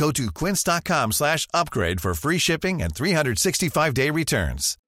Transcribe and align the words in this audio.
Go 0.00 0.12
to 0.12 0.22
quince.com 0.32 1.12
slash 1.12 1.46
upgrade 1.54 2.00
for 2.00 2.14
free 2.14 2.38
shipping 2.38 2.82
and 2.82 2.92
365-day 2.94 4.10
returns. 4.10 4.78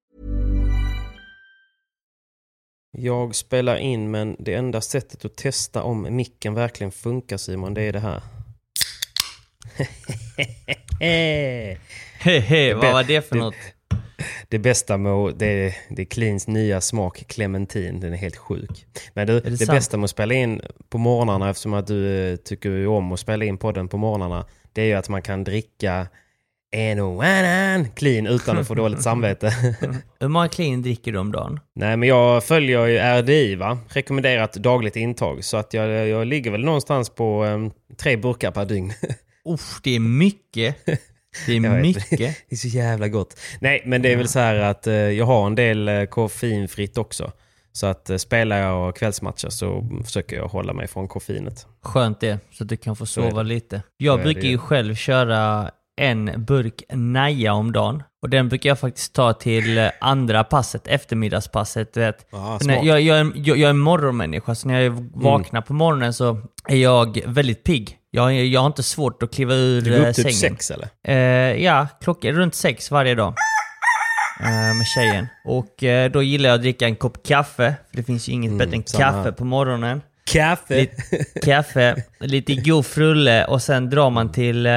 Jag 2.97 3.35
spelar 3.35 3.77
in 3.77 4.11
men 4.11 4.37
det 4.39 4.55
enda 4.55 4.81
sättet 4.81 5.25
att 5.25 5.37
testa 5.37 5.83
om 5.83 6.17
micken 6.17 6.55
verkligen 6.55 6.93
funkar 6.93 7.37
Simon, 7.37 7.75
det 7.75 7.83
är 7.83 7.93
det 7.93 8.01
här. 8.01 8.23
Hehe, 12.19 12.75
vad 12.75 12.93
var 12.93 13.05
det 13.05 13.29
för 13.29 13.37
något? 13.37 13.55
Det 14.49 14.59
bästa 14.59 14.97
med 14.97 15.13
att- 15.13 15.39
det 15.39 15.47
är, 15.47 15.77
det 15.91 16.03
är 16.03 16.07
Cleans 16.07 16.47
nya 16.47 16.81
smak 16.81 17.25
clementin. 17.29 18.01
Den 18.01 18.13
är 18.13 18.17
helt 18.17 18.37
sjuk. 18.37 18.87
Men 19.15 19.27
du, 19.27 19.41
det 19.41 19.51
det, 19.51 19.67
bästa 19.67 19.97
med 19.97 20.05
att 20.05 20.11
spela 20.11 20.35
in 20.35 20.61
på 20.89 20.99
morgnarna 20.99 21.51
eftersom 21.51 21.75
att 21.75 21.87
du 21.87 22.29
eh, 22.33 22.37
tycker 22.37 22.87
om 22.87 23.13
att 23.13 23.21
spela 23.21 23.45
in 23.45 23.59
podden 23.59 23.89
på 23.89 23.97
morgnarna. 23.97 24.47
Det 24.75 24.83
är 24.83 24.87
ju 24.87 24.95
att 24.95 25.09
man 25.09 25.23
kan 25.23 25.45
dricka 25.45 26.07
en 26.71 27.01
och 27.01 27.25
annan 27.25 27.89
clean 27.91 28.27
utan 28.27 28.59
att 28.59 28.69
få 28.69 28.75
dåligt 28.75 29.03
samvete. 29.03 29.51
Hur 30.21 30.29
många 30.29 30.49
clean 30.49 30.83
dricker 30.83 31.13
du 31.13 31.19
om 31.19 31.33
dagen? 31.33 31.61
Nej 31.75 31.97
men 31.97 32.09
jag 32.09 32.45
följer 32.45 32.87
ju 32.87 32.99
RDI 32.99 33.55
va. 33.55 33.79
Rekommenderat 33.89 34.53
dagligt 34.53 34.97
intag. 34.97 35.45
Så 35.45 35.57
att 35.57 35.75
jag, 35.75 36.09
jag 36.09 36.27
ligger 36.27 36.51
väl 36.51 36.65
någonstans 36.65 37.11
på 37.11 37.45
em, 37.45 37.71
tre 37.97 38.17
burkar 38.17 38.51
per 38.51 38.65
dygn. 38.65 38.93
Uff, 39.49 39.81
det 39.83 39.95
är 39.97 40.01
mycket. 40.01 40.77
Det 41.47 41.57
är 41.57 41.61
mycket. 41.83 42.19
Det 42.19 42.55
är 42.55 42.57
så 42.57 42.69
jävla 42.69 43.09
gott. 43.09 43.41
Nej, 43.61 43.83
men 43.87 44.03
det 44.03 44.13
är 44.13 44.17
väl 44.17 44.29
så 44.29 44.39
här 44.39 44.55
att 44.55 44.87
eh, 44.87 44.95
jag 44.95 45.25
har 45.27 45.47
en 45.47 45.55
del 45.55 45.89
eh, 45.89 46.05
koffeinfritt 46.05 46.99
också. 46.99 47.33
Så 47.79 47.87
att 47.87 48.11
eh, 48.11 48.17
spelar 48.17 48.59
jag 48.59 48.97
kvällsmatcher 48.97 49.49
så 49.49 49.89
försöker 50.05 50.37
jag 50.37 50.49
hålla 50.49 50.73
mig 50.73 50.87
från 50.87 51.09
koffeinet. 51.09 51.67
Skönt 51.83 52.21
det, 52.21 52.39
så 52.53 52.65
att 52.65 52.69
du 52.69 52.77
kan 52.77 52.97
få 52.97 53.07
sova 53.07 53.43
lite. 53.43 53.83
Jag 53.97 54.23
brukar 54.23 54.49
ju 54.49 54.59
själv 54.59 54.95
köra 54.95 55.71
en 56.01 56.45
burk 56.45 56.83
Naja 56.93 57.53
om 57.53 57.73
dagen. 57.73 58.03
Och 58.23 58.31
den 58.31 58.49
brukar 58.49 58.71
jag 58.71 58.79
faktiskt 58.79 59.15
ta 59.15 59.33
till 59.33 59.79
eh, 59.79 59.91
andra 60.01 60.45
passet, 60.45 60.87
eftermiddagspasset. 60.87 61.97
Vet. 61.97 62.27
Ah, 62.33 62.59
smart. 62.59 62.85
jag, 62.85 63.01
jag, 63.01 63.33
jag, 63.37 63.59
jag 63.59 63.61
är 63.67 63.71
en 63.71 63.79
morgonmänniska, 63.79 64.55
så 64.55 64.69
när 64.69 64.81
jag 64.81 65.11
vaknar 65.15 65.61
på 65.61 65.73
morgonen 65.73 66.15
så 66.15 66.41
är 66.69 66.77
jag 66.77 67.21
väldigt 67.27 67.65
pigg. 67.65 67.99
Jag, 68.11 68.35
jag 68.35 68.61
har 68.61 68.67
inte 68.67 68.83
svårt 68.83 69.23
att 69.23 69.35
kliva 69.35 69.55
ur 69.55 69.81
Du 69.81 69.91
går 69.91 70.05
eh, 70.05 70.09
upp 70.09 70.17
typ 70.17 70.33
sängen. 70.35 70.57
sex 70.57 70.71
eller? 70.71 70.89
Eh, 71.09 71.63
ja, 71.65 71.87
klockan 72.01 72.33
runt 72.33 72.55
sex 72.55 72.91
varje 72.91 73.15
dag. 73.15 73.35
Eh, 74.41 74.77
med 74.77 74.87
tjejen. 74.95 75.27
Och 75.45 75.85
eh, 75.85 76.11
då 76.11 76.23
gillar 76.23 76.49
jag 76.49 76.55
att 76.57 76.63
dricka 76.63 76.85
en 76.87 76.97
kopp 76.97 77.27
kaffe. 77.27 77.75
För 77.91 77.97
det 77.97 78.03
finns 78.03 78.29
ju 78.29 78.33
inget 78.33 78.53
bättre 78.53 78.65
än 78.65 78.75
Mm, 78.75 78.87
samma 78.87 79.05
kaffe 79.13 79.33
på 79.33 79.45
morgonen. 79.45 80.03
Kaffe! 80.33 80.77
Lite 80.81 81.25
kaffe, 81.45 82.03
lite 82.21 82.55
god 82.55 82.87
frulle 82.87 83.45
och 83.45 83.63
sen 83.63 83.91
drar 83.91 84.11
man 84.11 84.33
till 84.33 84.67
eh, 84.67 84.73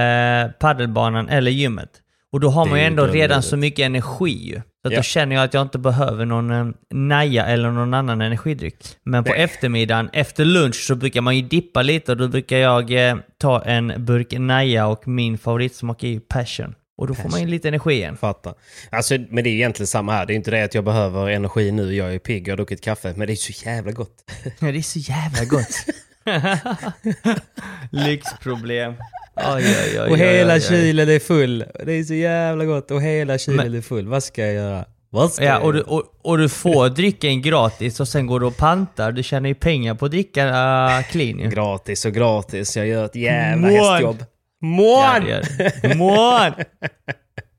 paddelbanan 0.59 1.29
eller 1.29 1.51
gymmet. 1.51 1.89
Och 2.31 2.39
då 2.39 2.49
har 2.49 2.65
man 2.65 2.79
ju 2.79 2.85
ändå 2.85 3.05
redan 3.05 3.43
så 3.43 3.57
mycket 3.57 3.85
energi 3.85 4.31
ju. 4.47 4.55
Så 4.55 4.87
att 4.87 4.91
Ja. 4.93 4.99
då 4.99 5.03
känner 5.03 5.35
jag 5.35 5.43
att 5.45 5.53
jag 5.53 5.61
inte 5.61 5.77
behöver 5.77 6.25
någon 6.25 6.51
eh, 6.51 6.67
Naja 6.93 7.45
eller 7.45 7.71
någon 7.71 7.93
annan 7.93 8.21
energidryck. 8.21 8.75
Men 9.03 9.23
på 9.23 9.31
Nej. 9.31 9.41
eftermiddagen, 9.43 10.09
efter 10.13 10.45
lunch, 10.45 10.75
så 10.75 10.95
brukar 10.95 11.21
man 11.21 11.35
ju 11.35 11.41
dippa 11.41 11.81
lite 11.81 12.11
och 12.11 12.17
då 12.17 12.27
brukar 12.27 12.57
jag 12.57 13.09
eh, 13.09 13.15
ta 13.37 13.61
en 13.61 13.93
burk 14.05 14.33
Naja 14.39 14.87
och 14.87 15.07
min 15.07 15.37
favoritsmak 15.37 16.03
är 16.03 16.07
ju 16.07 16.19
passion. 16.19 16.75
Och 16.97 17.07
då 17.07 17.13
får 17.13 17.29
man 17.29 17.41
ju 17.41 17.47
lite 17.47 17.67
energi 17.67 17.93
igen. 17.93 18.17
Fattar. 18.17 18.53
Alltså, 18.89 19.17
men 19.29 19.43
det 19.43 19.49
är 19.49 19.53
egentligen 19.53 19.87
samma 19.87 20.11
här. 20.13 20.25
Det 20.25 20.33
är 20.33 20.35
inte 20.35 20.51
det 20.51 20.63
att 20.63 20.75
jag 20.75 20.83
behöver 20.83 21.29
energi 21.29 21.71
nu. 21.71 21.95
Jag 21.95 22.13
är 22.13 22.19
pigg, 22.19 22.47
jag 22.47 22.51
har 22.51 22.57
druckit 22.57 22.81
kaffe. 22.81 23.13
Men 23.15 23.27
det 23.27 23.33
är 23.33 23.35
så 23.35 23.65
jävla 23.65 23.91
gott. 23.91 24.13
Ja, 24.59 24.71
det 24.71 24.77
är 24.77 24.81
så 24.81 24.99
jävla 24.99 25.45
gott. 25.45 25.85
Lyxproblem. 27.91 28.93
Oj, 29.35 29.45
oj, 29.55 30.01
oj, 30.01 30.09
Och 30.09 30.17
hela 30.17 30.59
kylen 30.59 31.09
är 31.09 31.19
full. 31.19 31.65
Det 31.85 31.93
är 31.93 32.03
så 32.03 32.13
jävla 32.13 32.65
gott. 32.65 32.91
Och 32.91 33.01
hela 33.01 33.37
kylen 33.37 33.75
är 33.75 33.81
full. 33.81 34.07
Vad 34.07 34.23
ska 34.23 34.45
jag 34.45 34.53
göra? 34.53 34.85
Vad 35.09 35.33
ska 35.33 35.43
Ja, 35.43 35.53
jag 35.53 35.63
och 35.63 35.73
du, 35.73 35.81
och, 35.81 36.03
och 36.21 36.37
du 36.37 36.49
får 36.49 36.89
drycken 36.89 37.41
gratis 37.41 37.99
och 37.99 38.07
sen 38.07 38.27
går 38.27 38.39
du 38.39 38.45
och 38.45 38.57
pantar. 38.57 39.11
Du 39.11 39.23
tjänar 39.23 39.49
ju 39.49 39.55
pengar 39.55 39.95
på 39.95 40.05
att 40.05 40.11
dricka 40.11 40.47
uh, 40.47 41.03
clean. 41.03 41.49
Gratis 41.49 42.05
och 42.05 42.13
gratis. 42.13 42.77
Jag 42.77 42.87
gör 42.87 43.05
ett 43.05 43.15
jävla 43.15 43.67
Mån. 43.67 43.77
hästjobb. 43.77 44.23
Ja, 44.67 45.19
Mån! 45.19 45.23
du. 45.83 45.95
Mån! 45.95 46.53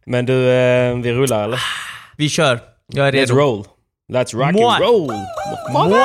Men 0.06 0.26
du, 0.26 0.50
eh, 0.50 0.96
vi 0.96 1.12
rullar 1.12 1.44
eller? 1.44 1.60
Vi 2.16 2.28
kör. 2.28 2.60
Jag 2.86 3.08
är 3.08 3.12
Let's 3.12 3.16
redo. 3.16 3.34
roll. 3.34 3.64
Let's 4.12 4.36
rock 4.36 4.52
Mån. 4.52 4.72
and 4.74 4.82
roll. 4.82 5.12
Mån! 5.72 5.98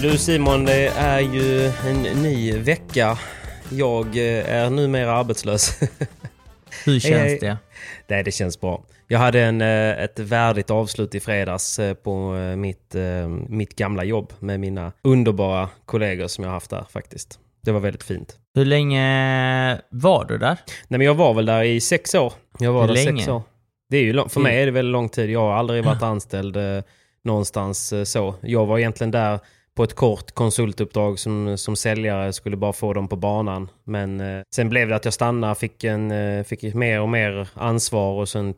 Men 0.00 0.10
du 0.10 0.18
Simon, 0.18 0.64
det 0.64 0.86
är 0.86 1.20
ju 1.20 1.66
en 1.66 2.02
ny 2.02 2.52
vecka. 2.58 3.18
Jag 3.70 4.06
eh, 4.06 4.54
är 4.54 4.70
numera 4.70 5.12
arbetslös. 5.12 5.80
Hur 6.84 7.00
känns 7.00 7.40
det? 7.40 7.56
Nej, 8.06 8.24
det 8.24 8.30
känns 8.32 8.60
bra. 8.60 8.84
Jag 9.08 9.18
hade 9.18 9.40
en, 9.40 9.60
eh, 9.60 10.02
ett 10.02 10.18
värdigt 10.18 10.70
avslut 10.70 11.14
i 11.14 11.20
fredags 11.20 11.78
eh, 11.78 11.94
på 11.94 12.32
mitt, 12.56 12.94
mitt 13.48 13.76
gamla 13.76 14.04
jobb 14.04 14.32
med 14.38 14.60
mina 14.60 14.92
underbara 15.02 15.68
kollegor 15.84 16.26
som 16.26 16.44
jag 16.44 16.50
haft 16.50 16.70
där 16.70 16.84
faktiskt. 16.90 17.38
Det 17.62 17.72
var 17.72 17.80
väldigt 17.80 18.02
fint. 18.02 18.36
Hur 18.54 18.64
länge 18.64 19.80
var 19.90 20.24
du 20.24 20.38
där? 20.38 20.56
Nej, 20.88 20.98
men 20.98 21.00
jag 21.00 21.14
var 21.14 21.34
väl 21.34 21.46
där 21.46 21.62
i 21.62 21.80
sex 21.80 22.14
år. 22.14 22.32
Jag 22.58 22.72
var 22.72 22.80
Hur 22.80 22.88
där 22.88 22.94
länge? 22.94 23.18
sex 23.18 23.28
år. 23.28 23.42
Det 23.90 23.96
är 23.96 24.02
ju 24.02 24.12
lång, 24.12 24.28
för 24.28 24.40
mig 24.40 24.62
är 24.62 24.66
det 24.66 24.72
väldigt 24.72 24.92
lång 24.92 25.08
tid. 25.08 25.30
Jag 25.30 25.40
har 25.40 25.52
aldrig 25.52 25.84
varit 25.84 26.02
anställd 26.02 26.56
eh, 26.56 26.82
någonstans 27.24 27.94
så. 28.04 28.34
Jag 28.40 28.66
var 28.66 28.78
egentligen 28.78 29.10
där 29.10 29.40
på 29.76 29.84
ett 29.84 29.94
kort 29.94 30.30
konsultuppdrag 30.30 31.18
som, 31.18 31.58
som 31.58 31.76
säljare, 31.76 32.32
skulle 32.32 32.56
bara 32.56 32.72
få 32.72 32.92
dem 32.92 33.08
på 33.08 33.16
banan. 33.16 33.70
Men 33.84 34.20
eh, 34.20 34.42
sen 34.54 34.68
blev 34.68 34.88
det 34.88 34.96
att 34.96 35.04
jag 35.04 35.14
stannade, 35.14 35.54
fick, 35.54 35.84
en, 35.84 36.10
eh, 36.10 36.44
fick 36.44 36.74
mer 36.74 37.00
och 37.00 37.08
mer 37.08 37.48
ansvar 37.54 38.12
och 38.12 38.28
sen 38.28 38.54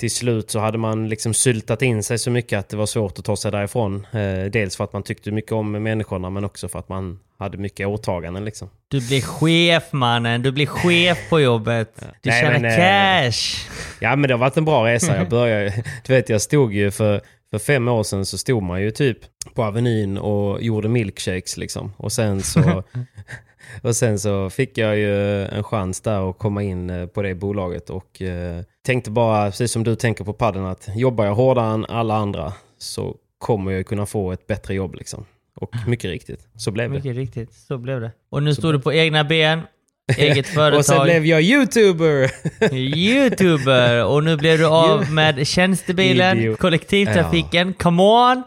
till 0.00 0.10
slut 0.10 0.50
så 0.50 0.58
hade 0.58 0.78
man 0.78 1.08
liksom 1.08 1.34
syltat 1.34 1.82
in 1.82 2.02
sig 2.02 2.18
så 2.18 2.30
mycket 2.30 2.58
att 2.58 2.68
det 2.68 2.76
var 2.76 2.86
svårt 2.86 3.18
att 3.18 3.24
ta 3.24 3.36
sig 3.36 3.52
därifrån. 3.52 4.06
Eh, 4.12 4.50
dels 4.50 4.76
för 4.76 4.84
att 4.84 4.92
man 4.92 5.02
tyckte 5.02 5.30
mycket 5.30 5.52
om 5.52 5.72
människorna 5.72 6.30
men 6.30 6.44
också 6.44 6.68
för 6.68 6.78
att 6.78 6.88
man 6.88 7.18
hade 7.38 7.58
mycket 7.58 7.86
åtaganden 7.86 8.44
liksom. 8.44 8.70
Du 8.88 9.08
blir 9.08 9.20
chef 9.20 9.92
mannen, 9.92 10.42
du 10.42 10.52
blir 10.52 10.66
chef 10.66 11.18
på 11.30 11.40
jobbet. 11.40 12.04
Du 12.22 12.30
Nej, 12.30 12.40
tjänar 12.40 12.58
men, 12.58 12.64
eh, 12.64 13.24
cash. 13.24 13.68
Ja 14.00 14.16
men 14.16 14.28
det 14.28 14.34
har 14.34 14.38
varit 14.38 14.56
en 14.56 14.64
bra 14.64 14.86
resa. 14.86 15.16
Jag 15.16 15.28
började, 15.38 15.84
du 16.06 16.12
vet 16.12 16.28
jag 16.28 16.42
stod 16.42 16.74
ju 16.74 16.90
för, 16.90 17.20
för 17.50 17.58
fem 17.58 17.88
år 17.88 18.02
sedan 18.02 18.26
så 18.26 18.38
stod 18.38 18.62
man 18.62 18.82
ju 18.82 18.90
typ 18.90 19.18
på 19.54 19.62
Avenyn 19.62 20.18
och 20.18 20.62
gjorde 20.62 20.88
milkshakes 20.88 21.56
liksom. 21.56 21.92
Och 21.96 22.12
sen 22.12 22.42
så, 22.42 22.82
och 23.82 23.96
sen 23.96 24.18
så 24.18 24.50
fick 24.50 24.78
jag 24.78 24.98
ju 24.98 25.44
en 25.44 25.62
chans 25.62 26.00
där 26.00 26.30
att 26.30 26.38
komma 26.38 26.62
in 26.62 26.90
eh, 26.90 27.06
på 27.06 27.22
det 27.22 27.34
bolaget 27.34 27.90
och 27.90 28.22
eh, 28.22 28.62
tänkte 28.86 29.10
bara, 29.10 29.50
precis 29.50 29.72
som 29.72 29.84
du 29.84 29.96
tänker 29.96 30.24
på 30.24 30.32
padden 30.32 30.64
att 30.64 30.88
jobbar 30.94 31.24
jag 31.24 31.34
hårdare 31.34 31.74
än 31.74 31.84
alla 31.84 32.14
andra 32.16 32.52
så 32.78 33.16
kommer 33.38 33.72
jag 33.72 33.86
kunna 33.86 34.06
få 34.06 34.32
ett 34.32 34.46
bättre 34.46 34.74
jobb 34.74 34.94
liksom. 34.94 35.24
Och 35.60 35.74
mycket 35.86 36.10
riktigt, 36.10 36.48
så 36.56 36.70
blev 36.70 36.90
det. 36.90 36.96
Mycket 36.96 37.16
riktigt, 37.16 37.54
så 37.54 37.78
blev 37.78 38.00
det. 38.00 38.10
Och 38.30 38.42
nu 38.42 38.54
står 38.54 38.72
du 38.72 38.80
på 38.80 38.92
egna 38.92 39.24
ben, 39.24 39.60
eget 40.16 40.46
företag. 40.46 40.78
Och 40.78 40.84
sen 40.84 41.02
blev 41.02 41.26
jag 41.26 41.42
youtuber! 41.42 42.30
Youtuber 42.74 44.04
och 44.04 44.24
nu 44.24 44.36
blev 44.36 44.58
du 44.58 44.66
av 44.66 45.12
med 45.12 45.46
tjänstebilen, 45.46 46.38
Idiot. 46.38 46.58
kollektivtrafiken, 46.58 47.72
come 47.72 48.02
on! 48.02 48.42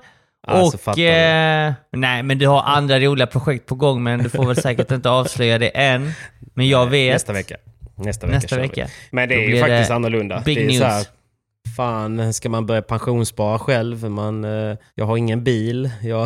Alltså, 0.47 0.91
och... 0.91 0.99
Eh, 0.99 1.73
nej, 1.91 2.23
men 2.23 2.37
du 2.37 2.47
har 2.47 2.63
andra 2.63 2.99
roliga 2.99 3.27
projekt 3.27 3.65
på 3.65 3.75
gång 3.75 4.03
men 4.03 4.23
du 4.23 4.29
får 4.29 4.45
väl 4.45 4.55
säkert 4.55 4.91
inte 4.91 5.09
avslöja 5.09 5.57
det 5.57 5.69
än. 5.69 6.11
Men 6.53 6.69
jag 6.69 6.87
vet... 6.87 7.13
Nästa 7.13 7.33
vecka. 7.33 7.55
Nästa 7.95 8.27
vecka, 8.27 8.35
Nästa 8.35 8.55
vi. 8.55 8.61
vecka. 8.61 8.87
Men 9.11 9.29
det 9.29 9.35
är 9.35 9.49
ju 9.49 9.59
faktiskt 9.59 9.89
det 9.89 9.95
annorlunda. 9.95 10.41
big 10.45 10.57
det 10.57 10.63
är 10.63 10.67
news. 10.67 10.79
Så 10.79 10.85
här, 10.85 11.05
fan, 11.75 12.33
ska 12.33 12.49
man 12.49 12.65
börja 12.65 12.81
pensionsspara 12.81 13.59
själv? 13.59 14.09
Man, 14.09 14.43
eh, 14.43 14.77
jag 14.95 15.05
har 15.05 15.17
ingen 15.17 15.43
bil. 15.43 15.89
Jag, 16.01 16.23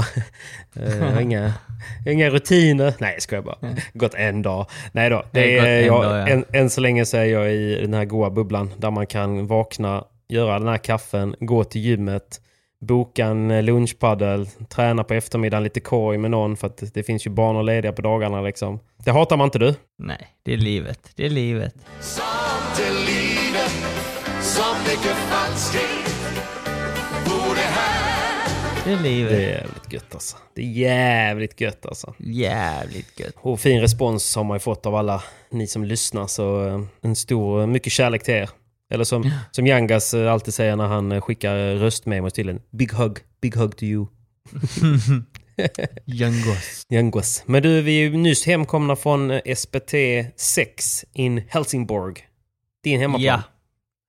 eh, 0.75 0.97
jag 0.97 1.11
har 1.11 1.21
inga, 1.21 1.53
inga 2.05 2.29
rutiner. 2.29 2.93
Nej, 2.99 3.15
ska 3.19 3.35
jag 3.35 3.43
bara. 3.43 3.57
Gått 3.93 4.13
en 4.13 4.41
dag. 4.41 4.65
Nej 4.91 5.09
då. 5.09 5.23
Det 5.31 5.57
är, 5.57 5.85
jag, 5.85 6.03
dag, 6.03 6.19
ja. 6.19 6.27
än, 6.27 6.45
än 6.53 6.69
så 6.69 6.81
länge 6.81 7.05
så 7.05 7.17
är 7.17 7.25
jag 7.25 7.53
i 7.53 7.81
den 7.81 7.93
här 7.93 8.05
goa 8.05 8.29
bubblan 8.29 8.71
där 8.77 8.91
man 8.91 9.07
kan 9.07 9.47
vakna, 9.47 10.03
göra 10.27 10.59
den 10.59 10.67
här 10.67 10.77
kaffen, 10.77 11.35
gå 11.39 11.63
till 11.63 11.81
gymmet, 11.81 12.41
boka 12.81 13.25
en 13.25 13.51
eh, 13.51 13.63
lunchpaddel, 13.63 14.47
träna 14.69 15.03
på 15.03 15.13
eftermiddagen 15.13 15.63
lite 15.63 15.79
korg 15.79 16.17
med 16.17 16.31
någon 16.31 16.57
för 16.57 16.67
att 16.67 16.93
det 16.93 17.03
finns 17.03 17.25
ju 17.27 17.29
banor 17.29 17.63
lediga 17.63 17.91
på 17.91 18.01
dagarna 18.01 18.41
liksom. 18.41 18.79
Det 18.97 19.11
hatar 19.11 19.37
man 19.37 19.45
inte 19.45 19.59
du? 19.59 19.75
Nej, 19.97 20.27
det 20.43 20.53
är 20.53 20.57
livet. 20.57 20.99
Det 21.15 21.25
är 21.25 21.29
livet. 21.29 21.75
Som 21.99 22.23
till 22.75 22.95
livet 23.05 23.45
mycket 24.95 25.17
falskhet 25.17 25.81
här 25.81 26.04
Det 28.85 28.91
är 28.91 29.03
livet. 29.03 29.31
Det 29.31 29.45
är 29.45 29.49
jävligt 29.51 29.93
gött 29.93 30.13
alltså. 30.13 30.37
Det 30.55 30.61
är 30.61 30.65
jävligt 30.65 31.61
gött 31.61 31.85
alltså. 31.85 32.13
Jävligt 32.19 33.19
gött. 33.19 33.33
Och 33.37 33.59
fin 33.59 33.81
respons 33.81 34.35
har 34.35 34.43
man 34.43 34.55
ju 34.55 34.59
fått 34.59 34.85
av 34.85 34.95
alla 34.95 35.23
ni 35.51 35.67
som 35.67 35.83
lyssnar. 35.83 36.27
Så 36.27 36.67
eh, 36.67 36.81
en 37.01 37.15
stor, 37.15 37.67
mycket 37.67 37.93
kärlek 37.93 38.23
till 38.23 38.33
er. 38.33 38.49
Eller 38.93 39.03
som, 39.03 39.31
som 39.51 39.67
Yangas 39.67 40.13
eh, 40.13 40.33
alltid 40.33 40.53
säger 40.53 40.75
när 40.75 40.87
han 40.87 41.11
eh, 41.11 41.21
skickar 41.21 41.55
röstmemos 41.75 42.33
till 42.33 42.49
en. 42.49 42.61
Big 42.71 42.93
hug, 42.93 43.17
big 43.41 43.55
hug 43.55 43.77
to 43.77 43.83
you. 43.83 44.05
Youngos. 46.05 46.85
Yangas. 46.89 47.43
Men 47.45 47.63
du, 47.63 47.81
vi 47.81 47.99
är 47.99 48.09
ju 48.09 48.17
nyss 48.17 48.45
hemkomna 48.45 48.95
från 48.95 49.31
eh, 49.31 49.55
SPT 49.55 49.93
6 50.35 51.05
in 51.13 51.43
Helsingborg. 51.47 52.15
Din 52.83 52.99
hemmaplan. 52.99 53.25
Ja. 53.25 53.41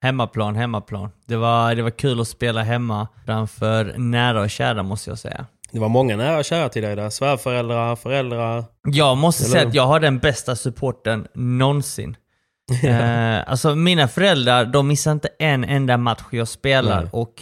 Hemmaplan, 0.07 0.57
hemmaplan. 0.57 1.11
Det 1.27 1.37
var, 1.37 1.75
det 1.75 1.83
var 1.83 1.91
kul 1.91 2.21
att 2.21 2.29
spela 2.29 2.63
hemma 2.63 3.09
framför 3.27 3.95
nära 3.99 4.41
och 4.41 4.51
kära 4.51 4.83
måste 4.83 5.11
jag 5.11 5.19
säga. 5.19 5.47
Det 5.73 5.79
var 5.79 5.89
många 5.89 6.17
nära 6.17 6.39
och 6.39 6.45
kära 6.45 6.69
till 6.69 6.83
dig 6.83 6.97
där. 6.97 7.11
Svärföräldrar, 7.11 7.97
föräldrar. 7.97 8.65
Jag 8.85 9.17
måste 9.17 9.45
Eller 9.45 9.53
säga 9.53 9.69
att 9.69 9.75
jag 9.75 9.87
har 9.87 10.01
den 10.01 10.19
bästa 10.19 10.57
supporten 10.57 11.27
någonsin. 11.35 12.17
eh, 12.85 13.51
alltså 13.51 13.75
mina 13.75 14.09
föräldrar, 14.09 14.65
de 14.65 14.89
missar 14.89 15.13
inte 15.13 15.29
en 15.39 15.65
enda 15.65 15.97
match 15.97 16.23
jag 16.31 16.49
spelar 16.49 17.01
Nej. 17.01 17.11
och 17.13 17.33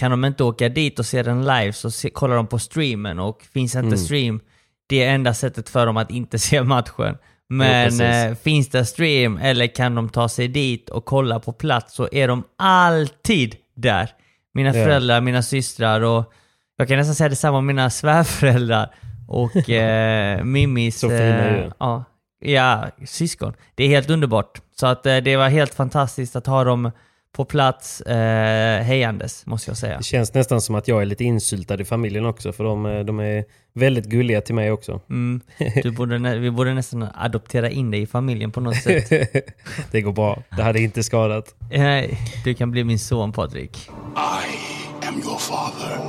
kan 0.00 0.10
de 0.10 0.24
inte 0.24 0.44
åka 0.44 0.68
dit 0.68 0.98
och 0.98 1.06
se 1.06 1.22
den 1.22 1.40
live 1.44 1.72
så 1.72 1.90
se, 1.90 2.10
kollar 2.10 2.36
de 2.36 2.46
på 2.46 2.58
streamen 2.58 3.18
och 3.18 3.42
finns 3.52 3.74
inte 3.74 3.86
Mm. 3.86 3.98
stream, 3.98 4.40
det 4.88 5.04
är 5.04 5.14
enda 5.14 5.34
sättet 5.34 5.68
för 5.68 5.86
dem 5.86 5.96
att 5.96 6.10
inte 6.10 6.38
se 6.48 6.62
matchen. 6.62 7.16
Men 7.52 7.84
precis. 7.84 8.00
eh, 8.00 8.34
finns 8.34 8.68
det 8.68 8.84
stream 8.84 9.38
eller 9.42 9.66
kan 9.66 9.94
de 9.94 10.08
ta 10.08 10.28
sig 10.28 10.48
dit 10.48 10.88
och 10.90 11.04
kolla 11.04 11.40
på 11.40 11.52
plats 11.52 11.94
så 11.94 12.08
är 12.12 12.28
de 12.28 12.44
alltid 12.58 13.56
där. 13.76 14.10
Mina 14.54 14.68
Ja. 14.76 14.84
föräldrar, 14.84 15.20
mina 15.20 15.42
systrar 15.42 16.00
och 16.00 16.32
jag 16.76 16.88
kan 16.88 16.96
nästan 16.96 17.14
säga 17.14 17.28
detsamma 17.28 17.58
om 17.58 17.66
mina 17.66 17.90
svärföräldrar 17.90 18.94
och 19.28 19.68
eh, 19.70 20.44
Mimis... 20.44 20.98
Så 20.98 21.10
eh, 21.10 21.68
ja, 21.78 22.04
ja, 22.40 22.88
syskon. 23.06 23.52
Det 23.74 23.84
är 23.84 23.88
helt 23.88 24.10
underbart. 24.10 24.60
Så 24.80 24.86
att 24.86 25.06
eh, 25.06 25.16
det 25.16 25.36
var 25.36 25.48
helt 25.48 25.74
fantastiskt 25.74 26.36
att 26.36 26.46
ha 26.46 26.64
dem 26.64 26.90
på 27.32 27.44
plats 27.44 28.00
eh, 28.00 28.82
hejandes, 28.82 29.46
måste 29.46 29.70
jag 29.70 29.76
säga. 29.78 29.98
Det 29.98 30.04
känns 30.04 30.34
nästan 30.34 30.60
som 30.60 30.74
att 30.74 30.88
jag 30.88 31.02
är 31.02 31.06
lite 31.06 31.24
insyltad 31.24 31.80
i 31.80 31.84
familjen 31.84 32.26
också. 32.26 32.52
För 32.52 32.64
de, 32.64 32.86
eh, 32.86 33.00
de 33.00 33.20
är 33.20 33.44
väldigt 33.74 34.04
gulliga 34.04 34.40
till 34.40 34.54
mig 34.54 34.70
också. 34.70 35.00
Mm. 35.10 35.40
Du 35.82 35.90
borde, 35.90 36.38
vi 36.38 36.50
borde 36.50 36.74
nästan 36.74 37.08
adoptera 37.14 37.70
in 37.70 37.90
dig 37.90 38.02
i 38.02 38.06
familjen 38.06 38.52
på 38.52 38.60
något 38.60 38.76
sätt. 38.76 39.08
det 39.90 40.00
går 40.00 40.12
bra. 40.12 40.42
Det 40.56 40.62
hade 40.62 40.80
inte 40.80 41.02
skadat. 41.02 41.54
Eh, 41.70 42.18
Du 42.44 42.54
kan 42.54 42.70
bli 42.70 42.84
min 42.84 42.98
son 42.98 43.32
Patrik. 43.32 43.88
I 44.16 45.06
am 45.06 45.14
your 45.24 45.38
father 45.38 46.00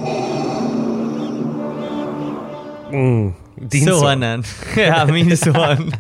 Mm. 2.94 3.34
Din 3.56 3.86
son. 3.86 4.00
Sonen. 4.00 4.44
ja, 4.78 5.06
min 5.06 5.38
son. 5.38 5.54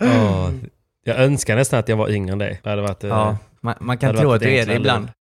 Åh, 0.00 0.50
jag 1.06 1.18
önskar 1.18 1.56
nästan 1.56 1.80
att 1.80 1.88
jag 1.88 1.96
var 1.96 2.10
yngre 2.10 2.32
än 2.32 2.38
dig. 2.38 2.60
Det 2.62 2.70
hade 2.70 2.82
varit... 2.82 3.04
eh, 3.04 3.10
ja, 3.10 3.38
man, 3.60 3.74
man 3.80 3.98
kan 3.98 4.16
tro 4.16 4.32
att 4.32 4.40
du 4.40 4.48
är 4.48 4.66
det 4.66 4.74
ibland. 4.74 5.08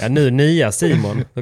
Ja, 0.00 0.08
nu 0.08 0.30
nya 0.30 0.72
Simon. 0.72 1.24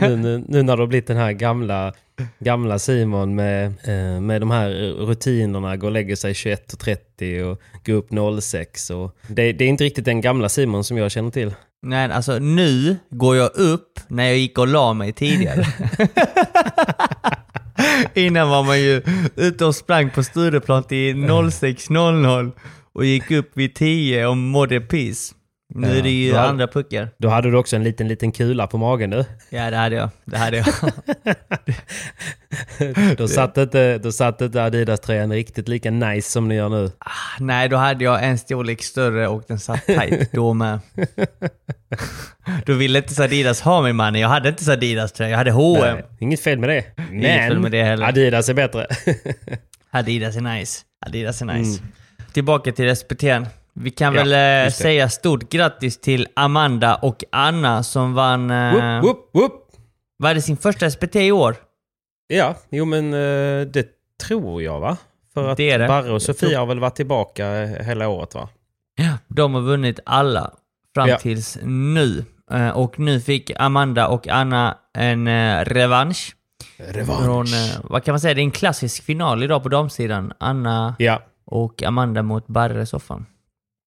nu, 0.00 0.16
nu, 0.16 0.44
nu 0.48 0.62
när 0.62 0.76
du 0.76 0.82
har 0.82 0.86
blivit 0.86 1.06
den 1.06 1.16
här 1.16 1.32
gamla, 1.32 1.92
gamla 2.38 2.78
Simon 2.78 3.34
med, 3.34 3.66
eh, 3.66 4.20
med 4.20 4.42
de 4.42 4.50
här 4.50 4.70
rutinerna, 5.06 5.76
gå 5.76 5.86
och 5.86 5.92
lägga 5.92 6.16
sig 6.16 6.32
21.30 6.32 7.42
och 7.42 7.60
gå 7.86 7.92
upp 7.92 8.40
06. 8.42 8.90
Och 8.90 9.16
det, 9.26 9.52
det 9.52 9.64
är 9.64 9.68
inte 9.68 9.84
riktigt 9.84 10.04
den 10.04 10.20
gamla 10.20 10.48
Simon 10.48 10.84
som 10.84 10.96
jag 10.96 11.10
känner 11.10 11.30
till. 11.30 11.54
Nej, 11.82 12.12
alltså 12.12 12.38
nu 12.38 12.96
går 13.10 13.36
jag 13.36 13.50
upp 13.54 14.00
när 14.08 14.24
jag 14.24 14.36
gick 14.36 14.58
och 14.58 14.68
la 14.68 14.92
mig 14.92 15.12
tidigare. 15.12 15.66
Innan 18.14 18.48
var 18.48 18.62
man 18.62 18.80
ju 18.80 19.02
ute 19.36 19.64
och 19.64 19.74
sprang 19.74 20.10
på 20.10 20.22
Stureplan 20.22 20.84
till 20.84 21.16
06.00 21.16 22.52
och 22.92 23.04
gick 23.04 23.30
upp 23.30 23.50
vid 23.54 23.74
10 23.74 24.26
och 24.26 24.36
mådde 24.36 24.80
piss. 24.80 25.34
Nu 25.74 25.98
är 25.98 26.02
det 26.02 26.10
ju 26.10 26.32
då 26.32 26.38
andra 26.38 26.66
puckar. 26.66 27.08
Då 27.18 27.28
hade 27.28 27.50
du 27.50 27.56
också 27.56 27.76
en 27.76 27.84
liten, 27.84 28.08
liten 28.08 28.32
kula 28.32 28.66
på 28.66 28.78
magen 28.78 29.10
du. 29.10 29.24
Ja, 29.50 29.70
det 29.70 29.76
hade 29.76 29.96
jag. 29.96 30.10
Det 30.24 30.36
hade 30.36 30.56
jag. 30.56 30.66
Då 33.16 33.28
satt 33.28 33.58
inte, 33.58 33.98
då 33.98 34.12
satt 34.12 34.40
inte 34.40 34.64
Adidas-tröjan 34.64 35.32
riktigt 35.32 35.68
lika 35.68 35.90
nice 35.90 36.30
som 36.30 36.48
ni 36.48 36.54
gör 36.54 36.68
nu. 36.68 36.90
Nej, 37.40 37.68
då 37.68 37.76
hade 37.76 38.04
jag 38.04 38.24
en 38.24 38.38
storlek 38.38 38.82
större 38.82 39.28
och 39.28 39.42
den 39.48 39.58
satt 39.58 39.86
tight 39.86 40.28
då 40.32 40.54
med. 40.54 40.78
Då 42.66 42.72
ville 42.72 42.98
inte 42.98 43.14
Sadidas 43.14 43.60
ha 43.60 43.82
mig 43.82 43.92
mannen. 43.92 44.20
Jag 44.20 44.28
hade 44.28 44.48
inte 44.48 44.64
Sadidas 44.64 45.12
tröja, 45.12 45.30
jag 45.30 45.38
hade 45.38 45.50
H&M. 45.50 45.94
Nej, 45.94 46.04
inget 46.20 46.40
fel 46.40 46.58
med 46.58 46.68
det. 46.68 46.84
Inget 47.12 47.48
fel 47.48 47.58
med 47.58 47.72
det 47.72 47.84
heller. 47.84 48.06
Adidas 48.06 48.48
är 48.48 48.54
bättre. 48.54 48.86
Adidas 49.90 50.36
är 50.36 50.40
nice. 50.40 50.82
Adidas 51.06 51.42
är 51.42 51.46
nice. 51.46 51.82
Tillbaka 52.32 52.72
till 52.72 52.96
SPT. 52.96 53.22
Vi 53.74 53.90
kan. 53.90 54.14
Ja, 54.14 54.24
väl 54.24 54.66
eh, 54.66 54.72
säga 54.72 55.08
stort 55.08 55.48
grattis 55.52 56.00
till 56.00 56.28
Amanda 56.36 56.94
och 56.94 57.24
Anna 57.32 57.82
som 57.82 58.14
vann... 58.14 58.50
Eh, 58.50 58.72
Whoop, 58.74 59.04
whoop, 59.04 59.30
whoop. 59.32 59.52
Var 60.18 60.34
det 60.34 60.42
sin 60.42 60.56
första 60.56 60.90
SPT 60.90 61.16
i 61.16 61.32
år? 61.32 61.56
Ja, 62.26 62.54
jo 62.70 62.84
men 62.84 63.14
eh, 63.14 63.66
det 63.66 63.86
tror 64.26 64.62
jag 64.62 64.80
va? 64.80 64.96
För 65.34 65.48
att 65.48 65.56
Det 65.56 65.78
det. 65.78 65.88
Barre 65.88 66.12
och 66.12 66.22
Sofia 66.22 66.58
har 66.58 66.66
väl 66.66 66.80
varit 66.80 66.94
tillbaka 66.96 67.66
hela 67.66 68.08
året 68.08 68.34
va? 68.34 68.48
Ja. 68.96 69.18
De 69.28 69.54
har 69.54 69.60
vunnit 69.60 70.00
alla 70.06 70.50
fram 70.94 71.08
Ja. 71.08 71.18
tills 71.18 71.58
nu. 71.62 72.24
Och 72.74 72.98
nu 72.98 73.20
fick 73.20 73.50
Amanda 73.56 74.08
och 74.08 74.28
Anna 74.28 74.76
en 74.94 75.26
eh, 75.28 75.64
revansch. 75.64 76.36
Från, 77.24 77.46
vad 77.84 78.04
kan 78.04 78.12
man 78.12 78.20
säga, 78.20 78.34
det 78.34 78.40
är 78.40 78.42
en 78.42 78.50
klassisk 78.50 79.02
final 79.04 79.42
idag 79.42 79.62
på 79.62 79.68
damsidan. 79.68 80.32
Anna 80.38 80.94
Ja. 80.98 81.22
och 81.46 81.82
Amanda 81.82 82.22
mot 82.22 82.46
Barre 82.46 82.86
soffan. 82.86 83.26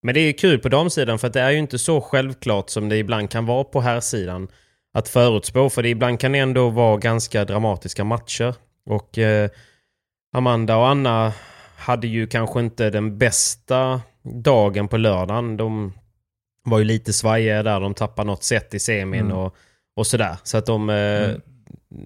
Men 0.03 0.13
det 0.15 0.19
är 0.19 0.33
kul 0.33 0.59
på 0.59 0.69
damsidan 0.69 1.19
för 1.19 1.27
att 1.27 1.33
det 1.33 1.41
är 1.41 1.51
ju 1.51 1.57
inte 1.57 1.79
så 1.79 2.01
självklart 2.01 2.69
som 2.69 2.89
det 2.89 2.97
ibland 2.97 3.29
kan 3.29 3.45
vara 3.45 3.63
på 3.63 3.81
här 3.81 3.99
sidan 3.99 4.47
att 4.93 5.07
förutspå. 5.09 5.69
För 5.69 5.83
det 5.83 5.89
ibland 5.89 6.19
kan 6.19 6.31
det 6.31 6.39
ändå 6.39 6.69
vara 6.69 6.97
ganska 6.97 7.45
dramatiska 7.45 8.03
matcher. 8.03 8.55
Och 8.85 9.17
eh, 9.17 9.49
Amanda 10.35 10.77
och 10.77 10.87
Anna 10.87 11.33
hade 11.77 12.07
ju 12.07 12.27
kanske 12.27 12.59
inte 12.59 12.89
den 12.89 13.17
bästa 13.17 14.01
dagen 14.23 14.87
på 14.87 14.97
lördagen. 14.97 15.57
De 15.57 15.93
var 16.65 16.79
ju 16.79 16.85
lite 16.85 17.13
svajiga 17.13 17.63
där. 17.63 17.79
De 17.79 17.93
tappade 17.93 18.27
något 18.27 18.43
set 18.43 18.73
i 18.73 18.79
semin 18.79 19.19
Mm. 19.25 19.37
och, 19.37 19.55
och 19.95 20.07
sådär. 20.07 20.35
Så 20.43 20.57
att 20.57 20.65
de, 20.65 20.89
eh, 20.89 20.95
Mm. 21.29 21.41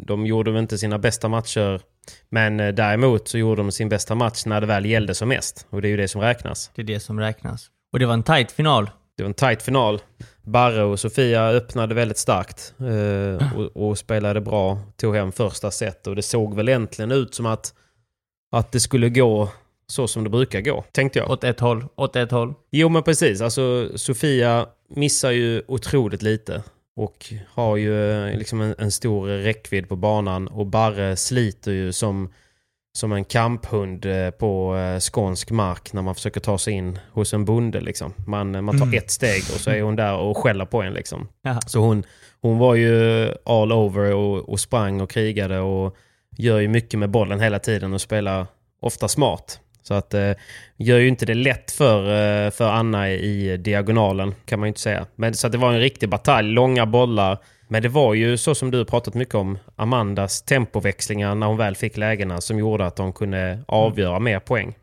de 0.06 0.26
gjorde 0.26 0.52
väl 0.52 0.62
inte 0.62 0.78
sina 0.78 1.00
bästa 1.00 1.28
matcher. 1.28 1.82
Men 2.30 2.60
eh, 2.60 2.74
däremot 2.74 3.28
så 3.28 3.38
gjorde 3.38 3.62
de 3.62 3.72
sin 3.72 3.90
bästa 3.90 4.16
match 4.16 4.46
när 4.46 4.62
det 4.62 4.68
väl 4.68 4.86
gällde 4.86 5.16
som 5.16 5.30
mest. 5.30 5.68
Och 5.70 5.82
det 5.82 5.88
är 5.88 5.90
ju 5.90 5.98
det 5.98 6.08
som 6.08 6.22
räknas. 6.22 6.72
Det 6.76 6.82
är 6.82 6.86
det 6.86 7.00
som 7.00 7.20
räknas. 7.20 7.68
Och 7.94 8.00
det 8.00 8.06
var 8.06 8.14
en 8.14 8.24
tight 8.24 8.52
final. 8.52 8.90
Det 9.18 9.24
var 9.24 9.28
en 9.28 9.34
tight 9.34 9.62
final. 9.62 10.02
Barre 10.44 10.84
och 10.84 11.00
Sofia 11.00 11.48
öppnade 11.48 11.96
väldigt 11.96 12.18
starkt 12.18 12.74
eh, 12.80 13.58
och, 13.58 13.90
och 13.90 13.98
spelade 13.98 14.42
bra. 14.42 14.80
Tog 14.98 15.16
hem 15.16 15.32
första 15.32 15.72
set 15.72 16.08
och 16.08 16.16
det 16.16 16.22
såg 16.22 16.56
väl 16.56 16.70
äntligen 16.70 17.12
ut 17.12 17.36
som 17.36 17.46
att, 17.46 17.74
att 18.52 18.72
det 18.72 18.80
skulle 18.80 19.10
gå 19.10 19.50
så 19.88 20.08
som 20.08 20.24
det 20.24 20.30
brukar 20.30 20.62
gå, 20.62 20.84
tänkte 20.92 21.20
jag. 21.20 21.32
Åt 21.32 21.44
ett 21.44 21.60
håll. 21.60 21.86
Åt 21.96 22.16
ett 22.16 22.32
håll. 22.32 22.54
Jo 22.72 22.90
men 22.90 23.04
precis, 23.04 23.42
alltså 23.42 23.90
Sofia 23.98 24.68
missar 24.90 25.32
ju 25.32 25.62
otroligt 25.68 26.22
lite. 26.22 26.64
Och 26.96 27.34
har 27.50 27.78
ju 27.78 28.12
eh, 28.12 28.38
liksom 28.38 28.62
en, 28.62 28.76
en 28.78 28.92
stor 28.92 29.28
räckvidd 29.28 29.90
på 29.90 29.96
banan. 29.96 30.48
Och 30.48 30.66
Barre 30.66 31.16
sliter 31.16 31.72
ju 31.72 31.94
som, 31.94 32.34
som 32.98 33.12
en 33.12 33.24
kamphund 33.26 34.06
eh, 34.06 34.30
på 34.30 34.78
eh, 34.78 35.00
skånsk 35.00 35.52
mark 35.52 35.94
när 35.94 36.02
man 36.02 36.16
försöker 36.16 36.40
ta 36.40 36.58
sig 36.58 36.74
in 36.74 37.00
hos 37.12 37.34
en 37.34 37.46
bonde. 37.46 37.82
Liksom. 37.82 38.14
Man, 38.28 38.64
man 38.66 38.78
tar 38.78 38.86
Mm. 38.86 38.98
ett 38.98 39.12
steg 39.12 39.42
och 39.54 39.60
så 39.60 39.72
är 39.72 39.82
hon 39.82 39.96
där 39.96 40.16
och 40.16 40.38
skäller 40.38 40.66
på 40.66 40.82
en. 40.82 40.94
Liksom. 40.94 41.28
Jaha. 41.42 41.62
Så 41.62 41.80
hon, 41.80 42.04
hon 42.42 42.58
var 42.58 42.76
ju 42.76 43.28
all 43.46 43.72
over 43.72 44.14
och, 44.14 44.50
och 44.50 44.60
sprang 44.60 45.02
och 45.02 45.10
krigade 45.10 45.60
och 45.60 45.96
gör 46.38 46.60
ju 46.60 46.68
mycket 46.68 47.00
med 47.00 47.10
bollen 47.10 47.40
hela 47.40 47.60
tiden 47.60 47.94
och 47.94 48.02
spelar 48.02 48.46
ofta 48.82 49.08
smart. 49.08 49.60
Så 49.84 49.94
att 49.94 50.14
eh, 50.14 50.32
gör 50.78 50.98
ju 51.00 51.08
inte 51.08 51.26
det 51.26 51.34
lätt 51.34 51.72
för, 51.72 52.00
eh, 52.46 52.52
för 52.52 52.70
Anna 52.70 53.10
i 53.10 53.58
diagonalen 53.58 54.36
kan 54.46 54.60
man 54.60 54.68
ju 54.68 54.70
inte 54.70 54.80
säga. 54.82 55.06
Men 55.16 55.34
så 55.34 55.48
att 55.48 55.52
det 55.52 55.58
var 55.58 55.74
en 55.74 55.80
riktig 55.80 56.10
batalj, 56.10 56.52
långa 56.52 56.86
bollar. 56.86 57.38
Men 57.68 57.82
det 57.82 57.90
var 57.90 58.14
ju 58.14 58.38
så 58.38 58.56
som 58.56 58.72
du 58.72 58.86
pratat 58.86 59.14
mycket 59.14 59.36
om, 59.36 59.58
Amandas 59.76 60.42
tempoväxlingar 60.42 61.36
när 61.36 61.48
hon 61.48 61.58
väl 61.58 61.76
fick 61.76 61.98
lägena 61.98 62.42
som 62.42 62.60
gjorde 62.60 62.86
att 62.86 62.96
de 62.96 63.14
kunde 63.14 63.60
avgöra 63.68 64.20
mer 64.20 64.40
poäng. 64.40 64.76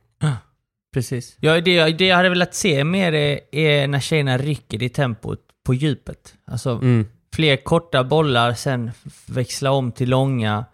Precis. 0.95 1.37
Ja, 1.41 1.61
det, 1.61 1.91
det 1.93 2.07
jag 2.07 2.17
hade 2.17 2.29
velat 2.29 2.55
se 2.55 2.85
mer 2.85 3.13
är, 3.13 3.41
är 3.53 3.87
när 3.89 4.01
tjejerna 4.01 4.39
rycker 4.39 4.83
i 4.83 4.89
tempot 4.89 5.41
på 5.67 5.75
djupet. 5.75 6.35
Alltså 6.47 6.71
Mm. 6.71 7.07
fler 7.35 7.57
korta 7.57 8.05
bollar, 8.05 8.53
sen 8.55 8.91
växla 9.27 9.71
om 9.71 9.93
till 9.93 10.09
långa, 10.11 10.65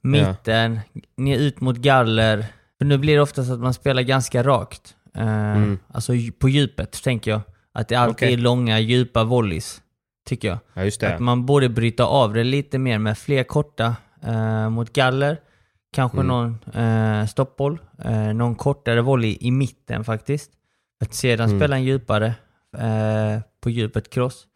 mitten, 0.00 0.80
ner 1.16 1.38
ut 1.38 1.60
mot 1.60 1.76
galler. 1.76 2.44
För 2.78 2.84
nu 2.84 2.98
blir 2.98 3.14
det 3.16 3.22
ofta 3.22 3.44
så 3.44 3.52
att 3.52 3.60
man 3.60 3.74
spelar 3.74 4.02
ganska 4.02 4.42
rakt. 4.42 4.94
Eh, 5.16 5.22
Mm. 5.28 5.78
Alltså 5.88 6.12
på 6.38 6.48
djupet, 6.48 7.02
tänker 7.02 7.30
jag. 7.30 7.40
Att 7.72 7.88
det 7.88 7.94
alltid 7.96 8.14
Okej. 8.14 8.32
är 8.32 8.36
långa, 8.38 8.78
djupa 8.80 9.24
volleys. 9.24 9.80
Tycker 10.28 10.48
jag. 10.48 10.58
Ja, 10.74 10.84
just 10.84 11.00
det. 11.00 11.14
Att 11.14 11.20
man 11.20 11.46
borde 11.46 11.68
bryta 11.68 12.04
av 12.04 12.34
det 12.34 12.44
lite 12.44 12.78
mer 12.78 12.98
med 12.98 13.18
fler 13.18 13.44
korta 13.44 13.96
eh, 14.26 14.70
mot 14.70 14.92
galler. 14.92 15.36
Kanske 15.92 16.18
Mm. 16.20 16.26
någon 16.26 16.58
eh, 16.84 17.26
stoppboll. 17.26 17.78
Eh, 18.04 18.34
någon 18.34 18.54
kortare 18.54 19.00
volley 19.02 19.36
i 19.40 19.50
mitten 19.50 20.04
faktiskt. 20.04 20.50
Att 21.04 21.14
sedan 21.14 21.48
Mm. 21.48 21.58
spela 21.60 21.76
en 21.76 21.84
djupare 21.84 22.26
eh, 22.78 23.40
på 23.60 23.70
djupet 23.70 24.10
cross. 24.10 24.46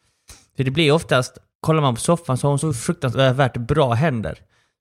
För 0.56 0.64
det 0.64 0.70
blir 0.70 0.92
oftast, 0.92 1.38
kollar 1.60 1.80
man 1.82 1.94
på 1.94 2.00
soffan 2.00 2.38
så 2.38 2.46
har 2.46 2.50
hon 2.52 2.58
så 2.58 2.72
fruktansvärt 2.72 3.56
bra 3.56 3.92
händer. 3.92 4.34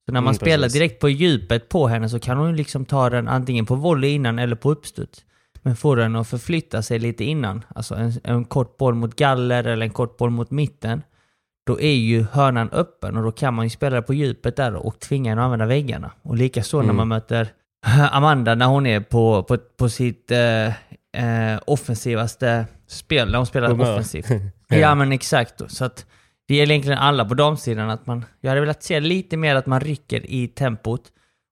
Så 0.06 0.12
när 0.14 0.22
man 0.22 0.28
Mm, 0.34 0.36
spelar 0.36 0.64
precis. 0.66 0.74
direkt 0.80 1.00
på 1.02 1.10
djupet 1.10 1.70
på 1.70 1.88
henne 1.88 2.10
så 2.10 2.20
kan 2.20 2.38
hon 2.38 2.56
liksom 2.56 2.86
ta 2.86 3.10
den 3.10 3.28
antingen 3.28 3.66
på 3.66 3.76
volley 3.76 4.10
innan 4.12 4.40
eller 4.40 4.56
på 4.56 4.72
uppstuds. 4.72 5.26
Men 5.62 5.76
får 5.76 5.96
den 5.98 6.16
att 6.16 6.28
förflytta 6.28 6.82
sig 6.82 7.00
lite 7.00 7.24
innan, 7.24 7.64
alltså 7.76 7.96
en, 7.96 8.14
en 8.24 8.46
kort 8.46 8.78
boll 8.78 8.96
mot 8.96 9.16
galler 9.16 9.64
eller 9.64 9.86
en 9.86 9.92
kort 9.94 10.18
boll 10.18 10.30
mot 10.30 10.52
mitten, 10.52 11.02
då 11.68 11.80
är 11.80 11.94
ju 11.94 12.26
hörnan 12.32 12.70
öppen 12.70 13.18
och 13.18 13.24
då 13.24 13.32
kan 13.32 13.54
man 13.54 13.66
ju 13.66 13.70
spela 13.70 14.02
på 14.02 14.14
djupet 14.14 14.56
där 14.56 14.76
och 14.76 15.00
tvinga 15.00 15.32
henne 15.32 15.42
att 15.42 15.46
använda 15.46 15.66
väggarna. 15.66 16.12
Och 16.22 16.38
likaså 16.38 16.78
när 16.78 16.84
Mm. 16.84 16.96
man 16.96 17.08
möter 17.08 17.48
Amanda 18.12 18.56
när 18.56 18.66
hon 18.66 18.86
är 18.86 19.00
på, 19.00 19.44
på, 19.44 19.58
på 19.58 19.90
sitt 19.90 20.32
eh, 20.32 20.68
eh, 21.24 21.60
offensivaste 21.66 22.66
spel, 22.88 23.32
när 23.32 23.38
hon 23.38 23.46
spelar 23.46 23.68
Humör. 23.68 23.92
offensivt. 23.94 24.26
Ja 24.68 24.96
men 24.96 25.12
exakt. 25.12 25.62
Så 25.72 25.86
att 25.86 26.06
det 26.48 26.56
gäller 26.56 26.74
egentligen 26.74 27.00
alla 27.00 27.26
på 27.26 27.34
damsidan 27.34 27.90
att 27.90 28.06
man, 28.08 28.26
jag 28.42 28.50
hade 28.52 28.62
velat 28.62 28.84
se 28.84 29.00
lite 29.00 29.38
mer 29.38 29.56
att 29.56 29.66
man 29.66 29.80
rycker 29.80 30.32
i 30.32 30.48
tempot 30.48 31.02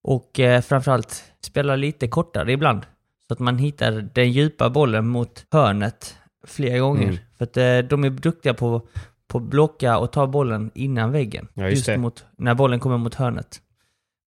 och 0.03 0.39
eh, 0.39 0.61
framförallt 0.61 1.23
spela 1.45 1.75
lite 1.75 2.07
kortare 2.07 2.51
ibland. 2.51 2.81
Så 3.29 3.33
att 3.33 3.39
man 3.39 3.57
hittar 3.57 3.91
den 4.13 4.31
djupa 4.31 4.69
bollen 4.69 5.07
mot 5.07 5.45
hörnet 5.51 6.17
flera 6.48 6.77
gånger. 6.79 7.03
Mm. 7.03 7.17
För 7.38 7.43
att 7.43 7.57
eh, 7.57 7.77
de 7.77 8.03
är 8.03 8.09
duktiga 8.09 8.53
på, 8.53 8.81
på 9.27 9.38
att 9.38 9.43
blocka 9.43 9.98
och 9.98 10.12
ta 10.12 10.27
bollen 10.27 10.71
innan 10.74 11.12
väggen. 11.12 11.48
Ja, 11.53 11.69
just 11.69 11.86
det. 11.86 11.98
mot, 11.98 12.25
när 12.38 12.53
bollen 12.53 12.79
kommer 12.79 12.98
mot 12.98 13.15
hörnet. 13.15 13.57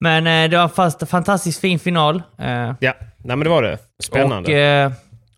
Men 0.01 0.27
eh, 0.27 0.51
det 0.51 0.57
var 0.57 0.65
en 0.65 0.71
fast, 0.71 1.09
fantastiskt 1.09 1.61
fin 1.61 1.79
final. 1.79 2.23
Eh, 2.39 2.75
Ja, 2.81 2.95
nej 3.17 3.37
men 3.37 3.41
det 3.41 3.51
var 3.51 3.63
det. 3.63 3.79
Spännande. 4.03 4.93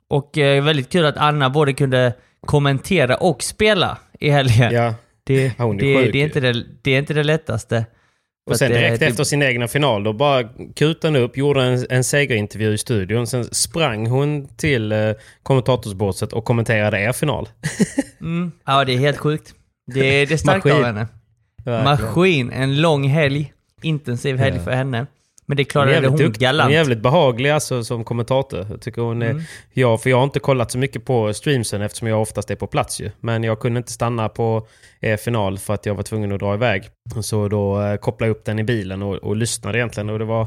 och, 0.09 0.25
och 0.25 0.31
väldigt 0.37 0.93
kul 0.93 1.07
att 1.07 1.17
Anna 1.17 1.51
både 1.51 1.73
kunde 1.73 2.13
kommentera 2.47 3.17
och 3.17 3.43
spela 3.43 3.99
i 4.21 4.31
helgen. 4.31 4.73
ja. 4.73 4.95
Det, 5.27 5.53
Ja, 5.59 5.65
hon 5.65 5.81
är 5.81 5.85
det, 5.85 6.03
sjuk 6.03 6.13
det, 6.13 6.19
är 6.21 6.25
inte 6.25 6.41
det, 6.41 6.65
det 6.83 6.91
är 6.91 6.99
inte 6.99 7.15
det 7.15 7.25
lättaste. 7.25 7.87
Och 8.51 8.59
sen 8.59 8.73
eh, 8.73 8.79
direkt 8.79 9.01
det- 9.01 9.07
efter 9.07 9.25
sin 9.25 9.43
egna 9.43 9.69
final 9.69 10.05
då 10.05 10.13
bara 10.13 10.49
kutade 10.77 11.19
upp, 11.19 11.37
gjorde 11.37 11.63
en, 11.63 11.87
en 11.91 12.05
segerintervju 12.05 12.73
i 12.75 12.79
studion. 12.79 13.27
Sen 13.27 13.45
sprang 13.45 14.07
hon 14.07 14.49
till 14.57 14.93
eh, 14.93 14.99
kommentatorsbåset 15.43 16.33
och 16.33 16.45
kommenterade 16.45 17.01
er 17.01 17.13
final. 17.13 17.49
Mm, 18.21 18.53
ja, 18.67 18.85
det 18.85 18.93
är 18.95 18.99
helt 18.99 19.19
sjukt. 19.19 19.55
Det, 19.95 20.01
det 20.01 20.33
är 20.35 20.37
starkt 20.37 20.65
Maskin. 20.65 20.73
av 20.73 20.85
henne. 20.85 21.07
Maskin. 21.85 22.51
En 22.53 22.81
lång 22.81 23.09
helg. 23.09 23.53
Intensiv 23.83 24.37
helg 24.37 24.57
Ja. 24.57 24.63
för 24.65 24.71
henne. 24.71 25.07
Men 25.47 25.57
det 25.57 25.65
klarade 25.65 26.09
hon 26.09 26.17
dukt, 26.17 26.37
hon 26.37 26.41
galant. 26.43 26.71
är 26.71 26.75
jävligt 26.75 26.99
behaglig 26.99 27.51
alltså, 27.51 27.85
som 27.85 28.05
kommentator. 28.05 28.67
Jag 28.71 28.81
tycker 28.81 29.03
hon 29.03 29.23
är, 29.23 29.31
Mm. 29.31 29.43
ja, 29.73 29.99
för 29.99 30.11
jag 30.11 30.17
har 30.17 30.25
inte 30.25 30.41
kollat 30.41 30.71
så 30.71 30.79
mycket 30.79 31.05
på 31.05 31.35
streamsen 31.35 31.83
eftersom 31.83 32.09
jag 32.09 32.23
oftast 32.23 32.51
är 32.51 32.57
på 32.57 32.67
plats 32.67 33.01
ju. 33.01 33.11
Men 33.21 33.45
jag 33.45 33.61
kunde 33.61 33.79
inte 33.79 33.93
stanna 33.93 34.29
på 34.29 34.67
er 35.01 35.17
final 35.17 35.59
för 35.59 35.75
att 35.75 35.87
jag 35.87 35.95
var 35.95 36.03
tvungen 36.03 36.33
att 36.33 36.41
dra 36.41 36.55
iväg. 36.55 36.83
Så 37.23 37.49
då 37.49 37.81
eh, 37.83 37.97
kopplade 37.97 38.29
jag 38.29 38.37
upp 38.37 38.45
den 38.45 38.59
i 38.59 38.65
bilen 38.65 39.03
och, 39.03 39.15
och 39.15 39.37
lyssnade 39.37 39.79
egentligen 39.79 40.11
och 40.11 40.19
det 40.19 40.25
var 40.25 40.47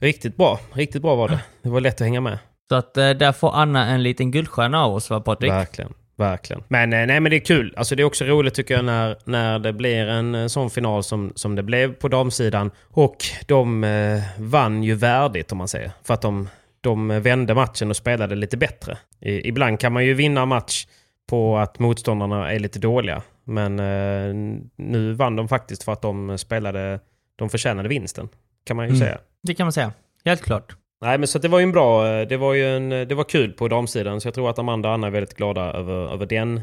riktigt 0.00 0.36
bra. 0.36 0.60
Riktigt 0.72 1.02
bra 1.02 1.14
var 1.14 1.28
det. 1.28 1.40
Det 1.62 1.68
var 1.68 1.80
lätt 1.80 1.94
att 1.94 2.00
hänga 2.00 2.20
med. 2.20 2.38
Så 2.68 2.74
att 2.74 2.96
eh, 2.96 3.10
där 3.10 3.32
får 3.32 3.54
Anna 3.54 3.86
en 3.86 4.02
liten 4.02 4.30
guldstjärna 4.30 4.84
av 4.84 4.94
oss 4.94 5.10
va 5.10 5.20
Patrik? 5.20 5.52
Verkligen. 5.52 5.92
Verkligen. 6.16 6.62
Men, 6.68 6.92
eh, 6.92 7.06
nej, 7.06 7.20
men 7.20 7.30
det 7.30 7.36
är 7.36 7.40
kul. 7.44 7.74
Alltså, 7.76 7.94
det 7.94 8.02
är 8.02 8.04
också 8.04 8.24
roligt 8.24 8.54
tycker 8.54 8.74
jag 8.74 8.84
när, 8.84 9.16
när 9.24 9.58
det 9.58 9.72
blir 9.72 10.06
en 10.08 10.34
eh, 10.34 10.46
sån 10.46 10.70
final 10.70 11.02
som, 11.04 11.32
som 11.34 11.54
det 11.54 11.62
blev 11.62 11.94
på 11.94 12.08
damsidan. 12.08 12.70
Och 12.84 13.16
de 13.46 13.84
eh, 13.84 14.22
vann 14.38 14.82
ju 14.82 14.94
värdigt 14.94 15.52
om 15.52 15.58
man 15.58 15.68
säger. 15.68 15.92
För 16.02 16.14
att 16.14 16.22
de, 16.22 16.48
de 16.80 17.08
vände 17.08 17.54
matchen 17.54 17.90
och 17.90 17.96
spelade 17.96 18.34
lite 18.34 18.56
bättre. 18.56 18.98
I, 19.20 19.48
ibland 19.48 19.80
kan 19.80 19.92
man 19.92 20.04
ju 20.04 20.14
vinna 20.14 20.46
match 20.46 20.86
på 21.28 21.58
att 21.58 21.78
motståndarna 21.78 22.52
är 22.52 22.58
lite 22.58 22.78
dåliga. 22.78 23.22
Men 23.44 23.78
eh, 23.80 24.34
nu 24.76 25.12
vann 25.12 25.36
de 25.36 25.48
faktiskt 25.48 25.84
för 25.84 25.92
att 25.92 26.02
de 26.02 26.38
spelade, 26.38 27.00
de 27.36 27.50
förtjänade 27.50 27.88
vinsten. 27.88 28.28
Kan 28.66 28.76
man 28.76 28.86
ju 28.86 28.90
Mm. 28.90 29.00
säga. 29.00 29.18
Det 29.42 29.54
kan 29.54 29.66
man 29.66 29.72
säga. 29.72 29.92
Helt 30.24 30.42
klart. 30.42 30.76
Nej 31.04 31.18
men 31.18 31.28
så 31.28 31.38
det 31.38 31.48
var 31.48 31.58
ju 31.58 31.62
en 31.62 31.72
bra, 31.72 32.08
eh, 32.08 32.28
det 32.28 32.36
var 32.36 32.54
ju 32.54 32.76
en, 32.76 32.88
det 32.88 33.14
var 33.14 33.24
kul 33.24 33.52
på 33.52 33.68
damsidan. 33.68 34.20
Så 34.20 34.26
jag 34.26 34.34
tror 34.34 34.50
att 34.50 34.58
Amanda 34.58 34.88
och 34.88 34.94
Anna 34.94 35.06
är 35.06 35.10
väldigt 35.10 35.36
glada 35.36 35.60
över, 35.60 36.12
över 36.12 36.26
den 36.26 36.60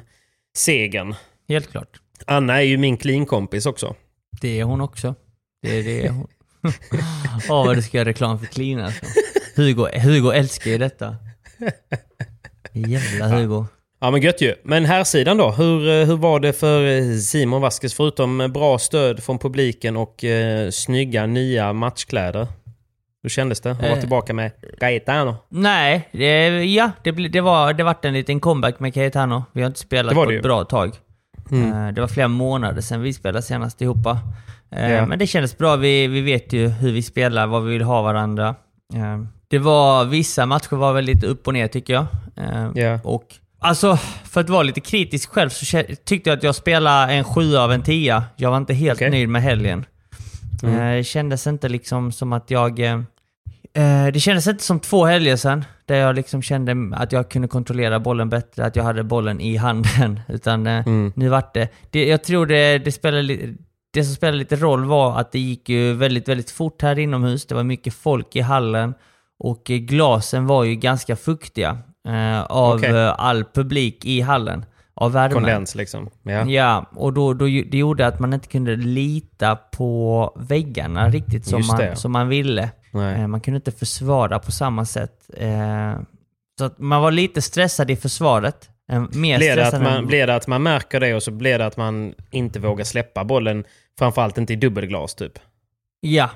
segern. 0.58 1.16
Helt 1.50 1.72
klart. 1.72 2.00
Anna 2.26 2.58
är 2.58 2.66
ju 2.66 2.78
min 2.78 2.98
clean-kompis 2.98 3.66
också. 3.66 3.96
Det 4.42 4.60
är 4.60 4.64
hon 4.64 4.82
också. 4.82 5.16
Det 5.62 5.80
är 5.80 5.84
det 5.84 6.10
hon. 6.10 6.28
Åh, 7.50 7.66
vad 7.66 7.76
du 7.76 7.82
ska 7.82 7.98
göra 7.98 8.10
reklam 8.10 8.40
för 8.40 8.46
Clean 8.46 8.80
alltså. 8.80 9.06
Hugo, 9.56 10.00
Hugo 10.00 10.32
älskar 10.32 10.72
ju 10.72 10.78
detta. 10.78 11.16
Jävla 12.74 13.28
Hugo. 13.28 13.66
Ja 14.00 14.12
men 14.12 14.22
gött 14.22 14.42
ju. 14.42 14.56
Men 14.64 14.86
här 14.86 15.04
sidan 15.04 15.38
då, 15.38 15.52
hur, 15.52 15.90
eh, 15.90 16.08
hur 16.08 16.18
var 16.18 16.40
det 16.40 16.54
för 16.54 16.86
eh, 16.86 17.18
Simon 17.18 17.62
Vasquez 17.62 17.94
förutom 17.94 18.42
eh, 18.42 18.48
bra 18.48 18.78
stöd 18.78 19.24
från 19.24 19.40
publiken 19.40 19.98
och 19.98 20.24
eh, 20.24 20.70
snygga 20.70 21.26
nya 21.26 21.74
matchkläder? 21.74 22.48
Hur 23.24 23.30
kändes 23.30 23.62
det 23.62 23.72
att 23.72 23.82
vara 23.82 23.92
Eh. 23.92 24.00
tillbaka 24.00 24.34
med 24.34 24.52
Gaetano? 24.80 25.36
Nej, 25.50 26.10
det, 26.12 26.64
ja, 26.66 26.92
det, 27.04 27.12
det 27.12 27.42
var 27.42 27.74
det 27.74 27.84
vart 27.84 28.06
en 28.06 28.14
liten 28.14 28.40
comeback 28.40 28.80
med 28.80 28.94
Cayetano. 28.94 29.44
Vi 29.54 29.62
har 29.62 29.68
inte 29.68 29.80
spelat 29.80 30.14
på 30.14 30.24
ett 30.24 30.32
ju. 30.32 30.42
bra 30.42 30.64
tag. 30.64 30.92
Mm. 31.52 31.88
Eh, 31.88 31.94
Det 31.94 32.02
var 32.02 32.08
flera 32.08 32.28
månader 32.28 32.82
sedan 32.82 33.02
vi 33.02 33.14
spelade 33.14 33.42
senast 33.42 33.82
ihop. 33.82 33.98
Ja. 34.06 35.06
Men 35.06 35.20
det 35.20 35.28
kändes 35.28 35.58
bra. 35.58 35.76
Vi, 35.76 36.08
vi 36.08 36.22
vet 36.22 36.54
ju 36.54 36.68
hur 36.68 36.92
vi 36.92 37.02
spelar, 37.02 37.48
vad 37.48 37.64
vi 37.64 37.72
vill 37.74 37.82
ha 37.82 38.02
varandra. 38.02 38.56
Eh, 38.96 39.20
Det 39.48 39.60
var, 39.60 40.06
vissa 40.06 40.46
matcher 40.46 40.76
var 40.76 40.94
väl 40.94 41.06
lite 41.06 41.28
upp 41.28 41.48
och 41.48 41.54
ner 41.54 41.68
tycker 41.68 41.94
jag. 41.94 42.06
Ja. 42.76 43.00
Och 43.04 43.24
alltså, 43.60 43.98
för 44.24 44.42
att 44.42 44.50
vara 44.50 44.64
lite 44.64 44.80
kritisk 44.82 45.30
själv 45.30 45.50
så 45.50 45.84
tyckte 46.06 46.30
jag 46.30 46.38
att 46.38 46.44
jag 46.44 46.56
spelade 46.56 47.14
en 47.14 47.24
7 47.24 47.58
av 47.58 47.72
en 47.72 47.84
10. 47.84 48.24
Jag 48.36 48.50
var 48.50 48.58
inte 48.58 48.74
helt 48.74 48.98
Okej. 48.98 49.10
nöjd 49.12 49.30
med 49.30 49.42
helgen. 49.42 49.86
Mm. 50.64 50.96
Det 50.98 51.04
kändes 51.04 51.48
inte 51.48 51.70
liksom 51.70 52.12
som 52.12 52.34
att 52.34 52.52
jag... 52.52 52.80
eh, 53.74 54.08
det 54.14 54.20
kändes 54.20 54.48
inte 54.48 54.64
som 54.64 54.80
två 54.80 55.06
helger 55.06 55.36
sedan, 55.36 55.66
där 55.86 55.96
jag 55.96 56.16
liksom 56.16 56.42
kände 56.42 56.96
att 56.98 57.12
jag 57.12 57.30
kunde 57.30 57.48
kontrollera 57.48 58.00
bollen 58.00 58.30
bättre, 58.30 58.66
att 58.66 58.76
jag 58.76 58.84
hade 58.84 59.04
bollen 59.04 59.42
i 59.42 59.58
handen. 59.58 60.20
Utan 60.28 60.68
eh, 60.68 60.88
Mm. 60.88 61.14
nu 61.16 61.30
vart 61.30 61.54
det, 61.54 61.70
det... 61.90 62.08
Jag 62.08 62.24
tror 62.24 62.46
det, 62.46 62.78
det 62.78 62.92
spelade 62.92 63.38
det 63.94 64.04
som 64.04 64.16
spelade 64.16 64.38
lite 64.38 64.56
roll 64.56 64.86
var 64.86 65.20
att 65.20 65.32
det 65.32 65.40
gick 65.40 65.70
ju 65.70 65.94
väldigt, 65.94 66.28
väldigt 66.30 66.52
fort 66.52 66.82
här 66.82 67.00
inomhus. 67.00 67.46
Det 67.46 67.56
var 67.56 67.64
mycket 67.64 67.94
folk 67.94 68.36
i 68.36 68.42
hallen 68.42 68.94
och 69.40 69.64
glasen 69.64 70.48
var 70.48 70.64
ju 70.64 70.76
ganska 70.76 71.16
fuktiga 71.16 71.78
eh, 72.08 72.42
av 72.42 72.76
Okej. 72.76 72.90
eh, 72.90 73.16
all 73.18 73.44
publik 73.54 74.06
i 74.06 74.22
hallen. 74.22 74.66
Av 74.94 75.12
värmen. 75.12 75.34
Kondens 75.34 75.76
liksom. 75.76 76.10
Ja. 76.24 76.46
Ja, 76.46 76.86
och 76.96 77.14
då, 77.14 77.34
då, 77.34 77.46
det 77.46 77.78
gjorde 77.78 78.08
att 78.08 78.20
man 78.20 78.34
inte 78.34 78.48
kunde 78.48 78.76
lita 78.76 79.56
på 79.56 80.32
väggarna 80.40 81.10
riktigt 81.10 81.46
som, 81.46 81.68
man, 81.68 81.96
som 81.96 82.12
man 82.12 82.28
ville. 82.30 82.70
Nej. 82.92 83.22
Eh, 83.22 83.28
Man 83.28 83.42
kunde 83.42 83.56
inte 83.56 83.72
försvara 83.72 84.40
på 84.40 84.52
samma 84.52 84.86
sätt. 84.86 85.30
Eh, 85.38 86.00
Så 86.60 86.66
att 86.66 86.80
man 86.80 87.02
var 87.02 87.12
lite 87.12 87.42
stressad 87.42 87.92
i 87.92 87.96
försvaret. 87.96 88.70
Eh, 88.92 89.04
Mer 89.14 89.38
Blir 89.38 89.56
det, 89.56 89.68
att 89.68 89.82
man, 89.82 89.94
än... 89.94 90.08
blir 90.08 90.28
det 90.28 90.36
att 90.36 90.48
man 90.48 90.64
märker 90.64 91.00
det 91.00 91.16
och 91.16 91.24
så 91.24 91.32
blir 91.32 91.60
det 91.60 91.66
att 91.66 91.78
man 91.78 92.14
inte 92.32 92.60
vågar 92.60 92.86
släppa 92.86 93.24
bollen, 93.24 93.64
framförallt 94.00 94.38
inte 94.38 94.54
i 94.54 94.56
dubbelglas 94.56 95.16
typ? 95.16 95.40
Ja, 96.02 96.30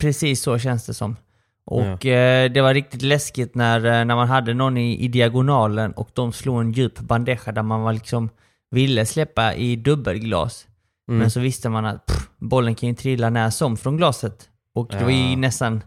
precis 0.00 0.42
så 0.42 0.58
känns 0.58 0.86
det 0.86 0.94
som. 0.94 1.16
Och 1.64 2.06
eh, 2.06 2.50
det 2.50 2.60
var 2.60 2.74
riktigt 2.74 3.02
läskigt 3.02 3.54
när, 3.54 4.04
när 4.04 4.14
man 4.16 4.28
hade 4.28 4.54
någon 4.54 4.76
i, 4.76 4.98
i 5.04 5.08
diagonalen 5.08 5.92
och 5.92 6.08
de 6.12 6.32
slog 6.32 6.60
en 6.60 6.72
djup 6.72 6.98
bandeja 6.98 7.52
där 7.52 7.62
man 7.62 7.80
var 7.82 7.92
liksom 7.92 8.28
ville 8.70 9.06
släppa 9.06 9.54
i 9.54 9.76
dubbelglas. 9.76 10.66
Mm. 11.08 11.18
Men 11.18 11.30
så 11.30 11.40
visste 11.40 11.68
man 11.68 11.84
att 11.86 12.06
pff, 12.06 12.28
bollen 12.38 12.74
kan 12.74 12.88
ju 12.88 12.94
trilla 12.94 13.30
när 13.30 13.50
som 13.50 13.76
från 13.76 13.96
glaset. 13.96 14.48
Och 14.74 14.88
det 14.90 15.04
var 15.04 15.10
ju 15.10 15.30
Ja. 15.30 15.36
nästan 15.36 15.82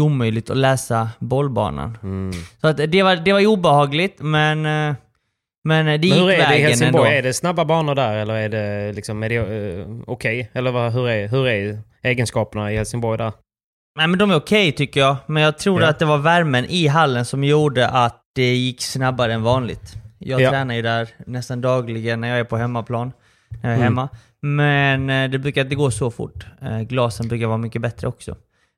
omöjligt 0.00 0.50
att 0.50 0.56
läsa 0.56 1.10
bollbanan. 1.18 1.98
Mm. 2.02 2.32
Så 2.60 2.66
att 2.68 2.76
det, 2.76 3.02
var, 3.02 3.16
det 3.16 3.32
var 3.32 3.46
obehagligt, 3.46 4.16
men, 4.20 4.66
eh, 4.66 4.94
men 5.64 5.86
det 5.86 6.06
gick 6.06 6.14
Men 6.14 6.22
hur 6.24 6.30
är 6.30 6.36
det 6.36 6.42
i 6.44 6.46
vägen 6.48 6.66
Helsingborg? 6.68 7.06
ändå. 7.06 7.18
Är 7.18 7.22
det 7.22 7.32
snabba 7.32 7.64
banor 7.64 7.94
där 7.94 8.16
eller 8.16 8.34
är 8.34 8.48
det, 8.48 8.92
liksom, 8.92 9.22
är 9.22 9.28
det 9.28 9.36
eh, 9.36 9.86
okej? 10.06 10.50
Eller 10.52 10.70
vad, 10.72 10.92
hur, 10.92 11.08
är, 11.08 11.28
hur 11.28 11.46
är 11.48 11.78
egenskaperna 12.02 12.72
i 12.72 12.76
Helsingborg 12.76 13.18
där? 13.18 13.32
Nej 13.98 14.06
men 14.08 14.18
de 14.18 14.30
är 14.30 14.34
okej 14.36 14.72
tycker 14.72 15.00
jag, 15.00 15.16
men 15.26 15.42
jag 15.42 15.58
tror 15.58 15.82
Ja. 15.82 15.88
att 15.88 15.98
det 15.98 16.04
var 16.04 16.18
värmen 16.18 16.64
i 16.68 16.86
hallen 16.86 17.24
som 17.24 17.44
gjorde 17.44 17.88
att 17.88 18.22
det 18.34 18.54
gick 18.54 18.82
snabbare 18.82 19.32
än 19.34 19.42
vanligt. 19.42 19.94
Jag 20.18 20.40
Ja. 20.40 20.50
tränar 20.50 20.74
ju 20.74 20.82
där 20.82 21.08
nästan 21.26 21.60
dagligen 21.60 22.20
när 22.20 22.28
jag 22.28 22.38
är 22.38 22.44
på 22.44 22.56
hemmaplan, 22.56 23.12
när 23.62 23.70
jag 23.70 23.72
är 23.72 23.74
Mm. 23.74 23.82
hemma. 23.84 24.08
Men 24.42 25.10
eh, 25.10 25.30
det 25.30 25.38
brukar 25.38 25.62
inte 25.62 25.74
gå 25.74 25.90
så 25.90 26.10
fort. 26.10 26.46
Glasen 26.88 27.28
brukar 27.28 27.46
vara 27.46 27.58
mycket 27.58 27.82
bättre 27.82 28.08
också. 28.08 28.36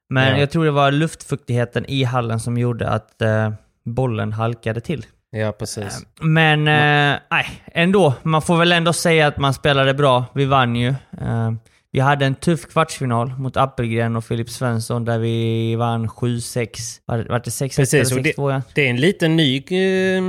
Men 0.08 0.32
Ja. 0.32 0.38
jag 0.38 0.50
tror 0.50 0.64
det 0.64 0.70
var 0.70 0.90
luftfuktigheten 0.92 1.84
i 1.88 2.04
hallen 2.04 2.40
som 2.40 2.58
gjorde 2.58 2.88
att 2.88 3.22
eh, 3.22 3.50
bollen 3.84 4.32
halkade 4.32 4.80
till. 4.80 5.06
Ja, 5.30 5.52
precis. 5.52 6.06
Men 6.20 6.60
eh, 6.68 7.18
nej, 7.30 7.62
ändå. 7.66 8.14
Man 8.22 8.42
får 8.42 8.56
väl 8.56 8.72
ändå 8.72 8.92
säga 8.92 9.26
att 9.26 9.36
man 9.38 9.54
spelade 9.54 9.94
bra. 9.94 10.24
Vi 10.34 10.44
vann 10.44 10.76
ju. 10.76 10.88
Eh, 11.20 11.52
vi 11.92 12.00
hade 12.00 12.26
en 12.26 12.34
tuff 12.34 12.66
kvartsfinal 12.66 13.28
mot 13.38 13.56
Appelgren 13.56 14.16
och 14.16 14.24
Filip 14.24 14.50
Svensson 14.50 15.04
där 15.04 15.18
vi 15.18 15.74
vann 15.76 16.08
7-6. 16.08 16.68
Var, 17.06 17.18
var 17.18 17.38
det 17.38 17.50
6-1 17.50 17.76
Precis, 17.76 17.94
eller 17.94 18.16
och 18.16 18.22
det, 18.22 18.32
6-2? 18.36 18.52
Ja. 18.52 18.62
det 18.74 18.86
är 18.86 18.90
en 18.90 18.96
liten 19.00 19.36
ny 19.36 19.56
eh, 19.56 20.22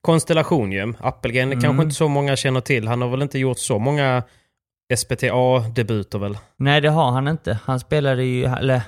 konstellation 0.00 0.72
ju. 0.72 0.94
Appelgren 1.00 1.48
Mm. 1.52 1.60
kanske 1.62 1.82
inte 1.82 1.94
så 1.94 2.08
många 2.08 2.36
känner 2.36 2.60
till. 2.60 2.88
Han 2.88 3.02
har 3.02 3.08
väl 3.08 3.22
inte 3.22 3.38
gjort 3.38 3.58
så 3.58 3.78
många 3.78 4.22
SPTA-debuter 4.96 6.18
väl? 6.18 6.38
Nej, 6.56 6.80
det 6.80 6.88
har 6.88 7.10
han 7.10 7.28
inte. 7.28 7.58
Han 7.64 7.80
spelade 7.80 8.24
ju... 8.24 8.44
Eller, 8.44 8.82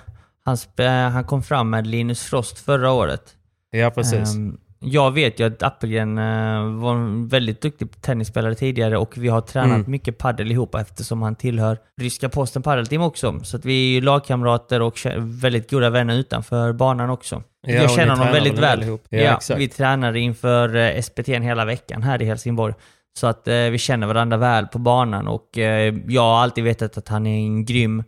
han, 0.50 0.57
spe, 0.57 0.87
han 0.88 1.25
kom 1.25 1.42
fram 1.42 1.71
med 1.71 1.87
Linus 1.87 2.23
Frost 2.23 2.59
förra 2.59 2.92
året. 2.92 3.23
Ja, 3.71 3.90
precis. 3.90 4.35
Ehm, 4.35 4.59
jag 4.83 5.11
vet 5.11 5.40
ju 5.40 5.47
att 5.47 5.62
Appelgren 5.62 6.19
eh, 6.19 6.80
var 6.80 6.95
en 6.95 7.28
väldigt 7.28 7.61
duktig 7.61 8.00
tennisspelare 8.00 8.54
tidigare 8.54 8.99
och 8.99 9.19
vi 9.19 9.28
har 9.28 9.40
tränat 9.40 9.76
Mm. 9.78 9.90
mycket 9.90 10.19
paddel 10.19 10.50
ihop 10.50 10.75
eftersom 10.75 11.23
han 11.23 11.35
tillhör 11.35 11.78
ryska 12.00 12.28
posten 12.28 12.62
paddelteam 12.62 13.02
också. 13.02 13.40
Så 13.42 13.57
att 13.57 13.64
vi 13.64 13.88
är 13.90 13.95
ju 13.95 14.00
lagkamrater 14.00 14.83
och 14.83 14.99
väldigt 15.19 15.71
goda 15.71 15.90
vänner 15.90 16.14
utanför 16.14 16.73
banan 16.73 17.11
också. 17.11 17.42
Ja, 17.66 17.73
jag 17.73 17.90
känner 17.90 18.16
honom 18.16 18.33
väldigt 18.33 18.59
väl 18.59 18.83
ihop? 18.83 19.04
Ja, 19.09 19.19
Ja, 19.49 19.57
vi 19.57 19.69
tränade 19.69 20.21
inför 20.21 20.76
eh, 20.76 21.00
SPT 21.02 21.28
hela 21.28 21.64
veckan 21.64 22.02
här 22.02 22.23
i 22.23 22.25
Helsingborg. 22.25 22.75
Så 23.19 23.26
att 23.26 23.49
eh, 23.49 23.54
vi 23.54 23.78
känner 23.78 24.07
varandra 24.07 24.37
väl 24.37 24.66
på 24.66 24.78
banan 24.78 25.29
och 25.29 25.59
eh, 25.59 25.94
jag 26.09 26.22
har 26.22 26.38
alltid 26.42 26.64
vetat 26.64 26.98
att 26.98 27.09
han 27.09 27.27
är 27.27 27.38
en 27.38 27.64
grym 27.64 27.98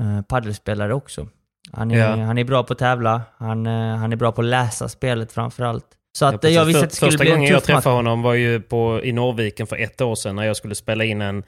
eh, 0.00 0.22
paddelspelare 0.22 0.94
också. 0.94 1.28
Han 1.72 1.90
är, 1.90 1.98
Ja. 1.98 2.24
han 2.24 2.38
är 2.38 2.44
bra 2.44 2.62
på 2.62 2.72
att 2.72 2.78
tävla, 2.78 3.22
han, 3.38 3.66
eh, 3.66 3.96
han 3.96 4.12
är 4.12 4.16
bra 4.16 4.32
på 4.32 4.40
att 4.40 4.46
läsa 4.46 4.88
spelet 4.88 5.32
framförallt. 5.32 5.84
Så 6.18 6.24
att 6.26 6.42
Ja, 6.44 6.48
eh, 6.48 6.54
jag 6.54 6.64
visste 6.64 6.84
att 6.84 6.90
det 6.90 6.96
skulle 6.96 7.10
Första 7.10 7.24
bli 7.24 7.30
en 7.32 7.36
gången 7.38 7.52
jag 7.52 7.64
träffade 7.64 7.96
honom 7.96 8.22
var 8.22 8.34
ju 8.34 8.60
på, 8.60 9.00
i 9.04 9.12
Norrviken 9.12 9.66
för 9.66 9.76
ett 9.76 10.00
år 10.00 10.14
sedan 10.14 10.36
när 10.36 10.42
jag 10.42 10.56
skulle 10.56 10.74
spela 10.74 11.04
in 11.04 11.20
en, 11.22 11.42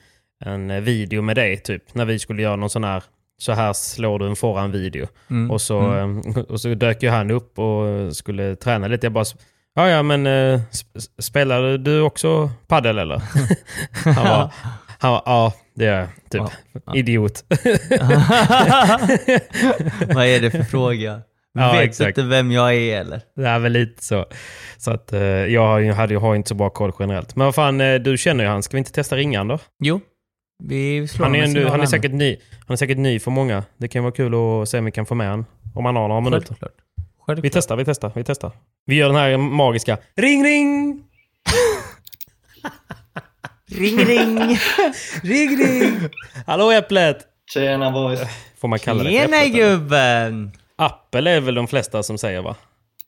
en 0.44 0.70
eh, 0.70 0.80
video 0.80 1.22
med 1.22 1.36
dig. 1.36 1.56
Typ. 1.56 1.94
När 1.94 2.04
vi 2.04 2.18
skulle 2.18 2.42
göra 2.42 2.56
någon 2.56 2.70
sån 2.70 2.84
här, 2.84 3.02
så 3.38 3.52
här 3.52 3.72
slår 3.72 4.18
du 4.18 4.26
en 4.26 4.36
forehand-video. 4.36 5.06
Mm. 5.30 5.50
Och, 5.50 5.60
så, 5.60 5.96
eh, 5.96 6.08
och 6.48 6.60
så 6.60 6.74
dök 6.74 7.02
ju 7.02 7.08
han 7.08 7.30
upp 7.30 7.58
och 7.58 8.16
skulle 8.16 8.56
träna 8.56 8.86
lite. 8.88 9.06
Jag 9.06 9.12
bara, 9.12 9.24
ja 9.74 9.88
ja 9.88 10.02
men 10.02 10.26
sp- 10.26 11.10
spelar 11.18 11.78
du 11.78 12.00
också 12.00 12.50
paddel 12.66 12.98
eller? 12.98 13.22
han 14.04 14.14
var, 14.28 14.50
han 15.04 15.12
var, 15.12 15.22
ja 15.26 15.52
det 15.74 15.84
gör 15.84 15.98
jag. 16.00 16.08
Typ. 16.30 16.52
Ja. 16.86 16.96
Idiot. 16.96 17.44
Vad 20.14 20.26
är 20.26 20.40
det 20.40 20.50
för 20.50 20.62
fråga? 20.62 21.20
Ja, 21.58 21.72
Vet 21.72 21.82
exakt. 21.82 22.08
inte 22.08 22.22
vem 22.22 22.50
jag 22.50 22.74
är 22.74 23.00
eller? 23.00 23.20
Det 23.36 23.48
är 23.48 23.58
väl 23.58 23.72
lite 23.72 24.04
så. 24.04 24.26
Så 24.78 24.90
att 24.90 25.12
eh, 25.12 25.20
jag 25.22 25.66
har 25.66 25.92
hade, 25.92 26.16
har 26.16 26.34
inte 26.34 26.48
så 26.48 26.54
bra 26.54 26.70
koll 26.70 26.92
generellt. 26.98 27.36
Men 27.36 27.44
vad 27.44 27.54
fan, 27.54 27.80
eh, 27.80 27.94
du 27.94 28.18
känner 28.18 28.44
ju 28.44 28.50
han. 28.50 28.62
Ska 28.62 28.76
vi 28.76 28.78
inte 28.78 28.92
testa 28.92 29.16
ringa 29.16 29.38
han 29.40 29.48
då? 29.48 29.58
Jo, 29.78 30.00
vi 30.64 31.08
slår 31.08 31.26
Han 31.26 31.34
är, 31.34 31.42
ändå, 31.42 31.68
han, 31.68 31.80
är 31.80 31.86
säkert 31.86 32.12
ny, 32.12 32.36
han 32.66 32.72
är 32.72 32.76
säkert 32.76 32.98
ny 32.98 33.18
för 33.18 33.30
många. 33.30 33.64
Det 33.76 33.88
kan 33.88 34.02
vara 34.02 34.12
kul 34.14 34.34
att 34.34 34.68
se 34.68 34.78
om 34.78 34.84
vi 34.84 34.90
kan 34.90 35.06
få 35.06 35.14
med 35.14 35.28
han. 35.28 35.44
Om 35.74 35.84
han 35.84 35.96
har 35.96 36.08
några 36.08 36.20
minuter. 36.20 36.46
Självklart. 36.48 36.72
Vi 36.96 37.04
Självklart. 37.26 37.52
testar, 37.52 37.76
vi 37.76 37.84
testar, 37.84 38.12
vi 38.14 38.24
testar. 38.24 38.52
Vi 38.86 38.94
gör 38.94 39.06
den 39.06 39.16
här 39.16 39.36
magiska 39.36 39.98
ring 40.16 40.44
ring! 40.44 41.02
Ring 43.74 43.98
ring! 43.98 44.38
Ring 45.22 45.56
ring! 45.58 46.08
Hallå 46.46 46.70
Äpplet! 46.72 47.18
Tjena 47.52 47.90
boys. 47.90 48.20
Får 48.60 48.68
man 48.68 48.78
kalla 48.78 49.02
det 49.04 49.10
Tjena 49.10 49.24
Äpplet? 49.24 49.54
eller? 49.54 49.70
gubben! 49.70 50.52
Apple 50.76 51.30
är 51.30 51.40
väl 51.40 51.54
de 51.54 51.68
flesta 51.68 52.02
som 52.02 52.18
säger 52.18 52.42
va? 52.42 52.56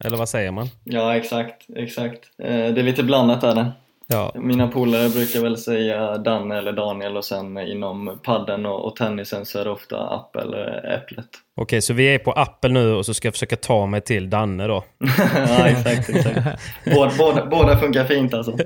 Eller 0.05 0.17
vad 0.17 0.29
säger 0.29 0.51
man? 0.51 0.69
Ja, 0.85 1.17
exakt, 1.17 1.63
exakt. 1.77 2.21
Eh, 2.43 2.49
det 2.49 2.81
är 2.81 2.83
lite 2.83 3.03
blandat 3.03 3.45
är 3.45 3.55
det. 3.55 3.73
Ja, 4.09 4.33
Mina 4.35 4.69
polare 4.69 5.09
brukar 5.09 5.41
väl 5.41 5.57
säga 5.57 6.19
Danne 6.19 6.59
eller 6.59 6.73
Daniel 6.73 7.17
och 7.17 7.25
sen 7.25 7.59
inom 7.59 8.19
padden 8.23 8.67
och, 8.67 8.85
och 8.85 8.97
tennisen 8.97 9.47
så 9.47 9.59
är 9.59 9.65
det 9.65 9.71
ofta 9.71 9.99
Apple 9.99 10.43
eller 10.43 10.95
Äpplet. 10.97 11.27
okej 11.57 11.83
så 11.83 11.93
vi 11.95 12.15
är 12.15 12.19
på 12.19 12.33
Apple 12.33 12.71
nu 12.71 12.93
och 12.95 13.07
så 13.07 13.15
ska 13.15 13.27
jag 13.29 13.35
försöka 13.35 13.57
ta 13.57 13.87
mig 13.87 14.01
till 14.01 14.31
Danne 14.31 14.67
då. 14.67 14.85
ja, 15.49 15.69
exakt, 15.69 16.09
exakt. 16.09 16.61
Båda, 16.95 17.13
båda, 17.19 17.47
båda 17.47 17.79
funkar 17.79 18.05
fint 18.05 18.35
alltså. 18.35 18.53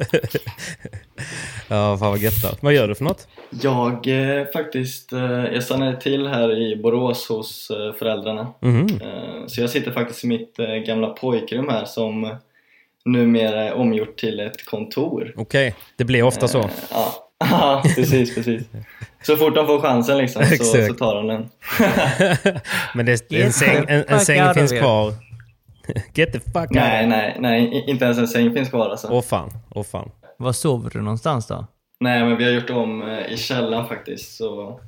Ja, 1.69 1.97
fan 1.99 2.11
vad 2.11 2.19
gött 2.19 2.43
då. 2.43 2.49
Vad 2.61 2.73
gör 2.73 2.89
du 2.89 2.95
för 2.95 3.05
något? 3.05 3.29
Jag 3.63 4.07
eh, 4.09 4.47
faktiskt, 4.53 5.13
eh, 5.13 5.45
jag 5.45 5.63
stannade 5.63 6.01
till 6.01 6.27
här 6.27 6.59
i 6.59 6.77
Borås 6.77 7.29
hos 7.29 7.71
eh, 7.71 7.93
föräldrarna. 7.93 8.47
Mhm. 8.61 9.01
Eh, 9.03 9.47
så 9.47 9.61
jag 9.61 9.71
sitter 9.71 9.91
faktiskt 9.91 10.25
i 10.25 10.27
mitt 10.27 10.59
eh, 10.59 10.67
gamla 10.75 11.07
pojkrum 11.09 11.69
här 11.69 11.85
som 11.85 12.37
numera 13.05 13.63
är 13.65 13.73
omgjort 13.75 14.17
till 14.17 14.41
ett 14.41 14.65
kontor. 14.67 15.33
Okej, 15.37 15.75
det 15.97 16.05
blir 16.05 16.23
ofta 16.23 16.49
så. 16.49 16.59
Eh, 16.61 16.71
Ja, 16.91 17.27
Ja, 17.51 17.83
precis, 17.97 18.35
precis. 18.35 18.63
Så 19.23 19.37
fort 19.37 19.55
de 19.55 19.67
får 19.67 19.81
chansen 19.81 20.19
liksom 20.19 20.45
så, 20.45 20.65
så 20.65 20.95
tar 20.95 21.15
de 21.15 21.27
den. 21.27 21.49
Men 22.95 23.07
det, 23.07 23.33
en 23.33 23.53
säng, 23.53 23.85
en, 23.89 24.05
en 24.09 24.21
säng 24.21 24.55
finns 24.55 24.73
kvar. 24.73 25.13
Get 26.15 26.33
the 26.33 26.41
fuck 26.41 26.71
Nej, 26.71 27.03
out. 27.03 27.09
nej, 27.11 27.37
nej, 27.39 27.65
i- 27.65 27.91
inte 27.91 28.05
ens 28.05 28.19
en 28.19 28.29
säng 28.29 28.53
finns 28.55 28.69
kvar 28.69 28.91
alltså. 28.91 29.09
Åh 29.11 29.23
fan, 29.23 29.51
åh 29.71 29.83
fan. 29.85 30.11
Var 30.37 30.53
sover 30.53 30.91
du 30.91 31.01
någonstans 31.01 31.47
då? 31.47 31.67
Nej, 32.01 32.25
men 32.25 32.37
vi 32.37 32.45
har 32.45 32.51
gjort 32.51 32.71
om 32.71 33.03
eh, 33.11 33.33
i 33.33 33.37
källaren 33.37 33.87
faktiskt. 33.87 34.37
Så, 34.37 34.81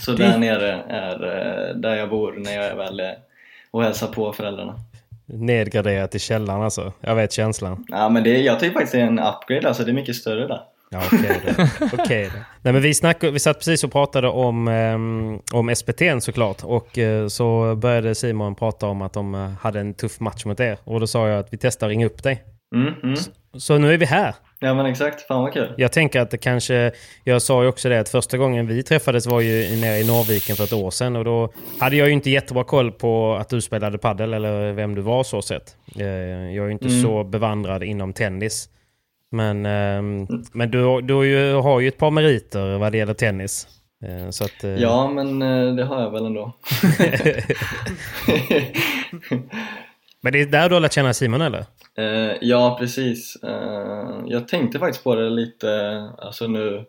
så 0.00 0.12
där 0.12 0.38
nere 0.38 0.72
är 0.88 1.12
eh, 1.70 1.76
där 1.76 1.94
jag 1.96 2.10
bor 2.10 2.32
när 2.38 2.52
jag 2.52 2.64
är 2.64 2.76
väl 2.76 3.02
och 3.70 3.82
hälsar 3.82 4.06
på 4.06 4.32
föräldrarna. 4.32 4.74
Nedgraderat 5.26 6.14
i 6.14 6.18
källaren 6.18 6.62
alltså. 6.62 6.92
Jag 7.00 7.14
vet 7.14 7.32
känslan. 7.32 7.84
Ja, 7.88 8.08
men 8.08 8.24
det, 8.24 8.38
jag 8.38 8.60
tycker 8.60 8.72
faktiskt 8.72 8.92
det 8.92 9.00
är 9.00 9.06
en 9.06 9.18
upgrade, 9.18 9.68
alltså 9.68 9.84
det 9.84 9.90
är 9.90 9.94
mycket 9.94 10.16
större 10.16 10.46
där. 10.46 10.60
Ja, 10.90 11.02
okej 11.12 11.40
då. 11.46 11.62
Okej 12.02 12.30
då. 12.34 12.38
Nej, 12.62 12.72
men 12.72 12.82
vi, 12.82 12.94
snackade, 12.94 13.32
vi 13.32 13.38
satt 13.38 13.58
precis 13.58 13.84
och 13.84 13.92
pratade 13.92 14.28
om, 14.28 14.68
um, 14.68 15.40
om 15.52 15.70
SPT'n 15.70 16.20
såklart. 16.20 16.64
Och 16.64 16.98
eh, 16.98 17.28
så 17.28 17.76
började 17.76 18.14
Simon 18.14 18.54
prata 18.54 18.86
om 18.86 19.02
att 19.02 19.12
de 19.12 19.34
eh, 19.34 19.50
hade 19.60 19.80
en 19.80 19.94
tuff 19.94 20.20
match 20.20 20.44
mot 20.44 20.60
er. 20.60 20.78
Och 20.84 21.00
då 21.00 21.06
sa 21.06 21.28
jag 21.28 21.38
att 21.38 21.52
vi 21.52 21.56
testar 21.56 21.86
att 21.86 21.90
ringa 21.90 22.06
upp 22.06 22.22
dig. 22.22 22.44
Mm, 22.74 22.94
mm. 23.02 23.16
Så 23.58 23.78
nu 23.78 23.94
är 23.94 23.98
vi 23.98 24.06
här. 24.06 24.34
Ja 24.60 24.74
men 24.74 24.86
exakt, 24.86 25.26
fan 25.26 25.42
vad 25.42 25.52
kul. 25.52 25.74
Jag 25.76 25.92
tänker 25.92 26.20
att 26.20 26.30
det 26.30 26.38
kanske, 26.38 26.92
jag 27.24 27.42
sa 27.42 27.62
ju 27.62 27.68
också 27.68 27.88
det 27.88 28.00
att 28.00 28.08
första 28.08 28.36
gången 28.36 28.66
vi 28.66 28.82
träffades 28.82 29.26
var 29.26 29.40
ju 29.40 29.76
nere 29.80 29.98
i 29.98 30.06
Norrviken 30.06 30.56
för 30.56 30.64
ett 30.64 30.72
år 30.72 30.90
sedan 30.90 31.16
och 31.16 31.24
då 31.24 31.52
hade 31.80 31.96
jag 31.96 32.06
ju 32.08 32.12
inte 32.12 32.30
jättebra 32.30 32.64
koll 32.64 32.92
på 32.92 33.34
att 33.34 33.48
du 33.48 33.60
spelade 33.60 33.98
paddel 33.98 34.34
eller 34.34 34.72
vem 34.72 34.94
du 34.94 35.02
var 35.02 35.24
så 35.24 35.42
sett. 35.42 35.76
Eh, 35.98 36.06
Jag 36.06 36.56
är 36.62 36.66
ju 36.66 36.70
inte 36.72 36.88
Mm. 36.88 37.02
så 37.02 37.24
bevandrad 37.24 37.82
inom 37.82 38.12
tennis. 38.12 38.68
Men, 39.30 39.66
ehm, 39.66 40.26
men 40.52 40.70
du, 40.70 41.00
du 41.00 41.14
har 41.54 41.80
ju, 41.80 41.88
ett 41.88 41.98
par 41.98 42.10
meriter 42.10 42.78
vad 42.78 42.92
det 42.92 42.98
gäller 42.98 43.14
tennis. 43.14 43.66
Eh, 44.04 44.28
att, 44.28 44.64
eh, 44.64 44.70
Ja 44.70 45.10
men 45.10 45.38
det 45.76 45.84
har 45.84 46.00
jag 46.02 46.10
väl 46.10 46.26
ändå. 46.26 46.52
Men 50.22 50.32
det 50.32 50.40
är 50.40 50.46
där 50.46 50.68
du 50.68 50.74
har 50.74 50.80
lärt 50.80 50.92
känna 50.92 51.14
Simon 51.14 51.40
eller? 51.40 51.64
Eh, 51.98 52.36
ja, 52.40 52.76
precis. 52.80 53.36
Eh, 53.42 54.20
jag 54.26 54.48
tänkte 54.48 54.78
faktiskt 54.78 55.04
på 55.04 55.14
det 55.14 55.30
lite 55.30 55.70
alltså 56.18 56.46
nu 56.46 56.84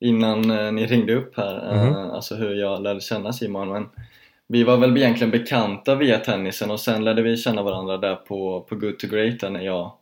innan 0.00 0.50
eh, 0.50 0.72
ni 0.72 0.86
ringde 0.86 1.14
upp 1.14 1.36
här, 1.36 1.74
Mhm. 1.74 2.10
alltså 2.10 2.34
hur 2.34 2.54
jag 2.54 2.82
lärde 2.82 3.00
känna 3.00 3.32
Simon. 3.32 3.68
Men 3.68 3.88
vi 4.48 4.64
var 4.64 4.76
väl 4.76 4.96
egentligen 4.96 5.30
bekanta 5.30 5.94
via 5.94 6.18
tennisen 6.18 6.70
och 6.70 6.80
sen 6.80 7.04
lärde 7.04 7.22
vi 7.22 7.36
känna 7.36 7.62
varandra 7.62 7.96
där 7.98 8.14
på, 8.14 8.60
på 8.68 8.74
Good 8.74 8.98
to 8.98 9.06
Great 9.06 9.40
där 9.40 9.50
när 9.50 9.60
jag 9.60 9.92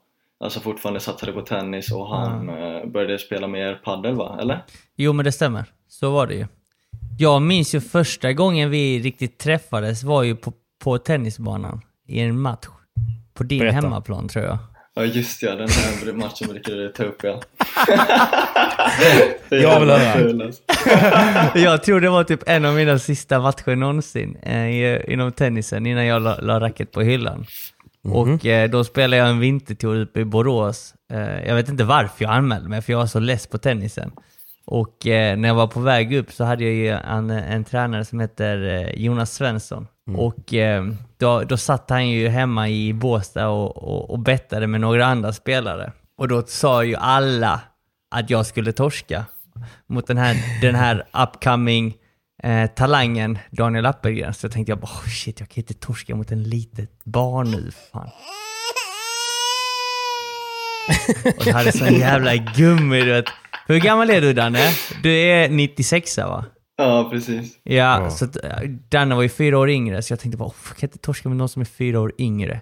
alltså 0.40 0.60
fortfarande 0.60 1.00
satsade 1.00 1.32
på 1.32 1.40
tennis 1.40 1.92
och 1.92 2.08
han 2.08 2.48
eh, 2.48 2.86
började 2.86 3.18
spela 3.18 3.46
mer 3.46 3.74
paddel 3.74 4.14
va? 4.14 4.38
Eller? 4.40 4.64
Jo, 4.96 5.12
men 5.12 5.24
det 5.24 5.32
stämmer. 5.32 5.64
Så 5.88 6.10
var 6.10 6.26
det 6.26 6.34
ju. 6.34 6.46
Jag 7.18 7.42
minns 7.42 7.74
ju 7.74 7.80
första 7.80 8.32
gången 8.32 8.70
vi 8.70 8.98
riktigt 8.98 9.38
träffades 9.38 10.04
var 10.04 10.22
ju 10.22 10.36
på, 10.36 10.52
på 10.84 10.98
tennisbanan 10.98 11.80
i 12.06 12.20
en 12.20 12.40
match. 12.40 12.66
På 13.36 13.42
din 13.44 13.58
Berätta. 13.58 13.74
hemmaplan 13.74 14.28
tror 14.28 14.44
jag. 14.44 14.58
Ja 14.94 15.04
just 15.04 15.42
ja, 15.42 15.54
den 15.54 15.68
här 15.68 16.12
matchen 16.12 16.48
brukar 16.48 16.72
du 16.72 16.88
ta 16.88 17.02
upp 17.04 17.20
ja. 17.22 17.40
Jag 19.50 19.80
vill 19.80 19.90
höra. 19.90 20.52
Jag 21.54 21.82
tror 21.82 22.00
det 22.00 22.10
var 22.10 22.24
typ 22.24 22.40
en 22.46 22.64
av 22.64 22.74
mina 22.74 22.98
sista 22.98 23.38
matcher 23.40 23.76
någonsin 23.76 24.36
eh, 24.42 24.66
i- 24.66 25.04
inom 25.08 25.32
tennisen 25.32 25.86
innan 25.86 26.06
jag 26.06 26.22
la, 26.22 26.36
la 26.40 26.60
racket 26.60 26.92
på 26.92 27.00
hyllan. 27.02 27.46
Och 28.04 28.46
eh, 28.46 28.70
då 28.70 28.84
spelade 28.84 29.16
jag 29.16 29.28
en 29.28 29.38
vintertour 29.40 30.00
uppe 30.00 30.20
i 30.20 30.24
Borås. 30.24 30.94
Eh, 31.12 31.46
jag 31.46 31.54
vet 31.54 31.68
inte 31.68 31.84
varför 31.84 32.24
jag 32.24 32.32
anmälde 32.32 32.68
mig, 32.68 32.82
för 32.82 32.92
jag 32.92 32.98
var 32.98 33.06
så 33.06 33.20
less 33.20 33.46
på 33.46 33.58
tennisen. 33.58 34.10
Och 34.66 35.06
eh, 35.06 35.36
när 35.36 35.48
jag 35.48 35.54
var 35.54 35.66
på 35.66 35.80
väg 35.80 36.14
upp 36.14 36.32
så 36.32 36.44
hade 36.44 36.64
jag 36.64 36.72
ju 36.72 36.88
en, 36.88 37.30
en 37.30 37.64
tränare 37.64 38.04
som 38.04 38.20
heter 38.20 38.62
eh, 38.62 39.02
Jonas 39.04 39.34
Svensson. 39.34 39.86
Och 40.16 40.54
eh, 40.54 40.84
då, 41.18 41.42
då 41.42 41.56
satt 41.56 41.90
han 41.90 42.08
ju 42.08 42.28
hemma 42.28 42.68
i 42.68 42.92
Båstad 42.92 43.48
och, 43.48 43.76
och, 43.76 44.10
och 44.10 44.18
bettade 44.18 44.66
med 44.66 44.80
några 44.80 45.06
andra 45.06 45.32
spelare. 45.32 45.92
Och 46.18 46.28
då 46.28 46.42
sa 46.46 46.84
ju 46.84 46.96
alla 46.96 47.60
att 48.10 48.30
jag 48.30 48.46
skulle 48.46 48.72
torska 48.72 49.24
mot 49.86 50.06
den 50.06 50.18
här, 50.18 50.60
den 50.60 50.74
här 50.74 51.04
upcoming 51.22 51.94
eh, 52.42 52.66
talangen 52.66 53.38
Daniel 53.50 53.86
Appelgren. 53.86 54.34
Så 54.34 54.44
jag 54.44 54.52
tänkte 54.52 54.72
jag 54.72 54.78
bara, 54.78 54.86
oh, 54.86 55.08
shit, 55.08 55.40
jag 55.40 55.48
kan 55.48 55.60
inte 55.60 55.74
torska 55.74 56.14
mot 56.14 56.30
en 56.30 56.42
litet 56.42 57.04
barn 57.04 57.50
nu. 57.50 57.70
Fan. 57.92 58.10
Och 61.38 61.46
jag 61.46 61.54
hade 61.54 61.72
sån 61.72 61.94
jävla 61.94 62.36
gummi, 62.36 63.00
du 63.00 63.12
vet. 63.12 63.26
Hur 63.68 63.80
gammal 63.80 64.10
är 64.10 64.20
du 64.20 64.32
Danne? 64.32 64.58
Du 65.02 65.12
är 65.12 65.48
96 65.48 66.18
va? 66.18 66.44
Ja 66.76 67.08
precis. 67.12 67.58
Ja, 67.62 68.10
så 68.10 68.24
att, 68.24 68.44
eh, 68.44 68.50
Danne 68.88 69.14
var 69.14 69.22
ju 69.22 69.28
fyra 69.28 69.58
år 69.58 69.70
yngre, 69.70 70.02
så 70.02 70.12
jag 70.12 70.20
tänkte 70.20 70.38
bara, 70.38 70.48
oh, 70.48 70.54
jag 70.68 70.76
kan 70.76 70.86
inte 70.86 70.98
torska 70.98 71.28
med 71.28 71.38
någon 71.38 71.48
som 71.48 71.62
är 71.62 71.66
fyra 71.66 72.00
år 72.00 72.12
yngre. 72.18 72.60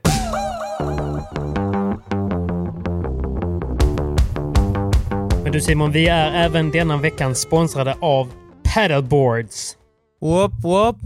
Men 5.43 5.53
du 5.53 5.61
Simon, 5.61 5.93
vi 5.93 6.09
är 6.09 6.45
även 6.45 6.71
denna 6.71 6.97
veckan 6.97 7.35
sponsrade 7.35 7.97
av 8.01 8.33
Paddleboards. 8.75 9.77
Whoop, 10.21 10.53
whoop. 10.63 10.97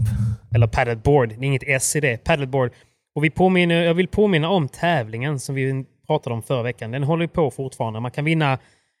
Eller 0.55 0.67
paddleboard, 0.67 1.29
det 1.29 1.35
är 1.35 1.43
inget 1.43 1.63
S 1.67 1.95
i 1.95 1.99
det. 1.99 2.23
Paddleboard. 2.23 2.71
Och 3.15 3.23
vi 3.23 3.29
påminner, 3.29 3.83
jag 3.83 3.93
vill 3.93 4.07
påminna 4.07 4.49
om 4.49 4.67
tävlingen 4.67 5.39
som 5.39 5.55
vi 5.55 5.85
pratade 6.07 6.33
om 6.33 6.43
förra 6.43 6.63
veckan. 6.63 6.91
Den 6.91 7.03
håller 7.03 7.23
ju 7.23 7.27
på 7.27 7.51
fortfarande. 7.51 7.99
Man 7.99 8.11
kan 8.11 8.25
vinna 8.25 8.57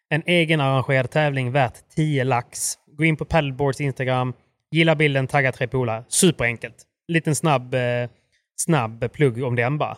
en 0.09 0.23
egen 0.25 0.61
arrangerad 0.61 1.11
tävling 1.11 1.51
värt 1.51 1.89
10 1.95 2.23
lax. 2.23 2.73
Gå 2.97 3.03
in 3.03 3.17
på 3.17 3.25
Paddleboards 3.25 3.81
Instagram, 3.81 4.33
gilla 4.71 4.95
bilden, 4.95 5.27
tagga 5.27 5.51
tre 5.51 5.67
polare. 5.67 6.03
Superenkelt. 6.07 6.75
Liten 7.07 7.35
snabb, 7.35 7.73
eh, 7.73 8.09
snabb 8.55 9.11
plugg 9.11 9.43
om 9.43 9.55
den 9.55 9.77
bara. 9.77 9.97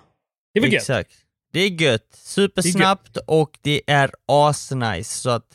Det 0.54 0.60
är 0.60 0.62
väl 0.62 0.74
gött? 0.74 0.82
Exakt. 0.82 1.12
Det 1.54 1.60
är 1.60 1.82
gött. 1.82 2.08
Supersnabbt 2.14 3.18
och 3.28 3.60
det 3.62 3.82
är 3.88 4.12
asnice. 4.28 5.04
Så 5.04 5.30
att 5.30 5.46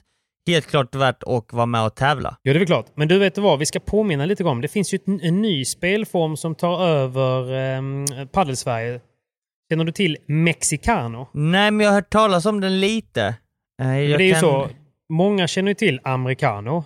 helt 0.47 0.67
klart 0.67 0.95
värt 0.95 1.23
att 1.23 1.53
vara 1.53 1.67
med 1.67 1.85
och 1.85 1.95
tävla. 1.95 2.37
Ja, 2.43 2.53
det 2.53 2.57
är 2.57 2.59
väl 2.59 2.67
klart. 2.67 2.87
Men 2.95 3.09
du 3.09 3.19
vet 3.19 3.39
vad, 3.39 3.59
vi 3.59 3.67
ska 3.67 3.81
påminna 3.81 4.27
lite 4.27 4.45
om. 4.45 4.61
Det 4.61 4.69
finns 4.69 4.95
ju 4.95 4.97
ett, 4.97 5.07
en 5.07 5.43
ny 5.43 5.65
spelform 5.65 6.37
som 6.37 6.55
tar 6.55 6.87
över 6.87 7.53
um, 7.79 8.07
Paddelsverige. 8.33 9.01
Känner 9.71 9.85
du 9.85 9.93
till 9.93 10.17
Mexicano? 10.27 11.29
Nej, 11.33 11.71
men 11.71 11.85
jag 11.85 11.91
har 11.91 11.95
hört 11.95 12.11
talas 12.11 12.47
om 12.47 12.61
den 12.61 12.81
lite. 12.81 13.35
Jag 13.79 13.89
det 13.89 14.15
är 14.15 14.21
ju 14.21 14.33
kan- 14.33 14.41
så, 14.41 14.69
många 15.09 15.47
känner 15.47 15.71
ju 15.71 15.75
till 15.75 16.01
Americano. 16.05 16.85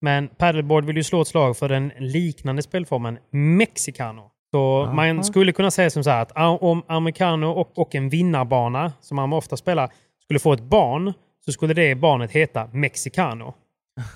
Men 0.00 0.28
Paddleboard 0.28 0.84
vill 0.84 0.96
ju 0.96 1.04
slå 1.04 1.20
ett 1.22 1.28
slag 1.28 1.56
för 1.56 1.68
den 1.68 1.92
liknande 1.98 2.62
spelformen 2.62 3.18
Mexicano. 3.30 4.30
Så 4.50 4.90
man 4.94 5.24
skulle 5.24 5.52
kunna 5.52 5.70
säga 5.70 5.90
som 5.90 6.04
så 6.04 6.10
här 6.10 6.22
att 6.22 6.32
om 6.62 6.82
Americano 6.88 7.46
och, 7.46 7.78
och 7.78 7.94
en 7.94 8.08
vinnarbana, 8.08 8.92
som 9.00 9.16
man 9.16 9.32
ofta 9.32 9.56
spelar, 9.56 9.90
skulle 10.24 10.38
få 10.40 10.52
ett 10.52 10.60
barn 10.62 11.12
så 11.44 11.52
skulle 11.52 11.74
det 11.74 11.94
barnet 11.94 12.30
heta 12.32 12.68
Mexicano. 12.72 13.54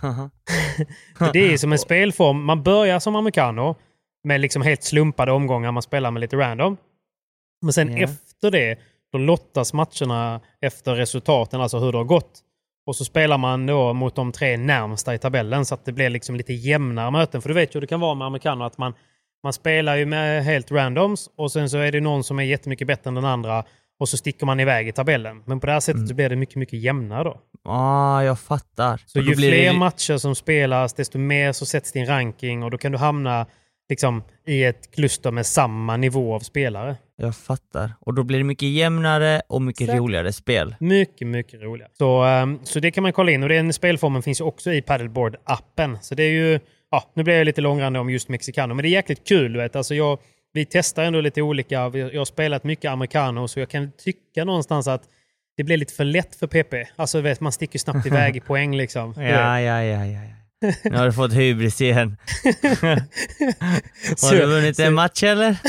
Det 1.32 1.52
är 1.52 1.56
som 1.56 1.72
en 1.72 1.78
spelform. 1.78 2.44
Man 2.44 2.62
börjar 2.62 2.98
som 2.98 3.16
americano 3.16 3.74
med 4.24 4.40
liksom 4.40 4.62
helt 4.62 4.82
slumpade 4.82 5.32
omgångar 5.32 5.72
man 5.72 5.82
spelar 5.82 6.10
med 6.10 6.20
lite 6.20 6.36
random. 6.36 6.76
Men 7.62 7.72
sen 7.72 7.96
Ja. 7.96 8.04
efter 8.04 8.50
det, 8.50 8.78
då 9.18 9.24
lottas 9.24 9.72
matcherna 9.72 10.40
efter 10.60 10.94
resultaten, 10.94 11.60
alltså 11.60 11.78
hur 11.78 11.92
det 11.92 11.98
har 11.98 12.04
gått. 12.04 12.42
Och 12.86 12.96
så 12.96 13.04
spelar 13.04 13.38
man 13.38 13.66
då 13.66 13.92
mot 13.92 14.14
de 14.14 14.32
tre 14.32 14.56
närmsta 14.56 15.14
i 15.14 15.18
tabellen 15.18 15.64
så 15.64 15.74
att 15.74 15.84
det 15.84 15.92
blir 15.92 16.10
liksom 16.10 16.36
lite 16.36 16.52
jämnare 16.52 17.10
möten. 17.10 17.42
För 17.42 17.48
du 17.48 17.54
vet 17.54 17.74
ju 17.74 17.76
hur 17.76 17.80
det 17.80 17.86
kan 17.86 18.00
vara 18.00 18.14
med 18.14 18.26
americano 18.26 18.64
att 18.64 18.78
man, 18.78 18.94
man 19.42 19.52
spelar 19.52 19.96
ju 19.96 20.06
med 20.06 20.44
helt 20.44 20.70
randoms 20.70 21.30
och 21.36 21.52
sen 21.52 21.70
så 21.70 21.78
är 21.78 21.92
det 21.92 22.00
någon 22.00 22.24
som 22.24 22.38
är 22.38 22.44
jättemycket 22.44 22.86
bättre 22.86 23.08
än 23.08 23.14
den 23.14 23.24
andra 23.24 23.64
och 23.98 24.08
så 24.08 24.16
sticker 24.16 24.46
man 24.46 24.60
iväg 24.60 24.88
i 24.88 24.92
tabellen. 24.92 25.42
Men 25.46 25.60
på 25.60 25.66
det 25.66 25.72
här 25.72 25.80
sättet 25.80 26.08
så 26.08 26.14
blir 26.14 26.28
det 26.28 26.36
mycket, 26.36 26.56
mycket 26.56 26.82
jämnare 26.82 27.24
då. 27.24 27.40
Ah, 27.64 28.22
jag 28.22 28.40
fattar. 28.40 29.02
Så 29.06 29.20
ju 29.20 29.36
fler 29.36 29.72
det... 29.72 29.78
matcher 29.78 30.16
som 30.16 30.34
spelas, 30.34 30.94
desto 30.94 31.18
mer 31.18 31.52
så 31.52 31.66
sätts 31.66 31.92
din 31.92 32.06
ranking 32.06 32.62
och 32.62 32.70
då 32.70 32.78
kan 32.78 32.92
du 32.92 32.98
hamna 32.98 33.46
liksom, 33.88 34.22
i 34.46 34.64
ett 34.64 34.94
kluster 34.94 35.30
med 35.30 35.46
samma 35.46 35.96
nivå 35.96 36.34
av 36.34 36.40
spelare. 36.40 36.96
Jag 37.16 37.36
fattar. 37.36 37.92
Och 38.00 38.14
då 38.14 38.22
blir 38.22 38.38
det 38.38 38.44
mycket 38.44 38.68
jämnare 38.68 39.42
och 39.48 39.62
mycket 39.62 39.82
Exakt. 39.82 39.98
roligare 39.98 40.32
spel. 40.32 40.76
Mycket, 40.80 41.28
mycket 41.28 41.62
roligare. 41.62 41.90
Så, 41.98 42.22
ehm, 42.22 42.58
så 42.64 42.80
det 42.80 42.90
kan 42.90 43.02
man 43.02 43.12
kolla 43.12 43.30
in 43.30 43.42
och 43.42 43.48
den 43.48 43.72
spelformen 43.72 44.22
finns 44.22 44.40
ju 44.40 44.44
också 44.44 44.72
i 44.72 44.80
Paddleboard-appen. 44.80 45.98
Så 46.00 46.14
det 46.14 46.22
är 46.22 46.30
ju, 46.30 46.60
ja, 46.90 47.10
nu 47.14 47.22
blir 47.22 47.34
jag 47.34 47.44
lite 47.44 47.60
långrandig 47.60 48.00
om 48.00 48.10
just 48.10 48.28
Mexicano, 48.28 48.74
men 48.74 48.82
det 48.82 48.88
är 48.88 48.90
jäkligt 48.90 49.28
kul. 49.28 49.52
Du 49.52 49.58
vet. 49.58 49.76
Alltså 49.76 49.94
jag, 49.94 50.18
vi 50.52 50.64
testar 50.64 51.04
ändå 51.04 51.20
lite 51.20 51.42
olika. 51.42 51.74
Jag 51.74 52.18
har 52.18 52.24
spelat 52.24 52.64
mycket 52.64 52.90
americano 52.90 53.48
så 53.48 53.60
jag 53.60 53.68
kan 53.68 53.92
tycka 54.04 54.44
någonstans 54.44 54.88
att 54.88 55.02
det 55.56 55.64
blir 55.64 55.76
lite 55.76 55.94
för 55.94 56.04
lätt 56.04 56.34
för 56.36 56.46
PP. 56.46 56.74
Alltså 56.96 57.20
vet, 57.20 57.40
man 57.40 57.52
sticker 57.52 57.78
snabbt 57.78 58.06
iväg 58.06 58.36
i 58.36 58.40
poäng 58.40 58.76
liksom. 58.76 59.14
Ja, 59.16 59.60
ja, 59.60 59.82
ja, 59.82 60.04
ja. 60.06 60.22
ja. 60.24 60.35
Nu 60.60 60.96
har 60.96 61.06
du 61.06 61.12
fått 61.12 61.32
hybris 61.32 61.80
igen. 61.80 62.16
Har 64.22 64.34
du 64.34 64.46
vunnit 64.46 64.78
en 64.78 64.94
match 64.94 65.22
eller? 65.22 65.56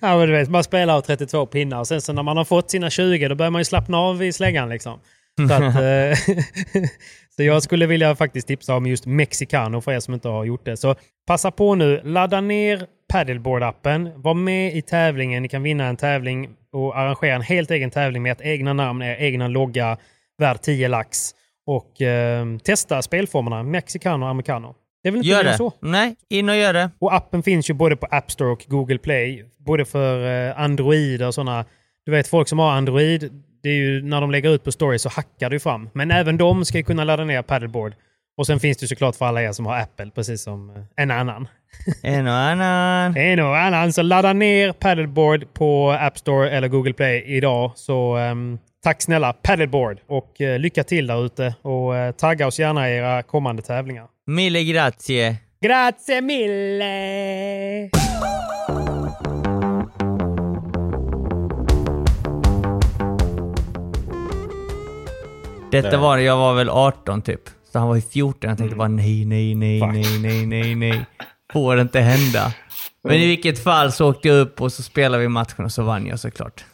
Ja, 0.00 0.18
men 0.18 0.26
du 0.28 0.32
vet, 0.32 0.50
man 0.50 0.64
spelar 0.64 0.96
av 0.96 1.00
32 1.00 1.46
pinnar 1.46 1.78
och 1.78 1.88
sen 1.88 2.00
så 2.00 2.12
när 2.12 2.22
man 2.22 2.36
har 2.36 2.44
fått 2.44 2.70
sina 2.70 2.90
20 2.90 3.28
då 3.28 3.34
börjar 3.34 3.50
man 3.50 3.60
ju 3.60 3.64
slappna 3.64 3.98
av 3.98 4.22
i 4.22 4.32
släggan 4.32 4.68
liksom. 4.68 5.00
Så, 5.48 5.54
att, 5.54 5.74
eh, 5.74 6.38
så 7.36 7.42
jag 7.42 7.62
skulle 7.62 7.86
vilja 7.86 8.16
faktiskt 8.16 8.48
tipsa 8.48 8.74
om 8.76 8.86
just 8.86 9.06
Mexicano 9.06 9.80
för 9.80 9.92
er 9.92 10.00
som 10.00 10.14
inte 10.14 10.28
har 10.28 10.44
gjort 10.44 10.64
det. 10.64 10.76
Så 10.76 10.94
passa 11.26 11.50
på 11.50 11.74
nu, 11.74 12.00
ladda 12.04 12.40
ner 12.40 12.86
Paddleboard-appen, 13.12 14.12
var 14.16 14.34
med 14.34 14.76
i 14.76 14.82
tävlingen, 14.82 15.42
ni 15.42 15.48
kan 15.48 15.62
vinna 15.62 15.86
en 15.86 15.96
tävling 15.96 16.48
och 16.72 16.98
arrangera 16.98 17.34
en 17.34 17.42
helt 17.42 17.70
egen 17.70 17.90
tävling 17.90 18.22
med 18.22 18.32
ert 18.32 18.40
egna 18.40 18.72
namn, 18.72 19.02
er 19.02 19.16
egna 19.16 19.48
logga, 19.48 19.96
värd 20.38 20.62
10 20.62 20.88
lax. 20.88 21.34
Och 21.70 22.02
eh, 22.02 22.46
testa 22.64 23.02
spelformerna 23.02 23.62
Mexicano 23.62 24.24
och 24.24 24.30
Americano. 24.30 24.74
Det 25.02 25.08
är 25.08 25.12
väl 25.12 25.18
inte 25.18 25.28
Gör 25.28 25.44
mer 25.44 25.50
det. 25.50 25.56
så? 25.56 25.72
Nej, 25.80 26.16
in 26.28 26.48
och 26.48 26.56
gör 26.56 26.72
det. 26.72 26.90
Och 26.98 27.14
appen 27.14 27.42
finns 27.42 27.70
ju 27.70 27.74
både 27.74 27.96
på 27.96 28.06
App 28.10 28.30
Store 28.30 28.50
och 28.50 28.64
Google 28.68 28.98
Play. 28.98 29.44
Både 29.66 29.84
för 29.84 30.46
eh, 30.48 30.60
Android 30.60 31.22
och 31.22 31.34
sådana. 31.34 31.64
Du 32.06 32.12
vet 32.12 32.28
folk 32.28 32.48
som 32.48 32.58
har 32.58 32.70
Android, 32.72 33.42
det 33.62 33.68
är 33.68 33.74
ju 33.74 34.02
när 34.02 34.20
de 34.20 34.30
lägger 34.30 34.50
ut 34.54 34.64
på 34.64 34.72
story 34.72 34.98
så 34.98 35.08
hackar 35.08 35.50
ju 35.50 35.58
fram. 35.58 35.90
Men 35.92 36.10
även 36.10 36.36
de 36.38 36.64
ska 36.64 36.78
ju 36.78 36.84
kunna 36.84 37.04
ladda 37.04 37.24
ner 37.24 37.42
Paddleboard. 37.42 37.92
Och 38.36 38.46
sen 38.46 38.60
finns 38.60 38.78
det 38.78 38.86
såklart 38.86 39.16
för 39.16 39.26
alla 39.26 39.42
er 39.42 39.52
som 39.52 39.66
har 39.66 39.80
Apple, 39.80 40.10
precis 40.14 40.42
som 40.42 40.70
eh, 40.70 40.82
en 40.96 41.10
annan. 41.10 41.48
En 42.02 42.26
och 42.26 42.32
annan. 42.34 43.16
En 43.16 43.40
och 43.40 43.58
annan. 43.58 43.92
Så 43.92 44.02
ladda 44.02 44.32
ner 44.32 44.72
Paddleboard 44.72 45.54
på 45.54 45.90
App 45.90 46.18
Store 46.18 46.50
eller 46.50 46.68
Google 46.68 46.92
Play 46.92 47.24
idag 47.26 47.72
så, 47.74 48.16
ehm, 48.16 48.58
tack 48.84 49.02
snälla 49.02 49.32
Paddleboard 49.32 49.98
och 50.06 50.40
eh, 50.40 50.58
lycka 50.58 50.84
till 50.84 51.06
där 51.06 51.26
ute 51.26 51.54
och 51.62 51.96
eh, 51.96 52.12
tagga 52.12 52.46
oss 52.46 52.58
gärna 52.58 52.90
i 52.90 52.96
era 52.96 53.22
kommande 53.22 53.62
tävlingar. 53.62 54.06
Mille 54.26 54.64
grazie. 54.64 55.36
Grazie 55.60 56.20
mille! 56.20 57.90
Detta 65.70 65.98
var, 65.98 66.18
jag 66.18 66.36
var 66.36 66.54
väl 66.54 66.68
18 66.70 67.22
typ. 67.22 67.40
Så 67.72 67.78
han 67.78 67.88
var 67.88 67.94
ju 67.94 68.00
14. 68.00 68.48
Jag 68.50 68.58
tänkte 68.58 68.76
bara 68.76 68.88
nej, 68.88 69.24
nej, 69.24 69.54
nej, 69.54 69.80
Fuck. 69.80 69.92
nej, 69.92 70.18
nej, 70.22 70.46
nej, 70.46 70.74
nej. 70.74 71.06
Får 71.52 71.76
det 71.76 71.82
inte 71.82 72.00
hända. 72.00 72.52
Men 73.02 73.16
i 73.16 73.26
vilket 73.26 73.64
fall 73.64 73.92
så 73.92 74.10
åkte 74.10 74.28
jag 74.28 74.38
upp 74.38 74.60
och 74.60 74.72
så 74.72 74.82
spelade 74.82 75.22
vi 75.22 75.28
matchen 75.28 75.64
och 75.64 75.72
så 75.72 75.82
vann 75.82 76.06
jag 76.06 76.20
såklart. 76.20 76.64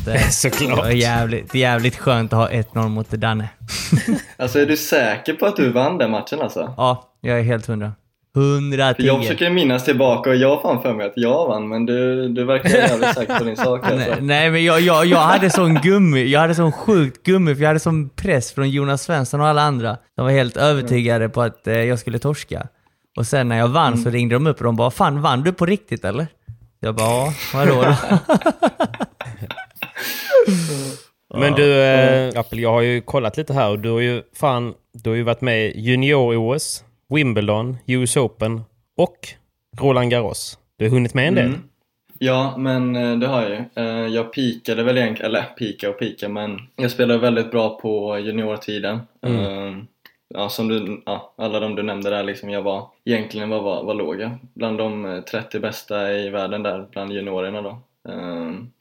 Att, 0.00 0.08
eh, 0.08 0.28
Såklart. 0.30 0.76
Det 0.76 0.82
var 0.82 0.90
jävligt, 0.90 1.54
jävligt 1.54 1.96
skönt 1.96 2.32
att 2.32 2.38
ha 2.38 2.48
1-0 2.48 2.88
mot 2.88 3.10
Danne. 3.10 3.48
Alltså 4.36 4.58
är 4.58 4.66
du 4.66 4.76
säker 4.76 5.34
på 5.34 5.46
att 5.46 5.56
du 5.56 5.72
vann 5.72 5.98
den 5.98 6.10
matchen 6.10 6.40
alltså? 6.40 6.74
Ja, 6.76 7.16
jag 7.20 7.38
är 7.38 7.42
helt 7.42 7.66
hundra. 7.66 7.92
110. 8.36 8.94
För 8.96 9.06
jag 9.06 9.22
försöker 9.22 9.50
minnas 9.50 9.84
tillbaka 9.84 10.30
och 10.30 10.36
jag 10.36 10.56
har 10.56 10.62
fan 10.62 10.82
för 10.82 10.94
mig 10.94 11.06
att 11.06 11.12
jag 11.16 11.48
vann 11.48 11.68
men 11.68 11.86
du, 11.86 12.28
du 12.28 12.44
verkar 12.44 12.68
jävligt 12.68 13.14
säker 13.14 13.38
på 13.38 13.44
din 13.44 13.56
sak 13.56 13.80
alltså. 13.90 14.10
Nej, 14.10 14.18
nej 14.20 14.50
men 14.50 14.64
jag, 14.64 14.80
jag, 14.80 15.06
jag 15.06 15.18
hade 15.18 15.50
sån 15.50 15.74
gummi, 15.74 16.24
jag 16.24 16.40
hade 16.40 16.54
sån 16.54 16.72
sjukt 16.72 17.22
gummi 17.22 17.54
för 17.54 17.62
jag 17.62 17.68
hade 17.68 17.80
sån 17.80 18.08
press 18.08 18.52
från 18.52 18.70
Jonas 18.70 19.02
Svensson 19.02 19.40
och 19.40 19.46
alla 19.46 19.62
andra. 19.62 19.96
De 20.16 20.24
var 20.24 20.32
helt 20.32 20.56
övertygade 20.56 21.28
på 21.28 21.42
att 21.42 21.66
eh, 21.66 21.74
jag 21.74 21.98
skulle 21.98 22.18
torska. 22.18 22.66
Och 23.16 23.26
sen 23.26 23.48
när 23.48 23.58
jag 23.58 23.68
vann 23.68 23.98
så 23.98 24.10
ringde 24.10 24.34
de 24.34 24.46
upp 24.46 24.58
och 24.58 24.64
de 24.64 24.76
bara 24.76 24.90
“Fan, 24.90 25.22
vann 25.22 25.42
du 25.42 25.52
på 25.52 25.66
riktigt 25.66 26.04
eller?” 26.04 26.26
Jag 26.80 26.94
bara 26.94 27.06
“Ja, 27.06 27.32
vadå 27.54 27.82
då?” 27.82 27.94
Men 31.34 31.52
du, 31.54 31.82
äh, 31.82 32.38
Appel, 32.40 32.58
jag 32.58 32.72
har 32.72 32.80
ju 32.80 33.00
kollat 33.00 33.36
lite 33.36 33.52
här 33.52 33.70
och 33.70 33.78
du 33.78 33.90
har 33.90 34.00
ju 34.00 34.22
fan, 34.34 34.74
du 34.92 35.10
har 35.10 35.16
ju 35.16 35.22
varit 35.22 35.40
med 35.40 35.66
i 35.66 35.80
Junior-OS, 35.80 36.84
Wimbledon, 37.14 37.76
US 37.86 38.16
Open 38.16 38.60
och 38.96 39.16
Roland 39.80 40.10
Garros. 40.10 40.58
Du 40.78 40.84
har 40.84 40.90
hunnit 40.90 41.14
med 41.14 41.28
en 41.28 41.34
del. 41.34 41.46
Mm. 41.46 41.60
Ja, 42.18 42.54
men 42.58 42.96
eh, 42.96 43.18
det 43.18 43.26
har 43.26 43.42
jag 43.42 43.50
ju. 43.50 43.64
Eh, 43.74 44.06
Jag 44.14 44.32
pikade 44.32 44.82
väl 44.82 44.98
egentligen, 44.98 45.30
eller 45.30 45.42
pika 45.42 45.90
och 45.90 45.98
pika, 45.98 46.28
men 46.28 46.58
jag 46.76 46.90
spelade 46.90 47.20
väldigt 47.20 47.50
bra 47.50 47.78
på 47.78 48.18
juniortiden. 48.18 49.00
Mm. 49.26 49.68
Eh, 49.68 49.76
Ja, 50.34 50.48
som 50.48 50.68
du, 50.68 51.02
ja, 51.06 51.34
alla 51.38 51.60
de 51.60 51.74
du 51.74 51.82
nämnde 51.82 52.10
där, 52.10 52.22
liksom, 52.22 52.50
jag 52.50 52.62
var 52.62 52.86
egentligen 53.04 53.48
var, 53.50 53.62
var, 53.62 53.84
var 53.84 53.94
låg 53.94 54.20
jag. 54.20 54.30
Bland 54.54 54.78
de 54.78 55.04
eh, 55.04 55.20
30 55.20 55.60
bästa 55.60 56.12
i 56.12 56.28
världen 56.30 56.62
där, 56.62 56.86
bland 56.90 57.12
juniorerna 57.12 57.62
då. 57.62 57.78
Eh, 58.08 58.14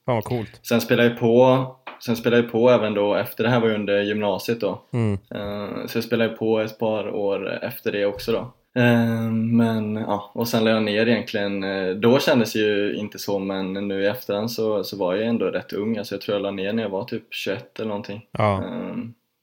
Fan 0.06 0.16
vad 0.16 0.24
coolt. 0.24 0.60
Sen 0.64 0.82
spelade 0.82 1.10
jag 1.10 1.20
på 1.20 1.76
Sen 2.06 2.16
spelade 2.16 2.42
jag 2.42 2.52
på 2.52 2.70
även 2.70 2.94
då, 2.94 3.16
efter 3.16 3.44
det 3.44 3.50
här 3.50 3.60
var 3.60 3.68
ju 3.68 3.76
under 3.76 4.02
gymnasiet 4.02 4.62
då. 4.62 4.82
Mm. 4.94 5.14
Eh, 5.14 5.86
Så 5.88 5.98
jag 5.98 6.04
spelade 6.04 6.30
på 6.30 6.60
ett 6.60 6.80
par 6.80 7.10
år 7.16 7.60
efter 7.64 7.92
det 7.92 8.06
också 8.06 8.32
då. 8.32 8.54
Eh, 8.82 9.32
Men 9.32 9.96
ja, 9.96 10.32
och 10.34 10.48
sen 10.48 10.64
la 10.64 10.72
jag 10.72 10.84
ner 10.84 11.08
egentligen. 11.08 11.64
Eh, 11.64 11.90
Då 11.96 12.20
kändes 12.20 12.54
det 12.54 12.60
ju 12.60 12.96
inte 12.96 13.20
så 13.20 13.40
men 13.40 13.74
nu 13.74 14.04
i 14.04 14.08
efterhand 14.08 14.52
så, 14.52 14.84
så 14.84 14.98
var 14.98 15.16
jag 15.16 15.28
ändå 15.28 15.46
rätt 15.46 15.74
ung. 15.74 15.98
Alltså 15.98 16.16
jag 16.16 16.22
tror 16.22 16.36
jag 16.36 16.42
la 16.44 16.52
ner 16.52 16.74
när 16.74 16.84
jag 16.84 16.90
var 16.90 17.04
typ 17.04 17.24
21 17.34 17.80
eller 17.80 17.88
någonting. 17.90 18.26
Ja. 18.32 18.60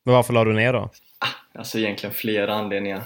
Men 0.05 0.15
varför 0.15 0.33
la 0.33 0.45
du 0.45 0.53
ner 0.53 0.73
då? 0.73 0.91
Alltså 1.55 1.79
egentligen 1.79 2.15
flera 2.15 2.55
anledningar. 2.55 3.03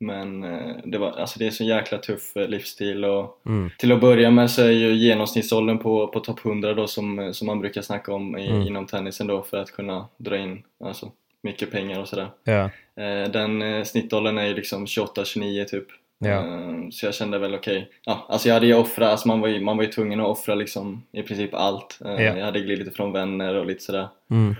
Eh, 0.00 0.06
Men 0.06 0.44
eh, 0.44 0.76
det, 0.84 0.98
var, 0.98 1.10
alltså 1.10 1.38
det 1.38 1.46
är 1.46 1.50
så 1.50 1.64
jäkla 1.64 1.98
tuff 1.98 2.36
eh, 2.36 2.48
livsstil 2.48 3.04
och 3.04 3.40
Mm. 3.46 3.70
till 3.78 3.92
att 3.92 4.00
börja 4.00 4.30
med 4.30 4.50
så 4.50 4.62
är 4.62 4.70
ju 4.70 4.94
genomsnittsåldern 4.94 5.78
på, 5.78 6.08
på 6.08 6.20
topp 6.20 6.44
100 6.46 6.74
då 6.74 6.86
som, 6.86 7.34
som 7.34 7.46
man 7.46 7.60
brukar 7.60 7.82
snacka 7.82 8.14
om 8.14 8.38
i, 8.38 8.46
Mm. 8.48 8.62
inom 8.62 8.86
tennisen 8.86 9.26
då 9.26 9.42
för 9.42 9.56
att 9.56 9.70
kunna 9.72 10.08
dra 10.16 10.38
in 10.38 10.62
alltså, 10.84 11.12
mycket 11.42 11.70
pengar 11.70 12.00
och 12.00 12.08
sådär. 12.08 12.28
Ja. 12.44 12.70
Eh, 13.02 13.30
Den 13.30 13.62
eh, 13.62 13.82
snittåldern 13.84 14.38
är 14.38 14.46
ju 14.46 14.54
liksom 14.54 14.86
28-29 14.86 15.64
typ. 15.64 15.86
Ja. 16.24 16.38
Eh, 16.38 16.74
Så 16.90 17.06
jag 17.06 17.14
kände 17.14 17.38
väl 17.38 17.54
okej, 17.54 17.88
ja, 18.04 18.26
alltså 18.28 18.48
jag 18.48 18.54
hade 18.54 18.66
ju 18.66 18.74
offrat, 18.74 19.10
alltså 19.10 19.28
man 19.28 19.40
var 19.40 19.48
ju, 19.48 19.60
man 19.60 19.76
var 19.76 19.84
ju 19.84 19.90
tvungen 19.90 20.20
att 20.20 20.26
offra 20.26 20.54
liksom 20.54 21.02
i 21.12 21.22
princip 21.22 21.54
allt. 21.54 21.98
Eh, 22.04 22.10
Ja. 22.10 22.20
Jag 22.36 22.44
hade 22.44 22.60
glidit 22.60 22.88
ifrån 22.88 23.12
vänner 23.12 23.54
och 23.54 23.66
lite 23.66 23.82
sådär. 23.82 24.08
Mm. 24.30 24.54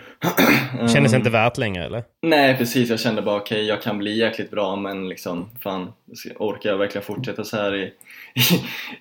Kändes 0.88 1.14
inte 1.14 1.30
värt 1.30 1.58
längre 1.58 1.84
eller? 1.84 2.04
Nej 2.22 2.56
precis, 2.58 2.90
jag 2.90 3.00
kände 3.00 3.22
bara 3.22 3.36
okej 3.36 3.64
jag 3.66 3.82
kan 3.82 3.98
bli 3.98 4.18
jäkligt 4.18 4.50
bra 4.50 4.76
men 4.76 5.08
liksom 5.08 5.50
fan 5.60 5.92
orkar 6.38 6.70
jag 6.70 6.78
verkligen 6.78 7.04
fortsätta 7.04 7.44
så 7.44 7.56
här 7.56 7.74
i, 7.74 7.92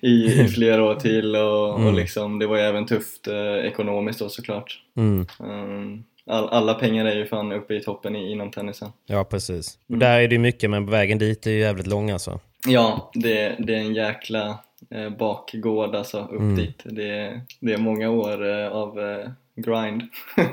i, 0.00 0.40
i 0.40 0.48
flera 0.48 0.84
år 0.84 0.94
till 0.94 1.36
och, 1.36 1.74
Mm. 1.74 1.86
och 1.86 1.92
liksom 1.94 2.38
det 2.38 2.46
var 2.46 2.56
ju 2.56 2.62
även 2.62 2.86
tufft 2.86 3.28
eh, 3.28 3.66
ekonomiskt 3.66 4.18
då 4.18 4.28
såklart. 4.28 4.80
Mm. 4.96 5.26
Um, 5.38 6.04
all, 6.26 6.48
alla 6.48 6.74
pengar 6.74 7.04
är 7.04 7.14
ju 7.16 7.26
fan 7.26 7.52
uppe 7.52 7.74
i 7.74 7.80
toppen 7.80 8.16
i, 8.16 8.32
inom 8.32 8.50
tennisen. 8.50 8.88
Ja, 9.06 9.24
precis. 9.24 9.78
Och 9.88 9.98
där 9.98 10.20
är 10.20 10.28
det 10.28 10.34
ju 10.34 10.38
mycket, 10.38 10.70
men 10.70 10.86
vägen 10.86 11.18
dit 11.18 11.46
är 11.46 11.50
ju 11.50 11.58
jävligt 11.58 11.86
lång 11.86 12.10
alltså. 12.10 12.40
Ja, 12.66 13.10
det, 13.14 13.56
det 13.58 13.74
är 13.74 13.78
en 13.78 13.94
jäkla 13.94 14.58
eh, 14.94 15.08
bakgård 15.18 15.94
alltså 15.94 16.18
upp 16.20 16.40
Mm. 16.40 16.56
dit. 16.56 16.80
Det, 16.84 17.40
det 17.60 17.72
är 17.72 17.78
många 17.78 18.10
år 18.10 18.50
eh, 18.60 18.68
av 18.68 18.98
eh, 19.00 19.28
grind. 19.56 20.02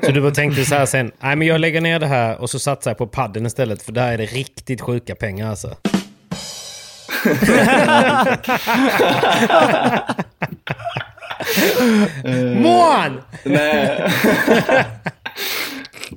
Så 0.03 0.11
du 0.11 0.31
tänkte 0.31 0.65
så 0.65 0.75
här 0.75 0.85
sen, 0.95 1.11
nej 1.19 1.35
men 1.35 1.47
jag 1.47 1.61
lägger 1.61 1.81
ner 1.81 1.99
det 1.99 2.07
här 2.07 2.41
och 2.41 2.49
så 2.49 2.59
satsar 2.59 2.91
jag 2.91 2.97
på 2.97 3.07
padden 3.07 3.45
istället 3.45 3.81
för 3.81 3.91
där 3.91 4.11
är 4.13 4.17
det 4.17 4.25
riktigt 4.25 4.81
sjuka 4.81 5.15
pengar 5.15 5.49
alltså. 5.49 5.75
Mån! 12.55 13.21
nej. 13.43 14.11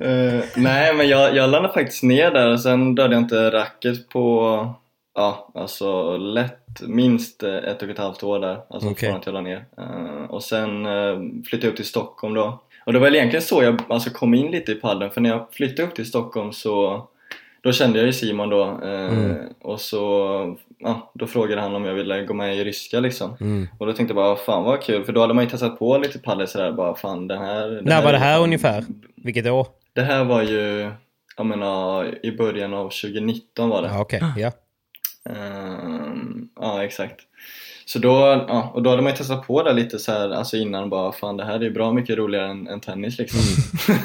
Eh, 0.01 0.43
nej, 0.55 0.93
men 0.93 1.07
jag, 1.07 1.35
jag 1.35 1.49
landade 1.49 1.73
faktiskt 1.73 2.03
ner 2.03 2.31
där 2.31 2.51
och 2.51 2.61
sen 2.61 2.95
dödade 2.95 3.15
jag 3.15 3.21
inte 3.23 3.49
racket 3.51 4.09
på, 4.09 4.73
ja, 5.15 5.49
alltså 5.53 6.17
lätt 6.17 6.81
minst 6.87 7.43
eh, 7.43 7.55
ett 7.55 7.83
och 7.83 7.89
ett 7.89 7.97
halvt 7.97 8.23
år 8.23 8.39
där. 8.39 8.57
Alltså 8.69 8.89
Okej. 8.89 9.09
från 9.09 9.19
att 9.19 9.25
jag 9.25 9.33
la 9.33 9.41
ner. 9.41 9.65
Eh, 9.77 10.25
och 10.29 10.43
sen 10.43 10.85
eh, 10.85 11.15
flyttade 11.49 11.65
jag 11.67 11.71
upp 11.71 11.75
till 11.75 11.85
Stockholm 11.85 12.33
då. 12.33 12.59
Och 12.85 12.93
det 12.93 12.99
var 12.99 13.05
väl 13.07 13.15
egentligen 13.15 13.43
så 13.43 13.63
jag 13.63 13.81
alltså, 13.89 14.09
kom 14.09 14.33
in 14.33 14.51
lite 14.51 14.71
i 14.71 14.75
padden 14.75 15.11
för 15.11 15.21
när 15.21 15.29
jag 15.29 15.47
flyttade 15.51 15.87
upp 15.87 15.95
till 15.95 16.05
Stockholm 16.05 16.51
så 16.53 17.03
då 17.61 17.71
kände 17.71 17.99
jag 17.99 18.05
ju 18.05 18.13
Simon 18.13 18.49
då 18.49 18.63
Mm. 18.63 19.35
och 19.61 19.81
så 19.81 19.99
ja, 20.79 21.11
då 21.13 21.27
frågade 21.27 21.61
han 21.61 21.75
om 21.75 21.85
jag 21.85 21.93
ville 21.93 22.23
gå 22.25 22.33
med 22.33 22.57
i 22.57 22.63
ryska 22.63 22.99
liksom. 22.99 23.37
Mm. 23.41 23.67
Och 23.79 23.85
då 23.85 23.93
tänkte 23.93 24.11
jag 24.11 24.15
bara 24.15 24.35
fan 24.35 24.63
vad 24.63 24.81
kul 24.81 25.03
för 25.03 25.13
då 25.13 25.21
hade 25.21 25.33
man 25.33 25.43
ju 25.43 25.49
testat 25.49 25.79
på 25.79 25.97
lite 25.97 26.19
padel 26.19 26.47
sådär 26.47 26.71
bara 26.71 26.95
fan 26.95 27.27
den 27.27 27.37
här 27.41 27.79
När 27.83 28.03
var 28.03 28.11
det 28.11 28.17
är 28.17 28.21
här 28.21 28.35
fan- 28.35 28.43
ungefär? 28.43 28.83
Vilket 29.15 29.45
år? 29.47 29.67
Det 29.93 30.01
här 30.01 30.23
var 30.23 30.41
ju 30.43 30.91
jag 31.37 31.45
menar 31.45 32.25
i 32.25 32.31
början 32.37 32.73
av 32.73 32.83
2019 32.89 33.69
var 33.69 33.81
det. 33.81 33.87
Ja, 33.87 34.01
okej. 34.01 34.23
Ja. 34.37 34.51
Ehm, 35.29 36.47
ja 36.59 36.83
exakt. 36.83 37.19
Så 37.85 37.99
då, 37.99 38.09
ja, 38.47 38.71
och 38.73 38.83
då 38.83 38.89
hade 38.89 39.01
man 39.01 39.11
ju 39.11 39.17
testat 39.17 39.47
på 39.47 39.63
det 39.63 39.73
lite 39.73 39.99
så 39.99 40.11
här, 40.11 40.29
alltså 40.29 40.57
innan 40.57 40.89
bara 40.89 41.11
fan 41.11 41.37
det 41.37 41.45
här 41.45 41.55
är 41.55 41.63
ju 41.63 41.71
bra 41.71 41.91
mycket 41.93 42.17
roligare 42.17 42.49
än, 42.51 42.67
än 42.67 42.79
tennis 42.79 43.17
liksom. 43.17 43.39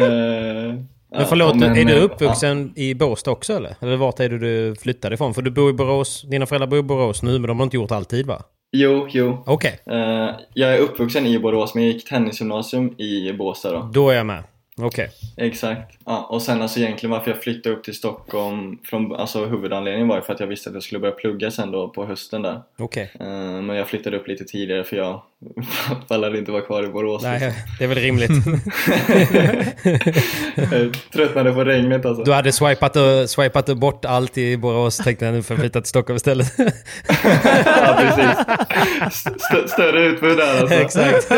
Ehm, 0.00 0.86
Men 1.10 1.26
förlåt, 1.26 1.54
ja, 1.54 1.60
men, 1.60 1.76
är 1.76 1.84
du 1.84 1.96
eh, 1.98 2.04
uppvuxen 2.04 2.72
i 2.76 2.94
Båstad 2.94 3.30
också 3.30 3.52
eller? 3.56 3.74
Eller 3.80 3.96
vart 3.96 4.20
är 4.20 4.28
det 4.28 4.38
du 4.38 4.74
flyttade 4.74 5.14
ifrån? 5.14 5.34
För 5.34 5.42
du 5.42 5.50
bor 5.50 5.70
i 5.70 5.72
Borås, 5.72 6.22
dina 6.22 6.46
föräldrar 6.46 6.66
bor 6.68 6.78
i 6.78 6.82
Borås 6.82 7.22
nu, 7.22 7.32
men 7.32 7.42
de 7.48 7.58
har 7.58 7.64
inte 7.64 7.76
gjort 7.76 7.90
alltid 7.90 8.26
va? 8.26 8.42
Jo, 8.72 9.06
jo. 9.10 9.42
Okej, 9.46 9.80
Eh, 9.86 10.30
jag 10.54 10.74
är 10.74 10.78
uppvuxen 10.78 11.26
i 11.26 11.38
Borås 11.38 11.74
men 11.74 11.84
jag 11.84 11.92
gick 11.92 12.08
tennisgymnasium 12.08 13.00
i 13.00 13.32
Båstad 13.32 13.72
då. 13.72 13.90
då 13.92 14.10
är 14.10 14.14
jag 14.16 14.26
med. 14.26 14.42
Okej. 14.78 15.10
Exakt. 15.36 15.98
Ja, 16.04 16.26
och 16.30 16.42
sen 16.42 16.62
alltså 16.62 16.80
egentligen 16.80 17.10
varför 17.10 17.30
jag 17.30 17.42
flyttade 17.42 17.74
upp 17.74 17.84
till 17.84 17.94
Stockholm, 17.94 18.78
från, 18.84 19.14
alltså 19.14 19.44
huvudanledningen 19.44 20.08
var 20.08 20.16
ju 20.16 20.22
för 20.22 20.32
att 20.32 20.40
jag 20.40 20.46
visste 20.46 20.70
att 20.70 20.74
jag 20.74 20.82
skulle 20.82 20.98
börja 20.98 21.14
plugga 21.14 21.50
sen 21.50 21.70
då 21.70 21.88
på 21.88 22.06
hösten 22.06 22.42
där. 22.42 22.62
Okej. 22.78 23.10
Eh, 23.20 23.62
men 23.62 23.76
jag 23.76 23.88
flyttade 23.88 24.16
upp 24.16 24.28
lite 24.28 24.44
tidigare 24.44 24.84
för 24.84 24.96
jag 24.96 25.22
pallade 26.08 26.38
inte 26.38 26.52
vara 26.52 26.62
kvar 26.62 26.84
i 26.84 26.88
Borås. 26.88 27.22
liksom. 27.22 27.38
Nej, 27.40 27.54
det 27.78 27.84
är 27.84 27.88
väl 27.88 27.98
rimligt. 27.98 28.30
Tröttnade 31.12 31.52
på 31.52 31.64
regnet 31.64 32.06
alltså. 32.06 32.22
Du 32.24 32.32
hade 32.32 32.52
swipat, 32.52 32.96
och, 32.96 33.30
swipat 33.30 33.76
bort 33.76 34.04
allt 34.04 34.38
i 34.38 34.56
Borås, 34.56 34.96
tänkte 34.96 35.24
jag 35.24 35.34
nu 35.34 35.42
får 35.42 35.54
jag 35.54 35.60
flytta 35.60 35.80
till 35.80 35.88
Stockholm 35.88 36.16
istället. 36.16 36.52
ja, 37.64 37.98
precis. 38.00 38.46
St- 39.06 39.68
större 39.68 40.06
utbud 40.06 40.36
där 40.36 40.60
alltså. 40.60 40.74
Exakt. 40.74 41.32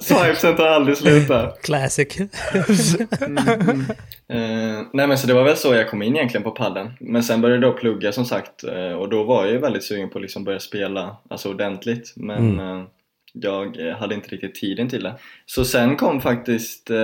Swipesen 0.00 0.56
tar 0.56 0.66
aldrig 0.66 0.96
slut 0.96 1.28
där. 1.28 1.52
Classic. 1.62 2.16
Eh, 4.30 4.82
nej 4.92 5.06
men 5.06 5.18
så 5.18 5.26
det 5.26 5.34
var 5.34 5.44
väl 5.44 5.56
så 5.56 5.74
jag 5.74 5.90
kom 5.90 6.02
in 6.02 6.16
egentligen 6.16 6.44
på 6.44 6.50
padden. 6.50 6.90
Men 7.00 7.22
sen 7.22 7.40
började 7.40 7.66
jag 7.66 7.76
plugga 7.78 8.12
som 8.12 8.24
sagt 8.24 8.64
eh, 8.64 8.92
och 8.98 9.08
då 9.08 9.24
var 9.24 9.44
jag 9.44 9.52
ju 9.52 9.58
väldigt 9.58 9.84
sugen 9.84 10.10
på 10.10 10.18
att 10.18 10.22
liksom 10.22 10.44
börja 10.44 10.60
spela 10.60 11.16
alltså 11.30 11.50
ordentligt. 11.50 12.12
Men 12.16 12.60
Mm. 12.60 12.77
Jag 13.42 13.88
eh, 13.88 13.96
hade 13.96 14.14
inte 14.14 14.28
riktigt 14.28 14.54
tiden 14.54 14.88
till 14.88 15.02
det. 15.02 15.14
Så 15.46 15.64
sen 15.64 15.96
kom 15.96 16.20
faktiskt, 16.20 16.90
eh, 16.90 16.96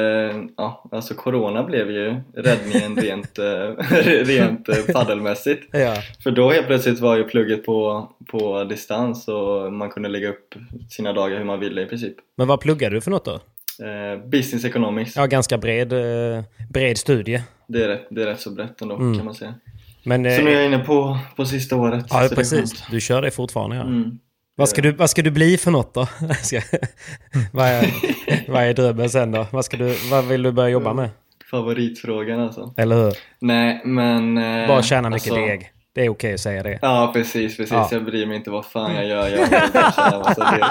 ja 0.56 0.88
alltså 0.92 1.14
corona 1.14 1.62
blev 1.64 1.90
ju 1.90 2.14
räddningen 2.34 2.96
rent, 3.02 3.38
eh, 3.38 3.94
rent 4.24 4.68
eh, 4.68 4.74
paddelmässigt. 4.92 5.68
Ja. 5.72 5.94
För 6.22 6.30
då 6.30 6.50
helt 6.50 6.66
plötsligt 6.66 7.00
var 7.00 7.16
ju 7.16 7.24
plugget 7.24 7.64
på, 7.66 8.08
på 8.30 8.64
distans 8.64 9.28
och 9.28 9.72
man 9.72 9.90
kunde 9.90 10.08
lägga 10.08 10.28
upp 10.28 10.54
sina 10.90 11.12
dagar 11.12 11.38
hur 11.38 11.44
man 11.44 11.60
ville 11.60 11.82
i 11.82 11.86
princip. 11.86 12.14
Men 12.36 12.48
vad 12.48 12.60
pluggade 12.60 12.96
du 12.96 13.00
för 13.00 13.10
något 13.10 13.24
då? 13.24 13.40
Eh, 13.84 14.26
business 14.30 14.64
economics, 14.64 15.16
Ja, 15.16 15.26
ganska 15.26 15.58
bred, 15.58 15.92
eh, 15.92 16.44
bred 16.70 16.98
studie. 16.98 17.42
det, 17.68 17.84
är 17.84 17.88
rätt, 17.88 18.06
det 18.10 18.22
är 18.22 18.26
rätt 18.26 18.40
så 18.40 18.50
brett 18.50 18.80
ändå 18.82 18.94
Mm. 18.96 19.16
kan 19.16 19.24
man 19.24 19.34
säga. 19.34 19.54
Men, 20.06 20.36
Så 20.36 20.42
nu 20.42 20.50
är 20.50 20.54
jag 20.54 20.66
inne 20.66 20.78
på, 20.78 21.18
på 21.36 21.44
sista 21.46 21.76
året. 21.76 22.04
ja, 22.10 22.28
precis. 22.34 22.84
Du 22.90 23.00
kör 23.00 23.22
det 23.22 23.30
fortfarande, 23.30 23.76
ja. 23.76 23.82
Mm. 23.82 24.18
Vad, 24.56 24.68
ska 24.68 24.82
du, 24.82 24.92
vad 24.92 25.10
ska 25.10 25.22
du 25.22 25.30
bli 25.30 25.56
för 25.56 25.70
något 25.70 25.94
då? 25.94 26.00
Vad, 27.52 27.66
är, 27.68 27.90
vad 28.52 28.62
är 28.62 28.74
drömmen 28.74 29.10
sen 29.10 29.32
då? 29.32 29.46
Vad, 29.50 29.64
ska 29.64 29.76
du, 29.76 29.96
vad 30.10 30.24
vill 30.24 30.42
du 30.42 30.52
börja 30.52 30.68
jobba 30.68 30.94
med? 30.94 31.10
Favoritfrågan 31.50 32.40
alltså. 32.40 32.74
Eller 32.76 32.96
hur? 32.96 33.12
Nej 33.38 33.82
men... 33.84 34.38
eh, 34.38 34.68
Bara 34.68 34.82
tjäna 34.82 35.10
mycket 35.10 35.32
alltså- 35.32 35.46
deg. 35.46 35.70
Det 35.94 36.04
är 36.04 36.08
okej 36.08 36.34
att 36.34 36.40
säga 36.40 36.62
det. 36.62 36.78
Ja 36.82 37.10
precis, 37.14 37.56
precis. 37.56 37.72
Ja. 37.72 37.88
Jag 37.92 38.04
bryr 38.04 38.26
mig 38.26 38.36
inte 38.36 38.50
vad 38.50 38.64
fan 38.66 38.94
jag 38.94 39.06
gör. 39.06 39.28
Jag 39.28 39.48
deg. 40.36 40.64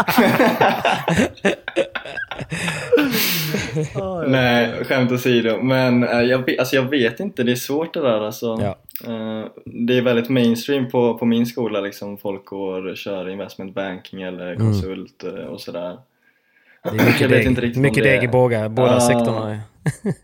Nej, 4.28 4.84
skämt 4.86 5.12
åsido. 5.12 5.58
Men 5.62 6.04
eh, 6.04 6.22
jag, 6.22 6.46
vet- 6.46 6.60
alltså, 6.60 6.76
jag 6.76 6.84
vet 6.84 7.20
inte, 7.20 7.44
det 7.44 7.52
är 7.52 7.56
svårt 7.56 7.94
det 7.94 8.02
där 8.02 8.22
alltså. 8.22 8.58
Ja. 8.62 8.78
Eh, 9.14 9.46
det 9.66 9.98
är 9.98 10.02
väldigt 10.02 10.30
mainstream 10.30 10.90
på, 10.90 11.18
på 11.18 11.26
min 11.26 11.46
skola 11.46 11.82
liksom. 11.82 12.18
Folk 12.18 12.46
går 12.46 12.88
och 12.88 12.98
kör 12.98 13.30
investment 13.30 13.76
banking 13.76 14.22
eller 14.22 14.56
konsult 14.56 15.24
eh, 15.24 15.30
och 15.46 15.62
sådär. 15.62 15.98
Det 16.84 16.90
är 16.90 16.94
mycket 16.94 17.22
Jag 17.22 17.30
vet 17.30 17.38
deg, 17.38 17.48
inte 17.48 17.62
riktigt 17.62 17.82
mycket 17.82 18.04
det 18.04 18.10
deg 18.10 18.22
i 18.24 18.26
är- 18.26 18.32
båda, 18.32 18.70
Ja. 18.94 19.00
sektorerna. 19.00 19.60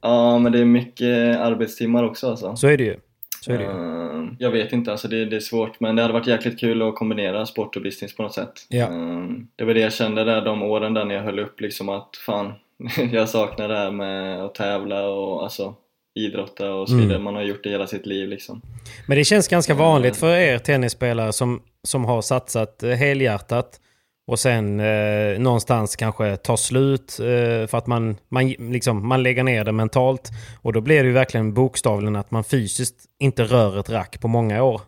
Ja, 0.01 0.39
men 0.39 0.51
det 0.51 0.59
är 0.59 0.65
mycket 0.65 1.39
arbetstimmar 1.39 2.03
också 2.03 2.29
alltså. 2.29 2.55
Så 2.55 2.67
är 2.67 2.77
det 2.77 2.83
ju. 2.83 2.97
Så 3.41 3.51
är 3.51 3.57
det 3.57 3.63
ju. 3.63 3.69
Eh, 3.69 4.25
Jag 4.39 4.51
vet 4.51 4.73
inte, 4.73 4.91
alltså 4.91 5.07
det, 5.07 5.25
det 5.25 5.35
är 5.35 5.39
svårt 5.39 5.79
men 5.79 5.95
det 5.95 6.01
hade 6.01 6.13
varit 6.13 6.27
jäkligt 6.27 6.59
kul 6.59 6.81
att 6.81 6.95
kombinera 6.95 7.45
sport 7.45 7.75
och 7.75 7.81
business 7.81 8.15
på 8.15 8.23
något 8.23 8.33
sätt. 8.33 8.53
Ja. 8.69 8.85
Eh, 8.85 9.23
Det 9.55 9.63
var 9.65 9.73
det 9.73 9.79
jag 9.79 9.93
kände 9.93 10.23
där 10.23 10.41
de 10.41 10.63
åren 10.63 10.93
där 10.93 11.05
när 11.05 11.15
jag 11.15 11.23
höll 11.23 11.39
upp 11.39 11.61
liksom 11.61 11.89
att 11.89 12.09
fan, 12.25 12.53
jag 13.11 13.29
saknar 13.29 13.67
det 13.67 13.77
här 13.77 13.91
med 13.91 14.43
att 14.45 14.55
tävla 14.55 15.07
och 15.09 15.43
alltså 15.43 15.75
idrotta 16.19 16.73
och 16.73 16.87
så 16.89 16.93
Mm. 16.95 17.07
vidare. 17.07 17.23
Man 17.23 17.35
har 17.35 17.41
gjort 17.43 17.63
det 17.63 17.69
hela 17.69 17.87
sitt 17.87 18.05
liv 18.05 18.29
liksom. 18.29 18.61
Men 19.07 19.17
det 19.17 19.23
känns 19.23 19.47
ganska 19.47 19.73
vanligt 19.73 20.17
för 20.17 20.35
er 20.35 20.57
tennisspelare 20.57 21.33
som, 21.33 21.61
som 21.83 22.05
har 22.05 22.21
satsat 22.21 22.83
helhjärtat 22.99 23.79
och 24.29 24.39
sen 24.39 24.79
eh, 24.79 25.39
någonstans 25.39 25.95
kanske 25.95 26.37
tar 26.37 26.55
slut 26.55 27.19
eh, 27.19 27.67
för 27.67 27.75
att 27.75 27.87
man, 27.87 28.17
man, 28.27 28.49
liksom, 28.49 29.07
man 29.07 29.23
lägger 29.23 29.43
ner 29.43 29.63
det 29.63 29.71
mentalt. 29.71 30.29
Och 30.61 30.73
då 30.73 30.81
blir 30.81 31.03
det 31.03 31.07
ju 31.07 31.13
verkligen 31.13 31.53
bokstavligen 31.53 32.15
att 32.15 32.31
man 32.31 32.43
fysiskt 32.43 32.95
inte 33.19 33.43
rör 33.43 33.79
ett 33.79 33.89
rack 33.89 34.19
på 34.19 34.27
många 34.27 34.63
år. 34.63 34.81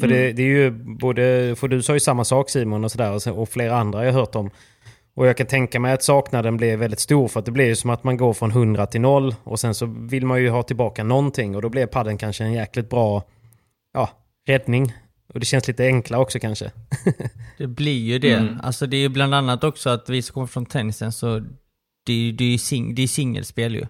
För 0.00 0.08
det, 0.08 0.32
det 0.32 0.42
är 0.42 0.46
ju 0.46 0.70
både, 0.70 1.54
för 1.56 1.68
du 1.68 1.82
sa 1.82 1.94
ju 1.94 2.00
samma 2.00 2.24
sak 2.24 2.50
Simon 2.50 2.84
och 2.84 2.92
sådär 2.92 3.12
och, 3.12 3.42
och 3.42 3.48
flera 3.48 3.76
andra 3.76 4.04
jag 4.04 4.12
hört 4.12 4.34
om. 4.34 4.50
Och 5.16 5.26
jag 5.26 5.36
kan 5.36 5.46
tänka 5.46 5.80
mig 5.80 5.92
att 5.92 6.02
saknaden 6.02 6.56
blir 6.56 6.76
väldigt 6.76 7.00
stor 7.00 7.28
för 7.28 7.40
att 7.40 7.46
det 7.46 7.52
blir 7.52 7.66
ju 7.66 7.76
som 7.76 7.90
att 7.90 8.04
man 8.04 8.16
går 8.16 8.32
från 8.32 8.50
100 8.50 8.86
till 8.86 9.00
0 9.00 9.34
och 9.44 9.60
sen 9.60 9.74
så 9.74 9.86
vill 9.86 10.26
man 10.26 10.42
ju 10.42 10.48
ha 10.48 10.62
tillbaka 10.62 11.04
någonting 11.04 11.56
och 11.56 11.62
då 11.62 11.68
blir 11.68 11.86
padden 11.86 12.18
kanske 12.18 12.44
en 12.44 12.52
jäkligt 12.52 12.90
bra 12.90 13.22
ja, 13.92 14.08
räddning. 14.46 14.92
Och 15.28 15.40
det 15.40 15.46
känns 15.46 15.68
lite 15.68 15.84
enklare 15.84 16.20
också 16.20 16.38
kanske. 16.38 16.72
Det 17.58 17.66
blir 17.66 17.98
ju 17.98 18.18
det. 18.18 18.32
Mm. 18.34 18.60
Alltså 18.62 18.86
det 18.86 18.96
är 18.96 19.00
ju 19.00 19.08
bland 19.08 19.34
annat 19.34 19.64
också 19.64 19.90
att 19.90 20.08
vi 20.08 20.22
som 20.22 20.34
kommer 20.34 20.46
från 20.46 20.66
tennisen 20.66 21.12
så 21.12 21.38
det 22.06 22.12
är 22.12 22.16
ju 22.16 22.32
det 22.32 22.44
är 22.44 22.48
ju 22.50 22.58
sing, 22.58 22.94
det 22.94 23.02
är 23.02 23.06
singelspel 23.06 23.74
ju. 23.74 23.86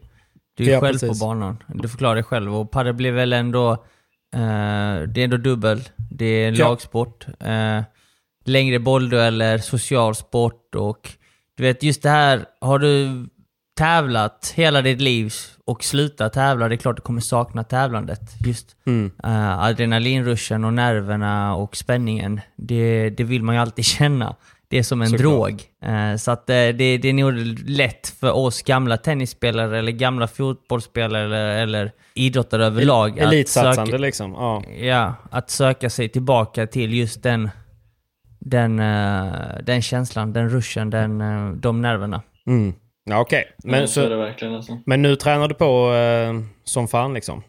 Du 0.56 0.64
är 0.64 0.70
Ja, 0.72 0.80
själv 0.80 0.92
precis. 0.98 1.20
på 1.20 1.26
banan. 1.26 1.62
Du 1.74 1.88
förklarar 1.88 2.14
dig 2.14 2.24
själv 2.24 2.54
och 2.56 2.70
padel 2.70 2.94
blir 2.94 3.12
väl 3.12 3.32
ändå, 3.32 3.72
eh, 4.34 5.02
det 5.08 5.20
är 5.20 5.24
ändå 5.24 5.36
dubbel, 5.36 5.82
det 6.10 6.24
är 6.24 6.48
en 6.48 6.54
Ja. 6.54 6.68
lagsport. 6.68 7.26
Eh, 7.40 7.82
längre 8.44 8.78
bolldueller, 8.78 9.58
social 9.58 10.14
sport 10.14 10.74
och 10.74 11.10
du 11.56 11.62
vet 11.62 11.82
just 11.82 12.02
det 12.02 12.10
här, 12.10 12.44
har 12.60 12.78
du 12.78 13.08
tävlat 13.78 14.52
hela 14.56 14.82
ditt 14.82 15.00
liv 15.00 15.32
och 15.66 15.84
slutat 15.84 16.32
tävla, 16.32 16.68
det 16.68 16.74
är 16.74 16.76
klart 16.76 16.96
du 16.96 17.02
kommer 17.02 17.20
sakna 17.20 17.64
tävlandet. 17.64 18.20
Just 18.46 18.76
Mm. 18.86 19.10
uh, 19.26 19.58
adrenalinruschen 19.64 20.64
och 20.64 20.72
nerverna 20.74 21.54
och 21.54 21.76
spänningen, 21.76 22.40
det, 22.56 23.10
det 23.10 23.24
vill 23.24 23.42
man 23.42 23.54
ju 23.54 23.60
alltid 23.60 23.84
känna. 23.98 24.36
Det 24.68 24.78
är 24.78 24.82
som 24.82 25.02
en 25.02 25.08
Såklart. 25.08 25.22
drog. 25.22 25.62
Eh, 25.84 26.16
så 26.16 26.30
att 26.30 26.50
eh, 26.50 26.54
det, 26.54 26.98
det 26.98 27.04
är 27.08 27.12
nog 27.12 27.32
lätt 27.68 28.08
för 28.20 28.32
oss 28.32 28.62
gamla 28.62 28.96
tennisspelare 28.96 29.78
eller 29.78 29.92
gamla 29.92 30.26
fotbollsspelare 30.28 31.24
eller, 31.24 31.62
eller 31.62 31.92
idrottare 32.14 32.66
överlag 32.66 33.20
att 33.20 33.26
Elitsatsande 33.26 33.90
söka, 33.90 33.98
liksom. 33.98 34.32
Ja. 34.32 34.62
ja, 34.80 35.14
att 35.30 35.50
söka 35.50 35.90
sig 35.90 36.08
tillbaka 36.08 36.66
till 36.66 36.94
just 36.94 37.22
den, 37.22 37.50
den, 38.38 38.78
eh, 38.80 39.32
den 39.62 39.82
känslan, 39.82 40.32
den 40.32 40.50
ruschen, 40.50 40.90
den, 40.90 41.20
eh, 41.20 41.50
de 41.50 41.80
nerverna. 41.80 42.22
Mm. 42.46 42.74
Ja, 43.04 43.20
okej. 43.20 43.52
Men, 43.64 43.70
Men, 43.70 43.88
så 43.88 44.08
så, 44.08 44.16
verkligen 44.16 44.54
alltså. 44.54 44.78
men 44.86 45.02
nu 45.02 45.16
tränar 45.16 45.48
du 45.48 45.54
på 45.54 45.92
eh, 45.94 46.34
som 46.64 46.88
fan 46.88 47.14
liksom? 47.14 47.42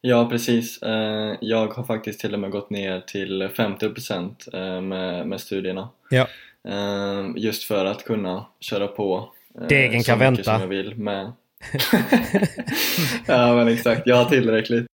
Ja 0.00 0.28
precis, 0.30 0.82
Eh, 0.82 1.36
jag 1.40 1.66
har 1.66 1.84
faktiskt 1.84 2.20
till 2.20 2.34
och 2.34 2.40
med 2.40 2.50
gått 2.50 2.70
ner 2.70 3.00
till 3.00 3.42
50% 3.42 4.34
eh, 4.76 4.80
med, 4.80 5.26
med 5.26 5.40
studierna. 5.40 5.88
Ja. 6.10 6.26
Eh, 6.68 7.26
Just 7.36 7.64
för 7.64 7.84
att 7.84 8.04
kunna 8.04 8.46
köra 8.60 8.86
på 8.88 9.28
Degen 9.68 10.02
så 10.02 10.10
kan 10.10 10.18
mycket 10.18 10.46
vänta. 10.46 10.52
som 10.52 10.60
jag 10.60 10.68
vill 10.68 10.96
med 10.96 11.32
Ja 13.26 13.54
men 13.54 13.68
exakt, 13.68 14.02
jag 14.06 14.16
har 14.16 14.24
tillräckligt 14.24 14.86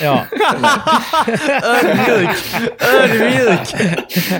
Ja. 0.00 0.24
Ödmjuk! 1.62 2.36
Ödmjuk! 2.94 3.68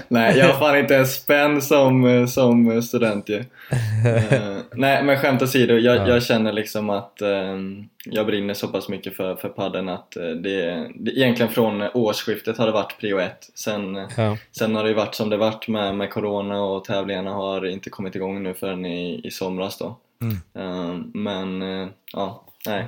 Nej, 0.09 0.39
jag 0.39 0.47
har 0.47 0.59
fan 0.59 0.79
inte 0.79 0.97
en 0.97 1.07
spänn 1.07 1.63
som, 1.63 2.29
som 2.29 2.83
student 2.83 3.29
ju. 3.29 3.37
Eh, 3.39 4.57
nej, 4.73 5.03
men 5.05 5.19
skämt 5.19 5.43
åsido, 5.43 5.75
jag, 5.75 5.97
Ja. 5.97 6.09
jag 6.09 6.23
känner 6.23 6.53
liksom 6.53 6.91
att 6.91 7.23
eh, 7.23 7.57
jag 8.05 8.27
brinner 8.27 8.55
så 8.55 8.69
pass 8.69 8.89
mycket 8.89 9.17
för, 9.17 9.37
för 9.37 9.49
padden 9.49 9.89
att 9.89 10.17
eh, 10.17 10.23
det, 10.23 10.89
det 10.95 11.11
egentligen 11.11 11.53
från 11.53 11.83
årsskiftet 11.83 12.59
har 12.59 12.67
det 12.67 12.73
varit 12.73 12.99
prio 13.01 13.19
ett. 13.19 13.51
Sen, 13.55 13.95
ja. 14.17 14.37
sen 14.53 14.75
har 14.77 14.83
det 14.83 14.89
ju 14.89 14.95
varit 14.95 15.15
som 15.15 15.31
det 15.31 15.37
varit 15.37 15.69
med, 15.69 15.95
med 15.95 16.11
corona 16.11 16.63
och 16.63 16.85
tävlingarna 16.85 17.31
har 17.31 17.67
inte 17.67 17.91
kommit 17.91 18.15
igång 18.15 18.43
nu 18.43 18.55
förrän 18.55 18.87
i, 18.87 19.21
i 19.25 19.31
somras 19.31 19.79
då. 19.79 19.97
Mm. 20.23 21.11
men 21.15 21.63
eh, 21.63 21.89
ja, 22.13 22.45
nej. 22.67 22.87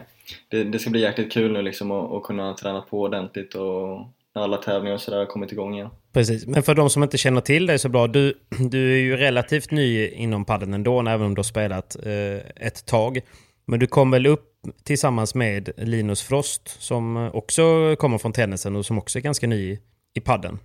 Det, 0.48 0.64
det 0.64 0.78
ska 0.78 0.90
bli 0.90 1.00
jäkligt 1.00 1.32
kul 1.32 1.52
nu 1.52 1.62
liksom 1.62 1.90
att, 1.90 2.12
att 2.12 2.22
kunna 2.22 2.54
träna 2.54 2.80
på 2.80 3.00
ordentligt 3.00 3.54
och 3.54 4.06
när 4.34 4.42
alla 4.42 4.56
tävlingar 4.56 4.94
och 4.94 5.00
sådär 5.00 5.18
har 5.18 5.26
kommit 5.26 5.52
igång 5.52 5.74
igen. 5.74 5.88
Precis. 6.12 6.46
Men 6.46 6.62
för 6.62 6.74
de 6.74 6.90
som 6.90 7.02
inte 7.02 7.18
känner 7.18 7.40
till 7.40 7.66
dig 7.66 7.78
så 7.78 7.88
bra, 7.88 8.06
du, 8.06 8.34
du 8.70 8.92
är 8.92 9.00
ju 9.00 9.16
relativt 9.16 9.70
ny 9.70 10.08
inom 10.08 10.44
padden 10.44 10.74
ändå, 10.74 11.00
även 11.00 11.26
om 11.26 11.34
du 11.34 11.38
har 11.38 11.44
spelat 11.44 11.96
eh, 12.06 12.66
ett 12.66 12.86
tag. 12.86 13.20
Men 13.64 13.80
du 13.80 13.86
kom 13.86 14.10
väl 14.10 14.26
upp 14.26 14.48
tillsammans 14.84 15.34
med 15.34 15.70
Linus 15.76 16.22
Frost 16.22 16.82
som 16.82 17.30
också 17.32 17.96
kommer 17.98 18.18
från 18.18 18.32
tennisen 18.32 18.76
och 18.76 18.86
som 18.86 18.98
också 18.98 19.18
är 19.18 19.22
ganska 19.22 19.46
ny 19.46 19.78
i 20.14 20.20
padden. 20.20 20.58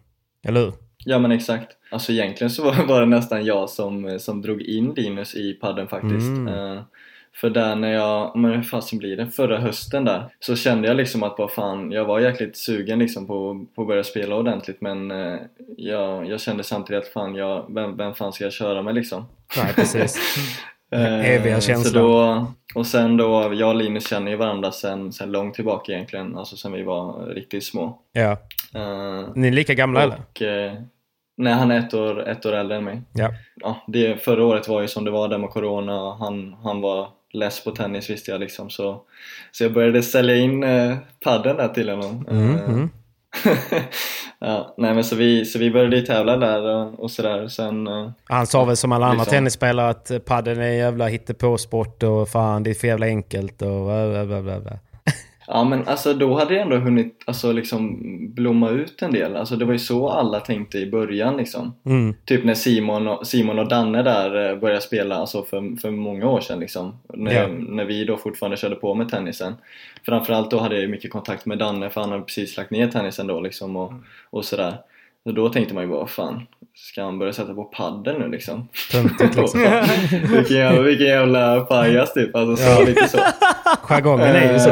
Eller 0.48 0.60
hur? 0.60 0.74
Ja 1.10 1.20
men 1.20 1.32
exakt. 1.32 1.78
Alltså 1.90 2.12
egentligen 2.12 2.52
så 2.52 2.64
var, 2.64 3.00
det 3.00 3.06
nästan 3.06 3.46
jag 3.46 3.70
som, 3.70 4.20
som 4.20 4.42
drog 4.42 4.62
in 4.62 4.94
Linus 4.94 5.36
i 5.36 5.54
padden 5.54 5.88
faktiskt. 5.88 6.28
Mm. 6.28 6.48
Eh, 6.48 6.82
för 7.34 7.50
där 7.50 7.76
när 7.76 7.94
jag, 7.94 8.36
men 8.36 8.52
hur 8.52 8.64
fasen 8.64 9.00
blir 9.00 9.18
det? 9.18 9.28
Förra 9.28 9.60
hösten 9.60 10.06
där 10.06 10.26
så 10.40 10.56
kände 10.56 10.88
jag 10.88 10.98
liksom 10.98 11.24
att 11.24 11.36
vad 11.38 11.52
fan, 11.52 11.92
jag 11.92 12.06
var 12.06 12.20
jäkligt 12.20 12.58
sugen 12.58 13.00
liksom 13.00 13.28
på, 13.28 13.66
på 13.76 13.82
att 13.82 13.88
börja 13.88 14.04
spela 14.04 14.36
ordentligt 14.36 14.82
men 14.82 15.12
eh, 15.12 15.36
jag, 15.78 16.30
jag 16.30 16.42
kände 16.42 16.64
samtidigt 16.64 17.04
att 17.04 17.10
fan, 17.10 17.36
jag, 17.36 17.66
vem, 17.74 17.98
vem 17.98 18.14
fan 18.14 18.34
ska 18.34 18.44
jag 18.44 18.54
köra 18.54 18.82
med 18.82 18.96
liksom? 18.96 19.26
Nej, 19.58 19.74
precis. 19.74 20.18
Eh, 20.92 21.30
Eviga 21.30 21.62
så 21.62 21.68
känslan. 21.68 22.04
då, 22.04 22.46
och 22.76 22.88
sen 22.88 23.18
då, 23.18 23.54
jag 23.54 23.70
och 23.70 23.76
Linus 23.76 24.10
känner 24.10 24.32
ju 24.32 24.38
varandra 24.38 24.72
sen, 24.72 25.14
sen 25.14 25.32
långt 25.32 25.54
tillbaka 25.56 25.92
egentligen, 25.92 26.38
alltså 26.38 26.56
sen 26.56 26.72
vi 26.72 26.84
var 26.84 27.26
riktigt 27.26 27.64
små. 27.64 28.00
Ja. 28.12 28.32
Eh, 28.76 29.30
Ni 29.36 29.48
är 29.48 29.52
lika 29.52 29.74
gamla 29.74 30.04
eller? 30.04 30.16
och, 30.30 30.42
eh, 30.42 30.74
nej, 31.38 31.54
han 31.54 31.72
är 31.72 31.80
ett 31.80 31.94
år, 31.94 32.28
ett 32.28 32.46
år 32.46 32.54
äldre 32.54 32.78
än 32.78 32.84
mig. 32.84 33.02
Ja. 33.14 33.30
Ja, 33.56 33.84
det, 33.88 34.24
förra 34.24 34.46
året 34.46 34.68
var 34.68 34.82
ju 34.82 34.88
som 34.88 35.06
det 35.06 35.12
var 35.12 35.28
där 35.28 35.38
med 35.38 35.50
Corona. 35.50 36.16
Han, 36.16 36.56
han 36.64 36.82
var 36.82 37.08
less 37.34 37.64
på 37.64 37.72
tennis 37.72 38.10
visste 38.10 38.32
jag 38.32 38.40
liksom. 38.40 38.70
Så, 38.70 39.02
så 39.52 39.64
jag 39.64 39.74
började 39.74 40.04
sälja 40.04 40.36
in 40.36 40.64
eh, 40.64 40.98
padden 41.24 41.58
där 41.58 41.68
till 41.68 41.90
honom. 41.90 42.26
Mm, 42.30 42.56
Eh, 42.56 42.70
mm. 42.70 42.90
ja, 44.40 44.74
nej, 44.78 44.94
men 44.94 45.04
så, 45.04 45.16
vi, 45.16 45.46
så 45.46 45.60
vi 45.60 45.72
började 45.72 46.02
tävla 46.02 46.38
där 46.38 46.62
och, 46.62 47.00
och 47.00 47.12
sådär. 47.12 47.48
Sen, 47.48 47.88
eh, 47.88 48.10
Han 48.24 48.48
sa 48.48 48.66
väl 48.66 48.78
som 48.78 48.92
alla 48.92 49.06
andra 49.06 49.24
Liksom. 49.24 49.32
tennisspelare 49.32 49.90
att 49.90 50.12
padden 50.26 50.58
är 50.62 50.68
en 50.68 50.78
jävla 50.78 51.08
hittepåsport 51.08 52.04
och 52.04 52.30
fan 52.30 52.64
det 52.64 52.70
är 52.70 52.74
för 52.74 52.88
jävla 52.88 53.06
enkelt 53.06 53.62
och 53.62 53.86
bla 53.86 54.26
bla 54.26 54.42
bla 54.42 54.60
bla. 54.60 54.80
Ja 55.48 55.64
men 55.64 55.88
alltså 55.88 56.14
då 56.14 56.40
hade 56.40 56.54
det 56.54 56.60
ändå 56.62 56.76
hunnit 56.76 57.24
alltså, 57.26 57.52
liksom 57.52 57.98
blomma 58.34 58.70
ut 58.70 59.02
en 59.02 59.12
del. 59.12 59.36
Alltså 59.36 59.56
det 59.56 59.66
var 59.66 59.74
ju 59.74 59.80
så 59.80 60.10
alla 60.10 60.40
tänkte 60.40 60.78
i 60.78 60.92
början 60.92 61.38
liksom. 61.38 61.74
Mm. 61.86 62.14
Typ 62.26 62.44
när 62.44 62.54
Simon 62.54 63.08
och, 63.08 63.28
Simon 63.28 63.60
och 63.60 63.68
Danne 63.68 64.04
där 64.04 64.50
eh, 64.52 64.60
började 64.60 64.82
spela 64.82 65.16
alltså 65.16 65.44
för, 65.44 65.80
för 65.82 65.92
många 65.92 66.28
år 66.30 66.42
sedan 66.42 66.60
liksom. 66.60 67.00
När, 67.14 67.34
Ja. 67.34 67.48
när 67.48 67.86
vi 67.86 68.06
då 68.06 68.18
fortfarande 68.18 68.58
körde 68.58 68.76
på 68.76 68.94
med 68.96 69.10
tennisen. 69.10 69.54
Framförallt 70.06 70.52
då 70.52 70.60
hade 70.60 70.76
jag 70.76 70.82
ju 70.82 70.88
mycket 70.88 71.12
kontakt 71.12 71.46
med 71.46 71.58
Danne 71.58 71.90
för 71.90 72.02
han 72.02 72.12
hade 72.12 72.24
precis 72.24 72.58
lagt 72.58 72.72
ner 72.72 72.88
tennisen 72.88 73.28
då 73.28 73.40
liksom 73.40 73.76
och, 73.76 73.94
och 74.30 74.46
sådär. 74.46 74.78
Så 75.24 75.32
då 75.32 75.50
tänkte 75.50 75.74
man 75.74 75.84
ju 75.84 75.90
bara, 75.90 76.08
fan, 76.08 76.42
ska 76.76 77.04
han 77.04 77.20
börja 77.20 77.34
sätta 77.34 77.54
på 77.54 77.64
paddel 77.64 78.20
nu 78.20 78.28
liksom? 78.28 78.68
Töntigt 78.92 79.36
liksom. 79.38 79.62
vilken, 80.38 80.58
jävla, 80.58 80.82
vilken 80.82 81.08
jävla 81.08 81.60
pajas 81.62 82.14
typ, 82.14 82.36
alltså 82.36 82.56
så 82.64 82.70
Ja. 82.82 82.86
lite 82.88 83.08
så. 83.08 83.18
Jargongen 83.82 84.28
är 84.36 84.54
ju 84.54 84.60
så. 84.60 84.70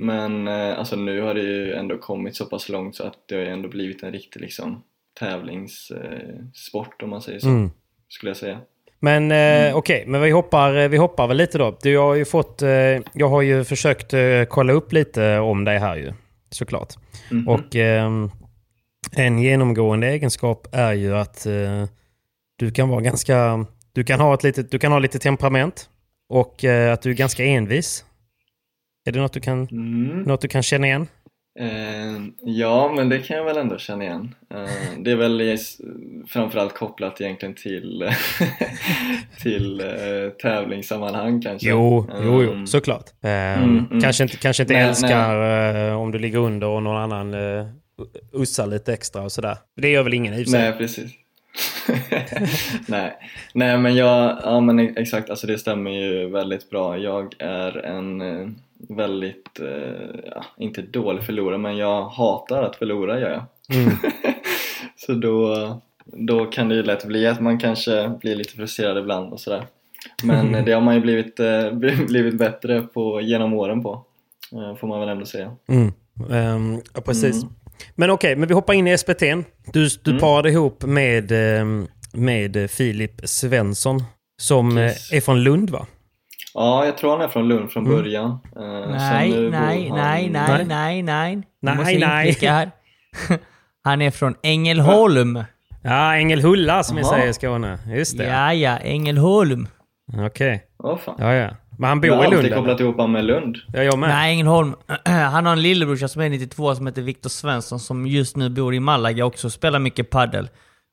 Eh, 0.00 0.06
Men 0.06 0.48
eh, 0.48 0.78
alltså 0.78 0.96
nu 0.96 1.20
har 1.20 1.34
det 1.34 1.40
ju 1.40 1.72
ändå 1.72 1.98
kommit 1.98 2.36
så 2.36 2.46
pass 2.46 2.68
långt 2.68 2.96
så 2.96 3.04
att 3.04 3.18
det 3.28 3.34
har 3.34 3.42
ju 3.42 3.48
ändå 3.48 3.68
blivit 3.68 4.02
en 4.02 4.12
riktig 4.12 4.40
liksom 4.40 4.82
tävlingssport 5.18 7.02
om 7.02 7.10
man 7.10 7.22
säger 7.22 7.38
så. 7.38 7.48
Mm. 7.48 7.70
Skulle 8.08 8.30
jag 8.30 8.36
säga. 8.36 8.58
Men 9.00 9.32
eh, 9.32 9.76
okej, 9.76 10.04
men 10.06 10.20
vi 10.20 10.30
hoppar, 10.30 10.88
vi 10.88 10.96
hoppar 10.96 11.26
väl 11.26 11.36
lite 11.36 11.58
då. 11.58 11.78
Du, 11.82 11.92
jag 11.92 12.02
har 12.02 12.14
ju 12.14 12.24
fått, 12.24 12.62
eh, 12.62 12.70
jag 13.12 13.28
har 13.28 13.42
ju 13.42 13.64
försökt 13.64 14.14
eh, 14.14 14.44
kolla 14.48 14.72
upp 14.72 14.92
lite 14.92 15.38
om 15.38 15.64
dig 15.64 15.78
här 15.78 15.96
ju, 15.96 16.12
såklart. 16.50 16.94
Mhm. 17.30 17.48
Och 17.48 17.76
ehm, 17.76 18.30
en 19.12 19.38
genomgående 19.38 20.06
egenskap 20.06 20.66
är 20.72 20.92
ju 20.92 21.16
att 21.16 21.46
eh, 21.46 21.84
du 22.56 22.70
kan 22.70 22.88
vara 22.88 23.00
ganska, 23.00 23.66
du 23.92 24.04
kan 24.04 24.20
ha 24.20 24.34
ett 24.34 24.42
litet, 24.42 24.70
du 24.70 24.78
kan 24.78 24.92
ha 24.92 24.98
lite 24.98 25.18
temperament 25.18 25.88
och 26.28 26.64
eh, 26.64 26.92
att 26.92 27.02
du 27.02 27.10
är 27.10 27.14
ganska 27.14 27.44
envis. 27.44 28.04
Är 29.04 29.12
det 29.12 29.20
något 29.20 29.32
du 29.32 29.40
kan, 29.40 29.68
Mm. 29.70 30.22
något 30.22 30.40
du 30.40 30.48
kan 30.48 30.62
känna 30.62 30.86
igen? 30.86 31.06
Eh, 31.60 32.22
ja, 32.42 32.92
men 32.96 33.08
det 33.08 33.18
kan 33.18 33.36
jag 33.36 33.44
väl 33.44 33.56
ändå 33.56 33.78
känna 33.78 34.04
igen. 34.04 34.34
Eh, 34.54 34.98
det 34.98 35.10
är 35.10 35.16
väl 35.16 35.56
framförallt 36.28 36.74
kopplat 36.74 37.20
egentligen 37.20 37.54
till, 37.54 38.08
till 39.42 39.80
eh, 39.80 40.30
tävlingssammanhang 40.42 41.42
kanske. 41.42 41.68
Jo, 41.68 42.06
jo, 42.22 42.42
jo, 42.42 42.52
Mm. 42.52 42.66
såklart. 42.66 43.04
Eh, 43.22 43.30
Mm, 43.62 43.86
mm. 43.90 44.00
Kanske 44.00 44.22
inte, 44.22 44.36
kanske 44.36 44.62
inte 44.62 44.74
Nej, 44.74 44.82
älskar 44.88 45.88
eh, 45.88 46.00
om 46.00 46.10
du 46.10 46.18
ligger 46.18 46.38
under 46.38 46.66
och 46.66 46.82
någon 46.82 46.96
annan 47.12 47.34
eh, 47.34 47.66
ussar 48.32 48.66
lite 48.66 48.92
extra 48.92 49.22
och 49.22 49.32
sådär. 49.32 49.56
Det 49.76 49.88
gör 49.90 50.02
väl 50.02 50.14
ingen 50.14 50.34
i 50.34 50.44
sig. 50.46 50.60
Nej, 50.60 50.72
precis. 50.72 51.10
Nej. 52.88 53.12
Nej, 53.54 53.78
men 53.78 53.96
jag, 53.96 54.40
ja 54.44 54.60
men 54.60 54.96
exakt, 54.96 55.30
alltså 55.30 55.46
det 55.46 55.58
stämmer 55.58 55.90
ju 55.90 56.28
väldigt 56.30 56.70
bra. 56.70 56.98
Jag 56.98 57.34
är 57.38 57.76
en 57.86 58.20
eh, 58.20 58.48
väldigt, 58.88 59.60
eh, 59.60 60.20
ja, 60.34 60.44
inte 60.58 60.82
dålig 60.82 61.22
förlorare, 61.24 61.58
men 61.58 61.76
jag 61.76 62.02
hatar 62.04 62.62
att 62.62 62.76
förlora 62.76 63.20
gör 63.20 63.30
jag. 63.30 63.76
Mm. 63.78 63.92
Så 64.96 65.12
då, 65.12 65.56
då 66.04 66.46
kan 66.46 66.68
det 66.68 66.74
ju 66.74 66.82
lätt 66.82 67.04
bli 67.04 67.26
att 67.26 67.40
man 67.40 67.58
kanske 67.58 68.08
blir 68.20 68.36
lite 68.36 68.56
frustrerad 68.56 68.98
ibland 68.98 69.32
och 69.32 69.40
sådär. 69.40 69.66
Men 70.24 70.52
det 70.64 70.72
har 70.72 70.80
man 70.80 70.94
ju 70.94 71.00
blivit, 71.00 71.40
eh, 71.40 71.70
blivit 72.06 72.38
bättre 72.38 72.82
på 72.82 73.20
genom 73.20 73.54
åren 73.54 73.82
på, 73.82 74.04
eh, 74.52 74.76
får 74.76 74.86
man 74.88 75.00
väl 75.00 75.08
ändå 75.08 75.26
säga. 75.26 75.56
Mm. 75.68 75.92
Ehm, 76.30 76.80
ja, 76.94 77.00
precis. 77.00 77.42
Mm. 77.42 77.54
Men 77.94 78.10
okej, 78.10 78.36
men 78.36 78.48
vi 78.48 78.54
hoppar 78.54 78.74
in 78.74 78.86
i 78.86 78.98
SPT. 78.98 79.20
Du, 79.72 79.88
du 80.02 80.10
Mm. 80.10 80.20
parade 80.20 80.50
ihop 80.50 80.82
med, 80.84 81.32
ehm, 81.32 81.86
med 82.12 82.70
Filip 82.70 83.20
Svensson 83.28 84.02
som 84.42 84.78
eh, 84.78 84.84
Yes. 84.84 85.12
är 85.12 85.20
från 85.20 85.42
Lund 85.42 85.70
va? 85.70 85.86
Ja, 86.54 86.84
jag 86.84 86.98
tror 86.98 87.10
han 87.10 87.20
är 87.20 87.28
från 87.28 87.48
Lund 87.48 87.70
från 87.70 87.86
Mm. 87.86 87.96
början. 87.98 88.30
Eh, 88.56 88.90
Nej, 88.90 89.50
nej, 89.50 89.50
nej, 89.50 90.32
han- 90.34 90.48
nej, 90.48 90.64
nej, 90.66 91.02
nej. 91.02 91.42
Nej, 91.62 91.76
måste 91.76 91.98
nej. 91.98 92.28
inflika 92.28 92.52
här. 92.52 92.70
Han 93.84 94.02
är 94.02 94.10
från 94.10 94.34
Ängelholm. 94.42 95.44
Ja, 95.82 96.14
Ängelhulla 96.16 96.82
som 96.82 96.96
vi 96.96 97.04
säger 97.04 97.26
i 97.28 97.32
Skåne. 97.32 97.78
Just 97.96 98.18
det. 98.18 98.24
Ja, 98.26 98.52
ja, 98.54 98.76
Ängelholm. 98.78 99.68
Okej. 100.26 100.62
Åh 100.78 100.98
fan. 100.98 101.14
Ja, 101.18 101.34
ja. 101.34 101.48
Men 101.78 101.88
han 101.88 102.00
bor 102.00 102.08
jag 102.08 102.16
har 102.16 102.22
i 102.24 102.26
Lund 102.26 102.34
alltid 102.36 102.46
eller? 102.52 102.56
kopplat 102.56 102.80
ihop 102.80 102.96
honom 102.96 103.12
med 103.12 103.24
Lund. 103.24 103.56
Ja, 103.72 103.82
jag 103.82 103.98
med. 103.98 104.08
Nej, 104.08 104.32
Ängelholm. 104.32 104.74
Han 105.04 105.46
har 105.46 105.52
en 105.52 105.62
lillebrorsa 105.62 106.08
som 106.08 106.22
är 106.22 106.28
92 106.30 106.74
som 106.74 106.86
heter 106.86 107.02
Viktor 107.02 107.30
Svensson 107.30 107.80
som 107.80 108.06
just 108.06 108.36
nu 108.36 108.48
bor 108.48 108.74
i 108.74 108.80
Malaga 108.80 109.24
och 109.24 109.32
också 109.32 109.50
spelar 109.50 109.78
mycket 109.78 110.10
paddel. 110.10 110.48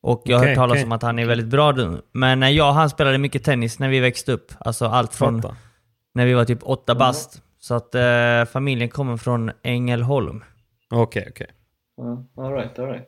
Och 0.08 0.22
jag 0.26 0.38
har 0.38 0.44
Okej, 0.44 0.50
hört 0.50 0.56
talas 0.56 0.74
okej. 0.76 0.86
om 0.86 0.92
att 0.92 1.02
han 1.02 1.20
är 1.20 1.26
väldigt 1.26 1.48
bra 1.48 1.72
nu. 1.72 2.02
Men 2.12 2.44
eh, 2.44 2.50
jag 2.50 2.70
och 2.70 2.76
han 2.76 2.90
spelade 2.90 3.18
mycket 3.18 3.44
tennis 3.44 3.80
när 3.80 3.90
vi 3.90 4.00
växte 4.00 4.32
upp. 4.32 4.52
Alltså 4.60 4.86
allt 4.86 5.16
från 5.16 5.42
Fattar. 5.42 5.58
när 6.14 6.26
vi 6.26 6.34
var 6.34 6.46
typ 6.46 6.60
åtta 6.62 6.96
bast. 6.96 7.42
Så 7.60 7.76
att 7.76 7.96
eh, 7.96 8.46
familjen 8.52 8.90
kommer 8.90 9.18
från 9.18 9.52
Ängelholm. 9.64 10.44
Okej, 10.90 11.28
okej. 11.32 11.48
Ja, 11.98 12.44
all 12.44 12.54
right, 12.54 12.80
all 12.80 12.88
right. 12.88 13.08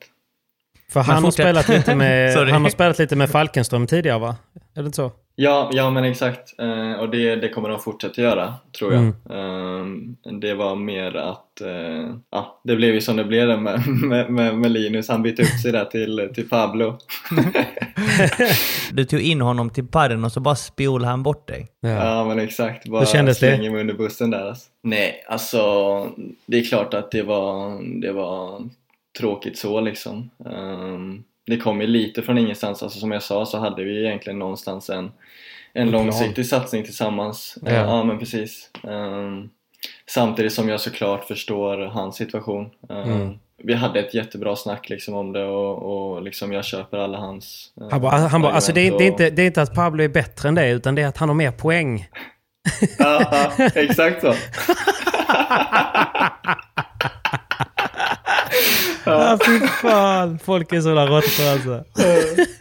För 0.90 1.00
han 1.00 1.24
har, 1.24 1.32
spelat 1.32 1.70
lite 1.70 1.96
med, 1.96 2.38
han 2.52 2.64
har 2.64 2.70
spelat 2.70 3.00
lite 3.00 3.16
med 3.16 3.30
Falkenström 3.30 3.88
tidigare 3.88 4.20
va? 4.20 4.36
Är 4.76 4.82
det 4.82 4.86
inte 4.86 4.96
så? 4.96 5.12
Ja, 5.42 5.70
ja 5.74 5.90
men 5.90 6.04
exakt. 6.04 6.60
Eh, 6.60 6.94
och 6.94 7.10
det, 7.10 7.36
det 7.36 7.50
kommer 7.50 7.70
de 7.70 7.80
fortsätta 7.80 8.22
göra, 8.22 8.54
tror 8.78 8.94
jag. 8.94 9.02
Mm. 9.02 10.16
Eh, 10.26 10.34
det 10.34 10.54
var 10.54 10.76
mer 10.76 11.16
att, 11.16 11.62
eh, 11.62 12.16
ja, 12.32 12.62
det 12.64 12.76
blev 12.76 12.94
ju 12.94 13.02
som 13.02 13.18
det 13.18 13.24
blev 13.24 13.62
med, 13.62 13.88
med, 13.88 14.30
med, 14.30 14.58
med 14.58 14.72
Linus. 14.72 15.10
Han 15.10 15.24
bytte 15.24 15.42
upp 15.42 15.60
sig 15.62 15.72
där 15.72 15.86
till, 15.86 16.30
till 16.36 16.50
Pablo. 16.50 16.98
Du 18.92 19.06
tog 19.06 19.22
in 19.22 19.42
honom 19.42 19.70
till 19.70 19.88
padden 19.88 20.24
och 20.24 20.32
så 20.32 20.40
bara 20.40 20.56
spolade 20.56 21.12
han 21.12 21.24
bort 21.24 21.48
dig. 21.48 21.68
Ja. 21.80 21.90
Ja 21.90 22.26
men 22.26 22.40
exakt, 22.40 22.88
bara 22.88 23.00
Hur 23.00 23.06
kändes 23.08 23.40
det? 23.40 23.48
slänger 23.48 23.72
mig 23.72 23.82
under 23.82 23.94
bussen 23.94 24.30
där 24.30 24.48
alltså. 24.48 24.70
Nej, 24.84 25.24
alltså 25.28 25.62
det 26.46 26.60
är 26.60 26.64
klart 26.64 26.94
att 26.94 27.12
det 27.12 27.24
var, 27.24 27.80
det 28.02 28.12
var 28.12 28.62
tråkigt 29.20 29.58
så 29.58 29.82
liksom. 29.82 30.30
Ehm, 30.46 31.24
det 31.46 31.58
kom 31.58 31.82
ju 31.82 31.88
lite 31.88 32.22
från 32.22 32.38
ingenstans, 32.38 32.84
alltså 32.84 33.00
som 33.00 33.12
jag 33.12 33.24
sa 33.24 33.46
så 33.46 33.58
hade 33.60 33.84
vi 33.84 34.06
egentligen 34.06 34.40
någonstans 34.40 34.90
en, 34.90 35.12
en 35.74 35.92
långsiktig 35.92 36.46
satsning 36.46 36.84
tillsammans. 36.84 37.58
Ja. 37.62 37.72
Ja, 37.72 37.80
ja 37.80 38.04
men 38.04 38.20
precis. 38.20 38.70
Ehm, 38.84 39.50
samtidigt 40.10 40.54
som 40.54 40.70
jag 40.70 40.82
såklart 40.82 41.26
förstår 41.26 41.78
hans 41.78 42.16
situation. 42.16 42.70
Ehm, 42.90 43.12
Mm. 43.12 43.40
Vi 43.64 43.74
hade 43.74 44.00
ett 44.00 44.14
jättebra 44.14 44.56
snack 44.56 44.90
liksom 44.90 45.14
om 45.14 45.34
det 45.34 45.46
och, 45.46 46.14
och 46.14 46.22
liksom 46.22 46.54
jag 46.54 46.66
köper 46.66 46.98
alla 46.98 47.18
hans 47.18 47.74
eh, 47.82 47.88
Han 47.92 48.02
bara, 48.02 48.18
han 48.18 48.42
bara 48.42 48.54
alltså 48.54 48.74
det 48.74 48.88
är, 48.88 48.98
det, 48.98 49.04
är 49.04 49.08
inte, 49.08 49.30
det 49.30 49.42
är 49.42 49.46
inte 49.46 49.62
att 49.62 49.76
Pablo 49.76 50.04
är 50.04 50.08
bättre 50.08 50.50
än 50.50 50.56
det, 50.56 50.70
utan 50.70 50.96
det 50.96 51.02
är 51.02 51.08
att 51.08 51.18
han 51.18 51.30
har 51.30 51.36
mer 51.36 51.52
poäng. 51.52 52.08
Ja, 53.00 53.52
exakt 53.76 54.22
så. 54.22 54.34
Ja, 59.10 59.38
fy 59.46 59.60
fan. 59.68 60.40
Folk 60.40 60.74
är 60.74 60.82
sådana 60.82 61.06
råttor 61.06 61.52
alltså. 61.52 61.84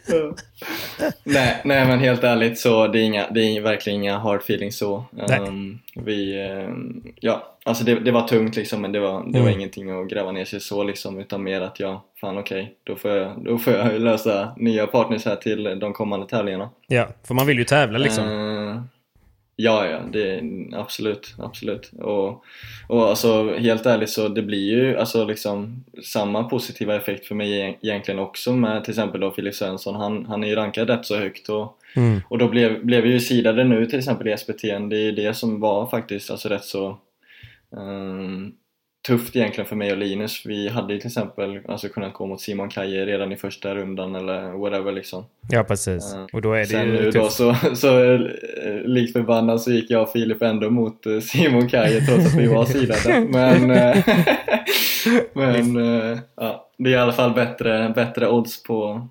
nej, 1.24 1.60
nej 1.64 1.86
men 1.86 1.98
helt 1.98 2.24
ärligt 2.24 2.58
så 2.58 2.86
det 2.86 2.98
är, 2.98 3.02
inga, 3.02 3.26
det 3.30 3.40
är 3.40 3.60
verkligen 3.60 4.02
inga 4.02 4.18
hard 4.18 4.40
feelings 4.40 4.78
så. 4.78 5.04
Ehm, 5.30 5.78
vi, 5.96 6.46
ehm, 6.46 7.02
ja, 7.20 7.56
alltså 7.64 7.84
det, 7.84 7.94
det 8.00 8.10
var 8.10 8.28
tungt 8.28 8.56
liksom 8.56 8.82
men 8.82 8.92
det 8.92 9.00
var, 9.00 9.24
det 9.32 9.38
var 9.40 9.46
Mm. 9.48 9.58
ingenting 9.60 9.90
att 10.00 10.08
gräva 10.08 10.32
ner 10.32 10.44
sig 10.44 10.60
så 10.60 10.82
liksom 10.84 11.18
utan 11.18 11.42
mer 11.42 11.60
att 11.60 11.80
jag, 11.80 12.00
fan 12.20 12.38
okej, 12.38 12.74
då, 12.84 12.96
får 12.96 13.10
jag, 13.10 13.44
då 13.44 13.58
får 13.58 13.72
jag 13.72 14.00
lösa 14.00 14.52
nya 14.56 14.86
partners 14.86 15.24
här 15.24 15.36
till 15.36 15.78
de 15.80 15.92
kommande 15.92 16.26
tävlingarna. 16.26 16.70
Ja, 16.86 17.08
för 17.26 17.34
man 17.34 17.46
vill 17.46 17.58
ju 17.58 17.64
tävla 17.64 17.98
liksom. 17.98 18.24
Eh, 18.24 18.82
ja, 19.60 19.86
ja, 19.86 20.00
det, 20.12 20.42
absolut, 20.72 21.34
absolut. 21.38 21.90
Och, 21.98 22.44
och 22.88 23.08
alltså 23.08 23.54
helt 23.58 23.86
ärligt 23.86 24.10
så 24.10 24.28
det 24.28 24.42
blir 24.42 24.70
ju 24.70 24.96
alltså 24.98 25.24
liksom 25.24 25.84
samma 26.04 26.44
positiva 26.44 26.96
effekt 26.96 27.26
för 27.26 27.34
mig 27.34 27.78
egentligen 27.82 28.20
också 28.20 28.52
med 28.52 28.84
till 28.84 28.92
exempel 28.92 29.20
då 29.20 29.30
Filip 29.30 29.54
Svensson. 29.54 29.94
Han, 29.94 30.26
han 30.26 30.44
är 30.44 30.48
ju 30.48 30.54
rankad 30.54 30.90
rätt 30.90 31.06
så 31.06 31.16
högt 31.16 31.48
och, 31.48 31.74
Mm. 31.96 32.20
och 32.28 32.38
då 32.38 32.48
blev, 32.48 32.84
blev 32.84 33.02
vi 33.02 33.10
ju 33.12 33.20
sidade 33.20 33.64
nu 33.64 33.86
till 33.86 33.98
exempel 33.98 34.28
i 34.28 34.36
SPT. 34.36 34.62
Det 34.62 34.96
är 34.96 35.02
ju 35.02 35.12
det 35.12 35.34
som 35.34 35.60
var 35.60 35.86
faktiskt 35.86 36.30
alltså 36.30 36.48
rätt 36.48 36.64
så 36.64 36.98
ehm, 37.76 38.52
tufft 39.06 39.36
egentligen 39.36 39.68
för 39.68 39.76
mig 39.76 39.92
och 39.92 39.98
Linus. 39.98 40.42
Vi 40.46 40.68
hade 40.68 40.92
ju 40.94 40.98
till 41.00 41.06
exempel 41.06 41.60
alltså 41.68 41.88
kunnat 41.88 42.14
gå 42.14 42.26
mot 42.26 42.40
Simon 42.40 42.68
Kaje 42.68 43.06
redan 43.06 43.32
i 43.32 43.36
första 43.36 43.74
rundan 43.74 44.14
eller 44.14 44.52
whatever 44.52 44.92
liksom. 44.92 45.24
Ja, 45.50 45.64
precis. 45.64 46.14
Eh, 46.14 46.26
Och 46.32 46.42
då 46.42 46.52
är 46.52 46.58
det 46.58 46.66
Sen 46.66 46.86
ju 46.86 46.92
nu 46.92 47.10
då 47.10 47.22
tufft. 47.22 47.36
så, 47.36 47.54
så 47.74 48.12
eh, 48.14 48.20
likt 48.84 49.12
förbannat 49.12 49.60
så 49.62 49.72
gick 49.72 49.90
jag 49.90 50.02
och 50.02 50.12
Filip 50.12 50.42
ändå 50.42 50.70
mot 50.70 51.06
eh, 51.06 51.18
Simon 51.20 51.68
Kaje 51.68 52.00
trots 52.00 52.26
att 52.26 52.40
vi 52.40 52.46
var 52.46 52.64
sidade. 52.64 53.20
Men, 53.20 53.68
men 55.74 55.76
ja, 56.36 56.68
det 56.78 56.88
är 56.90 56.94
i 56.94 56.96
alla 56.96 57.12
fall 57.12 57.32
bättre, 57.34 57.92
bättre 57.94 58.28
odds 58.28 58.62
på, 58.62 59.08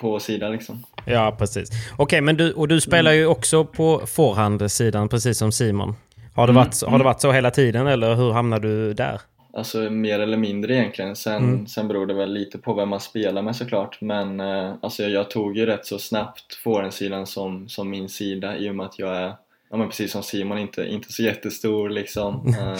på 0.00 0.20
sidan 0.20 0.52
liksom. 0.52 0.84
Ja, 1.06 1.36
precis. 1.38 1.68
Okej, 1.96 2.20
men 2.20 2.36
du, 2.36 2.52
och 2.52 2.68
du 2.68 2.80
spelar 2.80 3.12
ju 3.12 3.26
också 3.26 3.64
på 3.64 4.02
forehandsidan 4.06 5.08
precis 5.08 5.38
som 5.38 5.52
Simon. 5.52 5.94
Har 6.34 6.46
det, 6.46 6.50
Mm, 6.50 6.54
varit, 6.64 6.82
har 6.86 6.98
det 6.98 7.04
varit 7.04 7.20
så 7.20 7.32
hela 7.32 7.50
tiden 7.50 7.86
eller 7.86 8.14
hur 8.14 8.32
hamnade 8.32 8.68
du 8.68 8.94
där? 8.94 9.20
Alltså 9.54 9.78
mer 9.78 10.20
eller 10.20 10.36
mindre 10.36 10.74
egentligen. 10.74 11.16
Sen, 11.16 11.36
Mm. 11.36 11.66
sen 11.66 11.88
beror 11.88 12.06
det 12.06 12.14
väl 12.14 12.32
lite 12.32 12.58
på 12.58 12.74
vem 12.74 12.88
man 12.88 13.00
spelar 13.00 13.42
med 13.42 13.56
såklart. 13.56 13.98
Men 14.00 14.40
eh, 14.40 14.72
alltså 14.82 15.02
jag 15.02 15.30
tog 15.30 15.56
ju 15.56 15.66
rätt 15.66 15.86
så 15.86 15.98
snabbt 15.98 16.54
forehandsidan 16.64 17.26
som, 17.26 17.68
som 17.68 17.90
min 17.90 18.08
sida 18.08 18.56
i 18.56 18.70
och 18.70 18.74
med 18.74 18.86
att 18.86 18.98
jag 18.98 19.16
är 19.16 19.32
ja 19.70 19.76
men 19.76 19.88
precis 19.88 20.12
som 20.12 20.22
Simon, 20.22 20.58
inte, 20.58 20.84
inte 20.86 21.12
så 21.12 21.22
jättestor 21.22 21.88
liksom. 21.90 22.54
Eh, 22.60 22.76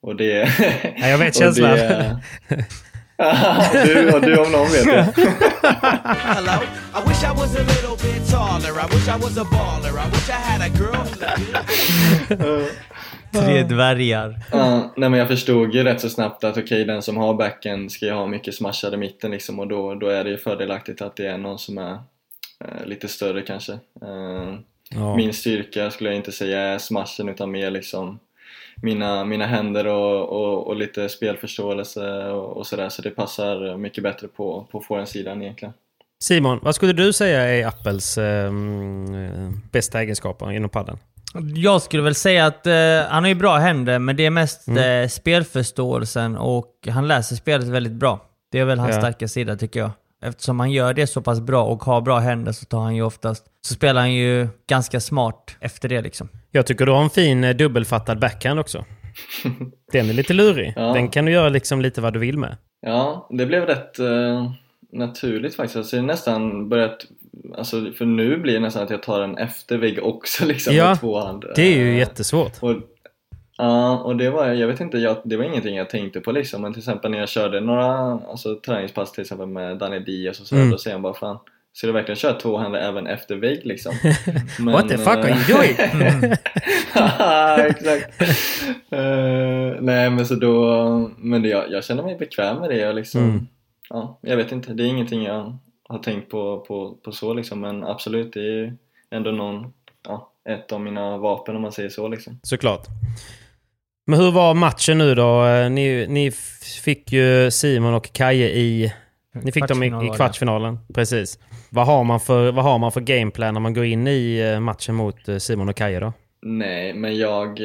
och 0.00 0.16
det... 0.16 0.48
Ja, 0.96 1.08
jag 1.08 1.18
vet 1.18 1.36
känslan. 1.36 1.70
det- 1.78 2.16
du, 3.84 4.12
och 4.12 4.20
du 4.20 4.36
om 4.38 4.52
någon 4.52 4.68
vet 4.70 4.84
det. 4.84 5.12
Tre 13.32 13.62
dvärgar. 13.62 14.40
Ja, 14.52 14.92
nej 14.96 15.10
men 15.10 15.18
jag 15.18 15.28
förstod 15.28 15.74
ju 15.74 15.84
rätt 15.84 16.00
så 16.00 16.08
snabbt 16.08 16.44
att 16.44 16.56
okej, 16.56 16.84
den 16.84 17.02
som 17.02 17.16
har 17.16 17.34
backen 17.34 17.90
ska 17.90 18.06
ju 18.06 18.12
ha 18.12 18.26
mycket 18.26 18.54
smashade 18.54 18.96
mitten 18.96 19.30
liksom 19.30 19.60
och 19.60 19.68
då, 19.68 19.94
då 19.94 20.06
är 20.06 20.24
det 20.24 20.30
ju 20.30 20.38
fördelaktigt 20.38 21.02
att 21.02 21.16
det 21.16 21.26
är 21.26 21.38
någon 21.38 21.58
som 21.58 21.78
är 21.78 21.92
eh, 22.60 22.86
lite 22.86 23.08
större 23.08 23.42
kanske. 23.42 23.72
Eh, 23.72 24.54
Ja. 24.94 25.16
Min 25.16 25.32
styrka 25.32 25.90
skulle 25.90 26.10
jag 26.10 26.16
inte 26.16 26.32
säga 26.32 26.60
är 26.60 26.78
smashen 26.78 27.28
utan 27.28 27.50
mer 27.50 27.70
liksom 27.70 28.18
mina, 28.82 29.24
mina 29.24 29.46
händer 29.46 29.86
och, 29.86 30.28
och, 30.28 30.66
och 30.66 30.76
lite 30.76 31.08
spelförståelse 31.08 32.28
och, 32.28 32.56
och 32.56 32.66
sådär 32.66 32.88
så 32.88 33.02
det 33.02 33.10
passar 33.10 33.76
mycket 33.76 34.04
bättre 34.04 34.28
på, 34.28 34.66
på 34.72 34.80
forehandsidan 34.80 35.42
egentligen. 35.42 35.74
Simon, 36.22 36.58
vad 36.62 36.74
skulle 36.74 36.92
du 36.92 37.12
säga 37.12 37.40
är 37.40 37.66
Apples 37.66 38.18
eh, 38.18 38.52
bästa 39.70 40.02
egenskaper 40.02 40.52
inom 40.52 40.70
padden? 40.70 40.98
Jag 41.54 41.82
skulle 41.82 42.02
väl 42.02 42.14
säga 42.14 42.46
att 42.46 42.66
eh, 42.66 42.74
han 43.08 43.22
har 43.24 43.28
ju 43.28 43.34
bra 43.34 43.56
händer, 43.56 43.98
men 43.98 44.16
det 44.16 44.26
är 44.26 44.30
mest 44.30 44.68
Mm. 44.68 45.02
eh, 45.02 45.08
spelförståelsen 45.08 46.36
och 46.36 46.70
han 46.90 47.08
läser 47.08 47.36
spelet 47.36 47.68
väldigt 47.68 47.92
bra. 47.92 48.20
Det 48.52 48.58
är 48.58 48.64
väl 48.64 48.78
hans 48.78 48.94
Ja. 48.94 49.00
starka 49.00 49.28
sida 49.28 49.56
tycker 49.56 49.80
jag. 49.80 49.90
Eftersom 50.24 50.60
han 50.60 50.70
gör 50.70 50.94
det 50.94 51.06
så 51.06 51.22
pass 51.22 51.40
bra 51.40 51.64
och 51.64 51.82
har 51.82 52.00
bra 52.00 52.18
händer 52.18 52.52
så 52.52 52.64
tar 52.64 52.80
han 52.80 52.96
ju 52.96 53.02
oftast... 53.02 53.44
Så 53.66 53.74
spelar 53.74 54.00
han 54.00 54.12
ju 54.14 54.48
ganska 54.68 55.00
smart 55.00 55.56
efter 55.60 55.88
det 55.88 56.00
liksom. 56.02 56.28
Jag 56.50 56.66
tycker 56.66 56.86
du 56.86 56.92
har 56.92 57.02
en 57.02 57.10
fin 57.10 57.44
eh, 57.44 57.56
dubbelfattad 57.56 58.18
backhand 58.20 58.60
också. 58.60 58.84
Den 59.92 60.08
är 60.10 60.12
lite 60.14 60.32
lurig. 60.34 60.72
Ja. 60.76 60.82
Den 60.92 61.08
kan 61.08 61.24
du 61.24 61.32
göra 61.32 61.48
liksom 61.48 61.80
lite 61.80 62.00
vad 62.00 62.12
du 62.12 62.18
vill 62.18 62.38
med. 62.38 62.56
Ja, 62.86 63.28
det 63.30 63.46
blev 63.46 63.66
rätt 63.66 63.98
eh, 63.98 64.50
naturligt 64.92 65.54
faktiskt. 65.56 65.76
Alltså, 65.76 65.96
det 65.96 66.02
är 66.02 66.06
nästan 66.06 66.68
börjat, 66.68 66.96
alltså, 67.56 67.92
för 67.98 68.04
nu 68.04 68.36
blir 68.36 68.54
det 68.54 68.60
nästan 68.60 68.82
att 68.82 68.90
jag 68.90 69.02
tar 69.02 69.20
en 69.22 69.38
efter 69.38 69.78
vägg 69.78 69.98
också 70.02 70.44
liksom 70.46 70.74
Ja, 70.74 70.88
med 70.88 71.00
två 71.00 71.18
hand. 71.20 71.44
Det 71.56 71.62
är 71.62 71.78
ju 71.78 71.98
jättesvårt. 71.98 72.52
Och, 72.60 72.74
ja, 73.58 73.98
och 73.98 74.16
det 74.16 74.30
var, 74.30 74.46
jag 74.46 74.66
vet 74.68 74.80
inte, 74.80 74.98
jag, 74.98 75.16
det 75.24 75.36
var 75.36 75.44
ingenting 75.44 75.76
jag 75.76 75.90
tänkte 75.90 76.20
på 76.20 76.32
liksom. 76.32 76.62
Men 76.62 76.72
till 76.72 76.80
exempel 76.80 77.10
när 77.10 77.18
jag 77.18 77.28
körde 77.28 77.60
några 77.60 77.86
alltså, 78.30 78.60
träningspass 78.66 79.12
till 79.12 79.20
exempel 79.22 79.46
med 79.46 79.78
Danny 79.78 79.98
Diaz 79.98 80.40
och 80.40 80.46
så, 80.46 80.54
Mm. 80.56 80.70
då 80.70 80.78
säger 80.78 80.94
han 80.94 81.02
bara 81.02 81.14
fan 81.14 81.38
Ska 81.74 81.86
du 81.86 81.92
verkligen 81.92 82.16
köra 82.16 82.32
två 82.32 82.58
händer 82.58 82.78
även 82.80 83.06
efter 83.06 83.36
vägg 83.36 83.60
liksom? 83.64 83.94
Men, 84.58 84.66
What 84.74 84.88
the 84.88 84.98
fuck 84.98 85.08
are 85.08 85.28
you 85.28 85.64
eh, 85.64 85.98
doing? 85.98 86.32
Exakt. 87.66 88.22
Eh, 88.90 89.80
nej 89.80 90.10
men 90.10 90.26
så 90.26 90.34
då, 90.34 91.10
men 91.18 91.42
det, 91.42 91.48
jag, 91.48 91.70
jag 91.70 91.84
känner 91.84 92.02
mig 92.02 92.16
bekväm 92.18 92.56
med 92.60 92.70
det 92.70 92.88
och 92.88 92.94
liksom, 92.94 93.22
Mm. 93.24 93.46
ja, 93.90 94.18
jag 94.22 94.36
vet 94.36 94.52
inte, 94.52 94.72
det 94.72 94.82
är 94.82 94.86
ingenting 94.86 95.22
jag 95.22 95.58
har 95.92 95.98
tänkt 95.98 96.30
på, 96.30 96.64
på, 96.68 96.94
på 97.04 97.12
så 97.12 97.34
liksom 97.34 97.60
men 97.60 97.84
absolut 97.84 98.32
det 98.32 98.40
är 98.40 98.44
ju 98.44 98.76
ändå 99.10 99.30
någon, 99.30 99.72
ja, 100.08 100.32
ett 100.48 100.72
av 100.72 100.80
mina 100.80 101.18
vapen 101.18 101.56
om 101.56 101.62
man 101.62 101.72
säger 101.72 101.88
så 101.88 102.08
liksom. 102.08 102.40
Såklart. 102.42 102.86
Men 104.06 104.20
hur 104.20 104.30
var 104.30 104.54
matchen 104.54 104.98
nu 104.98 105.14
då? 105.14 105.44
Eh, 105.44 105.70
Ni, 105.70 106.06
ni 106.08 106.30
fick 106.84 107.12
ju 107.12 107.50
Simon 107.50 107.94
och 107.94 108.12
Kaje 108.12 108.48
i... 108.48 108.92
Ni 109.42 109.52
fick 109.52 109.68
dem 109.68 109.82
i, 109.82 109.86
i 109.86 110.16
kvartsfinalen. 110.16 110.78
Precis. 110.94 111.38
Vad 111.70 111.86
har, 111.86 112.04
man 112.04 112.20
för, 112.20 112.52
vad 112.52 112.64
har 112.64 112.78
man 112.78 112.92
för 112.92 113.00
gameplan 113.00 113.54
när 113.54 113.60
man 113.60 113.74
går 113.74 113.84
in 113.84 114.08
i 114.08 114.52
eh, 114.54 114.60
matchen 114.60 114.94
mot 114.94 115.28
eh, 115.28 115.36
Simon 115.36 115.68
och 115.68 115.76
Kaje 115.76 116.00
då? 116.00 116.12
Nej, 116.42 116.94
men 116.94 117.16
jag 117.16 117.60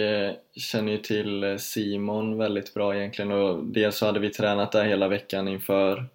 känner 0.56 0.92
ju 0.92 0.98
till 0.98 1.56
Simon 1.60 2.38
väldigt 2.38 2.74
bra 2.74 2.96
egentligen 2.96 3.32
och 3.32 3.66
dels 3.66 3.98
så 3.98 4.06
hade 4.06 4.20
vi 4.20 4.30
tränat 4.30 4.72
där 4.72 4.86
hela 4.86 5.08
veckan 5.08 5.48
inför 5.48 6.10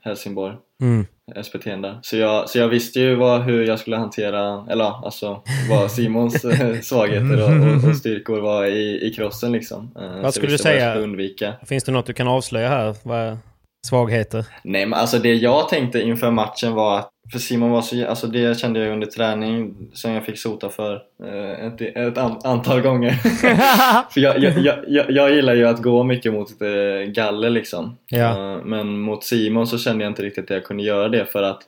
Helsingborg, 0.00 0.54
Mm. 0.82 1.06
SPT 1.44 1.64
där. 1.64 1.98
Så 2.02 2.16
jag, 2.16 2.50
så 2.50 2.58
jag 2.58 2.68
visste 2.68 3.00
ju 3.00 3.14
vad, 3.14 3.42
hur 3.42 3.64
jag 3.66 3.78
skulle 3.78 3.96
hantera, 3.96 4.66
eller 4.70 5.04
alltså 5.04 5.42
vad 5.70 5.90
Simons 5.90 6.44
eh, 6.44 6.80
svagheter 6.80 7.42
och, 7.42 7.84
och, 7.84 7.90
och 7.90 7.96
styrkor 7.96 8.40
var 8.40 8.64
i, 8.64 9.06
i 9.06 9.14
crossen 9.14 9.52
liksom. 9.52 9.90
Eh, 9.96 10.12
så 10.12 10.20
jag 10.22 10.34
skulle 10.34 10.48
du 10.48 10.52
vad 10.52 10.60
säga? 10.60 10.94
undvika. 10.94 11.54
Finns 11.66 11.84
det 11.84 11.92
något 11.92 12.06
du 12.06 12.12
kan 12.12 12.28
avslöja 12.28 12.68
här? 12.68 12.96
Vad, 13.02 13.38
svagheter? 13.86 14.46
Nej 14.64 14.86
men 14.86 14.98
alltså 14.98 15.18
det 15.18 15.34
jag 15.34 15.68
tänkte 15.68 16.02
inför 16.02 16.30
matchen 16.30 16.72
var 16.74 16.98
att 16.98 17.10
för 17.32 17.38
Simon 17.38 17.70
var 17.70 17.82
så, 17.82 18.06
alltså 18.06 18.26
det 18.26 18.58
kände 18.58 18.80
jag 18.80 18.92
under 18.92 19.06
träning 19.06 19.74
som 19.92 20.12
jag 20.12 20.24
fick 20.24 20.38
sota 20.38 20.68
för 20.68 21.02
eh, 21.24 21.66
ett, 21.66 21.80
ett 21.80 22.18
an, 22.18 22.40
antal 22.44 22.80
gånger. 22.80 23.10
för 24.12 24.20
jag, 24.20 24.38
jag, 24.42 24.78
jag, 24.88 25.10
jag, 25.10 25.34
gillar 25.34 25.54
ju 25.54 25.66
att 25.68 25.82
gå 25.82 26.02
mycket 26.04 26.32
mot 26.32 26.48
eh, 26.62 27.10
galler 27.12 27.50
liksom. 27.50 27.96
Ja. 28.10 28.52
Eh, 28.54 28.64
men 28.64 29.00
mot 29.00 29.24
Simon 29.24 29.66
så 29.66 29.78
kände 29.78 30.04
jag 30.04 30.10
inte 30.10 30.22
riktigt 30.22 30.44
att 30.44 30.50
jag 30.50 30.64
kunde 30.64 30.82
göra 30.82 31.08
det 31.08 31.24
för 31.26 31.42
att 31.42 31.62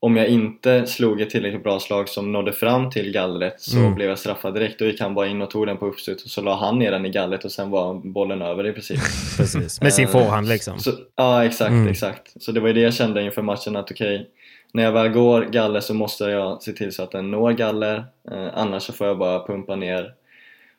om 0.00 0.16
jag 0.16 0.26
inte 0.26 0.86
slog 0.86 1.20
ett 1.20 1.30
tillräckligt 1.30 1.62
bra 1.62 1.80
slag 1.80 2.08
som 2.08 2.32
nådde 2.32 2.52
fram 2.52 2.90
till 2.90 3.12
gallret 3.12 3.60
så 3.60 3.78
Mm. 3.78 3.94
blev 3.94 4.08
jag 4.08 4.18
straffad 4.18 4.54
direkt 4.54 4.80
och 4.80 4.86
gick 4.86 5.00
han 5.00 5.14
bara 5.14 5.26
in 5.26 5.42
och 5.42 5.50
tog 5.50 5.66
den 5.66 5.76
på 5.76 5.86
uppstuds 5.86 6.24
och 6.24 6.30
så 6.30 6.40
la 6.42 6.56
han 6.56 6.78
ner 6.78 6.90
den 6.90 7.06
i 7.06 7.10
gallret 7.10 7.44
och 7.44 7.52
sen 7.52 7.70
var 7.70 7.94
bollen 7.94 8.42
över 8.42 8.66
i 8.66 8.72
princip. 8.72 8.98
Precis. 9.36 9.80
Med 9.80 9.92
sin 9.94 10.04
Eh, 10.04 10.10
forehand 10.10 10.48
liksom. 10.48 10.78
Så, 10.78 10.90
ja, 11.16 11.44
exakt, 11.44 11.70
Mm. 11.70 11.88
exakt. 11.88 12.42
Så 12.42 12.52
det 12.52 12.60
var 12.60 12.68
ju 12.68 12.74
det 12.74 12.80
jag 12.80 12.94
kände 12.94 13.22
inför 13.22 13.42
matchen 13.42 13.76
att 13.76 13.90
okej, 13.90 14.26
när 14.72 14.82
jag 14.82 14.92
väl 14.92 15.08
går 15.08 15.42
galler 15.42 15.80
så 15.80 15.94
måste 15.94 16.24
jag 16.24 16.62
se 16.62 16.72
till 16.72 16.92
så 16.92 17.02
att 17.02 17.10
den 17.10 17.30
når 17.30 17.52
galler. 17.52 18.04
Eh, 18.30 18.48
annars 18.54 18.82
så 18.82 18.92
får 18.92 19.06
jag 19.06 19.18
bara 19.18 19.46
pumpa 19.46 19.76
ner 19.76 20.14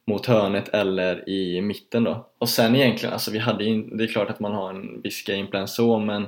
mot 0.07 0.25
hörnet 0.25 0.69
eller 0.69 1.29
i 1.29 1.61
mitten 1.61 2.03
då. 2.03 2.27
Och 2.37 2.49
sen 2.49 2.75
egentligen, 2.75 3.13
alltså 3.13 3.31
vi 3.31 3.39
hade 3.39 3.63
ju, 3.63 3.83
det 3.83 4.03
är 4.03 4.07
klart 4.07 4.29
att 4.29 4.39
man 4.39 4.53
har 4.53 4.69
en 4.69 5.01
viss 5.01 5.23
gameplan 5.23 5.67
så 5.67 5.99
men, 5.99 6.27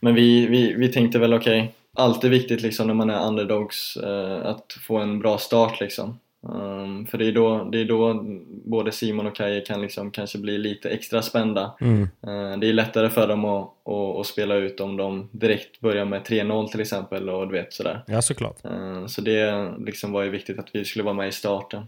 men 0.00 0.14
vi, 0.14 0.46
vi, 0.46 0.74
vi 0.74 0.92
tänkte 0.92 1.18
väl 1.18 1.34
okej, 1.34 1.74
alltid 1.94 2.30
viktigt 2.30 2.62
liksom 2.62 2.86
när 2.86 2.94
man 2.94 3.10
är 3.10 3.26
underdogs 3.26 3.96
eh, 3.96 4.46
att 4.46 4.72
få 4.86 4.98
en 4.98 5.18
bra 5.18 5.38
start 5.38 5.80
liksom. 5.80 6.18
Um, 6.42 7.06
för 7.06 7.18
det 7.18 7.26
är, 7.28 7.32
då, 7.32 7.64
det 7.64 7.80
är 7.80 7.84
då 7.84 8.24
både 8.64 8.92
Simon 8.92 9.26
och 9.26 9.36
Kaje 9.36 9.60
kan 9.60 9.80
liksom 9.82 10.10
kanske 10.10 10.38
bli 10.38 10.58
lite 10.58 10.90
extra 10.90 11.22
spända. 11.22 11.74
Mm. 11.80 12.02
Eh, 12.02 12.58
Det 12.58 12.68
är 12.68 12.72
lättare 12.72 13.10
för 13.10 13.28
dem 13.28 13.44
att, 13.44 13.62
att, 13.84 14.20
att 14.20 14.26
spela 14.26 14.54
ut 14.54 14.80
om 14.80 14.96
de 14.96 15.28
direkt 15.32 15.80
börjar 15.80 16.04
med 16.04 16.22
3-0 16.22 16.68
till 16.68 16.80
exempel 16.80 17.28
och 17.30 17.46
du 17.48 17.52
vet 17.52 17.72
sådär. 17.72 18.02
Ja, 18.06 18.22
såklart. 18.22 18.64
Eh, 18.64 19.06
Så 19.06 19.20
det 19.20 19.72
liksom 19.78 20.12
var 20.12 20.22
ju 20.22 20.30
viktigt 20.30 20.58
att 20.58 20.68
vi 20.72 20.84
skulle 20.84 21.02
vara 21.04 21.14
med 21.14 21.28
i 21.28 21.32
starten. 21.32 21.86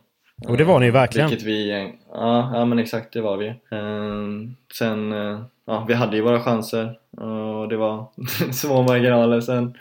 Och 0.49 0.57
det 0.57 0.65
var 0.65 0.81
ni 0.81 0.91
verkligen. 0.91 1.29
Vilket 1.29 1.47
vi, 1.47 1.71
ja, 2.13 2.51
ja 2.55 2.65
men 2.65 2.79
exakt 2.79 3.13
det 3.13 3.21
var 3.21 3.37
vi. 3.37 3.55
Sen, 4.79 5.13
eh, 5.13 5.41
ja 5.67 5.85
vi 5.89 5.95
hade 5.95 6.17
ju 6.17 6.23
våra 6.23 6.41
chanser 6.41 6.99
och 7.11 7.69
det 7.69 7.77
var 7.77 8.07
små 8.53 8.83
marginaler 8.83 9.41
sen, 9.41 9.75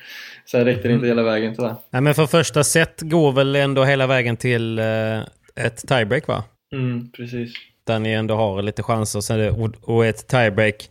sen 0.46 0.66
räckte 0.66 0.88
det 0.88 0.94
inte 0.94 1.08
hela 1.08 1.24
vägen 1.24 1.56
tyvärr. 1.56 1.76
Nej, 1.90 2.02
men 2.02 2.16
för 2.16 2.26
första 2.26 2.64
set 2.64 3.02
går 3.02 3.32
väl 3.32 3.56
ändå 3.56 3.84
hela 3.84 4.08
vägen 4.08 4.38
till 4.38 4.80
eh, 4.80 5.20
ett 5.56 5.88
tiebreak 5.88 6.28
va? 6.28 6.44
Mm, 6.74 7.12
precis. 7.12 7.54
Där 7.84 8.00
ni 8.00 8.12
ändå 8.12 8.36
har 8.36 8.62
lite 8.62 8.84
chanser 8.84 9.56
och, 9.82 10.06
ett 10.06 10.28
tiebreak 10.28 10.90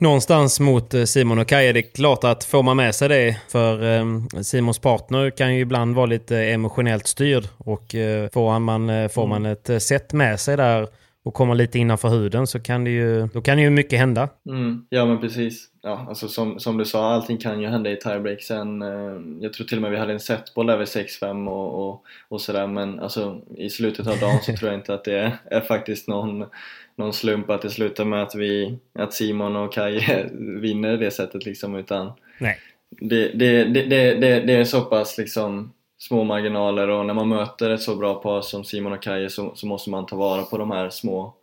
någonstans 0.00 0.60
mot 0.60 0.94
eh, 0.94 1.04
Simon 1.04 1.38
och 1.38 1.46
Kaja. 1.46 1.72
Det 1.72 1.80
är 1.80 1.94
klart 1.94 2.24
att 2.24 2.44
får 2.44 2.62
man 2.62 2.76
med 2.76 2.94
sig 2.94 3.08
det, 3.08 3.36
för 3.48 3.96
eh, 3.96 4.04
Simons 4.42 4.78
partner 4.78 5.30
kan 5.30 5.54
ju 5.54 5.60
ibland 5.60 5.94
vara 5.94 6.06
lite 6.06 6.38
emotionellt 6.38 7.06
styrd 7.06 7.44
och 7.56 7.94
får, 8.32 8.58
man, 8.58 9.08
får 9.08 9.26
man 9.26 9.46
ett 9.46 9.82
set 9.82 10.12
med 10.12 10.40
sig 10.40 10.56
där 10.56 10.88
och 11.28 11.34
kommer 11.34 11.54
lite 11.54 11.78
innanför 11.78 12.08
huden 12.08 12.46
så 12.46 12.60
kan 12.60 12.84
det 12.84 12.90
ju, 12.90 13.26
då 13.26 13.40
kan 13.40 13.56
det 13.56 13.62
ju 13.62 13.70
mycket 13.70 13.98
hända. 13.98 14.28
Mm, 14.48 14.86
ja 14.88 15.06
men 15.06 15.20
precis. 15.20 15.68
Ja, 15.82 16.06
alltså 16.08 16.28
som, 16.28 16.60
som 16.60 16.78
du 16.78 16.84
sa, 16.84 17.12
allting 17.12 17.38
kan 17.38 17.60
ju 17.60 17.68
hända 17.68 17.90
i 17.90 17.96
tiebreak 17.96 18.42
sen. 18.42 18.82
Eh, 18.82 19.20
jag 19.40 19.52
tror 19.52 19.66
till 19.66 19.78
och 19.78 19.82
med 19.82 19.90
vi 19.90 19.96
hade 19.96 20.12
en 20.12 20.20
setboll 20.20 20.70
över 20.70 20.84
6-5 20.84 21.48
och, 21.48 21.88
och, 21.88 22.04
och 22.28 22.40
sådär 22.40 22.66
men 22.66 23.00
alltså 23.00 23.40
i 23.56 23.70
slutet 23.70 24.06
av 24.06 24.18
dagen 24.18 24.38
så 24.42 24.56
tror 24.56 24.70
jag 24.70 24.80
inte 24.80 24.94
att 24.94 25.04
det 25.04 25.18
är, 25.18 25.36
är 25.44 25.60
faktiskt 25.60 26.08
någon, 26.08 26.44
någon 26.96 27.12
slump 27.12 27.50
att 27.50 27.62
det 27.62 27.70
slutar 27.70 28.04
med 28.04 28.22
att 28.22 28.34
vi, 28.34 28.78
att 28.94 29.14
Simon 29.14 29.56
och 29.56 29.72
Kaj 29.72 30.26
vinner 30.60 30.96
det 30.96 31.10
sättet 31.10 31.44
liksom 31.46 31.74
utan 31.74 32.12
Nej. 32.38 32.58
det, 32.90 33.28
det, 33.28 33.64
det, 33.64 33.84
det, 33.84 34.14
det, 34.14 34.40
det 34.40 34.52
är 34.52 34.64
så 34.64 34.80
pass 34.80 35.18
liksom 35.18 35.72
små 35.98 36.24
marginaler 36.24 36.88
och 36.88 37.06
när 37.06 37.14
man 37.14 37.28
möter 37.28 37.70
ett 37.70 37.82
så 37.82 37.96
bra 37.96 38.14
par 38.14 38.40
som 38.40 38.64
Simon 38.64 38.92
och 38.92 39.02
Kaje 39.02 39.30
så, 39.30 39.52
så 39.54 39.66
måste 39.66 39.90
man 39.90 40.06
ta 40.06 40.16
vara 40.16 40.42
på 40.42 40.58
de 40.58 40.70
här 40.70 40.90
små, 40.90 41.34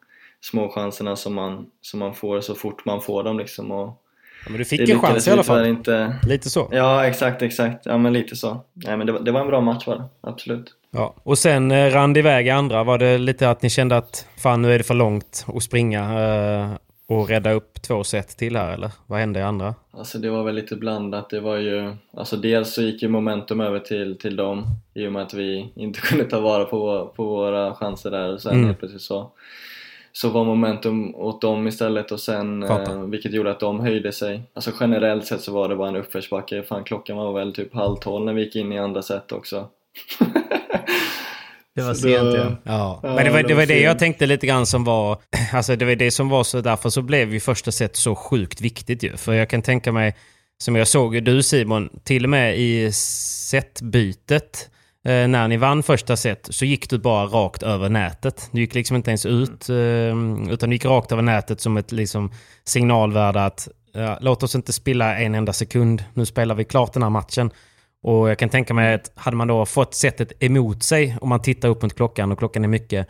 små 0.42 0.70
chanserna 0.70 1.16
som 1.16 1.34
man, 1.34 1.66
som 1.82 2.00
man 2.00 2.14
får 2.14 2.42
så 2.42 2.56
fort 2.56 2.86
man 2.86 3.02
får 3.02 3.24
dem 3.24 3.38
liksom 3.38 3.72
och 3.72 4.02
Ja, 4.46 4.52
men 4.52 4.58
du 4.58 4.66
fick 4.66 4.90
en 4.90 5.00
chans 5.00 5.28
i 5.28 5.32
alla 5.32 5.44
fall. 5.44 5.66
Inte... 5.66 6.16
Lite 6.28 6.50
så. 6.50 6.70
Ja 6.72 7.06
exakt, 7.06 7.42
exakt, 7.42 7.86
ja 7.86 7.98
men 7.98 8.14
lite 8.14 8.36
så 8.36 8.62
Nej 8.74 8.98
men 8.98 9.08
det 9.08 9.14
var, 9.14 9.20
det 9.20 9.32
var 9.32 9.42
en 9.42 9.48
bra 9.48 9.62
match 9.62 9.88
var 9.88 9.96
det, 9.96 10.04
absolut 10.22 10.76
Ja. 10.96 11.14
Och 11.24 11.38
sen 11.38 11.72
eh, 11.72 11.92
rann 11.92 12.14
det 12.14 12.20
iväg 12.20 12.48
i 12.48 12.50
andra. 12.50 12.84
Var 12.84 12.98
det 12.98 13.18
lite 13.18 13.50
att 13.50 13.62
ni 13.62 13.70
kände 13.70 13.98
att 13.98 14.28
fan 14.38 14.62
nu 14.62 14.74
är 14.74 14.78
det 14.78 14.84
för 14.84 14.94
långt 14.94 15.46
att 15.56 15.64
springa? 15.64 16.02
Eh, 16.02 16.70
och 17.08 17.30
rädda 17.30 17.52
upp 17.52 17.82
två 17.82 18.04
set 18.04 18.28
till 18.38 18.56
här 18.56 18.74
eller? 18.74 18.92
Vad 19.08 19.20
hände 19.20 19.40
i 19.40 19.44
andra? 19.44 19.76
Alltså 19.92 20.18
det 20.18 20.30
var 20.30 20.44
väl 20.44 20.56
lite 20.56 20.76
blandat. 20.76 21.30
Det 21.30 21.40
var 21.40 21.56
ju, 21.58 21.96
alltså 22.14 22.38
dels 22.38 22.74
så 22.74 22.82
gick 22.82 23.02
ju 23.02 23.08
momentum 23.08 23.62
över 23.62 23.80
till, 23.80 24.18
till 24.18 24.36
dem 24.36 24.66
i 24.94 25.08
och 25.08 25.12
med 25.12 25.22
att 25.22 25.34
vi 25.34 25.72
inte 25.76 26.00
kunde 26.04 26.26
ta 26.26 26.40
vara 26.40 26.66
på, 26.66 27.14
på 27.16 27.24
våra 27.24 27.76
chanser 27.76 28.12
där 28.12 28.34
och 28.34 28.42
sen 28.42 28.52
Mm. 28.54 28.66
helt 28.66 28.80
plötsligt 28.80 29.02
så, 29.02 29.32
så 30.12 30.30
var 30.30 30.44
momentum 30.46 31.16
åt 31.16 31.42
dem 31.42 31.68
istället 31.68 32.12
och 32.12 32.20
sen 32.20 32.64
eh, 32.64 33.02
vilket 33.02 33.34
gjorde 33.34 33.52
att 33.52 33.60
de 33.60 33.80
höjde 33.80 34.12
sig. 34.12 34.42
Alltså 34.54 34.72
generellt 34.80 35.26
sett 35.26 35.42
så 35.42 35.54
var 35.54 35.70
det 35.70 35.76
bara 35.76 35.90
en 35.90 35.96
uppförsbacke. 35.96 36.64
Fan 36.64 36.84
klockan 36.84 37.18
var 37.18 37.34
väl 37.34 37.54
typ 37.54 37.74
halv 37.74 37.96
tolv 37.96 38.26
när 38.26 38.34
vi 38.34 38.44
gick 38.44 38.56
in 38.56 38.74
i 38.74 38.80
andra 38.80 39.02
set 39.02 39.32
också. 39.32 39.68
Det 41.76 41.82
var 41.82 41.94
Så 41.94 42.02
sent 42.02 42.22
då- 42.22 42.56
ja. 42.64 43.00
Ja, 43.04 43.16
men 43.16 43.26
det 43.26 43.32
var 43.32 43.42
det 43.42 43.48
det, 43.48 43.54
var 43.54 43.66
det 43.66 43.80
jag 43.80 44.00
tänkte 44.00 44.26
lite 44.26 44.48
grann 44.48 44.66
som 44.66 44.84
var... 44.84 45.18
Alltså 45.54 45.76
det 45.76 45.86
var 45.86 45.96
det 45.96 46.12
som 46.12 46.30
var 46.30 46.44
så... 46.44 46.62
Därför 46.62 46.90
så 46.90 47.02
blev 47.02 47.34
ju 47.34 47.40
första 47.40 47.72
set 47.72 47.96
så 47.96 48.16
sjukt 48.16 48.62
viktigt 48.62 49.04
ju. 49.04 49.18
För 49.18 49.34
jag 49.34 49.50
kan 49.50 49.62
tänka 49.62 49.92
mig, 49.92 50.16
som 50.64 50.76
jag 50.76 50.88
såg 50.88 51.24
du 51.24 51.44
Simon, 51.44 51.90
till 52.04 52.24
och 52.24 52.30
med 52.30 52.58
i 52.60 52.92
setbytet 52.92 54.70
eh, 55.06 55.28
när 55.28 55.48
ni 55.48 55.58
vann 55.58 55.84
första 55.84 56.18
set 56.18 56.48
så 56.50 56.66
gick 56.66 56.90
du 56.90 56.98
bara 56.98 57.26
rakt 57.26 57.64
över 57.64 57.90
nätet. 57.90 58.50
Du 58.52 58.62
gick 58.62 58.76
liksom 58.76 58.96
inte 58.96 59.10
ens 59.12 59.26
ut, 59.26 59.70
eh, 59.70 59.76
utan 60.54 60.70
du 60.70 60.76
gick 60.76 60.86
rakt 60.86 61.12
över 61.12 61.22
nätet 61.22 61.62
som 61.62 61.78
ett 61.78 61.92
liksom, 61.92 62.32
signalvärde 62.64 63.46
att 63.46 63.68
ja, 63.94 64.18
låt 64.22 64.44
oss 64.44 64.56
inte 64.56 64.74
spilla 64.74 65.18
en 65.18 65.36
enda 65.36 65.54
sekund. 65.54 66.04
Nu 66.14 66.26
spelar 66.26 66.56
vi 66.56 66.64
klart 66.64 66.94
den 66.94 67.04
här 67.04 67.10
matchen. 67.10 67.52
Och 68.06 68.30
jag 68.30 68.40
kan 68.40 68.50
tänka 68.50 68.74
mig 68.74 68.94
att 68.94 69.12
hade 69.16 69.38
man 69.38 69.48
då 69.48 69.66
fått 69.66 69.94
sättet 69.94 70.44
emot 70.44 70.84
sig 70.84 71.18
om 71.22 71.30
man 71.30 71.42
tittar 71.42 71.70
upp 71.70 71.82
mot 71.82 71.96
klockan 71.96 72.32
och 72.32 72.40
klockan 72.40 72.64
är 72.64 72.68
mycket. 72.68 73.08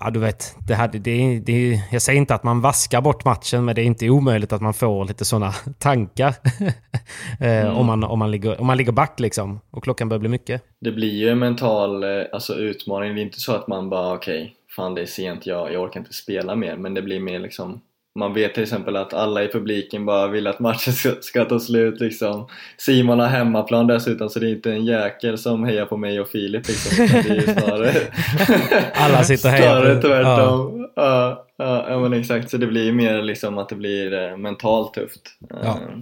Ja, 0.00 0.10
du 0.10 0.20
vet, 0.20 0.56
det 0.68 0.74
hade, 0.74 0.98
det, 0.98 1.40
det, 1.40 1.80
jag 1.92 2.02
säger 2.02 2.18
inte 2.18 2.34
att 2.34 2.42
man 2.42 2.60
vaskar 2.60 3.00
bort 3.00 3.24
matchen, 3.24 3.64
men 3.64 3.74
det 3.74 3.82
är 3.82 3.84
inte 3.84 4.10
omöjligt 4.10 4.52
att 4.52 4.60
man 4.60 4.74
får 4.74 5.04
lite 5.04 5.24
sådana 5.24 5.52
tankar. 5.78 6.34
eh, 7.40 7.78
om, 7.78 7.86
man, 7.86 8.04
om, 8.04 8.18
man 8.18 8.30
ligger, 8.30 8.60
om 8.60 8.66
man 8.66 8.76
ligger 8.76 8.92
back 8.92 9.20
liksom 9.20 9.60
och 9.70 9.84
klockan 9.84 10.08
börjar 10.08 10.20
bli 10.20 10.28
mycket. 10.28 10.62
Det 10.80 10.92
blir 10.92 11.14
ju 11.14 11.28
en 11.28 11.38
mental 11.38 12.02
eh, 12.02 12.26
alltså, 12.32 12.54
utmaning. 12.54 13.14
Det 13.14 13.20
är 13.20 13.24
inte 13.24 13.40
så 13.40 13.52
att 13.52 13.68
man 13.68 13.90
bara 13.90 14.14
okej, 14.14 14.54
fan 14.76 14.94
det 14.94 15.02
är 15.02 15.06
sent, 15.06 15.46
jag, 15.46 15.72
jag 15.72 15.82
orkar 15.82 16.00
inte 16.00 16.12
spela 16.12 16.56
mer. 16.56 16.76
Men 16.76 16.94
det 16.94 17.02
blir 17.02 17.20
mer 17.20 17.38
liksom 17.38 17.80
man 18.18 18.34
vet 18.34 18.54
till 18.54 18.62
exempel 18.62 18.96
att 18.96 19.14
alla 19.14 19.44
i 19.44 19.48
publiken 19.48 20.06
bara 20.06 20.28
vill 20.28 20.46
att 20.46 20.60
matchen 20.60 20.92
ska, 20.92 21.14
ska 21.20 21.44
ta 21.44 21.60
slut 21.60 22.00
liksom. 22.00 22.48
Simon 22.76 23.18
har 23.18 23.26
hemmaplan 23.26 23.86
dessutom 23.86 24.28
så 24.28 24.38
det 24.38 24.46
är 24.48 24.52
inte 24.54 24.72
en 24.72 24.84
jäkel 24.84 25.38
som 25.38 25.64
hejar 25.64 25.86
på 25.86 25.96
mig 25.96 26.20
och 26.20 26.28
Filip 26.28 26.68
liksom. 26.68 27.06
Det 27.06 27.30
är 27.30 27.34
ju 27.34 27.42
snarare, 27.42 27.92
Alla 28.94 29.24
sitter 29.24 29.48
och 29.48 29.52
hejar 29.52 29.80
snarare 29.80 30.00
tvärtom. 30.00 30.88
Ja. 30.96 31.46
Ja, 31.58 31.86
ja, 31.88 31.98
men 32.00 32.12
exakt. 32.12 32.50
Så 32.50 32.56
det 32.56 32.66
blir 32.66 32.92
mer 32.92 33.22
liksom 33.22 33.58
att 33.58 33.68
det 33.68 33.74
blir 33.74 34.12
eh, 34.30 34.36
mentalt 34.36 34.94
tufft. 34.94 35.22
Ja. 35.48 35.56
Eh, 35.66 35.98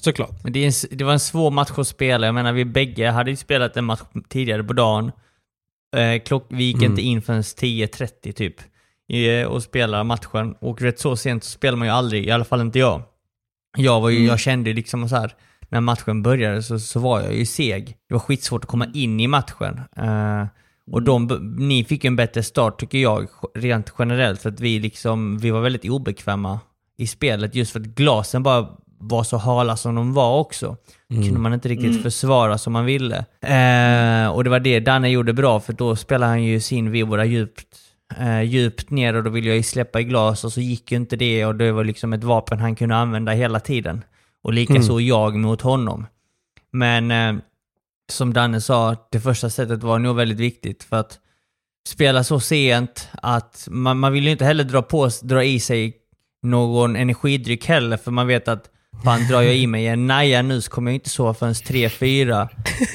Såklart. 0.00 0.42
Men 0.44 0.52
det, 0.52 0.58
är 0.60 0.66
en, 0.66 0.98
det 0.98 1.04
var 1.04 1.12
en 1.12 1.20
svår 1.20 1.50
match 1.50 1.70
att 1.76 1.86
spela. 1.88 2.26
Jag 2.26 2.34
menar, 2.34 2.52
vi 2.52 2.64
bägge 2.64 3.10
hade 3.10 3.30
ju 3.30 3.36
spelat 3.36 3.76
en 3.76 3.84
match 3.84 4.00
tidigare 4.28 4.64
på 4.64 4.72
dagen. 4.72 5.12
Eh, 5.96 6.22
klock, 6.22 6.46
vi 6.48 6.64
gick 6.64 6.76
Mm. 6.76 6.90
inte 6.90 7.02
in 7.02 7.22
förrän 7.22 7.42
10.30 7.42 8.32
typ. 8.32 8.54
Och 9.48 9.62
spelade 9.62 10.04
matchen. 10.04 10.54
Och 10.60 10.82
rätt 10.82 10.98
så 10.98 11.16
sent 11.16 11.44
så 11.44 11.50
spelar 11.50 11.76
man 11.78 11.88
ju 11.88 11.94
aldrig, 11.94 12.26
i 12.26 12.30
alla 12.30 12.44
fall 12.44 12.60
inte 12.60 12.78
jag. 12.78 13.02
Jag, 13.76 14.00
var 14.00 14.08
ju, 14.10 14.16
Mm. 14.16 14.28
jag 14.28 14.38
kände 14.40 14.72
liksom 14.72 15.08
så 15.08 15.16
här, 15.16 15.34
när 15.68 15.80
matchen 15.80 16.22
började 16.22 16.62
så, 16.62 16.78
så 16.78 17.00
var 17.00 17.20
jag 17.20 17.34
ju 17.34 17.46
seg. 17.46 17.96
Det 18.08 18.14
var 18.14 18.18
skitsvårt 18.20 18.64
att 18.64 18.70
komma 18.70 18.86
in 18.94 19.20
i 19.20 19.26
matchen. 19.26 19.80
Eh, 19.96 20.46
och 20.90 21.02
de, 21.02 21.26
ni 21.58 21.84
fick 21.84 22.04
ju 22.04 22.08
en 22.08 22.16
bättre 22.16 22.42
start 22.42 22.80
tycker 22.80 22.98
jag, 22.98 23.26
rent 23.54 23.92
generellt. 23.98 24.42
För 24.42 24.50
att 24.50 24.60
vi 24.60 24.78
liksom, 24.78 25.38
vi 25.38 25.50
var 25.50 25.60
väldigt 25.60 25.84
obekväma 25.84 26.60
i 26.98 27.06
spelet 27.06 27.54
just 27.54 27.72
för 27.72 27.80
att 27.80 27.86
glasen 27.86 28.42
bara 28.42 28.68
var 28.98 29.24
så 29.24 29.36
hala 29.36 29.76
som 29.76 29.94
de 29.94 30.12
var 30.14 30.38
också. 30.38 30.76
kunde 31.08 31.38
man 31.38 31.54
inte 31.54 31.68
riktigt 31.68 31.90
Mm. 31.90 32.02
försvara 32.02 32.58
som 32.58 32.72
man 32.72 32.84
ville. 32.84 33.16
Eh, 33.40 34.28
och 34.28 34.44
det 34.44 34.50
var 34.50 34.60
det 34.60 34.80
Danne 34.80 35.08
gjorde 35.08 35.32
bra, 35.32 35.60
för 35.60 35.72
då 35.72 35.96
spelade 35.96 36.30
han 36.30 36.42
ju 36.42 36.60
sin 36.60 36.90
vibora 36.90 37.24
djupt, 37.24 37.66
eh, 38.18 38.42
djupt 38.42 38.90
ner 38.90 39.14
och 39.14 39.24
då 39.24 39.30
ville 39.30 39.48
jag 39.48 39.56
ju 39.56 39.62
släppa 39.62 40.00
i 40.00 40.04
glas 40.04 40.44
och 40.44 40.52
så 40.52 40.60
gick 40.60 40.90
ju 40.92 40.96
inte 40.96 41.16
det 41.16 41.46
och 41.46 41.54
det 41.54 41.72
var 41.72 41.84
liksom 41.84 42.12
ett 42.12 42.24
vapen 42.24 42.58
han 42.58 42.76
kunde 42.76 42.96
använda 42.96 43.32
hela 43.32 43.60
tiden. 43.60 44.04
Och 44.42 44.52
likaså 44.52 44.92
Mm. 44.92 45.06
jag 45.06 45.36
mot 45.36 45.60
honom. 45.60 46.06
Men 46.70 47.10
eh, 47.10 47.42
som 48.12 48.32
Danne 48.32 48.60
sa, 48.60 48.96
det 49.10 49.20
första 49.20 49.50
sättet 49.50 49.82
var 49.82 49.98
nog 49.98 50.16
väldigt 50.16 50.38
viktigt 50.40 50.82
för 50.84 50.96
att 50.96 51.18
spela 51.88 52.24
så 52.24 52.40
sent 52.40 53.08
att 53.12 53.68
man, 53.70 53.98
man 53.98 54.12
vill 54.12 54.24
ju 54.24 54.30
inte 54.30 54.44
heller 54.44 54.64
dra, 54.64 54.82
på, 54.82 55.10
dra 55.22 55.44
i 55.44 55.60
sig 55.60 55.96
någon 56.42 56.96
energidryck 56.96 57.66
heller 57.66 57.96
för 57.96 58.10
man 58.10 58.26
vet 58.26 58.48
att 58.48 58.70
fan 59.04 59.26
drar 59.28 59.42
jag 59.42 59.56
i 59.56 59.66
mig 59.66 59.86
en 59.86 60.06
naja 60.06 60.42
nu 60.42 60.60
så 60.60 60.70
kommer 60.70 60.90
jag 60.90 60.96
inte 60.96 61.10
sova 61.10 61.34
förrän 61.34 61.52
3-4 61.54 62.48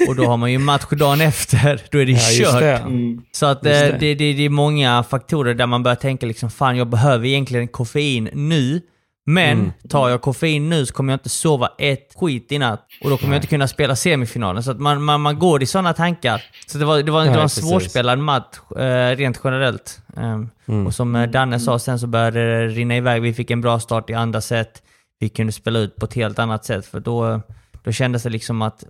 och 0.08 0.16
då 0.16 0.26
har 0.26 0.38
man 0.38 0.52
ju 0.52 0.58
match 0.58 0.86
dagen 0.92 1.22
efter, 1.22 1.82
då 1.92 1.98
är 1.98 2.06
det 2.06 2.12
Ja, 2.12 2.52
kört. 2.52 2.60
det. 2.62 2.78
mm. 2.78 3.22
Så 3.32 3.46
att 3.46 3.66
eh, 3.66 3.72
det. 3.72 3.98
det. 4.00 4.16
Det, 4.16 4.34
det, 4.34 4.46
är 4.46 4.50
många 4.50 5.04
faktorer 5.04 5.54
där 5.54 5.66
man 5.68 5.84
börjar 5.84 5.96
tänka 5.96 6.26
liksom 6.26 6.50
fan 6.50 6.78
jag 6.78 6.88
behöver 6.90 7.26
egentligen 7.28 7.68
koffein 7.68 8.30
nu. 8.34 8.82
Men 9.26 9.58
Mm. 9.60 9.72
tar 9.90 10.10
jag 10.10 10.22
koffein 10.22 10.70
nu 10.70 10.86
så 10.86 10.94
kommer 10.94 11.14
jag 11.14 11.16
inte 11.18 11.30
sova 11.30 11.70
ett 11.78 12.14
skit 12.16 12.52
i 12.52 12.58
natt. 12.58 12.86
Och 13.04 13.10
då 13.10 13.18
kommer 13.18 13.34
jag 13.34 13.38
inte 13.38 13.48
kunna 13.48 13.68
spela 13.68 13.96
semifinalen. 13.96 14.64
Så 14.64 14.72
att 14.72 14.80
man, 14.80 15.04
man, 15.04 15.22
man 15.22 15.40
går 15.40 15.64
i 15.64 15.66
sådana 15.66 15.94
tankar. 15.94 16.42
Så 16.68 16.78
det 16.78 16.86
var, 16.86 17.04
det 17.04 17.12
var, 17.12 17.20
det 17.22 17.26
Ja, 17.28 17.32
var 17.34 17.40
en 17.42 17.46
precis. 17.46 17.64
svårspelad 17.70 18.20
match 18.20 18.58
eh, 18.78 19.16
rent 19.16 19.40
generellt. 19.44 20.00
Ehm, 20.18 20.50
Mm. 20.68 20.88
Och 20.88 20.94
som 20.96 21.16
eh, 21.16 21.30
Danne 21.30 21.60
sa, 21.60 21.80
sen 21.80 22.00
så 22.00 22.08
började 22.08 22.40
det 22.40 22.68
rinna 22.68 22.96
iväg. 22.98 23.22
Vi 23.22 23.34
fick 23.34 23.52
en 23.52 23.62
bra 23.62 23.80
start 23.80 24.10
i 24.10 24.14
andra 24.14 24.42
set. 24.42 24.82
Vi 25.20 25.30
kunde 25.30 25.52
spela 25.52 25.80
ut 25.80 25.96
på 25.96 26.06
ett 26.06 26.14
helt 26.14 26.40
annat 26.40 26.66
sätt. 26.66 26.86
För 26.86 27.00
då, 27.00 27.42
då 27.84 27.92
kändes 27.92 28.24
det 28.24 28.30
liksom 28.30 28.62
att 28.62 28.84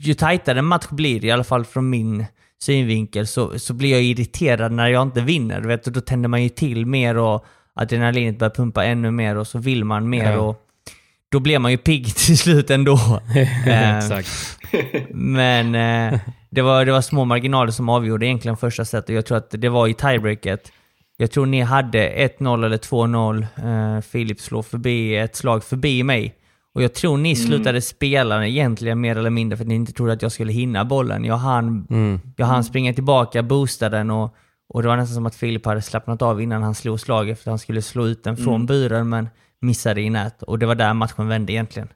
ju 0.00 0.14
tajtare 0.14 0.58
en 0.58 0.64
match 0.64 0.86
blir, 0.90 1.24
i 1.24 1.30
alla 1.30 1.44
fall 1.44 1.64
från 1.64 1.90
min 1.90 2.24
synvinkel, 2.62 3.26
så, 3.26 3.58
så 3.58 3.74
blir 3.74 3.90
jag 3.92 4.02
irriterad 4.02 4.72
när 4.72 4.88
jag 4.88 5.02
inte 5.02 5.20
vinner. 5.20 5.60
Du 5.60 5.68
Vet, 5.68 5.86
och 5.86 5.92
då 5.92 6.00
tänder 6.00 6.28
man 6.28 6.42
ju 6.42 6.48
till 6.48 6.86
mer 6.86 7.16
och 7.16 7.44
adrenalinet 7.74 8.38
börjar 8.38 8.50
pumpa 8.50 8.84
ännu 8.84 9.10
mer 9.10 9.36
och 9.36 9.46
så 9.46 9.58
vill 9.58 9.84
man 9.84 10.08
mer. 10.08 10.32
Ja. 10.32 10.38
och 10.38 10.66
Då 11.28 11.40
blir 11.40 11.58
man 11.58 11.70
ju 11.70 11.76
pigg 11.78 12.06
till 12.16 12.38
slut 12.38 12.70
ändå. 12.70 12.96
Eh, 13.66 13.98
Exakt. 13.98 14.58
men 15.10 15.74
eh, 15.74 16.20
det, 16.50 16.62
var, 16.62 16.84
det 16.84 16.92
var 16.92 17.00
små 17.00 17.24
marginaler 17.24 17.70
som 17.70 17.88
avgjorde 17.88 18.26
egentligen 18.26 18.56
första 18.56 18.84
set 18.84 19.08
och 19.08 19.14
jag 19.14 19.26
tror 19.26 19.38
att 19.38 19.50
det 19.50 19.68
var 19.68 19.88
i 19.88 19.94
tiebreaket. 19.94 20.72
Jag 21.16 21.30
tror 21.30 21.46
ni 21.46 21.60
hade 21.60 22.10
1-0 22.38 22.64
eller 22.64 22.78
2-0. 22.78 23.46
Eh, 23.96 24.00
Filip 24.00 24.40
slår 24.40 24.62
förbi 24.62 25.16
ett 25.16 25.36
slag 25.36 25.64
förbi 25.64 26.02
mig. 26.02 26.34
Och 26.74 26.82
jag 26.82 26.94
tror 26.94 27.16
ni 27.16 27.36
slutade 27.36 27.80
spela 27.80 28.46
egentligen 28.46 29.00
mer 29.00 29.16
eller 29.16 29.30
mindre 29.30 29.56
för 29.56 29.64
att 29.64 29.68
ni 29.68 29.74
inte 29.74 29.92
trodde 29.92 30.12
att 30.12 30.22
jag 30.22 30.32
skulle 30.32 30.52
hinna 30.52 30.84
bollen. 30.84 31.24
Jag 31.24 31.36
hann, 31.36 31.86
Mm. 31.90 32.20
jag 32.36 32.46
hann 32.46 32.64
springa 32.64 32.92
tillbaka, 32.94 33.42
boosta 33.42 33.88
den 33.88 34.10
och, 34.10 34.34
och 34.68 34.82
det 34.82 34.88
var 34.88 34.96
nästan 34.96 35.14
som 35.14 35.26
att 35.26 35.34
Filip 35.34 35.66
hade 35.66 35.82
slappnat 35.82 36.22
av 36.22 36.42
innan 36.42 36.62
han 36.62 36.74
slog 36.74 37.00
slaget 37.00 37.38
för 37.38 37.42
att 37.50 37.52
han 37.52 37.58
skulle 37.58 37.82
slå 37.82 38.06
ut 38.06 38.24
den 38.24 38.36
från 38.36 38.66
buren 38.66 39.08
men 39.08 39.28
missade 39.60 40.00
i 40.00 40.10
nät. 40.10 40.42
Och 40.42 40.58
det 40.58 40.66
var 40.66 40.74
där 40.74 40.94
matchen 40.94 41.28
vände 41.28 41.52
egentligen. 41.52 41.88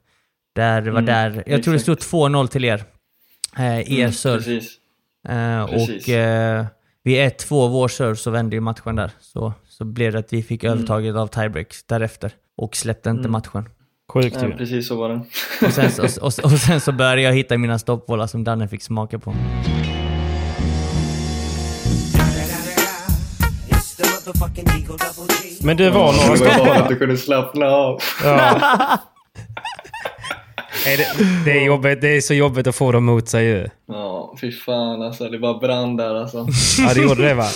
Där, 0.55 0.81
det 0.81 0.91
var 0.91 0.99
Mm, 1.01 1.05
där, 1.33 1.43
jag 1.47 1.63
tror 1.63 1.73
det 1.73 1.79
stod 1.79 1.97
2-0 1.97 2.47
till 2.47 2.65
er. 2.65 2.83
Eh, 3.57 3.99
er 3.99 4.05
Mm. 4.05 4.05
Eh, 5.29 5.65
Precis. 5.67 6.07
och 6.07 6.09
eh, 6.09 6.65
vid 7.03 7.17
1-2 7.31 7.69
vår 7.69 7.87
serve 7.87 8.15
så 8.15 8.31
vände 8.31 8.55
ju 8.55 8.59
matchen 8.61 8.95
där. 8.95 9.11
Så, 9.19 9.53
så 9.69 9.85
blev 9.85 10.11
det 10.13 10.19
att 10.19 10.33
vi 10.33 10.43
fick 10.43 10.63
Mm. 10.63 10.77
övertaget 10.77 11.15
av 11.15 11.27
tiebreak 11.27 11.67
därefter. 11.87 12.31
Och 12.57 12.75
släppte 12.75 13.09
inte 13.09 13.29
matchen. 13.29 13.69
Sjukt 14.13 14.37
Ja, 14.41 14.47
precis 14.57 14.87
så 14.87 14.95
var 14.97 15.09
det. 15.09 15.21
Och 15.65 15.73
sen, 15.73 15.91
så- 15.91 16.01
och, 16.03 16.09
och, 16.21 16.51
och 16.51 16.59
sen 16.59 16.81
så 16.81 16.91
började 16.91 17.21
jag 17.21 17.33
hitta 17.33 17.57
mina 17.57 17.79
stoppbollar 17.79 18.27
som 18.27 18.43
Danne 18.43 18.67
fick 18.67 18.83
smaka 18.83 19.19
på. 19.19 19.35
Men 25.63 25.77
det 25.77 25.89
var 25.89 26.13
några 26.13 26.33
Det 26.33 26.39
var 26.39 26.47
bara 26.47 26.53
stoppar. 26.55 26.75
att 26.75 26.89
du 26.89 26.95
kunde 26.95 27.17
slappna 27.17 27.65
av. 27.65 27.99
Ja. 28.23 28.97
Är 30.87 30.97
det, 30.97 31.07
det, 31.45 31.51
är 31.59 31.65
jobbigt, 31.65 32.01
det 32.01 32.17
är 32.17 32.21
så 32.21 32.33
jobbigt 32.33 32.67
att 32.67 32.75
få 32.75 32.91
dem 32.91 33.05
mot 33.05 33.29
sig 33.29 33.45
ju. 33.45 33.67
Ja, 33.87 34.35
fy 34.41 34.51
fan 34.51 35.01
alltså. 35.01 35.29
Det 35.29 35.39
bara 35.39 35.57
brann 35.57 35.97
där 35.97 36.15
alltså. 36.15 36.47
Ja, 36.79 36.93
det 36.93 37.01
gjorde 37.01 37.27
det 37.27 37.33
va? 37.33 37.47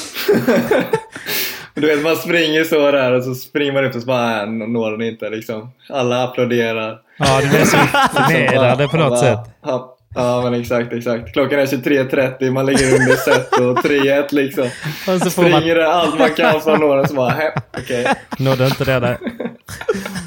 Du 1.76 1.88
vet, 1.88 2.01
man 2.03 2.15
springer 2.15 2.63
så 2.63 2.91
där 2.91 3.11
och 3.11 3.24
så 3.24 3.36
springer 3.36 3.74
man 3.74 3.86
upp 3.86 3.95
och 3.95 4.01
så 4.01 4.07
bara, 4.07 4.41
äh, 4.43 4.47
når 4.49 4.91
den 4.91 5.01
inte 5.07 5.30
liksom. 5.30 5.71
Alla 5.89 6.24
applåderar. 6.24 6.97
Ja, 7.17 7.41
det 7.41 7.47
blev 7.49 7.65
så 7.65 7.78
förnedrande 7.78 8.88
på 8.88 8.97
något 8.97 9.09
Bara, 9.09 9.19
sätt. 9.19 9.39
Ja, 9.65 9.97
ja, 10.15 10.41
men 10.43 10.61
exakt, 10.61 10.93
exakt. 10.93 11.34
Klockan 11.34 11.59
är 11.59 11.65
23.30, 11.65 12.51
man 12.51 12.65
ligger 12.65 12.86
under 12.95 13.15
set 13.15 13.51
och 13.51 13.78
3-1 13.78 14.24
liksom. 14.32 14.63
Och 15.07 15.21
så 15.21 15.30
får 15.30 15.41
man, 15.43 15.51
Springer 15.51 15.76
det 15.76 15.88
allt 15.93 16.19
man 16.19 16.30
kan 16.34 16.61
för 16.61 16.74
att 16.74 16.80
nå 16.80 16.95
den 16.95 17.07
så 17.07 17.15
bara, 17.15 17.30
"Hä, 17.30 17.51
okej. 17.78 18.05
nådde 18.38 18.65
inte 18.65 18.84
det 18.86 18.99
där. 18.99 19.17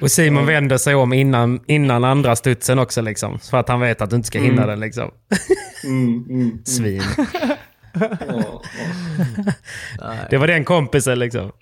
Och 0.00 0.10
Simon 0.10 0.46
vänder 0.46 0.76
sig 0.76 0.94
om 0.94 1.12
innan, 1.12 1.60
innan 1.66 2.04
andra 2.04 2.36
studsen 2.36 2.78
också 2.78 3.02
liksom. 3.02 3.38
För 3.38 3.58
att 3.58 3.68
han 3.68 3.80
vet 3.80 4.00
att 4.00 4.10
du 4.10 4.16
inte 4.16 4.26
ska 4.26 4.38
hinna 4.38 4.66
den 4.66 4.80
liksom. 4.80 5.10
Mm, 5.84 6.24
mm. 6.30 6.64
Svin. 6.64 7.02
Ja, 9.98 10.14
Det 10.30 10.36
var 10.36 10.46
den 10.46 10.64
kompisen 10.64 11.18
liksom. 11.18 11.52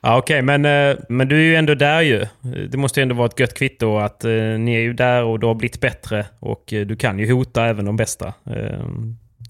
ja, 0.00 0.18
Okej, 0.18 0.42
men, 0.42 0.64
eh, 0.64 0.96
men 1.08 1.28
du 1.28 1.36
är 1.36 1.42
ju 1.42 1.56
ändå 1.56 1.74
där 1.74 2.00
ju. 2.00 2.26
Det 2.68 2.78
måste 2.78 3.00
ju 3.00 3.02
ändå 3.02 3.14
vara 3.14 3.26
ett 3.26 3.40
gött 3.40 3.54
kvitto 3.54 3.98
att 3.98 4.24
eh, 4.24 4.30
ni 4.32 4.74
är 4.74 4.80
ju 4.80 4.92
där 4.92 5.24
och 5.24 5.40
du 5.40 5.46
har 5.46 5.54
blivit 5.54 5.80
bättre. 5.80 6.26
Och 6.38 6.72
eh, 6.72 6.86
du 6.86 6.96
kan 6.96 7.18
ju 7.18 7.32
hota 7.32 7.66
även 7.66 7.84
de 7.84 7.96
bästa. 7.96 8.26
Eh, 8.26 8.84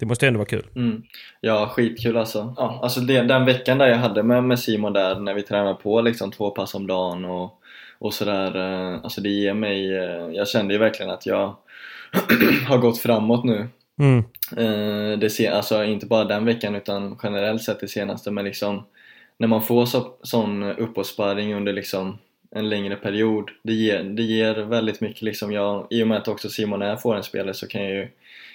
det 0.00 0.06
måste 0.06 0.24
ju 0.24 0.28
ändå 0.28 0.38
vara 0.38 0.48
kul. 0.48 0.66
Mm. 0.76 1.02
Ja, 1.40 1.68
skitkul 1.72 2.16
alltså. 2.16 2.54
Ja, 2.56 2.80
alltså 2.82 3.00
det, 3.00 3.22
den 3.22 3.44
veckan 3.44 3.78
där 3.78 3.86
jag 3.88 3.96
hade 3.96 4.22
med, 4.22 4.44
med 4.44 4.58
Simon 4.58 4.92
där 4.92 5.20
när 5.20 5.34
vi 5.34 5.42
tränade 5.42 5.74
på 5.74 6.00
liksom 6.00 6.30
två 6.30 6.50
pass 6.50 6.74
om 6.74 6.86
dagen 6.86 7.24
och, 7.24 7.60
och 7.98 8.14
sådär. 8.14 8.56
eh, 8.56 9.00
Alltså 9.02 9.20
det 9.20 9.28
ger 9.28 9.54
mig, 9.54 9.96
eh, 9.96 10.28
jag 10.32 10.48
kände 10.48 10.74
ju 10.74 10.78
verkligen 10.80 11.12
att 11.12 11.26
jag 11.26 11.56
har 12.68 12.78
gått 12.78 12.98
framåt 12.98 13.44
nu. 13.44 13.68
Mm. 14.00 14.18
Eh, 14.56 15.18
det 15.18 15.30
ser, 15.30 15.50
alltså 15.50 15.84
inte 15.84 16.06
bara 16.06 16.24
den 16.24 16.44
veckan 16.44 16.74
utan 16.74 17.18
generellt 17.22 17.62
sett 17.62 17.80
det 17.80 17.88
senaste 17.88 18.30
men 18.30 18.44
liksom 18.44 18.84
när 19.38 19.48
man 19.48 19.62
får 19.62 19.86
så, 19.86 20.14
sån 20.22 20.62
uppåtsparring 20.62 21.54
under 21.54 21.72
liksom 21.72 22.18
en 22.56 22.68
längre 22.68 22.96
period 22.96 23.50
det 23.62 23.72
ger, 23.72 24.02
det 24.02 24.22
ger 24.22 24.54
väldigt 24.54 25.00
mycket 25.00 25.22
liksom 25.22 25.52
jag, 25.52 25.86
i 25.90 26.02
och 26.02 26.08
med 26.08 26.18
att 26.18 26.28
också 26.28 26.48
Simon 26.48 26.82
är 26.82 26.96
får 26.96 27.16
en 27.16 27.22
spelare 27.22 27.54
så 27.54 27.66
kan 27.68 27.82
jag 27.82 27.90
ju 27.90 28.08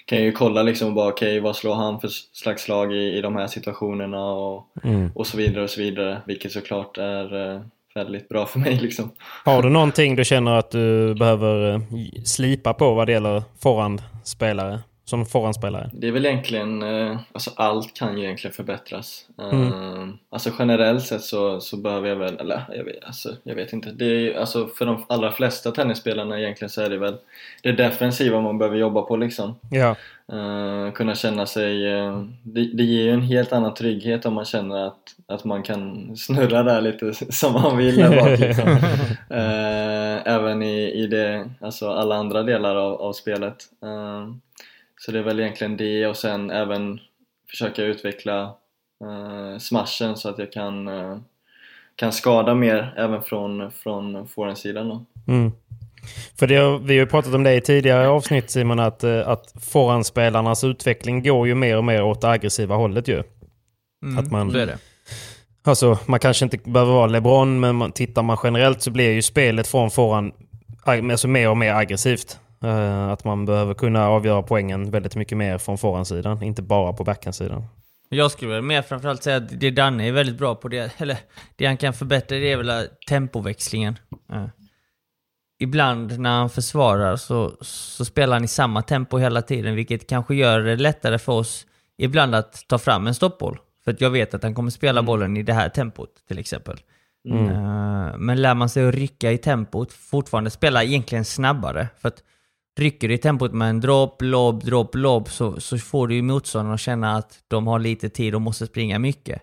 kan 0.06 0.18
jag 0.18 0.24
ju 0.24 0.32
kolla 0.32 0.62
liksom 0.62 0.94
bara 0.94 1.08
okej 1.08 1.40
vad 1.40 1.56
slår 1.56 1.74
han 1.74 2.00
för 2.00 2.08
slags 2.32 2.62
slag 2.62 2.92
i, 2.92 3.18
i 3.18 3.20
de 3.20 3.36
här 3.36 3.46
situationerna 3.46 4.24
och, 4.32 4.66
Mm. 4.84 5.10
och 5.14 5.26
så 5.26 5.36
vidare 5.36 5.64
och 5.64 5.70
så 5.70 5.80
vidare 5.80 6.20
vilket 6.26 6.52
såklart 6.52 6.98
är 6.98 7.54
eh, 7.54 7.60
väldigt 7.94 8.28
bra 8.28 8.46
för 8.46 8.58
mig 8.58 8.76
liksom 8.82 9.10
Har 9.44 9.62
du 9.62 9.68
någonting 9.68 10.16
du 10.16 10.24
känner 10.24 10.58
att 10.58 10.70
du 10.70 11.14
behöver 11.14 11.74
eh, 11.74 11.80
slipa 12.24 12.74
på 12.74 12.94
vad 12.94 13.06
det 13.06 13.12
gäller 13.12 13.42
forehandspelare? 13.62 14.78
Som 15.06 15.26
forehandspelare? 15.26 15.90
Det 15.92 16.08
är 16.08 16.12
väl 16.12 16.26
egentligen, 16.26 16.82
eh, 16.82 17.18
alltså 17.32 17.50
allt 17.56 17.94
kan 17.94 18.18
ju 18.18 18.24
egentligen 18.24 18.54
förbättras. 18.54 19.26
Mm. 19.38 19.66
Eh, 19.66 20.08
alltså 20.30 20.50
generellt 20.58 21.06
sett 21.06 21.22
så, 21.22 21.60
så 21.60 21.76
behöver 21.76 22.08
jag 22.08 22.16
väl, 22.16 22.36
eller 22.38 22.62
jag 22.76 22.84
vet, 22.84 23.04
alltså, 23.04 23.36
jag 23.42 23.54
vet 23.54 23.72
inte. 23.72 23.90
Det 23.90 24.04
är, 24.04 24.40
alltså 24.40 24.66
för 24.66 24.86
de 24.86 25.04
allra 25.08 25.32
flesta 25.32 25.70
tennisspelarna 25.70 26.40
egentligen 26.40 26.70
så 26.70 26.82
är 26.82 26.90
det 26.90 26.98
väl 26.98 27.16
det 27.62 27.72
defensiva 27.72 28.40
man 28.40 28.58
behöver 28.58 28.76
jobba 28.76 29.02
på 29.02 29.16
liksom. 29.16 29.54
Ja. 29.70 29.96
Eh, 30.32 30.92
kunna 30.92 31.14
känna 31.14 31.46
sig, 31.46 31.82
det, 32.42 32.64
det 32.74 32.84
ger 32.84 33.04
ju 33.04 33.10
en 33.10 33.22
helt 33.22 33.52
annan 33.52 33.74
trygghet 33.74 34.26
om 34.26 34.34
man 34.34 34.44
känner 34.44 34.86
att, 34.86 35.14
att 35.26 35.44
man 35.44 35.62
kan 35.62 36.16
snurra 36.16 36.62
där 36.62 36.80
lite 36.80 37.14
som 37.32 37.52
man 37.52 37.76
vill 37.76 37.96
där 37.96 38.16
bak 38.16 38.38
liksom. 38.38 38.68
Eh, 39.30 40.32
även 40.34 40.62
i, 40.62 40.92
i 40.92 41.06
det, 41.06 41.50
alltså 41.60 41.90
alla 41.90 42.14
andra 42.14 42.42
delar 42.42 42.76
av, 42.76 42.92
av 43.00 43.12
spelet. 43.12 43.56
Så 45.04 45.12
det 45.12 45.18
är 45.18 45.22
väl 45.22 45.40
egentligen 45.40 45.76
det 45.76 46.06
och 46.06 46.16
sen 46.16 46.50
även 46.50 47.00
försöka 47.50 47.82
utveckla 47.82 48.42
eh, 49.04 49.58
smashen 49.58 50.16
så 50.16 50.28
att 50.28 50.38
jag 50.38 50.52
kan, 50.52 50.88
eh, 50.88 51.16
kan 51.96 52.12
skada 52.12 52.54
mer 52.54 52.94
även 52.96 53.22
från, 53.22 53.70
från 53.72 54.28
forehandsidan 54.28 54.88
då. 54.88 55.04
Mm. 55.32 55.52
För 56.38 56.46
det, 56.46 56.78
vi 56.78 56.94
har 56.98 57.04
ju 57.04 57.06
pratat 57.06 57.34
om 57.34 57.42
det 57.42 57.54
i 57.54 57.60
tidigare 57.60 58.08
avsnitt 58.08 58.50
Simon, 58.50 58.80
att, 58.80 59.04
eh, 59.04 59.28
att 59.28 59.54
forehandspelarnas 59.60 60.64
utveckling 60.64 61.22
går 61.22 61.46
ju 61.46 61.54
mer 61.54 61.76
och 61.76 61.84
mer 61.84 62.02
åt 62.02 62.20
det 62.20 62.28
aggressiva 62.28 62.74
hållet 62.76 63.08
ju. 63.08 63.22
Mm, 64.02 64.18
Att 64.18 64.30
man- 64.30 64.52
så 64.52 64.58
är 64.58 64.66
det. 64.66 64.78
Alltså, 65.66 65.98
man 66.06 66.20
kanske 66.20 66.44
inte 66.44 66.58
behöver 66.64 66.92
vara 66.92 67.06
LeBron, 67.06 67.60
men 67.60 67.76
man, 67.76 67.92
tittar 67.92 68.22
man 68.22 68.38
generellt 68.44 68.82
så 68.82 68.90
blir 68.90 69.10
ju 69.12 69.22
spelet 69.22 69.66
från 69.66 69.90
forehand 69.90 70.32
alltså 70.84 71.28
mer 71.28 71.50
och 71.50 71.56
mer 71.56 71.74
aggressivt. 71.74 72.38
Eh, 72.64 73.08
att 73.08 73.24
man 73.24 73.46
behöver 73.46 73.74
kunna 73.74 74.08
avgöra 74.08 74.42
poängen 74.42 74.90
väldigt 74.90 75.16
mycket 75.16 75.38
mer 75.38 75.58
från 75.58 75.78
forehandsidan, 75.78 76.42
inte 76.42 76.62
bara 76.62 76.92
på 76.92 77.04
backhandsidan. 77.04 77.66
Jag 78.08 78.30
skulle 78.30 78.50
väl 78.50 78.62
mer 78.62 78.82
framförallt 78.82 79.22
säga 79.22 79.36
att 79.36 79.60
det 79.60 79.70
Danne 79.70 80.08
är 80.08 80.12
väldigt 80.12 80.38
bra 80.38 80.54
på, 80.54 80.68
det, 80.68 81.00
eller 81.00 81.16
det 81.56 81.66
han 81.66 81.76
kan 81.76 81.92
förbättra 81.92 82.38
det 82.38 82.52
är 82.52 82.56
väl 82.56 82.88
tempoväxlingen. 83.08 83.98
Ja. 84.28 84.50
Ibland 85.58 86.18
när 86.18 86.30
han 86.30 86.50
försvarar 86.50 87.16
så, 87.16 87.52
så 87.60 88.04
spelar 88.04 88.36
han 88.36 88.44
i 88.44 88.48
samma 88.48 88.82
tempo 88.82 89.18
hela 89.18 89.42
tiden, 89.42 89.74
vilket 89.74 90.08
kanske 90.08 90.34
gör 90.34 90.60
det 90.60 90.76
lättare 90.76 91.18
för 91.18 91.32
oss 91.32 91.66
ibland 91.98 92.34
att 92.34 92.64
ta 92.68 92.78
fram 92.78 93.06
en 93.06 93.14
stoppboll. 93.14 93.58
För 93.84 93.90
att 93.90 94.00
jag 94.00 94.10
vet 94.10 94.34
att 94.34 94.42
han 94.42 94.54
kommer 94.54 94.70
spela 94.70 95.02
bollen 95.02 95.36
i 95.36 95.42
det 95.42 95.52
här 95.52 95.68
tempot 95.68 96.10
till 96.28 96.38
exempel. 96.38 96.80
Mm. 97.28 97.48
Eh, 97.48 98.16
men 98.18 98.42
lär 98.42 98.54
man 98.54 98.68
sig 98.68 98.88
att 98.88 98.94
rycka 98.94 99.32
i 99.32 99.38
tempot, 99.38 99.92
fortfarande 99.92 100.50
spela 100.50 100.84
egentligen 100.84 101.24
snabbare. 101.24 101.88
För 101.98 102.08
att 102.08 102.22
rycker 102.78 103.10
i 103.10 103.18
tempot 103.18 103.52
med 103.52 103.70
en 103.70 103.80
dropp, 103.80 104.22
lobb, 104.22 104.64
dropp, 104.64 104.94
lobb 104.94 105.28
så, 105.28 105.60
så 105.60 105.78
får 105.78 106.08
du 106.08 106.14
ju 106.14 106.22
motståndarna 106.22 106.74
att 106.74 106.80
känna 106.80 107.16
att 107.16 107.38
de 107.48 107.66
har 107.66 107.78
lite 107.78 108.08
tid 108.08 108.34
och 108.34 108.42
måste 108.42 108.66
springa 108.66 108.98
mycket. 108.98 109.42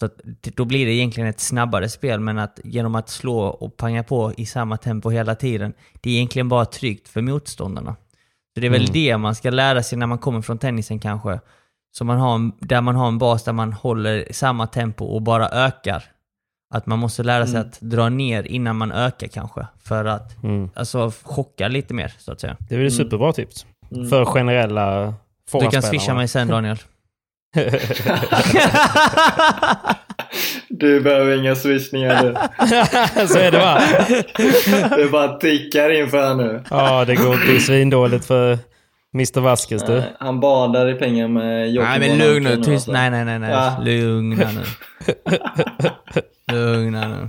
Så 0.00 0.06
att, 0.06 0.20
då 0.42 0.64
blir 0.64 0.86
det 0.86 0.92
egentligen 0.92 1.28
ett 1.28 1.40
snabbare 1.40 1.88
spel, 1.88 2.20
men 2.20 2.38
att 2.38 2.60
genom 2.64 2.94
att 2.94 3.08
slå 3.08 3.38
och 3.38 3.76
panga 3.76 4.02
på 4.02 4.32
i 4.36 4.46
samma 4.46 4.76
tempo 4.76 5.10
hela 5.10 5.34
tiden, 5.34 5.72
det 6.00 6.10
är 6.10 6.14
egentligen 6.14 6.48
bara 6.48 6.64
tryggt 6.64 7.08
för 7.08 7.22
motståndarna. 7.22 7.96
Så 8.54 8.60
det 8.60 8.66
är 8.66 8.70
väl 8.70 8.80
Mm. 8.80 8.92
det 8.92 9.16
man 9.18 9.34
ska 9.34 9.50
lära 9.50 9.82
sig 9.82 9.98
när 9.98 10.06
man 10.06 10.18
kommer 10.18 10.42
från 10.42 10.58
tennisen 10.58 10.98
kanske. 10.98 11.40
Så 11.92 12.04
man 12.04 12.18
har 12.18 12.34
en, 12.34 12.52
där 12.60 12.80
man 12.80 12.96
har 12.96 13.08
en 13.08 13.18
bas 13.18 13.44
där 13.44 13.52
man 13.52 13.72
håller 13.72 14.28
samma 14.30 14.66
tempo 14.66 15.04
och 15.04 15.22
bara 15.22 15.48
ökar. 15.48 16.04
Att 16.74 16.86
man 16.86 16.98
måste 16.98 17.22
lära 17.22 17.46
sig 17.46 17.56
Mm. 17.56 17.68
att 17.68 17.80
dra 17.80 18.08
ner 18.08 18.42
innan 18.42 18.76
man 18.76 18.92
ökar 18.92 19.26
kanske. 19.28 19.66
För 19.84 20.04
att 20.04 20.42
Mm. 20.44 20.70
alltså, 20.74 21.12
chocka 21.22 21.68
lite 21.68 21.94
mer, 21.94 22.12
så 22.18 22.32
att 22.32 22.40
säga. 22.40 22.56
Det 22.68 22.74
är 22.74 22.78
väl 22.78 22.86
ett 22.86 22.94
superbra 22.94 23.32
tips. 23.32 23.66
Mm. 23.92 24.08
För 24.08 24.24
generella 24.24 25.14
Du 25.52 25.70
kan 25.70 25.82
swisha 25.82 26.14
mig 26.14 26.28
sen 26.28 26.48
Daniel. 26.54 26.76
Du 30.68 31.00
behöver 31.00 31.38
inga 31.38 31.54
swishningar 31.56 32.22
du. 32.22 32.34
så 33.28 33.38
är 33.38 33.50
det 33.50 33.58
va? 33.58 33.80
Det 34.96 35.10
bara 35.12 35.38
tickar 35.38 35.90
inför 36.00 36.22
här 36.28 36.34
nu. 36.34 36.62
Ja, 36.70 37.04
det 37.04 37.14
går 37.14 37.34
inte 37.34 37.60
svindåligt 37.60 38.24
för 38.24 38.58
Mr 39.14 39.40
Vasquez 39.40 39.82
du. 39.86 40.02
Han 40.20 40.40
badar 40.40 40.88
i 40.88 40.94
pengar 40.94 41.28
med 41.28 41.70
Jocke 41.70 41.88
Nej 41.88 42.00
men 42.00 42.18
lugn 42.18 42.44
nu, 42.44 42.56
tyst. 42.56 42.68
alltså. 42.68 42.92
Nej 42.92 43.10
nej 43.10 43.24
nej 43.24 43.38
nej. 43.38 43.50
Ja. 43.50 43.76
Lugna 43.84 44.46
nu. 44.52 44.62
Lugna 46.52 47.08
nu. 47.08 47.28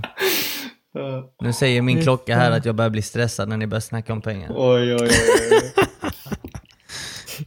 Nu 1.40 1.52
säger 1.52 1.82
min 1.82 2.02
klocka 2.02 2.36
här 2.36 2.50
att 2.50 2.64
jag 2.64 2.74
börjar 2.74 2.90
bli 2.90 3.02
stressad 3.02 3.48
när 3.48 3.56
ni 3.56 3.66
börjar 3.66 3.80
snacka 3.80 4.12
om 4.12 4.20
pengar. 4.20 4.52
Oj, 4.56 4.94
oj, 4.94 4.98
oj. 5.00 5.08
oj. 5.50 5.84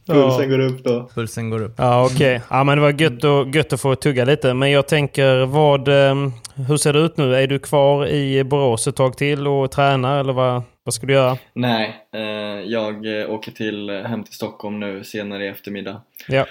Pulsen 0.06 0.50
går 0.50 0.58
upp 0.58 0.84
då. 0.84 1.10
Pulsen 1.14 1.50
går 1.50 1.62
upp. 1.62 1.74
Ja, 1.76 2.04
okej. 2.06 2.40
Ja, 2.50 2.64
men 2.64 2.78
det 2.78 2.82
var 2.82 3.00
gött, 3.00 3.24
och, 3.24 3.54
gött 3.54 3.72
att 3.72 3.80
få 3.80 3.94
tugga 3.94 4.24
lite. 4.24 4.54
Men 4.54 4.70
jag 4.70 4.88
tänker, 4.88 5.46
vad, 5.46 5.88
ehm, 5.88 6.32
hur 6.54 6.76
ser 6.76 6.92
det 6.92 6.98
ut 6.98 7.16
nu? 7.16 7.34
Är 7.34 7.46
du 7.46 7.58
kvar 7.58 8.06
i 8.06 8.44
Borås 8.44 8.86
ett 8.86 8.96
tag 8.96 9.16
till 9.16 9.46
och 9.46 9.70
tränar 9.70 10.20
eller 10.20 10.32
vad, 10.32 10.62
vad 10.84 10.94
ska 10.94 11.06
du 11.06 11.12
göra? 11.12 11.38
Nej, 11.54 11.96
eh, 12.14 12.20
jag 12.64 13.20
eh, 13.20 13.30
åker 13.30 13.52
till, 13.52 13.90
hem 13.90 14.24
till 14.24 14.34
Stockholm 14.34 14.80
nu 14.80 15.04
senare 15.04 15.44
i 15.44 15.48
eftermiddag. 15.48 16.02
Ja. 16.28 16.46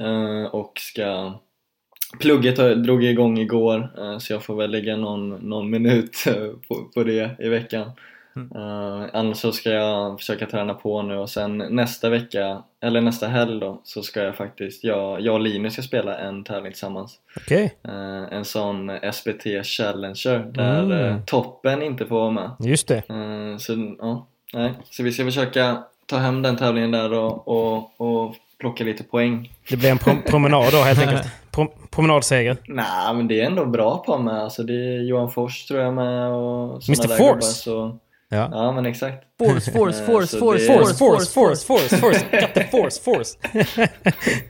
eh, 0.00 0.54
och 0.54 0.72
ska... 0.76 1.32
Plugget 2.20 2.56
drog 2.84 3.04
igång 3.04 3.38
igår 3.38 3.90
eh, 3.98 4.18
så 4.18 4.32
jag 4.32 4.42
får 4.42 4.56
väl 4.56 4.70
lägga 4.70 4.96
någon, 4.96 5.28
någon 5.30 5.70
minut 5.70 6.24
eh, 6.26 6.34
på, 6.68 6.84
på 6.94 7.04
det 7.04 7.30
i 7.38 7.48
veckan. 7.48 7.90
Eh, 8.54 9.04
annars 9.12 9.36
så 9.36 9.52
ska 9.52 9.70
jag 9.70 10.18
försöka 10.18 10.46
träna 10.46 10.74
på 10.74 11.02
nu 11.02 11.16
och 11.16 11.30
sen 11.30 11.58
nästa 11.58 12.08
vecka, 12.08 12.62
eller 12.82 13.00
nästa 13.00 13.28
helg 13.28 13.60
då, 13.60 13.80
så 13.84 14.02
ska 14.02 14.22
jag 14.22 14.36
faktiskt, 14.36 14.84
jag, 14.84 15.20
jag 15.20 15.34
och 15.34 15.40
Linus 15.40 15.72
ska 15.72 15.82
spela 15.82 16.18
en 16.18 16.44
tävling 16.44 16.72
tillsammans. 16.72 17.18
Okej, 17.36 17.74
Eh, 17.84 18.36
en 18.36 18.44
sån 18.44 18.90
SBT 19.12 19.62
Challenger 19.64 20.38
där 20.52 20.82
Mm. 20.82 21.22
toppen 21.26 21.82
inte 21.82 22.06
får 22.06 22.16
vara 22.20 22.30
med. 22.30 22.50
just 22.60 22.88
det. 22.88 22.96
Eh, 23.08 23.56
så, 23.58 23.96
ja, 23.98 24.26
nej. 24.54 24.72
så 24.90 25.02
vi 25.02 25.12
ska 25.12 25.24
försöka 25.24 25.82
ta 26.06 26.16
hem 26.16 26.42
den 26.42 26.56
tävlingen 26.56 26.90
där 26.90 27.12
och, 27.12 27.48
och, 27.48 28.00
och 28.00 28.34
plocka 28.58 28.84
lite 28.84 29.04
poäng. 29.04 29.52
Det 29.70 29.76
blir 29.76 29.90
en 29.90 29.98
prom 29.98 30.22
promenad 30.26 30.72
då 30.72 30.78
helt 30.78 30.98
enkelt. 31.08 31.26
Prom 31.94 32.04
promenadseger. 32.04 32.56
Nej, 32.68 33.14
men 33.14 33.28
det 33.28 33.40
är 33.40 33.44
ändå 33.46 33.66
bra 33.66 33.98
på 34.06 34.18
med. 34.18 34.34
Alltså, 34.42 34.62
det 34.62 34.72
är 34.72 35.02
Johan 35.08 35.30
Fors 35.30 35.64
tror 35.66 35.80
jag 35.80 35.94
med 35.94 36.30
och 36.30 36.88
Mr. 36.88 36.94
Force? 37.08 37.18
gubbar, 37.18 37.40
Så, 37.40 37.98
Ja. 38.28 38.48
ja, 38.52 38.72
men 38.72 38.86
exakt. 38.86 39.24
Force, 39.38 39.72
force, 39.72 40.04
force, 40.06 40.38
force, 40.38 40.62
det- 40.62 40.68
force, 40.68 40.94
Force, 40.94 41.32
force, 41.34 41.66
force, 41.66 41.66
force, 41.66 41.96
force. 41.96 42.40
Got 42.40 42.54
the 42.54 42.64
force, 42.64 43.02
force. 43.02 43.38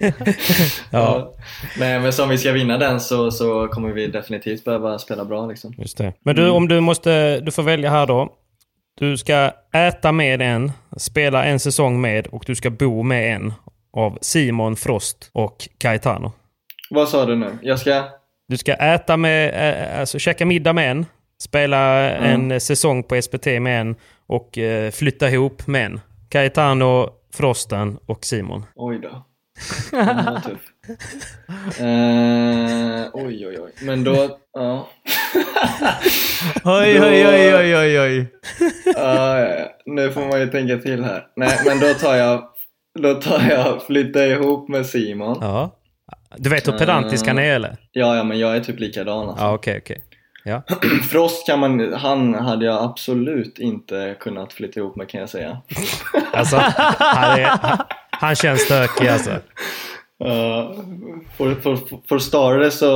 ja, 0.02 0.10
Ja. 0.90 1.32
Nej, 1.78 2.00
men 2.00 2.12
som 2.12 2.28
vi 2.28 2.38
ska 2.38 2.52
vinna 2.52 2.78
den 2.78 3.00
så, 3.00 3.30
så 3.30 3.68
kommer 3.68 3.92
vi 3.92 4.06
definitivt 4.06 4.64
behöva 4.64 4.98
spela 4.98 5.24
bra 5.24 5.46
liksom. 5.46 5.74
just 5.78 5.98
det. 5.98 6.12
Men 6.24 6.36
du, 6.36 6.50
om 6.50 6.68
du 6.68 6.80
måste, 6.80 7.40
du 7.40 7.50
får 7.50 7.62
välja 7.62 7.90
här 7.90 8.06
då. 8.06 8.28
Du 8.98 9.16
ska 9.16 9.50
äta 9.74 10.12
med 10.12 10.42
en, 10.42 10.72
spela 10.96 11.44
en 11.44 11.60
säsong 11.60 12.00
med 12.00 12.26
och 12.26 12.44
du 12.46 12.54
ska 12.54 12.70
bo 12.70 13.02
med 13.02 13.34
en 13.36 13.52
av 13.96 14.18
Simon 14.20 14.76
Frost 14.76 15.30
och 15.32 15.68
Caetano. 15.78 16.32
Vad 16.94 17.08
sa 17.08 17.26
du 17.26 17.36
nu? 17.36 17.58
Jag 17.62 17.78
ska... 17.78 18.04
Du 18.48 18.56
ska 18.56 18.74
äta 18.74 19.16
med, 19.16 19.54
alltså 20.00 20.18
käka 20.18 20.46
middag 20.46 20.72
med 20.72 20.90
en, 20.90 21.06
spela 21.42 22.10
en 22.10 22.60
säsong 22.60 23.02
på 23.02 23.22
SPT 23.22 23.46
med 23.46 23.80
en 23.80 23.96
och 24.26 24.58
eh, 24.58 24.90
flytta 24.90 25.30
ihop 25.30 25.66
med 25.66 25.86
en. 25.86 26.00
Caetano 26.28 27.08
Frosten 27.34 27.98
och 28.06 28.24
Simon. 28.24 28.64
Oj 28.74 28.98
då. 28.98 29.26
Den 29.90 30.24
var 30.24 30.40
tuff. 30.40 30.70
Eh, 31.80 33.10
oj, 33.12 33.46
oj, 33.46 33.60
oj. 33.60 33.72
Men 33.82 34.04
då, 34.04 34.38
ja. 34.52 34.88
Oj, 36.64 37.00
oj, 37.02 37.26
oj, 37.26 37.54
oj, 37.54 37.76
oj, 37.76 38.00
oj. 38.00 38.26
Ja, 38.84 39.40
ja, 39.40 39.48
ja. 39.48 39.66
Nu 39.86 40.10
får 40.10 40.20
man 40.20 40.40
ju 40.40 40.46
tänka 40.46 40.76
till 40.76 41.04
här. 41.04 41.26
Nej, 41.36 41.58
men 41.66 41.80
då 41.80 41.94
tar 41.94 42.14
jag, 42.14 42.44
då 42.98 43.14
tar 43.14 43.50
jag 43.50 43.82
flytta 43.82 44.26
ihop 44.26 44.68
med 44.68 44.86
Simon. 44.86 45.38
Ja. 45.40 45.70
Du 46.36 46.50
vet 46.50 46.68
hur 46.68 46.72
pedantisk 46.72 47.26
han 47.26 47.38
är 47.38 47.54
eller? 47.54 47.76
Ja, 47.92 48.16
ja, 48.16 48.24
men 48.24 48.38
jag 48.38 48.56
är 48.56 48.60
typ 48.60 48.80
likadan 48.80 49.28
alltså. 49.28 49.44
Ja, 49.44 49.54
okej, 49.54 49.78
okej. 49.82 50.02
Ja. 50.44 50.62
Frost 51.10 51.46
kan 51.46 51.58
man, 51.58 51.92
han 51.92 52.34
hade 52.34 52.66
jag 52.66 52.82
absolut 52.82 53.58
inte 53.58 54.16
kunnat 54.20 54.52
flytta 54.52 54.80
ihop 54.80 54.96
med 54.96 55.08
kan 55.08 55.20
jag 55.20 55.30
säga. 55.30 55.58
Alltså, 56.32 56.56
han, 56.56 57.40
är, 57.40 57.44
han, 57.44 57.78
han 58.10 58.34
känns 58.34 58.60
stökig 58.60 59.08
alltså. 59.08 59.30
Uh, 60.24 60.80
för, 61.36 61.54
för, 61.54 61.78
för 62.08 62.18
startare 62.18 62.70
så 62.70 62.88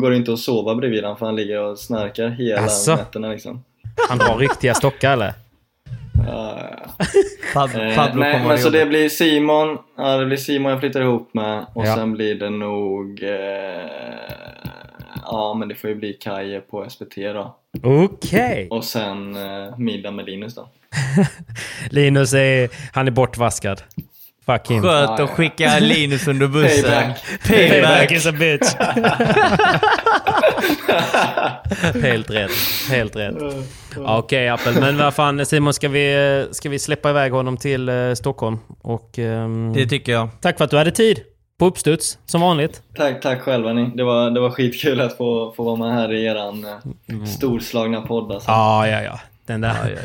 går 0.00 0.10
det 0.10 0.16
inte 0.16 0.32
att 0.32 0.38
sova 0.38 0.74
bredvid 0.74 1.02
honom 1.02 1.18
för 1.18 1.26
han 1.26 1.36
ligger 1.36 1.60
och 1.60 1.78
snarkar 1.78 2.28
hela 2.28 2.60
Asså? 2.60 2.96
nätterna 2.96 3.28
liksom. 3.28 3.64
Han 4.08 4.20
har 4.20 4.38
riktiga 4.38 4.74
stockar 4.74 5.12
eller? 5.12 5.32
Pablo, 7.54 7.80
eh, 7.82 7.94
Pablo 7.96 8.20
nej, 8.20 8.32
kommer 8.32 8.48
men 8.48 8.58
så 8.58 8.70
det 8.70 8.86
blir 8.86 9.08
Simon, 9.08 9.78
ja 9.96 10.16
det 10.16 10.26
blir 10.26 10.36
Simon 10.36 10.70
jag 10.72 10.80
flyttar 10.80 11.00
ihop 11.00 11.30
med 11.34 11.66
och 11.74 11.86
Ja. 11.86 11.94
sen 11.94 12.12
blir 12.12 12.34
det 12.34 12.50
nog 12.50 13.22
eh, 13.22 13.30
Ja 15.26 15.54
men 15.54 15.68
det 15.68 15.74
får 15.74 15.90
ju 15.90 15.96
bli 15.96 16.12
Kaje 16.12 16.60
på 16.60 16.86
SPT 16.90 17.14
då 17.16 17.56
Okej. 17.82 18.68
och 18.70 18.84
sen 18.84 19.36
eh, 19.36 19.78
middag 19.78 20.10
med 20.10 20.24
Linus 20.26 20.54
då. 20.54 20.68
Linus 21.90 22.32
är, 22.34 22.68
han 22.92 23.06
är 23.06 23.10
bortvaskad. 23.10 23.82
Fuck 24.46 24.70
him. 24.70 24.82
Skönt 24.82 25.20
att 25.20 25.30
skicka 25.30 25.78
Linus 25.78 26.28
under 26.28 26.46
bussen. 26.54 26.82
Payback. 26.90 27.24
Payback 27.48 27.82
Payback. 27.82 28.12
is 28.12 28.26
a 28.26 28.32
bitch. 28.32 28.74
Helt 32.02 32.30
rätt. 32.30 32.50
Helt 32.90 33.16
rätt. 33.16 33.34
Okej 33.96 34.48
Apple, 34.48 34.80
men 34.80 34.98
vad 34.98 35.14
fan 35.14 35.46
Simon, 35.46 35.74
ska 35.74 35.88
vi, 35.88 36.46
ska 36.50 36.68
vi 36.68 36.78
släppa 36.78 37.10
iväg 37.10 37.32
honom 37.32 37.56
till 37.56 37.88
eh, 37.88 38.12
Stockholm? 38.14 38.58
Och, 38.82 39.18
ehm, 39.18 39.72
Det 39.72 39.86
tycker 39.86 40.12
jag. 40.12 40.28
Tack 40.40 40.58
för 40.58 40.64
att 40.64 40.70
du 40.70 40.76
hade 40.76 40.90
tid. 40.90 41.20
På 41.58 41.66
uppstuds, 41.66 42.18
som 42.26 42.40
vanligt. 42.40 42.82
Tack, 42.96 43.20
tack 43.22 43.40
själva 43.40 43.72
ni. 43.72 43.90
Det 43.94 44.04
var, 44.04 44.30
det 44.30 44.40
var 44.40 44.50
skitkul 44.50 45.00
att 45.00 45.16
få, 45.16 45.52
få 45.56 45.62
vara 45.64 45.76
med 45.76 45.94
här 45.94 46.12
i 46.12 46.24
eran 46.24 46.64
eh, 46.64 47.24
storslagna 47.24 48.00
podd 48.00 48.32
alltså. 48.32 48.50
Ja, 48.50 48.88
ja, 48.88 49.02
ja. 49.02 49.20
Den 49.46 49.60
där. 49.60 49.98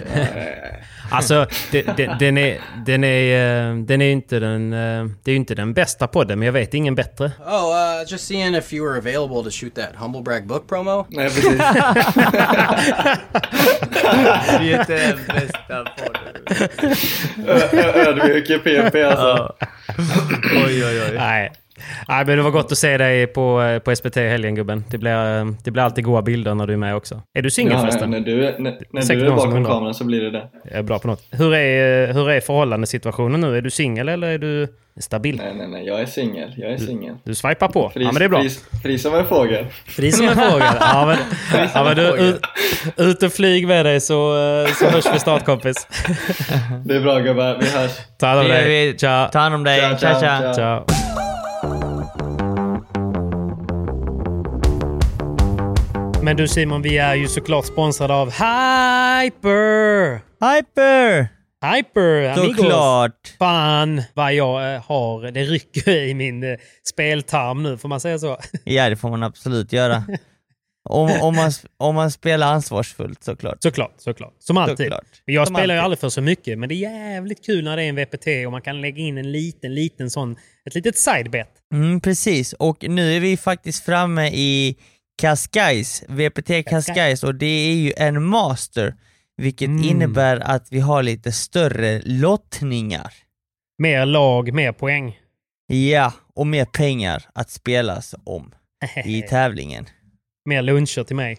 alltså, 1.11 1.45
det, 1.71 1.81
det, 1.97 2.15
den 2.19 2.37
är, 2.37 2.59
den 2.85 3.03
är, 3.03 3.69
eh, 3.69 3.75
den 3.75 4.01
är 4.01 4.05
ju 4.05 4.11
inte 4.11 4.39
den, 4.39 4.73
eh, 4.73 5.05
det 5.23 5.31
är 5.31 5.33
ju 5.33 5.35
inte 5.35 5.55
den 5.55 5.73
bästa 5.73 6.07
podden, 6.07 6.39
men 6.39 6.45
jag 6.45 6.53
vet 6.53 6.73
ingen 6.73 6.95
bättre. 6.95 7.31
Oh, 7.45 7.99
uh, 8.01 8.03
just 8.11 8.27
seeing 8.27 8.55
if 8.55 8.73
you 8.73 8.87
were 8.89 8.97
available 8.97 9.43
to 9.43 9.49
shoot 9.51 9.75
that 9.75 9.95
Humble 9.95 10.21
Brag 10.21 10.47
book 10.47 10.67
promo. 10.69 11.05
Nej 11.09 11.29
precis. 11.29 11.57
Det 14.59 14.73
är 14.73 14.79
inte 14.79 15.07
den 15.07 15.19
bästa 15.27 15.85
podden. 15.97 16.33
Ö- 17.47 17.69
ö- 17.71 17.93
Ödmjuk 18.07 18.49
i 18.49 18.57
PP 18.57 18.95
alltså. 19.03 19.55
Oj, 20.65 20.85
oj, 20.85 21.01
oj. 21.09 21.15
Nej. 21.15 21.51
Nej, 22.07 22.25
men 22.25 22.37
det 22.37 22.43
var 22.43 22.51
gott 22.51 22.71
att 22.71 22.77
se 22.77 22.97
dig 22.97 23.27
på, 23.27 23.61
eh, 23.61 23.79
på 23.79 23.95
SPT 23.95 24.17
i 24.17 24.27
helgen 24.29 24.55
gubben. 24.55 24.83
Det 24.91 24.97
blir, 24.97 25.39
eh, 25.39 25.45
det 25.63 25.71
blir 25.71 25.83
alltid 25.83 26.03
goda 26.03 26.21
bilder 26.21 26.55
när 26.55 26.67
du 26.67 26.73
är 26.73 26.77
med 26.77 26.95
också. 26.95 27.21
Är 27.37 27.41
du 27.41 27.51
singel 27.51 27.73
Ja, 27.73 27.79
förresten? 27.79 28.11
när 28.11 28.19
du, 28.19 28.45
är- 28.47 28.55
när, 28.59 28.77
när 28.91 29.15
du 29.15 29.25
är 29.25 29.31
bakom 29.31 29.65
kameran 29.65 29.93
så 29.93 30.03
blir 30.03 30.21
det 30.21 30.31
det. 30.31 30.47
Jag 30.63 30.73
är 30.79 30.83
bra 30.83 30.99
på 30.99 31.07
något. 31.07 31.23
Hur 31.31 31.53
är, 31.53 32.07
eh, 32.09 32.15
hur 32.15 32.29
är 32.29 32.39
förhållandesituationen 32.39 33.41
nu? 33.41 33.57
Är 33.57 33.61
du 33.61 33.69
singel 33.69 34.09
eller 34.09 34.27
är 34.27 34.37
du 34.37 34.67
stabil? 34.99 35.37
Nej, 35.37 35.53
nej, 35.57 35.67
nej. 35.67 35.85
Jag 35.87 36.01
är 36.01 36.05
singel. 36.05 36.53
Jag 36.57 36.71
är 36.71 36.77
singel. 36.77 37.15
Du 37.23 37.35
swipar 37.35 37.67
på? 37.67 37.89
Fri, 37.93 38.03
ja, 38.03 38.11
men 38.11 38.19
det 38.19 38.25
är 38.25 38.29
bra. 38.29 38.41
Fri, 38.41 38.49
fri 38.83 38.97
som 38.97 39.15
en 39.15 39.25
fågel. 39.25 39.65
Fri 39.85 40.11
som 40.11 40.27
en 40.27 40.35
fågel. 40.35 40.67
Ja, 40.79 41.05
men, 41.05 41.17
ja, 41.73 41.83
men 41.83 41.95
du, 41.95 42.01
ut, 42.29 42.41
ut 42.97 43.23
och 43.23 43.33
flyg 43.33 43.67
med 43.67 43.85
dig 43.85 44.01
så, 44.01 44.15
så 44.79 44.85
hörs 44.85 45.05
vi 45.13 45.19
snart 45.19 45.45
kompis. 45.45 45.87
Det 46.85 46.95
är 46.95 47.01
bra 47.01 47.19
gubbar. 47.19 47.57
Vi 47.61 47.69
hörs. 47.69 47.91
Ta 48.19 48.27
hand 48.27 48.39
om 48.39 48.47
dig. 48.47 48.97
Ciao. 48.97 49.29
Ta 49.31 49.39
hand 49.39 49.55
om 49.55 49.63
dig. 49.63 49.79
Ciao, 49.79 49.97
ciao, 49.97 50.19
tja. 50.21 50.53
ciao. 50.53 50.85
Ciao. 50.85 51.28
Men 56.23 56.37
du 56.37 56.47
Simon, 56.47 56.81
vi 56.81 56.97
är 56.97 57.15
ju 57.15 57.27
såklart 57.27 57.65
sponsrade 57.65 58.13
av 58.13 58.31
Hyper! 58.31 60.13
Hyper! 60.15 61.27
Hyper, 61.75 62.23
amigos! 62.23 62.57
Såklart. 62.57 63.35
Fan 63.39 64.01
vad 64.13 64.33
jag 64.33 64.75
eh, 64.75 64.81
har, 64.81 65.31
det 65.31 65.43
rycker 65.43 65.89
i 65.89 66.13
min 66.13 66.43
eh, 66.43 66.57
speltarm 66.89 67.63
nu, 67.63 67.77
får 67.77 67.89
man 67.89 67.99
säga 67.99 68.19
så? 68.19 68.37
Ja, 68.63 68.89
det 68.89 68.95
får 68.95 69.09
man 69.09 69.23
absolut 69.23 69.73
göra. 69.73 70.03
Om, 70.89 71.11
om, 71.21 71.35
man, 71.35 71.51
om 71.77 71.95
man 71.95 72.11
spelar 72.11 72.53
ansvarsfullt 72.53 73.23
såklart. 73.23 73.63
Såklart, 73.63 73.95
såklart. 73.97 74.35
Som 74.39 74.57
alltid. 74.57 74.77
Såklart. 74.77 75.21
Men 75.25 75.35
jag 75.35 75.47
Som 75.47 75.55
spelar 75.55 75.75
ju 75.75 75.81
aldrig 75.81 75.99
för 75.99 76.09
så 76.09 76.21
mycket, 76.21 76.59
men 76.59 76.69
det 76.69 76.75
är 76.75 77.11
jävligt 77.11 77.45
kul 77.45 77.63
när 77.63 77.77
det 77.77 77.83
är 77.83 77.89
en 77.89 77.95
VPT 77.95 78.27
och 78.45 78.51
man 78.51 78.61
kan 78.61 78.81
lägga 78.81 78.97
in 78.97 79.17
en 79.17 79.31
liten, 79.31 79.75
liten 79.75 80.09
sån, 80.09 80.35
ett 80.65 80.75
litet 80.75 80.97
sidebet. 80.97 81.49
Mm, 81.73 82.01
precis, 82.01 82.53
och 82.53 82.85
nu 82.89 83.15
är 83.15 83.19
vi 83.19 83.37
faktiskt 83.37 83.85
framme 83.85 84.27
i 84.27 84.75
Cascais, 85.19 86.03
VPT 86.07 86.63
Cascais 86.63 87.23
och 87.23 87.35
det 87.35 87.45
är 87.45 87.73
ju 87.75 87.93
en 87.97 88.23
master, 88.23 88.95
vilket 89.37 89.67
Mm. 89.67 89.83
innebär 89.83 90.37
att 90.39 90.67
vi 90.71 90.79
har 90.79 91.03
lite 91.03 91.31
större 91.31 92.01
lottningar. 92.05 93.13
Mer 93.77 94.05
lag, 94.05 94.53
mer 94.53 94.71
poäng. 94.71 95.19
Ja, 95.67 96.13
och 96.35 96.47
mer 96.47 96.65
pengar 96.65 97.23
att 97.35 97.49
spelas 97.49 98.15
om 98.23 98.51
i 99.05 99.21
tävlingen. 99.29 99.85
mer 100.45 100.61
luncher 100.61 101.03
till 101.03 101.15
mig. 101.15 101.37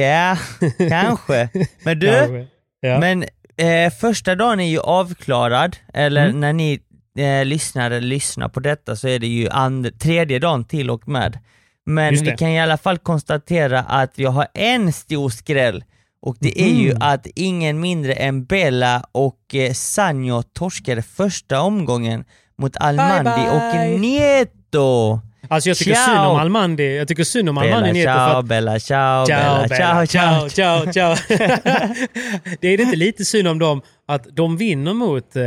Ja, 0.00 0.38
kanske. 0.88 1.48
Men 1.84 1.98
du, 1.98 2.06
Kanske. 2.12 2.46
Ja. 2.80 2.98
men 3.00 3.24
eh, 3.56 3.92
första 3.92 4.34
dagen 4.34 4.60
är 4.60 4.68
ju 4.68 4.78
avklarad, 4.80 5.76
eller 5.94 6.24
Mm. 6.26 6.40
när 6.40 6.52
ni 6.52 6.80
eh, 7.18 7.44
lyssnare 7.44 8.00
lyssnar 8.00 8.48
på 8.48 8.60
detta 8.60 8.96
så 8.96 9.08
är 9.08 9.18
det 9.18 9.26
ju 9.26 9.48
and- 9.48 9.98
tredje 9.98 10.38
dagen 10.38 10.64
till 10.64 10.90
och 10.90 11.08
med. 11.08 11.38
Men 11.86 12.14
vi 12.14 12.30
kan 12.38 12.48
i 12.48 12.60
alla 12.60 12.76
fall 12.78 12.98
konstatera 12.98 13.80
att 13.80 14.12
vi 14.18 14.24
har 14.24 14.46
en 14.54 14.92
stor 14.92 15.30
skräll 15.30 15.84
och 16.22 16.36
det 16.40 16.60
är 16.62 16.68
ju 16.74 16.88
Mhm. 16.90 17.02
att 17.02 17.26
ingen 17.34 17.80
mindre 17.80 18.12
än 18.12 18.44
Bella 18.44 19.04
och 19.12 19.54
eh, 19.54 19.72
Sanjo 19.72 20.42
torskade 20.42 21.02
första 21.02 21.60
omgången 21.60 22.24
mot 22.58 22.76
Almandi 22.76 23.30
bye. 23.30 23.50
och 23.50 24.00
Nieto. 24.00 25.20
Alltså 25.48 25.68
jag 25.70 25.76
tycker 25.76 25.94
Ciao. 25.94 26.06
synd 26.06 26.18
om 26.18 26.36
Almandi. 26.36 26.96
Jag 26.96 27.08
tycker 27.08 27.24
synd 27.24 27.48
om 27.48 27.58
Almandi 27.58 27.92
Nieto 27.92 28.12
för 28.12 28.18
ciao, 28.28 28.38
att... 28.38 28.44
Bella 28.46 28.78
ciao, 28.78 29.26
Ciao, 29.26 29.68
Bella 29.68 30.06
ciao, 30.06 30.48
ciao. 30.48 30.48
ciao, 30.48 30.92
ciao. 30.92 31.16
det 32.60 32.68
är 32.68 32.80
inte 32.80 32.96
lite 32.96 33.24
synd 33.24 33.48
om 33.48 33.58
dem 33.58 33.82
att 34.08 34.26
de 34.36 34.56
vinner 34.56 34.94
mot 34.94 35.36
eh, 35.36 35.42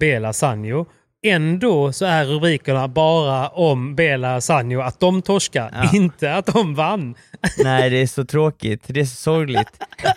Bela 0.00 0.32
Sanjo. 0.32 0.86
Ändå 1.30 1.92
så 1.92 2.04
är 2.04 2.24
rubrikerna 2.24 2.88
bara 2.88 3.48
om 3.48 3.94
Bela 3.94 4.40
Sanjo, 4.40 4.80
att 4.80 5.00
de 5.00 5.22
torskar, 5.22 5.70
Ja. 5.74 5.90
inte 5.96 6.34
att 6.34 6.46
de 6.46 6.74
vann. 6.74 7.14
Nej, 7.64 7.90
det 7.90 7.96
är 7.96 8.06
så 8.06 8.24
tråkigt. 8.24 8.82
Det 8.86 9.00
är 9.00 9.04
så 9.04 9.16
sorgligt. 9.16 9.68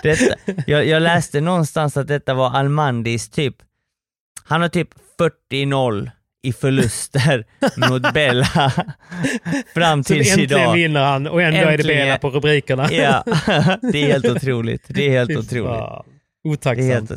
Detta, 0.04 0.36
jag, 0.68 0.86
jag 0.86 1.02
läste 1.02 1.42
någonstans 1.42 1.98
att 1.98 2.08
detta 2.08 2.34
var 2.34 2.50
Almandis 2.52 3.30
typ, 3.30 3.56
han 4.44 4.62
har 4.62 4.70
typ 4.70 4.90
40-0 5.52 6.12
i 6.44 6.54
förluster 6.54 7.46
mot 7.90 8.14
Bella 8.14 8.46
fram 9.74 10.04
Så 10.04 10.14
tills 10.14 10.32
äntligen 10.32 10.62
idag. 10.62 10.74
vinner 10.74 11.04
han 11.04 11.28
och 11.28 11.42
ändå 11.42 11.60
är 11.60 11.66
det 11.66 11.72
Äntligen. 11.74 12.06
Bela 12.08 12.18
på 12.18 12.30
rubrikerna. 12.30 12.92
Ja, 12.92 13.24
det 13.92 14.04
är 14.04 14.08
helt 14.08 14.26
otroligt. 14.26 14.84
Det 14.88 15.06
är 15.08 15.10
helt 15.12 15.38
otroligt. 15.38 15.84
Otacksamt. 16.44 17.12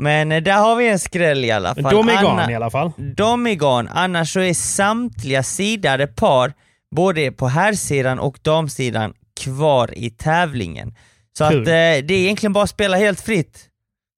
Men 0.00 0.32
eh, 0.32 0.42
där 0.42 0.52
har 0.56 0.76
vi 0.76 0.88
en 0.88 0.98
skräll 0.98 1.44
i 1.44 1.50
alla 1.50 1.74
fall. 1.74 1.82
de 1.92 2.08
är 2.08 2.12
Anna- 2.16 2.20
igång 2.20 2.50
i 2.50 2.54
alla 2.54 2.70
fall. 2.70 2.92
De 3.16 3.46
är 3.46 3.50
igång, 3.50 3.88
annars 3.90 4.32
så 4.32 4.40
är 4.40 4.54
samtliga 4.54 5.42
sidade 5.42 6.06
par, 6.06 6.52
både 6.96 7.32
på 7.32 7.48
herrsidan 7.48 8.18
och 8.18 8.38
damsidan, 8.42 9.14
kvar 9.40 9.90
i 9.98 10.10
tävlingen. 10.10 10.94
Så 11.38 11.48
Kul. 11.48 11.62
att 11.62 11.68
eh, 11.68 11.72
det 11.72 11.74
är 11.74 12.12
egentligen 12.12 12.52
bara 12.52 12.64
att 12.64 12.70
spela 12.70 12.96
helt 12.96 13.20
fritt. 13.20 13.66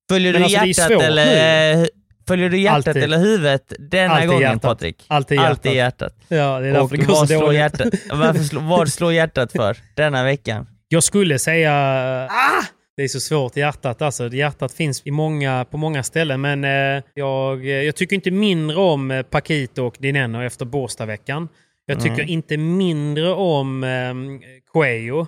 Följer 0.09 0.33
Men 0.33 0.41
du 0.41 0.45
alltså, 0.57 0.65
hjärtat 0.81 1.01
eller, 1.01 1.73
eh, 1.81 1.85
följer 2.27 2.49
du 2.49 2.59
hjärtat 2.59 2.87
Alltid. 2.87 3.03
eller 3.03 3.17
huvudet 3.17 3.73
denna 3.79 4.13
Alltid 4.13 4.27
gången 4.29 4.41
hjärtat. 4.41 4.61
Patrik? 4.61 5.05
Alltid 5.07 5.37
hjärtat. 5.37 5.49
Alltid 5.51 5.73
hjärtat. 5.73 6.15
Ja, 6.27 6.59
det 6.59 6.67
är 6.67 6.71
därför 6.73 6.79
Och 6.81 6.89
det 6.89 7.05
går 7.05 7.15
så 7.15 7.27
slår, 7.27 7.53
hjärtat, 7.53 7.93
varför 8.11 8.43
slå, 8.43 8.59
vad 8.61 8.89
slår 8.89 9.13
hjärtat 9.13 9.51
för 9.51 9.77
denna 9.95 10.23
veckan? 10.23 10.67
Jag 10.87 11.03
skulle 11.03 11.39
säga... 11.39 11.73
Ah! 12.31 12.63
Det 12.97 13.03
är 13.03 13.07
så 13.07 13.19
svårt, 13.19 13.55
hjärtat 13.57 14.01
alltså. 14.01 14.27
Hjärtat 14.33 14.71
finns 14.73 15.01
i 15.05 15.11
många, 15.11 15.65
på 15.65 15.77
många 15.77 16.03
ställen, 16.03 16.41
men 16.41 16.63
eh, 16.63 17.03
jag, 17.13 17.65
eh, 17.65 17.71
jag 17.71 17.95
tycker 17.95 18.15
inte 18.15 18.31
mindre 18.31 18.77
om 18.77 19.11
eh, 19.11 19.23
Paquito 19.23 19.83
och 19.83 19.95
Dineno 19.99 20.41
efter 20.43 20.65
Båstadveckan. 20.65 21.49
Jag 21.85 22.01
tycker 22.01 22.17
Nej. 22.17 22.31
inte 22.31 22.57
mindre 22.57 23.29
om 23.31 23.83
eh, 23.83 24.13
Cuello. 24.73 25.27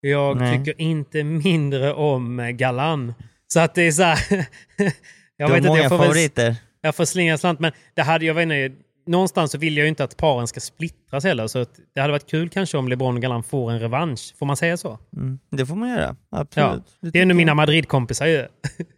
Jag 0.00 0.36
Nej. 0.36 0.58
tycker 0.58 0.80
inte 0.80 1.24
mindre 1.24 1.92
om 1.92 2.40
eh, 2.40 2.48
Galan. 2.50 3.14
Så 3.46 3.60
att 3.60 3.74
det 3.74 3.82
är 3.82 3.92
så 3.92 4.02
här... 4.02 4.18
jag 4.76 4.88
Du 5.36 5.44
har 5.44 5.48
vet 5.50 5.56
inte, 5.56 5.68
många 5.68 5.80
jag 5.82 5.88
får 5.88 5.98
väl- 5.98 6.06
favoriter. 6.06 6.56
jag 6.80 6.94
får 6.94 7.04
slinga 7.04 7.38
slant. 7.38 7.60
Men 7.60 7.72
det 7.94 8.02
hade, 8.02 8.24
jag 8.26 8.34
vet 8.34 8.42
inte, 8.42 8.72
någonstans 9.06 9.52
så 9.52 9.58
vill 9.58 9.76
jag 9.76 9.84
ju 9.84 9.88
inte 9.88 10.04
att 10.04 10.16
paren 10.16 10.46
ska 10.46 10.60
splittras 10.60 11.24
heller. 11.24 11.46
Så 11.46 11.66
det 11.94 12.00
hade 12.00 12.12
varit 12.12 12.30
kul 12.30 12.48
kanske 12.48 12.78
om 12.78 12.88
LeBron 12.88 13.16
och 13.16 13.22
Galan 13.22 13.42
får 13.42 13.70
en 13.70 13.80
revansch. 13.80 14.34
Får 14.38 14.46
man 14.46 14.56
säga 14.56 14.76
så? 14.76 14.98
Mm, 15.16 15.38
det 15.50 15.66
får 15.66 15.74
man 15.74 15.88
göra, 15.88 16.16
absolut. 16.30 16.82
Ja. 17.00 17.10
Det 17.10 17.18
är 17.18 17.22
ändå 17.22 17.34
mina 17.34 17.54
Madrid-kompisar 17.54 18.26
ju. 18.26 18.46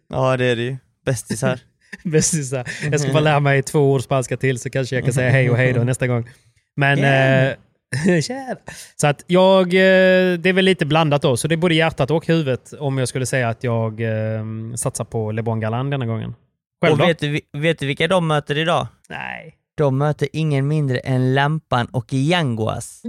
Ja, 0.09 0.37
det 0.37 0.45
är 0.45 0.55
det 0.55 0.61
ju. 0.61 0.77
Bästisar. 1.05 1.59
Bästisar. 2.03 2.67
Jag 2.91 2.99
ska 2.99 3.13
bara 3.13 3.23
lära 3.23 3.39
mig 3.39 3.63
två 3.63 3.91
ord 3.91 4.01
spanska 4.01 4.37
till 4.37 4.59
så 4.59 4.69
kanske 4.69 4.95
jag 4.95 5.03
kan 5.05 5.13
säga 5.13 5.29
hej 5.29 5.49
och 5.49 5.57
hej 5.57 5.73
då 5.73 5.83
nästa 5.83 6.07
gång. 6.07 6.29
Men... 6.75 6.99
Yeah. 6.99 7.47
Eh, 7.47 7.55
så 8.95 9.07
att 9.07 9.23
jag... 9.27 9.67
Eh, 9.67 10.37
det 10.39 10.49
är 10.49 10.53
väl 10.53 10.65
lite 10.65 10.85
blandat 10.85 11.21
då. 11.21 11.37
Så 11.37 11.47
det 11.47 11.55
är 11.55 11.57
både 11.57 11.75
hjärtat 11.75 12.11
och 12.11 12.27
huvudet 12.27 12.73
om 12.79 12.97
jag 12.97 13.07
skulle 13.07 13.25
säga 13.25 13.49
att 13.49 13.63
jag 13.63 14.01
eh, 14.01 14.43
satsar 14.75 15.05
på 15.05 15.31
LeBron 15.31 15.59
Galan 15.59 15.89
denna 15.89 16.05
gången. 16.05 16.35
Själv 16.81 16.93
Och 16.93 17.09
vet 17.09 17.19
du, 17.19 17.41
vet 17.53 17.79
du 17.79 17.85
vilka 17.85 18.07
de 18.07 18.27
möter 18.27 18.57
idag? 18.57 18.87
Nej. 19.09 19.55
De 19.77 19.97
möter 19.97 20.27
ingen 20.33 20.67
mindre 20.67 20.97
än 20.99 21.33
Lampan 21.33 21.85
och 21.85 22.13
Yanguas. 22.13 23.01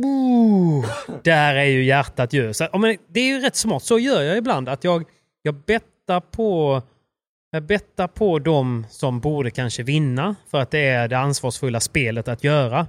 Där 1.25 1.55
är 1.55 1.65
ju 1.65 1.85
hjärtat 1.85 2.33
ju. 2.33 2.55
Så, 2.55 2.69
men 2.79 2.97
det 3.09 3.21
är 3.21 3.27
ju 3.27 3.41
rätt 3.41 3.57
smart. 3.57 3.83
Så 3.83 3.99
gör 3.99 4.23
jag 4.23 4.37
ibland. 4.37 4.69
Att 4.69 4.85
jag, 4.85 5.05
jag 5.43 5.55
bettar 5.55 6.21
på... 6.21 6.83
Jag 7.51 7.63
bettar 7.63 8.09
på 8.09 8.39
de 8.39 8.87
som 8.91 9.21
borde 9.21 9.51
kanske 9.51 9.83
vinna 9.83 10.35
för 10.51 10.59
att 10.61 10.71
det 10.71 10.79
är 10.89 11.09
det 11.09 11.19
ansvarsfulla 11.19 11.81
spelet 11.81 12.29
att 12.29 12.45
göra. 12.45 12.87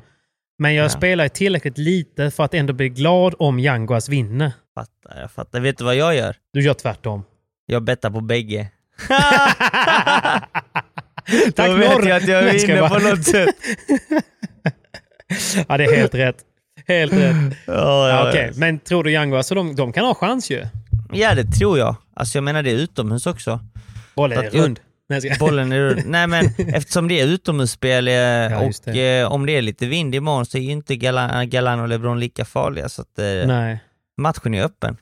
Men 0.59 0.73
jag 0.75 0.85
Ja. 0.85 0.89
spelar 0.89 1.27
tillräckligt 1.27 1.77
lite 1.77 2.31
för 2.31 2.43
att 2.43 2.53
ändå 2.53 2.73
bli 2.73 2.89
glad 2.89 3.35
om 3.39 3.59
Yanguas 3.59 4.09
vinner. 4.09 4.51
Fattar, 4.75 5.21
jag 5.21 5.31
fattar. 5.31 5.59
Vet 5.59 5.77
du 5.77 5.83
vad 5.83 5.95
jag 5.95 6.15
gör? 6.15 6.35
Du 6.53 6.61
gör 6.61 6.73
tvärtom. 6.73 7.23
Jag 7.65 7.83
bettar 7.83 8.09
på 8.09 8.21
bägge. 8.21 8.67
Tack 11.55 11.67
Då 11.69 11.73
vet 11.75 11.91
Norr! 11.91 12.07
jag 12.07 12.17
att 12.17 12.27
jag 12.27 12.43
vinner 12.53 12.79
bara- 12.81 12.89
på 12.89 12.99
något 13.09 13.23
sätt. 13.23 13.55
ja, 15.67 15.77
det 15.77 15.83
är 15.83 15.95
helt 15.95 16.15
rätt. 16.15 16.37
Helt 16.87 17.13
rätt. 17.13 17.35
Ja, 17.65 17.73
Ja, 17.73 18.09
ja, 18.09 18.29
Okej, 18.29 18.51
men 18.55 18.79
tror 18.79 19.03
du 19.03 19.11
Yanguas, 19.11 19.47
så 19.47 19.55
de, 19.55 19.75
de 19.75 19.93
kan 19.93 20.05
ha 20.05 20.13
chans 20.15 20.49
ju? 20.51 20.65
ja, 21.13 21.35
det 21.35 21.43
tror 21.43 21.77
jag. 21.79 21.95
Alltså 22.15 22.37
jag 22.37 22.43
menar 22.43 22.63
det 22.63 22.71
är 22.71 22.75
utomhus 22.75 23.27
också. 23.27 23.59
Bollen 24.15 24.45
är 24.45 24.49
rund. 24.49 24.79
Nej, 25.09 25.35
Bollen 25.39 25.71
är 25.71 25.79
rund. 25.79 26.01
Nej 26.05 26.27
men 26.27 26.45
eftersom 26.73 27.07
det 27.07 27.19
är 27.21 27.27
utomhusspel 27.27 28.07
eh, 28.07 28.13
just 28.65 28.87
och 28.87 28.93
det. 28.93 29.19
eh, 29.19 29.31
om 29.31 29.45
det 29.45 29.51
är 29.51 29.61
lite 29.61 29.85
vind 29.85 30.15
imorgon 30.15 30.45
så 30.45 30.57
är 30.57 30.61
ju 30.61 30.71
inte 30.71 30.95
Galan, 30.95 31.49
Galan 31.49 31.79
och 31.79 31.87
LeBron 31.87 32.19
lika 32.19 32.45
farliga 32.45 32.89
så 32.89 33.01
att 33.01 33.19
eh, 33.19 33.25
Nej. 33.47 33.79
matchen 34.21 34.53
är 34.53 34.63
öppen. 34.63 34.97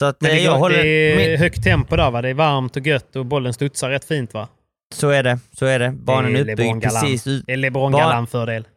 Så 0.00 0.06
att 0.06 0.20
Men 0.20 0.30
det, 0.30 0.40
jag 0.40 0.52
går, 0.52 0.58
håller... 0.58 0.82
det 0.84 1.32
är 1.34 1.38
högt 1.38 1.64
tempo 1.64 1.96
där 1.96 2.10
va? 2.10 2.22
Det 2.22 2.28
är 2.28 2.34
varmt 2.34 2.76
och 2.76 2.86
gött 2.86 3.16
och 3.16 3.26
bollen 3.26 3.52
studsar 3.52 3.90
rätt 3.90 4.04
fint 4.04 4.34
va? 4.34 4.48
Så 4.94 5.08
är 5.10 5.22
det, 5.22 5.38
så 5.58 5.66
är 5.66 5.78
det. 5.78 5.90
Banan 5.90 6.32
det 6.32 6.38
är 6.38 6.52
uppbyggd 6.52 6.82
precis 6.82 7.26
ut, 7.26 7.44
Det 7.46 7.52
är 7.52 7.56
LeBron 7.56 7.92
Galan-fördel. 7.92 8.68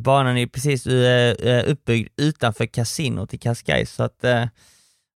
Banan 0.00 0.36
är 0.38 0.46
precis 0.46 0.86
eh, 0.86 1.30
eh, 1.52 1.70
uppbyggd 1.70 2.08
utanför 2.16 2.66
kasinot 2.66 3.34
i 3.34 3.38
Cascais 3.38 3.90
så 3.92 4.02
att... 4.02 4.24
Eh, 4.24 4.44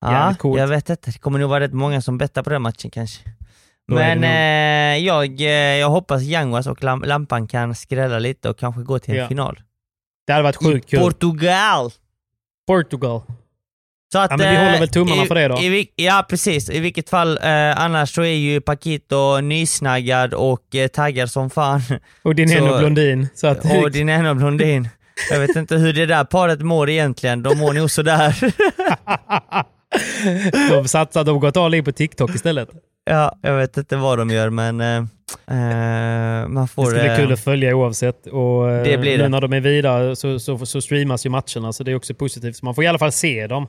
ja, 0.01 0.35
coolt. 0.39 0.59
jag 0.59 0.67
vet 0.67 0.89
inte. 0.89 1.11
Det 1.11 1.17
kommer 1.17 1.39
nog 1.39 1.49
vara 1.49 1.59
rätt 1.63 1.73
många 1.73 2.01
som 2.01 2.17
bettar 2.17 2.43
på 2.43 2.49
den 2.49 2.61
matchen 2.61 2.91
kanske. 2.91 3.23
Då 3.87 3.95
Men 3.95 4.23
eh, 4.23 5.05
jag, 5.05 5.39
jag 5.79 5.89
hoppas 5.89 6.21
Yanguas 6.21 6.67
och 6.67 6.83
Lam- 6.83 7.05
Lampan 7.05 7.47
kan 7.47 7.75
skrälla 7.75 8.19
lite 8.19 8.49
och 8.49 8.59
kanske 8.59 8.81
gå 8.81 8.99
till 8.99 9.13
en 9.13 9.19
Ja. 9.19 9.27
final. 9.27 9.61
Det 10.27 10.33
hade 10.33 10.43
varit 10.43 10.55
sjukt 10.55 10.89
kul. 10.89 10.99
Portugal! 10.99 11.91
Portugal. 12.67 13.21
Så 14.12 14.20
att, 14.20 14.32
Ja, 14.32 14.38
men 14.38 14.49
vi 14.49 14.55
eh, 14.55 14.62
håller 14.64 14.80
väl 14.80 14.88
tummarna 14.89 15.24
i, 15.24 15.28
för 15.28 15.36
det 15.36 15.47
då. 15.47 15.57
I, 15.59 15.88
ja, 15.95 16.26
precis. 16.30 16.70
I 16.70 16.80
vilket 16.80 17.09
fall, 17.09 17.38
eh, 17.43 17.80
annars 17.82 18.16
så 18.16 18.22
är 18.22 18.36
ju 18.36 18.62
Paquito 18.62 19.39
nysnaggad 19.41 20.34
och 20.34 20.76
eh, 20.76 20.88
taggad 20.88 21.32
som 21.32 21.49
fan. 21.49 21.82
Och 22.24 22.36
din 22.36 22.49
Så- 22.49 22.78
Blondin. 22.80 23.28
Så 23.36 23.47
att, 23.47 23.66
Och 23.84 23.91
din 23.91 24.09
ena 24.09 24.36
blondin. 24.36 24.89
Jag 25.32 25.39
vet 25.39 25.55
inte 25.55 25.76
hur 25.76 25.93
det 25.93 26.05
där 26.05 26.24
paret 26.24 26.62
mår 26.62 26.89
egentligen. 26.89 27.43
De 27.43 27.57
mår 27.57 27.74
nog 27.74 27.91
sådär. 27.91 28.36
de 30.70 30.88
satsar, 30.88 31.24
de 31.24 31.39
gått 31.39 31.57
all 31.57 31.74
in 31.74 31.84
på 31.84 31.91
TikTok 31.91 32.36
istället. 32.36 32.70
ja, 33.05 33.36
jag 33.41 33.57
vet 33.57 33.78
inte 33.78 33.95
vad 33.97 34.18
de 34.18 34.30
gör 34.30 34.49
men 34.49 34.82
eh, 34.82 34.97
eh, 34.97 36.47
man 36.47 36.68
får... 36.68 36.84
Det 36.84 36.89
ska 36.91 36.99
bli 36.99 37.09
eh, 37.09 37.16
kul 37.18 37.32
att 37.34 37.39
följa 37.43 37.76
oavsett. 37.76 38.28
Och 38.28 38.72
eh, 38.72 38.84
Det 38.84 38.97
blir 38.97 39.18
nu 39.18 39.24
det. 39.24 39.30
när 39.30 39.41
de 39.41 39.53
är 39.53 39.59
vidare 39.59 40.16
så, 40.16 40.39
så, 40.39 40.66
så 40.66 40.82
streamas 40.82 41.26
ju 41.26 41.30
matcherna, 41.30 41.74
så 41.74 41.84
det 41.84 41.91
är 41.91 41.95
också 41.95 42.14
positivt. 42.14 42.55
Så 42.55 42.66
man 42.66 42.76
får 42.76 42.84
i 42.84 42.88
alla 42.88 42.99
fall 42.99 43.12
se 43.12 43.47
dem. 43.47 43.68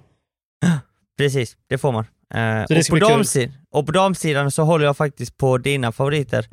Precis, 1.24 1.56
det 1.68 1.78
får 1.78 1.92
man. 1.92 2.04
Eh, 2.34 2.62
och, 2.62 2.68
på 2.90 2.96
damsid- 2.96 3.52
och 3.70 3.86
på 3.86 3.92
damsidan 3.92 4.50
så 4.50 4.62
håller 4.62 4.84
jag 4.84 4.96
faktiskt 4.96 5.36
på 5.36 5.58
dina 5.58 5.92
favoriter. 5.92 6.46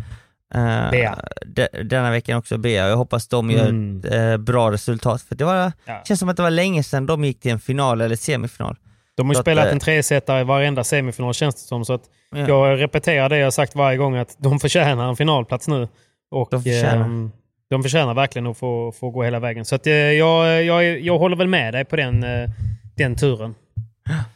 Uh, 0.55 0.91
Bea. 0.91 1.19
De, 1.45 1.67
denna 1.83 2.11
veckan 2.11 2.37
också 2.37 2.57
Bea. 2.57 2.87
Jag 2.87 2.97
hoppas 2.97 3.27
de 3.27 3.51
gör 3.51 3.69
Mm. 3.69 3.99
ett 3.99 4.13
eh, 4.13 4.37
bra 4.37 4.71
resultat. 4.71 5.21
För 5.21 5.35
det 5.35 5.45
var, 5.45 5.71
Ja. 5.85 6.01
känns 6.07 6.19
som 6.19 6.29
att 6.29 6.37
det 6.37 6.43
var 6.43 6.49
länge 6.51 6.83
sedan 6.83 7.05
de 7.05 7.23
gick 7.25 7.39
till 7.39 7.51
en 7.51 7.59
final 7.59 8.01
eller 8.01 8.15
semifinal. 8.15 8.75
De 9.17 9.25
har 9.27 9.33
ju 9.33 9.35
Så 9.35 9.39
att, 9.39 9.43
spelat 9.43 9.65
eh, 9.65 9.71
en 9.71 9.79
tresetare 9.79 10.41
i 10.41 10.43
varenda 10.43 10.83
semifinal 10.83 11.33
känns 11.33 11.55
det 11.55 11.61
som. 11.61 11.85
Så 11.85 11.93
att 11.93 12.01
Ja. 12.35 12.47
Jag 12.47 12.79
repeterar 12.81 13.29
det 13.29 13.37
jag 13.37 13.53
sagt 13.53 13.75
varje 13.75 13.97
gång 13.97 14.15
att 14.15 14.35
de 14.39 14.59
förtjänar 14.59 15.09
en 15.09 15.15
finalplats 15.15 15.67
nu. 15.67 15.87
Och, 16.31 16.47
De 16.51 16.63
förtjänar. 16.63 17.05
ehm, 17.05 17.31
de 17.69 17.83
förtjänar 17.83 18.13
verkligen 18.13 18.47
att 18.47 18.57
få, 18.57 18.91
få 18.99 19.09
gå 19.09 19.23
hela 19.23 19.39
vägen. 19.39 19.65
Så 19.65 19.75
att, 19.75 19.87
eh, 19.87 19.93
jag, 19.93 20.63
jag, 20.63 20.99
jag 20.99 21.17
håller 21.19 21.35
väl 21.35 21.47
med 21.47 21.73
dig 21.73 21.85
på 21.85 21.95
den, 21.95 22.23
eh, 22.23 22.49
den 22.97 23.15
turen. 23.15 23.55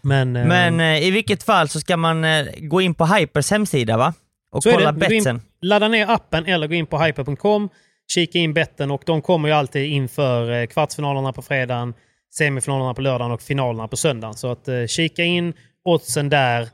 Men, 0.01 0.36
eh, 0.36 0.45
Men 0.45 0.80
eh, 0.80 1.03
i 1.07 1.11
vilket 1.11 1.43
fall 1.43 1.69
så 1.69 1.80
ska 1.80 1.97
man 1.97 2.24
eh, 2.24 2.45
gå 2.57 2.82
in 2.82 2.93
på 2.93 3.05
Hypers 3.05 3.51
hemsida 3.51 3.97
va? 3.97 4.13
Och 4.51 4.63
kolla 4.63 4.93
betsen. 4.93 5.41
ladda 5.61 5.88
ner 5.88 6.09
appen 6.09 6.45
eller 6.45 6.67
gå 6.67 6.74
in 6.74 6.86
på 6.86 6.99
hyper.com. 6.99 7.69
Kika 8.13 8.39
in 8.39 8.53
betten 8.53 8.91
och 8.91 9.03
de 9.05 9.21
kommer 9.21 9.49
ju 9.49 9.55
alltid 9.55 9.91
inför 9.91 10.51
eh, 10.51 10.65
kvartsfinalerna 10.65 11.34
på 11.34 11.41
fredagen, 11.41 11.93
semifinalerna 12.38 12.93
på 12.93 13.01
lördagen 13.01 13.32
och 13.32 13.41
finalerna 13.41 13.88
på 13.88 13.97
söndagen. 13.97 14.34
Så 14.34 14.51
att 14.51 14.67
eh, 14.67 14.86
kika 14.88 15.24
in 15.24 15.53
oddsen 15.86 16.30
där 16.30 16.69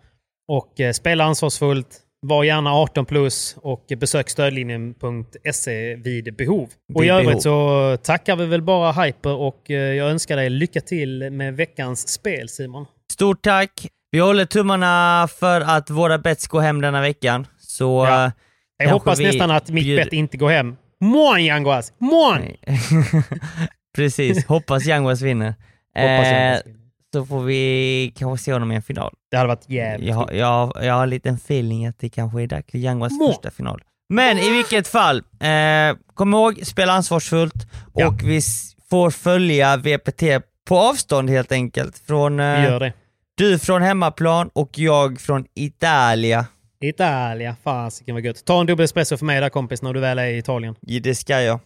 och 0.47 0.79
eh, 0.79 0.91
spela 0.91 1.23
ansvarsfullt. 1.23 1.99
Var 2.21 2.43
gärna 2.43 2.73
18 2.73 3.05
plus 3.05 3.55
och 3.61 3.85
besök 3.99 4.29
stödlinjen.se 4.29 5.95
vid 5.95 6.35
behov. 6.35 6.69
Och 6.95 7.03
i 7.03 7.05
Vid 7.07 7.11
övrigt 7.13 7.27
behov. 7.29 7.39
så 7.41 7.97
tackar 8.03 8.35
vi 8.35 8.45
väl 8.45 8.61
bara 8.61 8.91
Hyper 8.91 9.33
och 9.35 9.71
eh, 9.71 9.75
jag 9.77 10.09
önskar 10.09 10.35
dig 10.37 10.49
lycka 10.49 10.81
till 10.81 11.29
med 11.31 11.55
veckans 11.55 12.07
spel 12.09 12.49
Simon. 12.49 12.85
Stort 13.11 13.41
tack! 13.41 13.87
Vi 14.11 14.19
håller 14.19 14.45
tummarna 14.45 15.27
för 15.39 15.61
att 15.61 15.89
våra 15.89 16.17
bets 16.17 16.47
går 16.47 16.61
hem 16.61 16.81
denna 16.81 17.01
veckan. 17.01 17.47
Så... 17.59 18.05
Ja. 18.05 18.25
eh, 18.25 18.31
Jag 18.77 18.89
hoppas 18.89 19.19
nästan 19.19 19.51
att 19.51 19.69
mitt 19.69 19.83
bjuder- 19.83 20.03
bett 20.03 20.13
inte 20.13 20.37
går 20.37 20.49
hem. 20.49 20.75
Mån 21.01 21.43
Yanguas! 21.45 21.93
Mån! 21.97 22.39
Precis, 23.95 24.45
hoppas 24.45 24.85
Yanguas 24.85 25.21
vinner. 25.21 25.47
Hoppas 25.47 26.27
Eh, 26.27 26.33
Yanguas 26.33 26.65
vinner. 26.65 26.79
Så 27.13 27.25
får 27.25 27.39
vi 27.43 28.13
kanske 28.17 28.43
se 28.43 28.53
honom 28.53 28.71
i 28.71 28.75
en 28.75 28.81
final. 28.81 29.13
Det 29.31 29.37
hade 29.37 29.47
varit 29.47 29.69
jävligt 29.69 30.09
Jag, 30.09 30.33
jag, 30.35 30.73
jag 30.81 30.93
har 30.93 31.03
en 31.03 31.09
liten 31.09 31.35
feeling 31.35 31.85
att 31.85 31.99
det 31.99 32.09
kanske 32.09 32.41
är 32.41 32.63
för 32.71 32.77
Yanguas 32.77 33.13
första 33.27 33.51
final. 33.51 33.81
Men 34.09 34.37
i 34.37 34.49
vilket 34.49 34.87
fall, 34.87 35.17
eh, 35.17 35.97
kom 36.13 36.33
ihåg, 36.33 36.59
spela 36.63 36.93
ansvarsfullt 36.93 37.53
och 37.93 38.01
Ja. 38.01 38.17
vi 38.23 38.41
får 38.89 39.11
följa 39.11 39.77
VPT 39.77 40.23
på 40.67 40.77
avstånd 40.77 41.29
helt 41.29 41.51
enkelt. 41.51 41.97
Från, 42.07 42.39
eh, 42.39 42.63
gör 42.63 42.79
det. 42.79 42.93
du 43.37 43.59
från 43.59 43.81
hemmaplan 43.81 44.49
och 44.53 44.69
jag 44.79 45.19
från 45.21 45.45
Italia. 45.55 46.45
Italia, 46.83 47.55
fasiken 47.63 48.15
vad 48.15 48.25
gött. 48.25 48.45
Ta 48.45 48.59
en 48.61 48.65
dubbel 48.67 48.83
espresso 48.83 49.17
för 49.17 49.25
mig 49.25 49.41
där 49.41 49.49
kompis 49.49 49.81
när 49.81 49.93
du 49.93 49.99
väl 49.99 50.19
är 50.19 50.25
i 50.27 50.37
Italien. 50.37 50.75
Ja, 50.81 50.99
Det 51.03 51.15
ska 51.15 51.41
jag. 51.41 51.59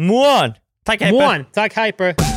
Mån! 0.00 0.54
Tack 0.84 1.00
Hyper! 1.02 1.12
Mån! 1.36 1.44
Tack 1.54 1.76
Hyper! 1.78 2.29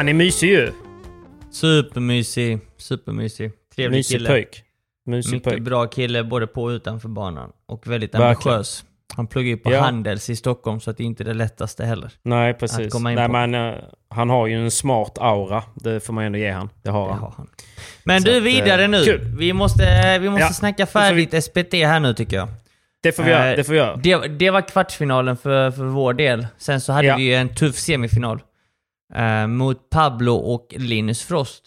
Han 0.00 0.08
är 0.08 0.14
mysig 0.14 0.48
ju. 0.48 0.72
Supermysig, 1.52 2.58
supermysig. 2.76 3.50
Trevlig 3.74 3.96
Mysig 3.98 4.16
kille. 4.16 4.28
pöjk. 4.28 4.62
Mysig 5.06 5.32
Mycket 5.32 5.48
pöjk. 5.52 5.62
bra 5.62 5.86
kille 5.86 6.24
både 6.24 6.46
på 6.46 6.62
och 6.62 6.68
utanför 6.68 7.08
banan. 7.08 7.50
Och 7.68 7.86
väldigt 7.86 8.14
Verkligen. 8.14 8.28
ambitiös. 8.56 8.84
Han 9.16 9.26
pluggar 9.26 9.48
ju 9.48 9.56
på 9.56 9.72
Ja. 9.72 9.80
Handels 9.80 10.30
i 10.30 10.36
Stockholm 10.36 10.80
så 10.80 10.90
att 10.90 10.96
det 10.96 11.02
är 11.02 11.06
inte 11.06 11.24
det 11.24 11.34
lättaste 11.34 11.84
heller. 11.84 12.10
Nej, 12.22 12.50
Att 12.50 12.58
precis. 12.58 12.94
Nej, 12.94 13.16
på. 13.16 13.32
men, 13.32 13.54
eh, 13.54 13.74
han 14.08 14.30
har 14.30 14.46
ju 14.46 14.54
en 14.64 14.70
smart 14.70 15.18
aura. 15.20 15.62
Det 15.74 16.00
får 16.00 16.12
man 16.12 16.24
ändå 16.24 16.38
ge 16.38 16.50
han. 16.50 16.68
Det 16.82 16.90
har 16.90 17.06
Det 17.06 17.12
han. 17.12 17.22
har 17.22 17.34
han. 17.36 17.46
Men 18.04 18.22
Så 18.22 18.28
du, 18.28 18.36
att, 18.36 18.42
vidare 18.42 18.82
eh, 18.84 18.90
nu. 18.90 19.04
kul. 19.04 19.20
Vi 19.38 19.52
måste, 19.52 20.18
vi 20.18 20.28
måste 20.30 20.44
Ja, 20.44 20.52
snacka 20.52 20.86
får 20.86 21.00
vi- 21.00 21.06
färdigt 21.28 21.44
SPT 21.44 21.72
här 21.86 22.00
nu 22.00 22.14
tycker 22.14 22.36
jag. 22.36 22.48
Det 23.02 23.12
får 23.12 23.22
vi 23.22 23.30
göra. 23.30 23.50
Eh, 23.50 23.56
Det 23.56 23.64
får 23.64 23.72
vi 23.72 23.78
göra. 23.78 23.96
Det, 23.96 24.16
det 24.28 24.50
var 24.50 24.68
kvartsfinalen 24.68 25.36
för, 25.36 25.70
för 25.70 25.84
vår 25.84 26.14
del. 26.14 26.46
Sen 26.58 26.80
så 26.80 26.92
hade 26.92 27.06
Ja. 27.08 27.16
vi 27.16 27.22
ju 27.22 27.34
en 27.34 27.54
tuff 27.54 27.76
semifinal. 27.76 28.40
Eh, 29.14 29.46
mot 29.46 29.90
Pablo 29.90 30.34
och 30.34 30.74
Linus 30.78 31.22
Frost. 31.22 31.62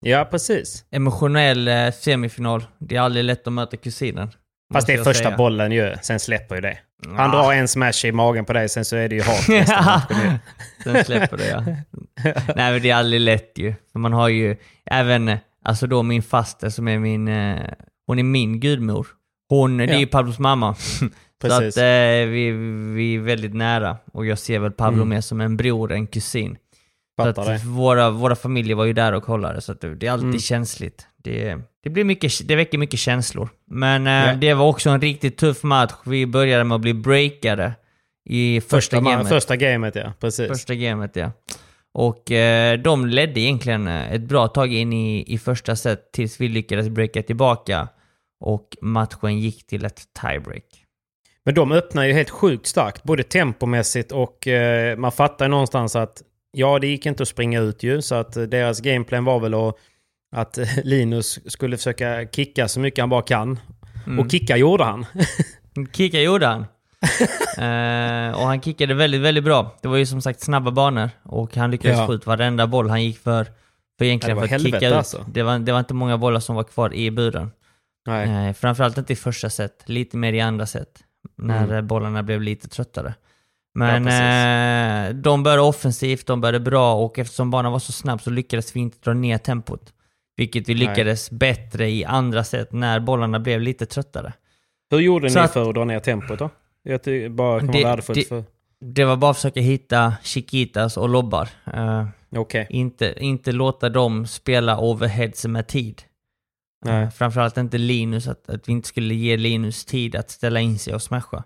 Ja, 0.00 0.28
precis. 0.30 0.84
Emotionell 0.90 1.68
eh, 1.68 1.90
semifinal. 1.92 2.64
Det 2.78 2.96
är 2.96 3.00
aldrig 3.00 3.24
lätt 3.24 3.46
att 3.46 3.52
möta 3.52 3.76
kusinen. 3.76 4.30
Fast 4.72 4.86
det 4.86 4.92
är 4.92 5.04
första 5.04 5.24
säga. 5.24 5.36
bollen 5.36 5.72
ju. 5.72 5.94
Sen 6.02 6.20
släpper 6.20 6.54
ju 6.54 6.60
det. 6.60 6.78
Han 7.06 7.16
Ja. 7.16 7.28
drar 7.42 7.52
en 7.52 7.68
smash 7.68 8.04
i 8.04 8.12
magen 8.12 8.44
på 8.44 8.52
dig, 8.52 8.68
sen 8.68 8.84
så 8.84 8.96
är 8.96 9.08
det 9.08 9.14
ju 9.14 9.22
hat 9.22 9.48
matchen 9.48 10.16
ju. 10.24 10.38
Sen 10.92 11.04
släpper 11.04 11.36
det 11.36 11.48
ja. 11.48 11.60
Nej 12.56 12.72
men 12.72 12.82
det 12.82 12.90
är 12.90 12.94
aldrig 12.94 13.20
lätt 13.20 13.52
ju. 13.58 13.74
För 13.92 13.98
man 13.98 14.12
har 14.12 14.28
ju 14.28 14.56
även, 14.90 15.36
Alltså 15.64 15.86
då 15.86 16.02
min 16.02 16.22
faster 16.22 16.70
som 16.70 16.88
är 16.88 16.98
min, 16.98 17.28
eh, 17.28 17.60
hon 18.06 18.18
är 18.18 18.22
min 18.22 18.60
gudmor. 18.60 19.06
Hon, 19.48 19.76
det 19.76 19.84
är 19.84 19.88
Ja. 19.88 19.98
ju 19.98 20.06
Pablos 20.06 20.38
mamma. 20.38 20.74
så 20.74 21.08
Precis. 21.40 21.76
att 21.76 21.82
eh, 21.82 22.28
vi, 22.30 22.50
vi 22.94 23.14
är 23.14 23.18
väldigt 23.20 23.54
nära. 23.54 23.96
Och 24.12 24.26
jag 24.26 24.38
ser 24.38 24.58
väl 24.58 24.72
Pablo 24.72 24.96
Mm. 25.02 25.08
mer 25.08 25.20
som 25.20 25.40
en 25.40 25.56
bror, 25.56 25.92
en 25.92 26.06
kusin. 26.06 26.56
Så 27.18 27.24
Fattar 27.24 27.52
att 27.54 27.62
det. 27.62 27.68
våra, 27.68 28.10
våra 28.10 28.36
familjer 28.36 28.76
var 28.76 28.84
ju 28.84 28.92
där 28.92 29.12
och 29.12 29.22
kollade, 29.22 29.60
så 29.60 29.72
att 29.72 29.80
det, 29.80 29.94
det 29.94 30.06
är 30.06 30.10
alltid 30.12 30.28
Mm. 30.28 30.38
känsligt. 30.40 31.06
Det, 31.16 31.58
det, 31.82 31.90
blir 31.90 32.04
mycket, 32.04 32.48
det 32.48 32.56
väcker 32.56 32.78
mycket 32.78 33.00
känslor. 33.00 33.48
Men 33.70 34.06
eh, 34.06 34.12
Ja. 34.12 34.34
det 34.34 34.54
var 34.54 34.66
också 34.66 34.90
en 34.90 35.00
riktigt 35.00 35.36
tuff 35.36 35.62
match. 35.62 35.92
Vi 36.06 36.26
började 36.26 36.64
med 36.64 36.74
att 36.74 36.80
bli 36.80 36.94
breakade 36.94 37.72
i 38.28 38.60
första, 38.60 38.76
Första, 38.76 39.00
gamet. 39.00 39.28
första 39.28 39.56
gamet 39.56 39.94
ja, 39.94 40.12
precis. 40.20 40.48
Första 40.48 40.74
gamet, 40.74 41.16
ja. 41.16 41.32
Och 41.94 42.30
eh, 42.32 42.78
de 42.78 43.06
ledde 43.06 43.40
egentligen 43.40 43.88
eh, 43.88 44.12
ett 44.12 44.20
bra 44.20 44.48
tag 44.48 44.72
in 44.72 44.92
i, 44.92 45.24
i 45.34 45.38
första 45.38 45.76
set 45.76 46.12
tills 46.12 46.40
vi 46.40 46.48
lyckades 46.48 46.88
breaka 46.88 47.22
tillbaka. 47.22 47.88
Och 48.40 48.76
matchen 48.82 49.38
gick 49.40 49.66
till 49.66 49.84
ett 49.84 50.02
tiebreak. 50.20 50.64
Men 51.44 51.54
de 51.54 51.72
öppnar 51.72 52.04
ju 52.04 52.12
helt 52.12 52.30
sjukt 52.30 52.66
starkt, 52.66 53.02
både 53.02 53.22
tempomässigt 53.22 54.12
och 54.12 54.48
eh, 54.48 54.96
man 54.96 55.12
fattar 55.12 55.44
ju 55.44 55.48
någonstans 55.50 55.96
att 55.96 56.22
ja, 56.58 56.78
det 56.78 56.86
gick 56.86 57.06
inte 57.06 57.22
att 57.22 57.28
springa 57.28 57.60
ut 57.60 57.82
ju, 57.82 58.02
så 58.02 58.14
att 58.14 58.36
eh, 58.36 58.42
deras 58.42 58.80
gameplan 58.80 59.24
var 59.24 59.40
väl 59.40 59.54
att, 59.54 59.74
att 60.36 60.58
eh, 60.58 60.68
Linus 60.84 61.52
skulle 61.52 61.76
försöka 61.76 62.26
kicka 62.32 62.68
så 62.68 62.80
mycket 62.80 63.02
han 63.02 63.08
bara 63.10 63.22
kan. 63.22 63.60
Mm. 64.06 64.18
Och 64.18 64.30
kicka 64.30 64.56
gjorde 64.56 64.84
han. 64.84 65.06
Kicka 65.92 66.20
gjorde 66.20 66.46
han. 66.46 66.60
eh, 67.58 68.36
och 68.40 68.46
han 68.46 68.60
kickade 68.60 68.94
väldigt, 68.94 69.20
väldigt 69.20 69.44
bra. 69.44 69.76
Det 69.82 69.88
var 69.88 69.96
ju 69.96 70.06
som 70.06 70.20
sagt 70.22 70.40
snabba 70.40 70.70
banor 70.70 71.10
och 71.22 71.56
han 71.56 71.70
lyckades 71.70 71.98
Ja. 71.98 72.06
få 72.06 72.14
ut 72.14 72.26
varenda 72.26 72.66
boll 72.66 72.88
han 72.90 73.04
gick 73.04 73.18
för. 73.18 73.46
För 73.98 74.04
egentligen 74.04 74.36
för 74.36 74.44
att 74.44 74.50
helvete 74.50 74.76
kicka 74.76 74.88
ut. 74.88 74.94
alltså. 74.94 75.24
Det, 75.32 75.42
var, 75.42 75.58
det 75.58 75.72
var 75.72 75.78
inte 75.78 75.94
många 75.94 76.18
bollar 76.18 76.40
som 76.40 76.56
var 76.56 76.64
kvar 76.64 76.94
i 76.94 77.10
buren. 77.10 77.50
Nej. 78.06 78.48
Eh, 78.48 78.52
framförallt 78.52 78.98
inte 78.98 79.12
i 79.12 79.16
första 79.16 79.50
set, 79.50 79.82
lite 79.86 80.16
mer 80.16 80.32
i 80.32 80.40
andra 80.40 80.66
set. 80.66 80.88
När 81.38 81.64
Mm. 81.64 81.86
bollarna 81.86 82.22
blev 82.22 82.42
lite 82.42 82.68
tröttare. 82.68 83.14
Men 83.78 84.06
Ja, 84.06 85.08
eh, 85.08 85.14
de 85.14 85.42
började 85.42 85.62
offensivt, 85.62 86.26
de 86.26 86.40
började 86.40 86.60
bra 86.60 86.94
och 86.94 87.18
eftersom 87.18 87.50
banan 87.50 87.72
var 87.72 87.78
så 87.78 87.92
snabb 87.92 88.22
så 88.22 88.30
lyckades 88.30 88.76
vi 88.76 88.80
inte 88.80 88.98
dra 89.02 89.14
ner 89.14 89.38
tempot. 89.38 89.92
Vilket 90.36 90.68
vi 90.68 90.74
Nej. 90.74 90.86
lyckades 90.88 91.30
bättre 91.30 91.90
i 91.90 92.04
andra 92.04 92.44
set 92.44 92.72
när 92.72 93.00
bollarna 93.00 93.40
blev 93.40 93.60
lite 93.60 93.86
tröttare. 93.86 94.32
Hur 94.90 94.98
gjorde 94.98 95.30
Så 95.30 95.38
ni 95.38 95.44
att- 95.44 95.52
för 95.52 95.68
att 95.68 95.74
dra 95.74 95.84
ner 95.84 96.00
tempot 96.00 96.38
då? 96.38 96.50
Jag 96.82 97.02
tycker 97.02 97.28
bara 97.28 97.58
kan 97.60 97.66
Det- 97.68 97.72
vara 97.82 97.90
värdefullt 97.90 98.18
det- 98.18 98.28
för... 98.28 98.44
Det 98.80 99.04
var 99.04 99.16
bara 99.16 99.30
att 99.30 99.36
försöka 99.36 99.60
hitta 99.60 100.14
chiquitas 100.22 100.96
och 100.96 101.08
lobbar. 101.08 101.48
Eh, 101.74 102.06
Okej. 102.36 102.66
inte, 102.70 103.14
inte 103.18 103.52
låta 103.52 103.88
dem 103.88 104.26
spela 104.26 104.78
overheads 104.80 105.44
med 105.46 105.66
tid. 105.66 106.02
Nej. 106.84 107.02
Eh, 107.02 107.10
framförallt 107.10 107.56
inte 107.56 107.78
Linus, 107.78 108.28
att, 108.28 108.50
att 108.50 108.68
vi 108.68 108.72
inte 108.72 108.88
skulle 108.88 109.14
ge 109.14 109.36
Linus 109.36 109.84
tid 109.84 110.16
att 110.16 110.30
ställa 110.30 110.60
in 110.60 110.78
sig 110.78 110.94
och 110.94 111.02
smasha. 111.02 111.44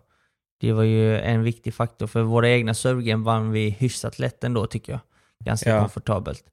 Det 0.63 0.73
var 0.73 0.83
ju 0.83 1.19
en 1.19 1.43
viktig 1.43 1.75
faktor, 1.75 2.07
för 2.07 2.23
våra 2.23 2.49
egna 2.51 2.75
servegame 2.75 3.25
vann 3.25 3.51
vi 3.53 3.71
hyfsat 3.71 4.19
lätt 4.19 4.45
ändå 4.45 4.67
tycker 4.67 4.93
jag. 4.93 5.01
Ganska 5.45 5.71
Ja. 5.71 5.81
komfortabelt. 5.81 6.45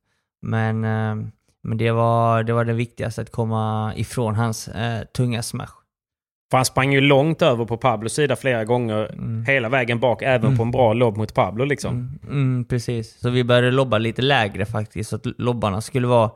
Men, 0.42 0.84
eh, 0.84 1.16
men 1.64 1.78
det, 1.78 1.92
var, 1.92 2.44
det 2.44 2.54
var 2.54 2.66
det 2.66 2.74
viktigaste, 2.74 3.22
att 3.22 3.32
komma 3.32 3.94
ifrån 3.96 4.36
hans 4.36 4.68
eh, 4.68 5.04
tunga 5.06 5.44
smash. 5.44 5.68
För 6.52 6.58
han 6.58 6.66
sprang 6.66 6.94
ju 6.94 7.02
långt 7.02 7.42
över 7.42 7.66
på 7.66 7.78
Pablos 7.78 8.14
sida 8.14 8.36
flera 8.36 8.66
gånger, 8.66 9.16
hela 9.48 9.70
vägen 9.70 10.00
bak, 10.00 10.22
även 10.22 10.46
Mm. 10.46 10.58
på 10.58 10.64
en 10.64 10.72
bra 10.72 10.94
lobb 10.94 11.18
mot 11.18 11.34
Pablo 11.34 11.66
liksom. 11.66 11.94
Mm, 11.94 12.20
mm, 12.30 12.66
precis. 12.66 13.20
Så 13.20 13.30
vi 13.30 13.44
började 13.44 13.72
lobba 13.72 13.98
lite 13.98 14.22
lägre 14.22 14.66
faktiskt, 14.66 15.10
så 15.10 15.16
att 15.16 15.26
lobbarna 15.38 15.82
skulle 15.82 16.08
vara 16.08 16.32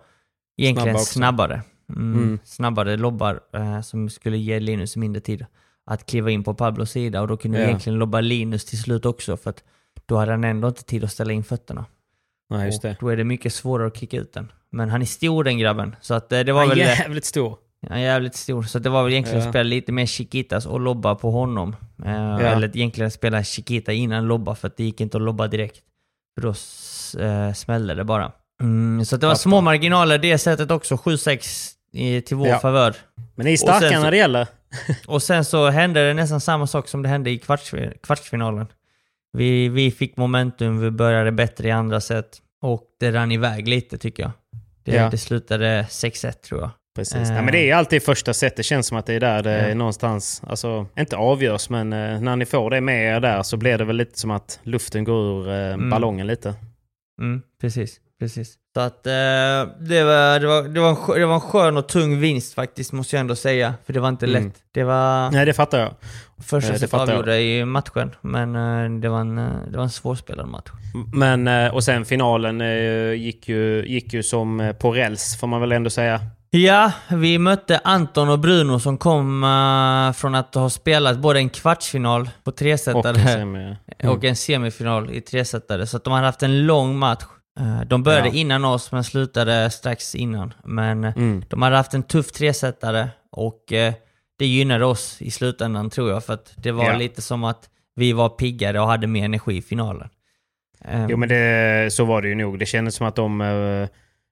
egentligen 0.58 0.98
Snabba 0.98 1.06
snabbare. 1.06 1.62
Mm, 1.90 2.14
Mm. 2.14 2.40
Snabbare 2.44 2.98
lobbar 2.98 3.40
eh, 3.54 3.82
som 3.82 4.10
skulle 4.10 4.38
ge 4.38 4.60
Linus 4.60 4.96
mindre 4.98 5.22
tid 5.22 5.46
att 5.86 6.06
kliva 6.06 6.32
in 6.32 6.44
på 6.44 6.54
Pablos 6.54 6.92
sida 6.92 7.22
och 7.22 7.28
då 7.28 7.38
kunde 7.38 7.60
Ja. 7.60 7.66
egentligen 7.66 8.00
lobba 8.00 8.22
Linus 8.22 8.66
till 8.66 8.82
slut 8.82 9.06
också 9.06 9.38
för 9.38 9.50
att 9.50 9.64
då 10.06 10.18
hade 10.18 10.32
han 10.32 10.44
ändå 10.44 10.68
inte 10.68 10.84
tid 10.84 11.04
att 11.04 11.12
ställa 11.12 11.34
in 11.34 11.44
fötterna. 11.44 11.86
Nej, 12.50 12.66
just 12.66 12.84
och 12.84 12.90
det. 12.90 12.98
då 13.00 13.10
är 13.10 13.18
det 13.18 13.24
mycket 13.24 13.54
svårare 13.54 13.88
att 13.88 13.98
kicka 13.98 14.18
ut 14.18 14.34
den. 14.34 14.52
Men 14.72 14.90
han 14.90 15.02
är 15.02 15.06
stor 15.06 15.44
den 15.44 15.58
grabben, 15.58 15.96
så 16.02 16.14
att 16.14 16.32
eh, 16.32 16.40
det 16.40 16.52
var 16.54 16.62
Han 16.62 16.72
är 16.72 16.76
väl... 16.76 16.80
jävligt 16.86 17.26
stor. 17.26 17.58
Han 17.90 17.98
är 17.98 18.02
jävligt 18.02 18.36
stor, 18.36 18.64
så 18.64 18.80
det 18.80 18.90
var 18.90 19.04
väl 19.04 19.12
egentligen 19.12 19.40
Ja. 19.42 19.46
att 19.48 19.52
spela 19.52 19.64
lite 19.64 19.92
mer 19.92 20.06
chiquitas 20.06 20.66
och 20.66 20.80
lobba 20.80 21.16
på 21.16 21.32
honom. 21.32 21.76
Eh, 22.06 22.36
Eller 22.54 22.78
egentligen 22.78 23.12
spela 23.12 23.44
chiquita 23.44 23.94
innan 23.94 24.28
lobba, 24.28 24.56
för 24.56 24.68
att 24.68 24.78
det 24.78 24.84
gick 24.84 25.02
inte 25.02 25.18
att 25.18 25.24
lobba 25.24 25.48
direkt. 25.48 25.78
För 26.36 26.42
då 26.42 26.50
eh, 27.26 27.54
smällde 27.54 27.96
det 27.96 28.04
bara. 28.04 28.32
Mm, 28.62 29.06
så 29.06 29.18
det 29.18 29.28
var 29.28 29.36
små 29.36 29.62
marginaler 29.62 30.18
det 30.18 30.38
sättet 30.38 30.72
också, 30.72 30.96
7-6 30.96 31.73
i- 31.94 32.22
till 32.22 32.38
vår 32.38 32.48
Ja. 32.48 32.60
favör. 32.60 32.96
Men 33.36 33.46
ni 33.46 33.54
är 33.54 33.58
starka 33.58 33.96
så- 33.98 34.04
när 34.04 34.12
det 34.12 34.18
gäller. 34.18 34.48
Och 35.08 35.24
sen 35.24 35.46
så 35.46 35.70
hände 35.70 36.08
det 36.08 36.14
nästan 36.14 36.42
samma 36.42 36.68
sak 36.68 36.88
som 36.88 37.02
det 37.04 37.10
hände 37.10 37.30
i 37.30 37.38
kvarts, 37.38 37.72
kvartsfinalen. 38.04 38.68
Vi, 39.38 39.70
vi 39.70 39.92
fick 39.92 40.18
momentum, 40.18 40.80
vi 40.80 40.92
började 40.92 41.32
bättre 41.32 41.68
i 41.68 41.72
andra 41.72 42.02
set 42.02 42.38
och 42.62 42.84
det 43.00 43.12
rann 43.12 43.32
iväg 43.32 43.68
lite 43.68 43.98
tycker 43.98 44.24
jag. 44.24 44.32
Det, 44.84 44.96
Ja. 44.96 45.10
det 45.10 45.18
slutade 45.18 45.86
6-1 45.90 46.32
tror 46.42 46.62
jag. 46.62 46.70
Precis. 46.96 47.16
Eh. 47.30 47.36
Ja, 47.36 47.42
men 47.42 47.52
det 47.52 47.70
är 47.70 47.76
alltid 47.76 48.04
första 48.04 48.34
set. 48.34 48.56
Det 48.56 48.64
känns 48.64 48.88
som 48.88 48.98
att 48.98 49.06
det 49.06 49.14
är 49.14 49.20
där 49.20 49.44
det 49.44 49.70
Ja. 49.70 49.76
någonstans, 49.76 50.42
alltså 50.48 50.88
inte 50.98 51.18
avgörs, 51.18 51.70
men 51.70 51.94
eh, 51.94 52.22
när 52.22 52.36
ni 52.36 52.46
får 52.46 52.70
det 52.70 52.82
med 52.82 53.16
er 53.16 53.20
där 53.20 53.44
så 53.44 53.58
blir 53.58 53.78
det 53.78 53.84
väl 53.86 53.96
lite 53.96 54.20
som 54.20 54.32
att 54.32 54.60
luften 54.64 55.04
går 55.04 55.42
ur 55.42 55.50
eh, 55.50 55.74
Mm. 55.74 55.90
ballongen 55.90 56.28
lite. 56.28 56.54
Mm, 57.22 57.42
precis, 57.62 57.98
precis. 58.24 58.54
Så 58.76 58.80
att 58.82 59.08
eh, 59.08 59.12
det, 59.80 60.04
var, 60.04 60.40
det, 60.40 60.48
var, 60.48 60.62
det, 60.74 60.80
var 60.80 60.90
en, 60.90 60.96
skö- 60.96 61.20
det 61.20 61.26
var 61.26 61.36
en 61.36 61.42
skön 61.42 61.78
och 61.78 61.88
tung 61.88 62.20
vinst 62.20 62.54
faktiskt, 62.54 62.92
måste 62.92 63.16
jag 63.16 63.20
ändå 63.22 63.36
säga. 63.36 63.74
För 63.86 63.94
det 63.94 64.00
var 64.00 64.10
inte 64.10 64.26
Mm. 64.26 64.44
lätt. 64.46 64.54
Det 64.74 64.84
var 64.84 65.32
Nej, 65.32 65.46
det 65.46 65.54
fattar 65.54 65.80
jag. 65.80 65.94
första 66.44 66.74
eh, 66.74 66.80
set 66.80 66.92
jag. 66.92 67.02
avgjorde 67.02 67.42
i 67.42 67.66
matchen, 67.66 68.12
men 68.22 68.56
eh, 68.56 69.00
det, 69.02 69.10
var 69.10 69.20
en, 69.22 69.38
eh, 69.38 69.46
det 69.72 69.78
var 69.78 69.84
en 69.84 69.90
svårspelad 69.90 70.48
match. 70.48 70.70
Men, 71.14 71.48
eh, 71.48 71.74
och 71.74 71.84
sen 71.84 72.06
finalen 72.06 72.62
eh, 72.62 73.14
gick 73.14 73.48
ju, 73.50 73.86
gick 73.88 74.14
ju 74.14 74.24
som 74.24 74.60
eh, 74.60 74.74
på 74.74 74.92
räls, 74.92 75.38
får 75.40 75.48
man 75.48 75.62
väl 75.62 75.72
ändå 75.72 75.90
säga. 75.90 76.20
Ja, 76.50 76.92
vi 77.10 77.38
mötte 77.40 77.82
Anton 77.84 78.30
och 78.30 78.40
Bruno 78.40 78.80
som 78.80 78.98
kom 78.98 79.44
eh, 79.44 80.14
från 80.14 80.36
att 80.36 80.56
ha 80.56 80.70
spelat 80.70 81.18
både 81.20 81.40
en 81.40 81.50
kvartsfinal 81.50 82.26
på 82.44 82.50
Och 82.50 82.56
tresetare 82.58 83.18
en 83.22 83.28
semi. 83.28 83.76
Mm. 84.00 84.16
och 84.18 84.24
en 84.24 84.36
semifinal 84.36 85.10
i 85.12 85.22
tresetare. 85.22 85.88
Så 85.88 85.98
att 85.98 86.04
de 86.04 86.14
hade 86.14 86.26
haft 86.26 86.44
en 86.44 86.66
lång 86.66 86.98
match. 86.98 87.24
Eh, 87.60 87.82
De 87.82 88.04
började 88.04 88.28
Ja. 88.28 88.34
innan 88.34 88.66
oss 88.66 88.92
men 88.92 89.04
slutade 89.04 89.70
strax 89.70 90.16
innan. 90.16 90.54
Men 90.64 91.04
eh, 91.04 91.14
Mm. 91.18 91.44
de 91.50 91.62
hade 91.62 91.76
haft 91.76 91.94
en 91.94 92.04
tuff 92.04 92.32
tresetare 92.32 93.10
och 93.32 93.74
eh, 93.74 93.94
det 94.40 94.46
gynnade 94.46 94.86
oss 94.86 95.22
i 95.22 95.32
slutändan 95.32 95.90
tror 95.90 96.10
jag. 96.12 96.24
För 96.26 96.34
att 96.34 96.54
det 96.56 96.72
var 96.72 96.86
Ja. 96.86 96.98
lite 96.98 97.22
som 97.22 97.44
att 97.44 97.70
vi 97.96 98.14
var 98.14 98.30
piggare 98.30 98.80
och 98.80 98.88
hade 98.88 99.08
mer 99.08 99.26
energi 99.26 99.58
i 99.58 99.62
finalen. 99.62 100.10
Eh, 100.86 101.06
Jo 101.10 101.18
men 101.18 101.30
det, 101.30 101.94
så 101.94 102.06
var 102.06 102.22
det 102.22 102.28
ju 102.28 102.36
nog. 102.36 102.60
Det 102.60 102.66
kändes 102.66 102.96
som 102.96 103.08
att 103.08 103.16
de... 103.16 103.88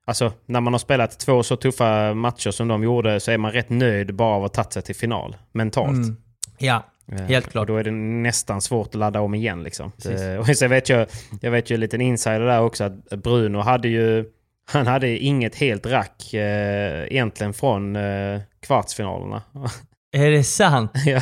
Alltså 0.06 0.32
när 0.46 0.62
man 0.62 0.74
har 0.74 0.80
spelat 0.80 1.20
två 1.20 1.44
så 1.44 1.56
tuffa 1.56 2.14
matcher 2.14 2.52
som 2.52 2.68
de 2.68 2.84
gjorde 2.84 3.20
så 3.20 3.32
är 3.32 3.38
man 3.38 3.52
rätt 3.52 3.70
nöjd 3.70 4.16
bara 4.16 4.36
av 4.36 4.44
att 4.46 4.56
ha 4.56 4.64
tagit 4.64 4.74
sig 4.74 4.82
till 4.82 4.96
final. 4.96 5.36
Mentalt. 5.52 5.90
Mm. 5.92 6.18
Ja, 6.58 6.84
helt 7.20 7.52
klart. 7.52 7.68
Då 7.68 7.78
är 7.78 7.84
det 7.84 7.92
nästan 7.92 8.62
svårt 8.62 8.88
att 8.88 8.96
ladda 8.96 9.22
om 9.22 9.36
igen 9.36 9.64
liksom. 9.64 9.92
Eh, 10.06 10.36
Och 10.40 10.58
sen 10.58 10.70
vet 10.70 10.90
jag, 10.90 11.08
jag 11.42 11.52
vet 11.52 11.70
ju 11.70 11.74
en 11.74 11.80
liten 11.80 12.02
insider 12.02 12.40
där 12.40 12.62
också 12.62 12.84
att 12.84 13.10
Bruno 13.10 13.58
hade 13.60 13.88
ju... 13.88 14.26
Han 14.72 14.88
hade 14.88 15.18
inget 15.18 15.56
helt 15.56 15.86
rack 15.86 16.34
eh, 16.34 17.04
egentligen 17.04 17.54
från 17.54 17.96
eh, 17.96 18.42
kvartsfinalerna. 18.66 19.42
Är 20.14 20.32
det 20.32 20.44
sant? 20.44 20.92
ja. 21.06 21.22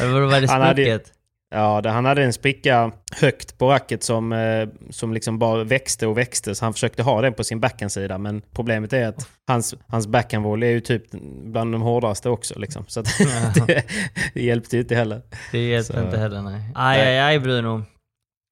Eller 0.00 0.20
var 0.20 0.40
det 0.40 0.48
sprucket? 0.74 1.12
Ja, 1.54 1.80
det, 1.80 1.90
han 1.90 2.04
hade 2.04 2.22
en 2.24 2.32
spricka 2.32 2.92
högt 3.16 3.58
på 3.58 3.70
racket 3.70 4.02
som, 4.02 4.32
eh, 4.32 4.68
som 4.90 5.14
liksom 5.14 5.38
bara 5.38 5.64
växte 5.64 6.06
och 6.06 6.18
växte. 6.18 6.54
Så 6.54 6.64
han 6.64 6.72
försökte 6.72 7.02
ha 7.02 7.20
den 7.22 7.34
på 7.34 7.44
sin 7.44 7.60
backhandsida. 7.60 8.18
Men 8.18 8.42
problemet 8.54 8.92
är 8.92 9.08
att 9.08 9.28
hans, 9.48 9.74
hans 9.86 10.06
backhandvolley 10.06 10.68
är 10.68 10.72
ju 10.72 10.80
typ 10.80 11.10
bland 11.44 11.72
de 11.74 11.82
hårdaste 11.82 12.28
också. 12.30 12.58
Liksom. 12.58 12.84
Så 12.88 13.02
det, 13.66 13.84
det 14.34 14.42
hjälpte 14.42 14.76
ju 14.76 14.82
inte 14.82 14.94
heller. 14.94 15.22
Det 15.52 15.58
hjälper 15.68 15.94
Så- 15.94 16.04
inte 16.04 16.18
heller 16.18 16.42
nej. 16.42 16.60
Aj, 16.74 17.00
aj, 17.00 17.18
aj 17.18 17.38
Bruno. 17.38 17.82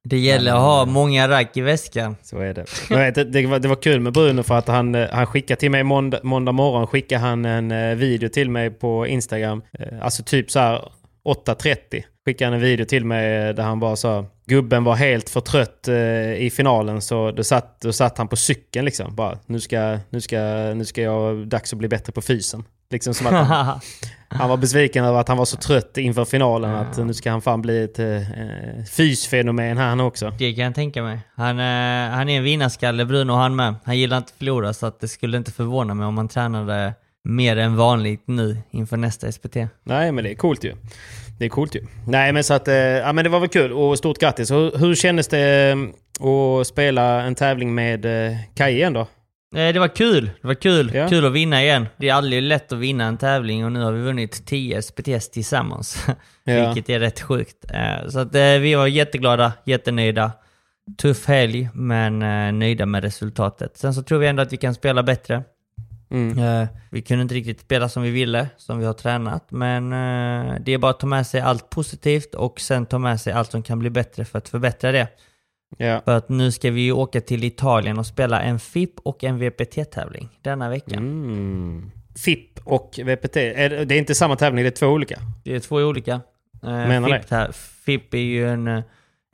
Det 0.09 0.18
gäller 0.18 0.53
att 0.53 0.61
ha 0.61 0.84
många 0.84 1.28
rack 1.28 1.57
i 1.57 1.61
väskan. 1.61 2.16
Så 2.22 2.38
är 2.38 2.55
det. 2.55 2.64
Vet, 2.90 3.32
det, 3.32 3.47
var, 3.47 3.59
det 3.59 3.68
var 3.68 3.77
kul 3.82 4.01
med 4.01 4.12
Bruno 4.12 4.43
för 4.43 4.55
att 4.59 4.68
han, 4.68 4.94
eh, 4.94 5.09
han 5.12 5.27
skickade 5.27 5.60
till 5.60 5.70
mig 5.70 5.82
måndag, 5.85 6.18
måndag 6.22 6.52
morgon 6.52 6.86
skickade 6.86 7.20
han 7.20 7.44
en 7.44 7.70
eh, 7.70 7.97
video 7.97 8.28
till 8.28 8.51
mig 8.51 8.70
på 8.70 9.06
Instagram. 9.06 9.62
Alltså 10.02 10.22
typ 10.22 10.51
så 10.51 10.59
här 10.59 10.89
8.30 11.24 12.02
skickade 12.24 12.47
han 12.47 12.55
en 12.55 12.60
video 12.60 12.86
till 12.86 13.05
mig 13.05 13.36
eh, 13.36 13.55
där 13.55 13.62
han 13.62 13.80
bara 13.80 13.97
sa 13.97 14.26
Gubben 14.47 14.84
var 14.84 14.94
helt 14.94 15.30
för 15.30 15.40
trött 15.40 15.88
eh, 15.88 16.34
i 16.34 16.52
finalen 16.56 17.02
så 17.02 17.30
då 17.30 17.44
satt, 17.44 17.80
då 17.80 17.92
satt 17.92 18.18
han 18.18 18.28
på 18.28 18.36
cykeln 18.36 18.84
liksom. 18.84 19.14
Bara, 19.14 19.38
nu 19.47 19.60
ska, 19.60 19.98
nu 20.10 20.20
ska, 20.20 20.38
nu 20.74 20.84
ska 20.84 21.02
jag, 21.02 21.48
dags 21.48 21.72
att 21.72 21.78
bli 21.78 21.88
bättre 21.88 22.12
på 22.12 22.22
fysen. 22.22 22.64
Liksom 22.90 23.14
som 23.14 23.26
att 23.26 23.47
han, 23.47 23.80
han 24.28 24.48
var 24.48 24.56
besviken 24.56 25.05
över 25.05 25.20
att 25.20 25.28
han 25.28 25.36
var 25.36 25.44
så 25.44 25.56
trött 25.56 25.97
inför 25.97 26.24
finalen. 26.24 26.74
Att 26.74 26.98
nu 26.98 27.14
ska 27.14 27.30
han 27.30 27.42
fan 27.42 27.62
bli 27.62 27.84
ett 27.84 27.98
eh, 27.98 28.84
fysfenomen 28.90 29.78
här 29.78 29.88
han 29.88 30.01
också. 30.01 30.32
Det 30.38 30.52
kan 30.52 30.64
jag 30.64 30.74
tänka 30.74 31.02
mig. 31.02 31.20
Han, 31.34 31.59
eh, 31.59 32.10
han 32.10 32.28
är 32.28 32.36
en 32.36 32.44
vinnarskalle 32.44 33.05
Bruno 33.05 33.32
han 33.32 33.56
med. 33.56 33.74
Han 33.84 33.98
gillar 33.98 34.16
inte 34.16 34.30
att 34.30 34.38
förlora 34.38 34.72
så 34.72 34.86
att 34.86 35.01
det 35.01 35.09
skulle 35.09 35.36
inte 35.36 35.52
förvåna 35.52 35.94
mig 35.94 36.06
om 36.06 36.16
han 36.16 36.28
tränade 36.28 36.94
mer 37.24 37.56
än 37.56 37.76
vanligt 37.76 38.22
nu 38.26 38.56
inför 38.70 38.97
nästa 38.97 39.32
SPT. 39.32 39.56
Nej, 39.84 40.12
men 40.12 40.24
det 40.24 40.30
är 40.30 40.34
coolt 40.34 40.64
ju. 40.64 40.74
Det 41.38 41.44
är 41.44 41.48
coolt 41.48 41.74
ju. 41.74 41.86
Nej, 42.06 42.32
men 42.32 42.44
så 42.44 42.55
att... 42.55 42.68
eh, 42.68 42.74
Ja, 42.74 43.12
men 43.12 43.24
det 43.24 43.30
var 43.30 43.40
väl 43.40 43.48
kul 43.48 43.72
och 43.72 43.98
stort 43.98 44.18
grattis. 44.18 44.51
Hur, 44.51 44.78
hur 44.78 44.94
kändes 44.94 45.28
det 45.28 45.70
eh, 45.70 46.28
att 46.60 46.66
spela 46.66 47.22
en 47.22 47.34
tävling 47.34 47.74
med 47.74 48.05
eh, 48.30 48.36
Kaj 48.55 48.74
igen 48.74 48.92
då? 48.92 49.06
Det 49.55 49.78
var 49.78 49.88
kul. 49.88 50.30
Det 50.40 50.47
var 50.47 50.55
kul. 50.55 50.90
Ja. 50.94 51.09
Kul 51.09 51.26
att 51.26 51.32
vinna 51.32 51.62
igen. 51.62 51.86
Det 51.97 52.09
är 52.09 52.14
aldrig 52.14 52.42
lätt 52.42 52.72
att 52.72 52.78
vinna 52.78 53.05
en 53.05 53.16
tävling 53.18 53.64
och 53.64 53.72
nu 53.72 53.80
har 53.82 53.92
vi 53.92 54.02
vunnit 54.02 54.47
10 54.47 54.82
SPTs 54.82 55.30
tillsammans. 55.30 56.06
Ja. 56.44 56.66
Vilket 56.72 56.90
är 56.90 57.01
rätt 57.01 57.20
sjukt. 57.20 57.64
Så 58.09 58.18
att 58.18 58.34
vi 58.34 58.74
var 58.74 58.86
jätteglada, 58.86 59.52
jättenöjda. 59.64 60.32
Tuff 60.98 61.26
helg, 61.26 61.68
men 61.74 62.18
nöjda 62.59 62.86
med 62.86 63.05
resultatet. 63.05 63.76
Sen 63.76 63.94
så 63.94 64.02
tror 64.02 64.18
vi 64.18 64.26
ändå 64.26 64.42
att 64.42 64.52
vi 64.52 64.56
kan 64.56 64.74
spela 64.74 65.02
bättre. 65.02 65.42
Mm. 66.11 66.39
Eh, 66.39 66.69
Vi 66.91 67.03
kunde 67.03 67.23
inte 67.23 67.35
riktigt 67.35 67.61
spela 67.61 67.89
som 67.89 68.03
vi 68.03 68.11
ville, 68.11 68.49
som 68.57 68.78
vi 68.78 68.85
har 68.87 68.93
tränat. 68.93 69.51
Men 69.51 69.93
eh, 69.93 70.55
det 70.61 70.73
är 70.73 70.78
bara 70.78 70.91
att 70.91 71.01
ta 71.01 71.07
med 71.07 71.27
sig 71.27 71.41
allt 71.41 71.70
positivt 71.70 72.35
och 72.35 72.61
sen 72.61 72.87
ta 72.87 72.99
med 72.99 73.20
sig 73.20 73.32
allt 73.32 73.51
som 73.51 73.62
kan 73.62 73.78
bli 73.78 73.91
bättre 73.91 74.24
för 74.24 74.39
att 74.39 74.49
förbättra 74.49 74.93
det. 74.93 75.09
Ja. 75.77 76.01
För 76.05 76.16
att 76.16 76.28
nu 76.28 76.53
ska 76.53 76.70
vi 76.70 76.81
ju 76.81 76.93
åka 76.93 77.20
till 77.20 77.45
Italien 77.45 77.99
och 77.99 78.07
spela 78.07 78.43
en 78.43 78.59
FIP 78.59 79.01
och 79.03 79.24
en 79.24 79.39
VPT-tävling 79.39 80.28
denna 80.43 80.69
vecka. 80.69 80.97
Mm. 80.97 81.91
FIP 82.24 82.61
och 82.65 82.99
VPT. 83.05 83.37
Är 83.37 83.70
det, 83.70 83.85
det 83.85 83.95
är 83.95 83.99
inte 83.99 84.15
samma 84.15 84.37
tävling, 84.37 84.65
det 84.65 84.69
är 84.69 84.70
två 84.70 84.87
olika? 84.87 85.20
Det 85.45 85.55
är 85.55 85.61
två 85.61 85.77
olika. 85.77 86.20
Menar 86.62 87.09
FIP, 87.19 87.31
här, 87.31 87.53
FIP 87.53 88.15
är 88.15 88.19
ju 88.19 88.49
en, 88.49 88.69
eh, 88.69 88.82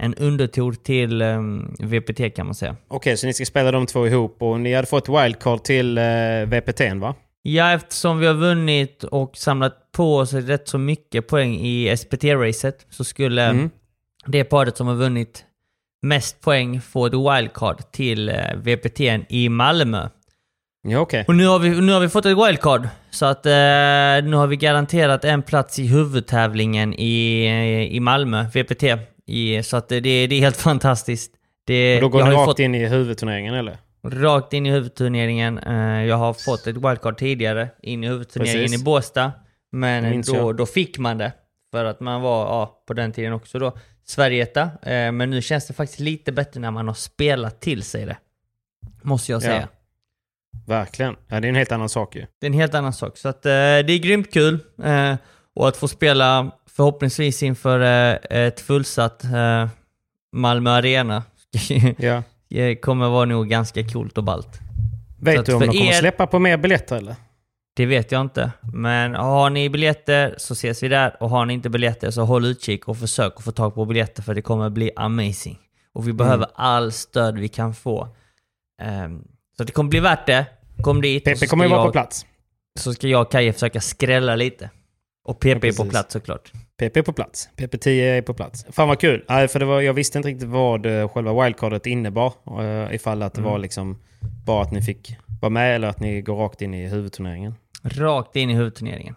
en 0.02 0.14
undertor 0.14 0.72
till 0.72 1.22
eh, 1.22 1.38
VPT 1.80 2.36
kan 2.36 2.46
man 2.46 2.54
säga. 2.54 2.76
Okej, 2.88 3.16
så 3.16 3.26
ni 3.26 3.32
ska 3.34 3.44
spela 3.44 3.70
de 3.70 3.86
två 3.86 4.06
ihop 4.06 4.42
och 4.42 4.60
ni 4.60 4.74
hade 4.74 4.86
fått 4.86 5.08
wildcard 5.08 5.62
till 5.64 5.98
eh, 5.98 6.02
VPT'n 6.02 7.00
va? 7.00 7.14
Ja, 7.42 7.72
eftersom 7.72 8.18
vi 8.18 8.26
har 8.26 8.34
vunnit 8.34 9.04
och 9.04 9.36
samlat 9.36 9.92
på 9.92 10.16
oss 10.16 10.32
rätt 10.32 10.68
så 10.68 10.78
mycket 10.78 11.28
poäng 11.28 11.54
i 11.54 11.94
SPT-racet 11.96 12.86
så 12.90 13.04
skulle 13.04 13.42
Mm. 13.46 13.70
det 14.26 14.44
paret 14.44 14.76
som 14.76 14.86
har 14.86 14.94
vunnit 14.94 15.44
mest 16.02 16.40
poäng 16.40 16.80
få 16.80 17.06
ett 17.06 17.12
wildcard 17.14 17.92
till 17.92 18.28
eh, 18.28 18.34
VPT'n 18.54 19.24
i 19.28 19.48
Malmö. 19.48 20.08
Ja, 20.88 20.98
okej. 20.98 21.24
Och 21.28 21.34
nu 21.34 21.46
har, 21.46 21.58
vi, 21.58 21.80
nu 21.80 21.92
har 21.92 22.00
vi 22.00 22.08
fått 22.08 22.26
ett 22.26 22.38
wildcard. 22.46 22.88
Så 23.10 23.26
att 23.26 23.46
eh, 23.46 23.52
nu 24.30 24.32
har 24.36 24.46
vi 24.46 24.56
garanterat 24.56 25.24
en 25.24 25.42
plats 25.42 25.78
i 25.78 25.86
huvudtävlingen 25.86 26.94
i, 26.94 27.88
i 27.90 28.00
Malmö, 28.00 28.42
VPT. 28.54 28.82
I, 29.26 29.62
så 29.62 29.76
att 29.76 29.88
det, 29.88 30.00
det 30.00 30.10
är 30.10 30.40
helt 30.40 30.56
fantastiskt. 30.70 31.32
Det, 31.66 31.96
Och 31.96 32.00
då 32.00 32.08
går 32.08 32.20
jag 32.20 32.28
ni 32.28 32.34
rakt 32.34 32.44
fått 32.44 32.58
in 32.58 32.74
i 32.74 32.86
huvudturneringen 32.86 33.54
eller? 33.54 33.78
rakt 34.10 34.52
in 34.52 34.66
i 34.66 34.70
huvudturneringen. 34.70 35.58
Eh, 35.58 36.04
jag 36.04 36.16
har 36.16 36.32
fått 36.34 36.66
ett 36.66 36.76
wildcard 36.76 37.18
tidigare 37.18 37.68
in 37.82 38.04
i 38.04 38.08
huvudturneringen 38.08 38.62
Precis. 38.62 38.80
i 38.80 38.84
Båstad. 38.84 39.32
Men 39.72 40.22
då, 40.22 40.52
då 40.52 40.66
fick 40.66 40.98
man 40.98 41.18
det. 41.18 41.32
För 41.70 41.84
att 41.84 42.00
man 42.00 42.22
var, 42.22 42.44
ja, 42.44 42.82
på 42.86 42.94
den 42.94 43.12
tiden 43.12 43.32
också 43.32 43.58
då, 43.58 43.76
Sverigeetta. 44.04 44.62
Eh, 44.62 45.12
men 45.12 45.30
nu 45.30 45.42
känns 45.42 45.66
det 45.66 45.74
faktiskt 45.74 46.00
lite 46.00 46.32
bättre 46.32 46.60
när 46.60 46.70
man 46.70 46.86
har 46.88 46.94
spelat 46.94 47.60
till 47.60 47.82
sig 47.82 48.06
det. 48.06 48.16
Måste 49.02 49.32
jag 49.32 49.42
säga. 49.42 49.60
Ja. 49.60 49.68
Verkligen. 50.66 51.16
Ja, 51.28 51.40
det 51.40 51.46
är 51.46 51.48
en 51.48 51.54
helt 51.54 51.72
annan 51.72 51.88
sak 51.88 52.16
ju. 52.16 52.26
Det 52.40 52.46
är 52.46 52.50
en 52.50 52.58
helt 52.58 52.74
annan 52.74 52.92
sak. 52.92 53.16
Så 53.16 53.28
att, 53.28 53.46
eh, 53.46 53.50
det 53.50 53.92
är 53.92 53.98
grymt 53.98 54.32
kul. 54.32 54.58
Eh, 54.84 55.14
och 55.54 55.68
att 55.68 55.76
få 55.76 55.88
spela 55.88 56.50
förhoppningsvis 56.76 57.42
inför 57.42 57.80
eh, 57.80 58.38
ett 58.46 58.60
fullsatt 58.60 59.24
eh, 59.24 59.68
Malmö 60.32 60.70
Arena 60.70 61.22
Ja. 61.98 62.22
kommer 62.82 63.08
vara 63.08 63.24
nog 63.24 63.48
ganska 63.48 63.88
coolt 63.88 64.18
och 64.18 64.24
ballt. 64.24 64.60
Vet 65.20 65.46
du 65.46 65.54
om 65.54 65.60
de 65.60 65.66
kommer 65.66 65.88
er- 65.88 65.92
släppa 65.92 66.26
på 66.26 66.38
mer 66.38 66.56
biljetter 66.56 66.96
eller? 66.96 67.14
Det 67.76 67.86
vet 67.86 68.12
jag 68.12 68.20
inte. 68.20 68.52
Men 68.72 69.14
har 69.14 69.50
ni 69.50 69.70
biljetter 69.70 70.34
så 70.38 70.52
ses 70.52 70.82
vi 70.82 70.88
där. 70.88 71.16
Och 71.22 71.30
har 71.30 71.46
ni 71.46 71.54
inte 71.54 71.70
biljetter 71.70 72.10
så 72.10 72.22
håll 72.24 72.44
utkik 72.44 72.88
och 72.88 72.96
försök 72.98 73.32
att 73.36 73.44
få 73.44 73.52
tag 73.52 73.74
på 73.74 73.84
biljetter 73.84 74.22
för 74.22 74.34
det 74.34 74.42
kommer 74.42 74.70
bli 74.70 74.90
amazing. 74.96 75.58
Och 75.92 76.08
vi 76.08 76.12
behöver 76.12 76.46
all 76.54 76.92
stöd 76.92 77.38
vi 77.38 77.48
kan 77.48 77.74
få. 77.74 78.08
Ehm, 78.82 79.22
så 79.56 79.64
det 79.64 79.72
kommer 79.72 79.90
bli 79.90 80.00
värt 80.00 80.26
det. 80.26 80.46
Kom 80.82 81.02
dit. 81.02 81.24
PP 81.24 81.46
kommer 81.46 81.64
ju 81.64 81.70
vara 81.70 81.84
på 81.86 81.92
plats. 81.92 82.26
Så 82.78 82.94
ska 82.94 83.08
jag 83.08 83.22
och 83.22 83.32
Kaje 83.32 83.52
försöka 83.52 83.80
skrälla 83.80 84.36
lite. 84.36 84.70
Och 85.24 85.40
PP 85.40 85.46
är 85.68 85.72
på 85.76 85.84
plats 85.84 86.12
såklart. 86.12 86.52
PP 86.78 86.96
är 86.96 87.02
på 87.02 87.12
plats. 87.12 87.48
PP10 87.56 87.88
är 87.90 88.22
på 88.22 88.34
plats. 88.34 88.66
Fan 88.70 88.88
vad 88.88 89.00
kul. 89.00 89.24
Nej, 89.28 89.48
för 89.48 89.58
det 89.58 89.64
var, 89.64 89.80
jag 89.80 89.94
visste 89.94 90.18
inte 90.18 90.28
riktigt 90.28 90.48
vad 90.48 90.86
eh, 90.86 91.08
själva 91.08 91.42
wildcardet 91.44 91.86
innebar. 91.86 92.32
Uh, 92.60 92.94
ifall 92.94 93.22
att 93.22 93.34
det 93.34 93.40
Mm. 93.40 93.50
var 93.52 93.58
liksom 93.58 93.98
bara 94.46 94.62
att 94.62 94.72
ni 94.72 94.82
fick 94.82 95.16
vara 95.40 95.50
med 95.50 95.74
eller 95.74 95.88
att 95.88 96.00
ni 96.00 96.20
går 96.22 96.36
rakt 96.36 96.62
in 96.62 96.74
i 96.74 96.88
huvudturneringen. 96.88 97.54
Rakt 97.82 98.36
in 98.36 98.50
i 98.50 98.54
huvudturneringen. 98.54 99.14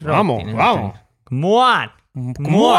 Vamos, 0.00 0.42
in 0.42 0.48
i 0.48 0.50
huvudturneringen. 0.52 0.92
Come 1.24 1.46
on! 1.46 2.34
Come 2.34 2.56
on! 2.56 2.74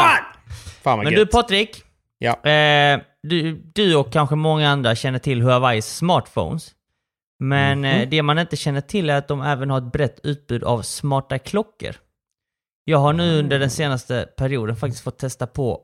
Fan 0.82 0.98
vad 0.98 1.04
Men 1.04 1.12
gött. 1.12 1.20
du 1.20 1.26
Patrik. 1.26 1.82
Ja. 2.18 2.50
Eh, 2.50 3.00
du, 3.22 3.52
du 3.74 3.96
och 3.96 4.12
kanske 4.12 4.34
många 4.36 4.68
andra 4.70 4.94
känner 4.94 5.18
till 5.18 5.42
Huaweis 5.42 5.96
smartphones. 5.96 6.70
Men 7.40 7.78
Mhm. 7.78 7.84
eh, 7.84 8.08
det 8.08 8.22
man 8.22 8.38
inte 8.38 8.56
känner 8.56 8.80
till 8.80 9.10
är 9.10 9.14
att 9.16 9.28
de 9.28 9.42
även 9.42 9.70
har 9.70 9.78
ett 9.78 9.92
brett 9.92 10.20
utbud 10.22 10.64
av 10.64 10.82
smarta 10.82 11.38
klockor. 11.38 11.94
Jag 12.88 12.98
har 12.98 13.12
nu 13.12 13.38
under 13.38 13.58
den 13.58 13.70
senaste 13.70 14.28
perioden 14.36 14.76
faktiskt 14.76 15.04
fått 15.04 15.18
testa 15.18 15.46
på 15.46 15.80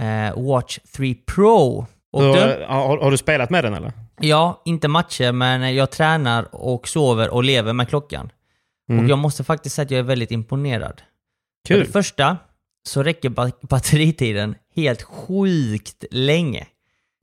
eh, 0.00 0.42
Watch 0.42 0.78
3 0.96 1.14
Pro. 1.14 1.86
Och 2.12 2.22
Hur, 2.22 2.32
du, 2.32 2.40
eh, 2.40 2.68
har, 2.68 2.98
har 2.98 3.10
du 3.10 3.16
spelat 3.16 3.50
med 3.50 3.64
den 3.64 3.74
eller? 3.74 3.92
ja, 4.20 4.62
inte 4.64 4.88
matcher, 4.88 5.32
men 5.32 5.74
jag 5.74 5.90
tränar 5.90 6.54
och 6.54 6.88
sover 6.88 7.30
och 7.30 7.44
lever 7.44 7.72
med 7.72 7.88
klockan. 7.88 8.30
Mm. 8.90 9.04
Och 9.04 9.10
jag 9.10 9.18
måste 9.18 9.44
faktiskt 9.44 9.76
säga 9.76 9.84
att 9.84 9.90
jag 9.90 9.98
är 9.98 10.02
väldigt 10.02 10.30
imponerad. 10.30 11.02
För 11.66 11.74
Kul. 11.74 11.84
det 11.86 11.92
första 11.92 12.36
så 12.88 13.02
räcker 13.02 13.28
ba- 13.28 13.50
batteritiden 13.60 14.54
helt 14.76 15.02
sjukt 15.02 16.04
länge. 16.10 16.66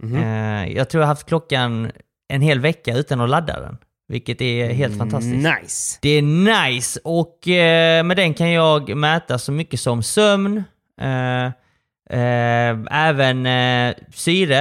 Mhm. 0.03 0.15
Eh, 0.15 0.73
jag 0.75 0.89
tror 0.89 1.01
jag 1.01 1.07
har 1.07 1.13
haft 1.13 1.27
klockan 1.27 1.91
en 2.27 2.41
hel 2.41 2.59
vecka 2.59 2.97
utan 2.97 3.21
att 3.21 3.29
ladda 3.29 3.59
den. 3.59 3.77
Vilket 4.07 4.41
är 4.41 4.73
helt 4.73 4.97
fantastiskt. 4.97 5.47
Nice. 5.61 5.99
Det 6.01 6.09
är 6.09 6.21
nice 6.21 6.99
och 7.03 7.47
eh, 7.47 8.03
med 8.03 8.17
den 8.17 8.33
kan 8.33 8.51
jag 8.51 8.97
mäta 8.97 9.37
så 9.39 9.51
mycket 9.51 9.79
som 9.79 10.03
sömn, 10.03 10.63
eh, 11.01 11.45
eh, 12.19 12.77
även 12.91 13.45
eh, 13.45 13.95
syre, 14.13 14.59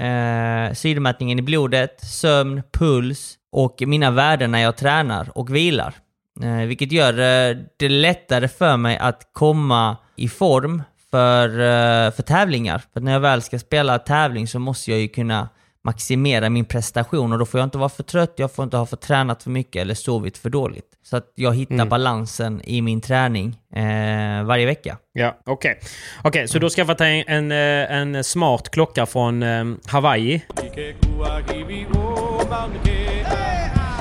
eh, 0.00 0.74
syremätningen 0.74 1.38
i 1.38 1.42
blodet, 1.42 2.00
sömn, 2.00 2.62
puls 2.72 3.34
och 3.52 3.82
mina 3.86 4.10
värden 4.10 4.52
när 4.52 4.58
jag 4.58 4.76
tränar 4.76 5.38
och 5.38 5.54
vilar. 5.54 5.94
Eh, 6.42 6.66
vilket 6.66 6.92
gör 6.92 7.12
eh, 7.12 7.56
det 7.76 7.88
lättare 7.88 8.48
för 8.48 8.76
mig 8.76 8.98
att 8.98 9.28
komma 9.32 9.96
i 10.16 10.28
form 10.28 10.82
för, 11.10 11.48
eh, 11.48 12.12
för 12.12 12.22
tävlingar. 12.22 12.82
För 12.92 13.00
när 13.00 13.12
jag 13.12 13.20
väl 13.20 13.42
ska 13.42 13.58
spela 13.58 13.98
tävling 13.98 14.48
så 14.48 14.58
måste 14.58 14.90
jag 14.90 15.00
ju 15.00 15.08
kunna 15.08 15.48
maximera 15.84 16.50
min 16.50 16.64
prestation 16.64 17.32
och 17.32 17.38
då 17.38 17.46
får 17.46 17.60
jag 17.60 17.66
inte 17.66 17.78
vara 17.78 17.88
för 17.88 18.02
trött, 18.02 18.32
jag 18.36 18.52
får 18.52 18.62
inte 18.62 18.76
ha 18.76 18.86
för 18.86 18.96
tränat 18.96 19.42
för 19.42 19.50
mycket 19.50 19.82
eller 19.82 19.94
sovit 19.94 20.38
för 20.38 20.50
dåligt. 20.50 20.84
Så 21.04 21.16
att 21.16 21.32
jag 21.34 21.54
hittar 21.56 21.74
Mm. 21.74 21.88
balansen 21.88 22.60
i 22.64 22.82
min 22.82 23.00
träning 23.00 23.56
eh, 23.74 24.44
varje 24.44 24.66
vecka. 24.66 24.96
Ja, 25.12 25.38
okej. 25.46 25.80
Okej, 26.24 26.48
så 26.48 26.58
du 26.58 26.64
har 26.64 26.70
skaffat 26.70 26.98
dig 26.98 27.24
en, 27.26 27.52
eh, 27.52 27.56
en 27.96 28.24
smart 28.24 28.68
klocka 28.70 29.06
från 29.06 29.42
eh, 29.42 29.64
Hawaii. 29.86 30.42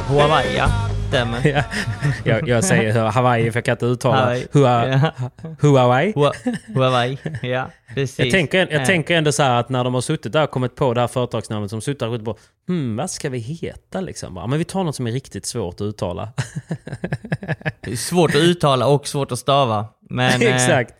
Huawei, 0.07 0.55
ja. 0.57 0.67
Stämmer. 1.11 1.47
Ja, 1.55 1.63
jag, 2.23 2.47
jag 2.47 2.63
säger 2.63 2.93
Hawaii 3.05 3.51
för 3.51 3.57
jag 3.57 3.65
kan 3.65 3.71
inte 3.71 3.85
uttala 3.85 4.15
Hawaii. 4.17 4.47
Hua. 4.51 5.11
Huawei. 5.61 6.13
Hua- 6.13 6.57
Huawei, 6.75 7.17
ja. 7.41 7.69
Precis. 7.95 8.19
Jag 8.19 8.31
tänker, 8.31 8.57
jag 8.57 8.81
Eh, 8.81 8.85
tänker 8.85 9.15
ändå 9.17 9.31
så 9.31 9.43
här 9.43 9.59
att 9.59 9.69
när 9.69 9.83
de 9.83 9.93
har 9.93 10.01
suttit 10.01 10.33
där 10.33 10.43
och 10.43 10.51
kommit 10.51 10.75
på 10.75 10.93
det 10.93 11.01
här 11.01 11.07
företagsnamnet 11.07 11.69
som 11.69 11.81
suttit 11.81 11.99
där 11.99 12.07
och 12.09 12.25
på 12.25 12.37
hmm, 12.67 12.95
vad 12.97 13.09
ska 13.09 13.29
vi 13.29 13.37
heta 13.37 14.01
liksom? 14.01 14.33
Men 14.33 14.57
vi 14.59 14.63
tar 14.65 14.83
något 14.83 14.95
som 14.95 15.07
är 15.07 15.11
riktigt 15.11 15.45
svårt 15.45 15.75
att 15.75 15.81
uttala. 15.81 16.29
svårt 17.97 18.29
att 18.29 18.35
uttala 18.41 18.87
och 18.87 19.07
svårt 19.07 19.31
att 19.31 19.39
stava. 19.39 19.85
Men, 20.09 20.41
eh, 20.41 20.55
Exakt. 20.55 20.93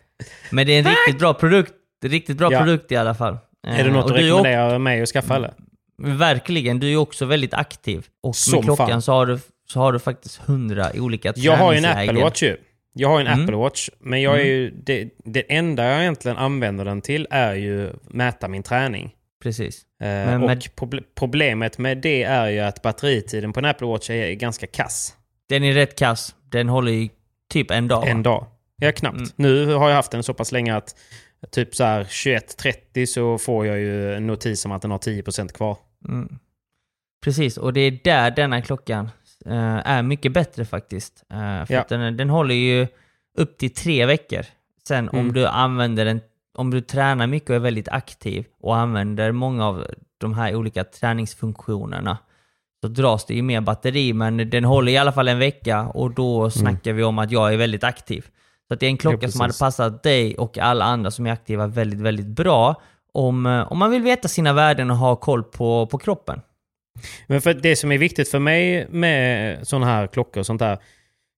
men 0.50 0.66
det 0.66 0.72
är 0.72 0.78
en 0.78 0.84
riktigt 0.84 1.18
bra 1.18 1.34
produkt. 1.34 1.72
Riktigt 2.04 2.36
bra 2.36 2.52
Ja. 2.52 2.58
produkt 2.58 2.92
i 2.92 2.96
alla 2.96 3.14
fall. 3.14 3.38
Är 3.66 3.84
det 3.84 3.90
Eh, 3.90 3.92
något 3.92 4.04
och 4.04 4.16
du 4.16 4.22
rekommenderar 4.22 4.78
mig 4.78 5.02
att 5.02 5.08
skaffa 5.08 5.36
eller? 5.36 5.52
Verkligen, 6.02 6.80
du 6.80 6.92
är 6.92 6.96
också 6.96 7.24
väldigt 7.24 7.54
aktiv. 7.54 8.06
Och 8.22 8.36
Som 8.36 8.54
med 8.56 8.64
klockan 8.64 8.88
fan. 8.88 9.02
så 9.02 9.12
har, 9.12 9.26
du, 9.26 9.38
så 9.72 9.80
har 9.80 9.92
du 9.92 9.98
faktiskt 9.98 10.36
hundra 10.36 10.90
olika 10.94 11.32
Jag 11.36 11.56
har 11.56 11.72
ju 11.72 11.78
en. 11.78 11.84
Apple 11.84 12.22
Watch 12.22 12.42
ju. 12.42 12.56
Jag 12.92 13.08
har 13.08 13.18
ju 13.20 13.26
en 13.26 13.32
Mm. 13.32 13.44
Apple 13.44 13.56
Watch. 13.56 13.88
Men 13.98 14.22
jag 14.22 14.34
är 14.34 14.38
Mm. 14.40 14.48
ju, 14.48 14.70
det, 14.70 15.10
det 15.24 15.52
enda 15.52 15.84
jag 15.84 16.00
egentligen 16.00 16.36
använder 16.36 16.84
den 16.84 17.00
till 17.00 17.26
är 17.30 17.54
ju 17.54 17.92
mäta 18.08 18.48
min 18.48 18.62
träning. 18.62 19.14
Precis. 19.42 19.82
Eh, 20.00 20.06
Men 20.06 20.42
och 20.42 20.50
proble- 20.50 21.04
problemet 21.14 21.78
med 21.78 21.98
det 21.98 22.22
är 22.22 22.48
ju 22.48 22.58
att 22.60 22.82
batteritiden 22.82 23.52
på 23.52 23.60
en 23.60 23.64
Apple 23.66 23.86
Watch 23.86 24.10
är 24.10 24.32
ganska 24.32 24.66
kass. 24.66 25.14
Den 25.48 25.64
är 25.64 25.72
rätt 25.72 25.98
kass. 25.98 26.34
Den 26.50 26.68
håller 26.68 26.92
i 26.92 27.10
typ 27.50 27.70
en 27.70 27.88
dag. 27.88 28.08
En 28.08 28.22
dag. 28.22 28.46
Ja, 28.76 28.92
knappt. 28.92 29.16
Mm. 29.16 29.28
Nu 29.36 29.66
har 29.74 29.88
jag 29.88 29.96
haft 29.96 30.10
den 30.12 30.22
så 30.22 30.34
pass 30.34 30.52
länge 30.52 30.74
att 30.76 30.96
typ 31.50 31.74
så 31.74 31.84
här 31.84 32.04
21.30 32.04 33.06
så 33.06 33.38
får 33.38 33.66
jag 33.66 33.78
ju 33.78 34.14
en 34.14 34.26
notis 34.26 34.64
om 34.64 34.72
att 34.72 34.82
den 34.82 34.90
har 34.90 34.98
10% 34.98 35.52
kvar. 35.52 35.76
Mm. 36.08 36.38
Precis, 37.24 37.56
och 37.56 37.72
det 37.72 37.80
är 37.80 37.98
där 38.04 38.30
denna 38.30 38.62
klockan 38.62 39.10
är 39.84 40.02
mycket 40.02 40.32
bättre 40.32 40.64
faktiskt. 40.64 41.24
Eh, 41.30 41.66
för 41.66 41.74
Ja. 41.74 41.84
den, 41.88 42.16
den 42.16 42.30
håller 42.30 42.54
ju 42.54 42.86
upp 43.38 43.58
till 43.58 43.74
tre 43.74 44.06
veckor. 44.06 44.42
Sen 44.88 45.08
om 45.08 45.18
Mm. 45.18 45.32
du 45.32 45.46
använder 45.46 46.04
den, 46.04 46.20
om 46.58 46.70
du 46.70 46.80
tränar 46.80 47.26
mycket 47.26 47.50
och 47.50 47.56
är 47.56 47.60
väldigt 47.60 47.88
aktiv 47.88 48.44
och 48.60 48.76
använder 48.76 49.32
många 49.32 49.66
av 49.66 49.86
de 50.18 50.34
här 50.34 50.54
olika 50.54 50.84
träningsfunktionerna 50.84 52.18
så 52.80 52.88
dras 52.88 53.24
det 53.26 53.34
ju 53.34 53.42
mer 53.42 53.60
batteri, 53.60 54.12
men 54.12 54.50
den 54.50 54.64
håller 54.64 54.92
i 54.92 54.96
alla 54.96 55.12
fall 55.12 55.28
en 55.28 55.38
vecka 55.38 55.86
och 55.86 56.10
då 56.14 56.50
snackar 56.50 56.92
vi 56.92 57.02
om 57.02 57.18
att 57.18 57.30
jag 57.30 57.52
är 57.52 57.56
väldigt 57.56 57.84
aktiv. 57.84 58.26
Så 58.68 58.74
att 58.74 58.80
det 58.80 58.86
är 58.86 58.90
en 58.90 58.96
klocka 58.96 59.14
Mm. 59.16 59.24
Ja, 59.26 59.30
som 59.30 59.40
hade 59.40 59.54
passat 59.58 60.02
dig 60.02 60.34
och 60.38 60.58
alla 60.58 60.84
andra 60.84 61.10
som 61.10 61.26
är 61.26 61.32
aktiva 61.32 61.66
väldigt, 61.66 62.00
väldigt 62.00 62.26
bra 62.26 62.80
om, 63.12 63.46
eh, 63.46 63.72
om 63.72 63.78
man 63.78 63.90
vill 63.90 64.02
veta 64.02 64.28
sina 64.28 64.52
värden 64.52 64.90
och 64.90 64.96
ha 64.96 65.16
koll 65.16 65.42
på, 65.44 65.86
på 65.86 65.98
kroppen. 65.98 66.40
Men 67.26 67.40
för 67.40 67.54
det 67.54 67.76
som 67.76 67.92
är 67.92 67.98
viktigt 67.98 68.28
för 68.28 68.38
mig 68.38 68.86
med 68.90 69.58
sådana 69.68 69.86
här 69.86 70.06
klockor 70.06 70.40
och 70.40 70.46
sånt 70.46 70.58
där, 70.58 70.78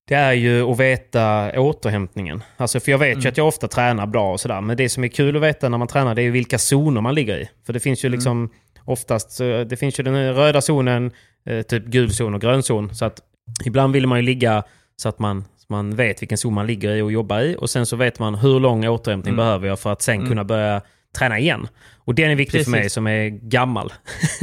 det 0.08 0.14
är 0.14 0.32
ju 0.32 0.62
att 0.70 0.80
veta 0.80 1.52
återhämtningen. 1.60 2.42
Alltså 2.56 2.80
för 2.80 2.90
jag 2.90 2.98
vet 2.98 3.08
ju 3.08 3.12
Mm. 3.20 3.28
att 3.28 3.36
jag 3.38 3.48
ofta 3.48 3.68
tränar 3.68 4.06
bra 4.06 4.32
och 4.32 4.40
sådär, 4.40 4.60
men 4.60 4.76
det 4.76 4.88
som 4.88 5.04
är 5.04 5.08
kul 5.08 5.36
att 5.36 5.42
veta 5.42 5.68
när 5.68 5.78
man 5.78 5.88
tränar 5.88 6.14
det 6.14 6.22
är 6.22 6.24
ju 6.24 6.30
vilka 6.30 6.58
zoner 6.58 7.00
man 7.00 7.14
ligger 7.14 7.36
i. 7.38 7.48
För 7.66 7.72
det 7.72 7.80
finns 7.80 8.04
ju 8.04 8.08
liksom 8.08 8.50
oftast, 8.84 9.38
det 9.38 9.78
finns 9.78 10.00
ju 10.00 10.04
den 10.04 10.34
röda 10.34 10.60
zonen, 10.60 11.10
eh, 11.46 11.62
typ 11.62 11.84
gul 11.84 12.12
zon 12.12 12.34
och 12.34 12.40
grön 12.40 12.62
zon. 12.62 12.94
Så 12.94 13.04
att 13.04 13.20
ibland 13.64 13.92
vill 13.92 14.06
man 14.06 14.18
ju 14.18 14.22
ligga 14.22 14.62
så 14.96 15.08
att 15.08 15.18
man, 15.18 15.44
så 15.56 15.66
man 15.68 15.96
vet 15.96 16.22
vilken 16.22 16.38
zon 16.38 16.54
man 16.54 16.66
ligger 16.66 16.94
i 16.96 17.00
och 17.02 17.12
jobbar 17.12 17.40
i. 17.40 17.56
Och 17.58 17.70
sen 17.70 17.86
så 17.86 17.96
vet 17.96 18.18
man 18.18 18.34
hur 18.34 18.60
lång 18.60 18.86
återhämtning 18.88 19.34
Mm. 19.34 19.44
behöver 19.44 19.68
jag 19.68 19.78
för 19.80 19.92
att 19.92 20.02
sen 20.02 20.16
Mm. 20.16 20.28
kunna 20.28 20.44
börja 20.44 20.82
träna 21.14 21.38
igen. 21.38 21.68
Och 21.96 22.14
den 22.14 22.30
är 22.30 22.34
viktig 22.34 22.64
för 22.64 22.70
mig 22.70 22.80
Precis. 22.80 22.92
som 22.92 23.06
är 23.06 23.28
gammal. 23.28 23.92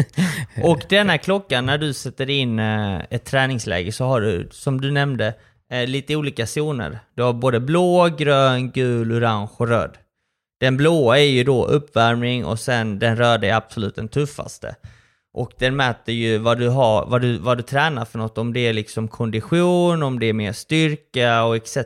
Och 0.63 0.81
denna 0.89 1.17
klockan, 1.17 1.65
när 1.65 1.77
du 1.77 1.93
sätter 1.93 2.29
in 2.29 2.59
eh, 2.59 2.99
ett 3.09 3.25
träningsläge 3.25 3.91
så 3.91 4.05
har 4.05 4.21
du, 4.21 4.49
som 4.51 4.81
du 4.81 4.91
nämnde, 4.91 5.33
eh, 5.71 5.87
lite 5.87 6.15
olika 6.15 6.47
zoner. 6.47 6.99
Du 7.15 7.23
har 7.23 7.33
både 7.33 7.59
blå, 7.59 8.09
grön, 8.17 8.71
gul, 8.71 9.11
orange 9.11 9.49
och 9.57 9.67
röd. 9.67 9.97
Den 10.59 10.77
blåa 10.77 11.19
är 11.19 11.23
ju 11.23 11.43
då 11.43 11.65
uppvärmning 11.65 12.45
och 12.45 12.59
sen 12.59 12.99
den 12.99 13.17
röda 13.17 13.47
är 13.47 13.53
absolut 13.53 13.95
den 13.95 14.07
tuffaste. 14.07 14.75
Och 15.33 15.51
den 15.57 15.75
mäter 15.75 16.15
ju 16.15 16.37
vad 16.37 16.59
du, 16.59 16.69
har, 16.69 17.05
vad, 17.05 17.21
du, 17.21 17.37
vad 17.37 17.57
du 17.57 17.63
tränar 17.63 18.05
för 18.05 18.19
något, 18.19 18.37
om 18.37 18.53
det 18.53 18.59
är 18.59 18.73
liksom 18.73 19.07
kondition, 19.07 20.03
om 20.03 20.19
det 20.19 20.25
är 20.25 20.33
mer 20.33 20.53
styrka 20.53 21.43
och 21.43 21.55
etc. 21.55 21.77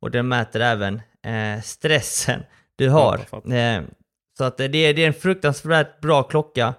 Och 0.00 0.10
den 0.10 0.28
mäter 0.28 0.60
även 0.60 0.94
eh, 1.26 1.62
stressen 1.62 2.42
du 2.76 2.88
har. 2.88 3.20
Eh, 3.52 3.82
så 4.38 4.44
att 4.44 4.56
det, 4.56 4.76
är- 4.76 4.98
en 4.98 5.14
fruktansvärt 5.14 6.00
bra 6.00 6.22
klocka 6.22 6.74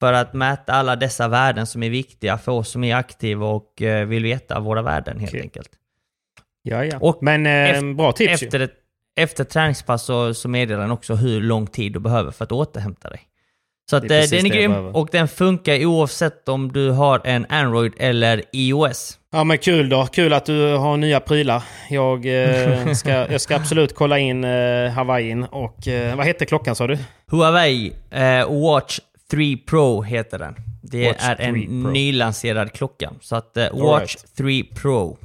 för 0.00 0.12
att 0.12 0.34
mäta 0.34 0.72
alla 0.72 0.96
dessa 0.96 1.28
värden 1.28 1.66
som 1.66 1.82
är 1.82 1.90
viktiga 1.90 2.38
för 2.38 2.52
oss 2.52 2.68
som 2.70 2.84
är 2.84 2.94
aktiva 2.96 3.46
och 3.46 3.82
eh, 3.82 4.06
vill 4.06 4.22
veta 4.22 4.60
våra 4.60 4.82
värden 4.82 5.20
helt 5.20 5.34
enkelt. 5.34 5.70
Ja, 6.62 6.84
ja. 6.84 6.98
Och 7.00 7.18
Men 7.22 7.46
eh, 7.46 7.94
bra 7.96 8.12
tips 8.12 8.42
ju. 8.42 8.46
efter 8.46 8.60
ett, 8.60 8.74
efter 9.20 9.44
träningspass 9.44 10.02
så, 10.02 10.34
så 10.34 10.48
meddelar 10.48 10.80
den 10.82 10.90
också 10.90 11.14
hur 11.14 11.40
lång 11.40 11.66
tid 11.66 11.92
du 11.92 11.98
behöver 12.00 12.30
för 12.30 12.44
att 12.44 12.52
återhämta 12.52 13.10
dig. 13.10 13.20
Så 13.90 13.96
att, 13.96 14.08
Det 14.08 14.16
är 14.16 14.22
eh, 14.22 14.28
den 14.30 14.46
är 14.46 14.50
grym 14.50 14.72
och 14.86 15.08
den 15.12 15.28
funkar 15.28 15.84
oavsett 15.86 16.48
om 16.48 16.72
du 16.72 16.90
har 16.90 17.20
en 17.24 17.46
Android 17.48 17.92
eller 17.98 18.42
iOS. 18.52 19.17
Ja 19.32 19.44
men 19.44 19.58
kul 19.58 19.88
då. 19.88 20.06
Kul 20.06 20.32
att 20.32 20.44
du 20.46 20.76
har 20.76 20.96
nya 20.96 21.20
prylar. 21.20 21.62
Jag, 21.90 22.26
eh, 22.26 22.92
ska, 22.92 23.10
jag 23.30 23.40
ska 23.40 23.56
absolut 23.56 23.94
kolla 23.94 24.18
in 24.18 24.44
eh, 24.44 24.90
Hawaiiin 24.90 25.44
och 25.44 25.88
eh, 25.88 26.16
vad 26.16 26.26
hette 26.26 26.46
klockan 26.46 26.76
sa 26.76 26.86
du? 26.86 26.98
Huawei 27.30 27.92
eh, 28.10 28.62
Watch 28.62 29.00
3 29.30 29.56
Pro 29.56 30.02
heter 30.02 30.38
den. 30.38 30.54
Det 30.82 31.08
Watch 31.08 31.24
är 31.24 31.40
en 31.40 31.54
3 31.54 31.66
Pro. 31.66 31.90
nylanserad 31.90 32.72
klocka. 32.72 33.10
Så 33.20 33.36
att 33.36 33.56
eh, 33.56 33.66
Watch 33.72 34.16
3 34.36 34.64
Pro. 34.64 35.18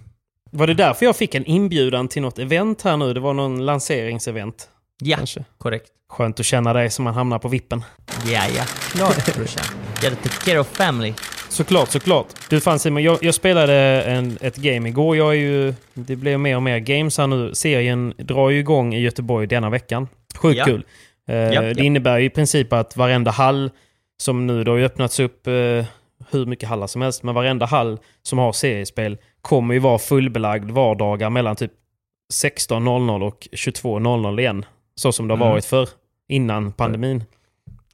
Var 0.51 0.67
det 0.67 0.73
därför 0.73 1.05
jag 1.05 1.15
fick 1.15 1.35
en 1.35 1.45
inbjudan 1.45 2.07
till 2.07 2.21
något 2.21 2.39
event 2.39 2.81
här 2.81 2.97
nu? 2.97 3.13
Det 3.13 3.19
var 3.19 3.33
någon 3.33 3.65
lanseringsevent. 3.65 4.69
Ja, 5.03 5.17
Kanske. 5.17 5.43
korrekt. 5.57 5.89
Skönt 6.09 6.39
att 6.39 6.45
känna 6.45 6.73
dig 6.73 6.89
som 6.89 7.03
man 7.05 7.13
hamnar 7.13 7.39
på 7.39 7.47
vippen. 7.47 7.83
Ja, 8.25 8.43
ja. 8.57 8.63
Klart 8.91 9.35
brorsan. 9.35 9.63
Gotta 10.01 10.15
take 10.15 10.45
care 10.45 10.59
of 10.59 10.67
family. 10.67 11.13
Såklart, 11.53 11.89
såklart. 11.91 12.27
Du 12.49 12.59
fan 12.59 12.79
Simon, 12.79 13.03
jag, 13.03 13.17
jag 13.23 13.33
spelade 13.35 13.73
en, 14.03 14.37
ett 14.41 14.55
game 14.55 14.89
igår. 14.89 15.17
Jag 15.17 15.29
är 15.29 15.33
ju, 15.39 15.73
det 15.93 16.15
blir 16.15 16.37
mer 16.37 16.55
och 16.55 16.63
mer 16.63 16.79
games 16.79 17.17
här 17.17 17.27
nu. 17.27 17.55
Serien 17.55 18.13
drar 18.17 18.49
ju 18.49 18.59
igång 18.59 18.93
i 18.93 18.99
Göteborg 19.01 19.47
denna 19.47 19.69
veckan. 19.69 20.07
Sjukt 20.37 20.57
Ja. 20.57 20.65
kul. 20.65 20.85
Eh, 21.27 21.35
Ja, 21.35 21.61
det 21.61 21.73
ja. 21.77 21.83
innebär 21.83 22.17
ju 22.17 22.25
i 22.25 22.29
princip 22.29 22.73
att 22.73 22.97
varenda 22.97 23.31
hall 23.31 23.71
som 24.17 24.47
nu, 24.47 24.63
det 24.63 24.71
har 24.71 24.77
ju 24.77 24.85
öppnats 24.85 25.19
upp 25.19 25.47
eh, 25.47 25.53
hur 26.31 26.45
mycket 26.45 26.69
hallar 26.69 26.87
som 26.87 27.01
helst, 27.01 27.23
men 27.23 27.35
varenda 27.35 27.65
hall 27.65 27.99
som 28.23 28.39
har 28.39 28.51
seriespel 28.53 29.17
kommer 29.41 29.73
ju 29.73 29.79
vara 29.79 29.99
fullbelagd 29.99 30.71
vardagar 30.71 31.29
mellan 31.29 31.55
typ 31.55 31.71
16.00 32.33 33.23
och 33.23 33.47
22.00 33.51 34.39
igen. 34.39 34.65
Så 34.95 35.11
som 35.11 35.27
det 35.27 35.31
har 35.33 35.37
Mm. 35.37 35.49
varit 35.49 35.65
för 35.65 35.89
innan 36.29 36.71
pandemin. 36.71 37.23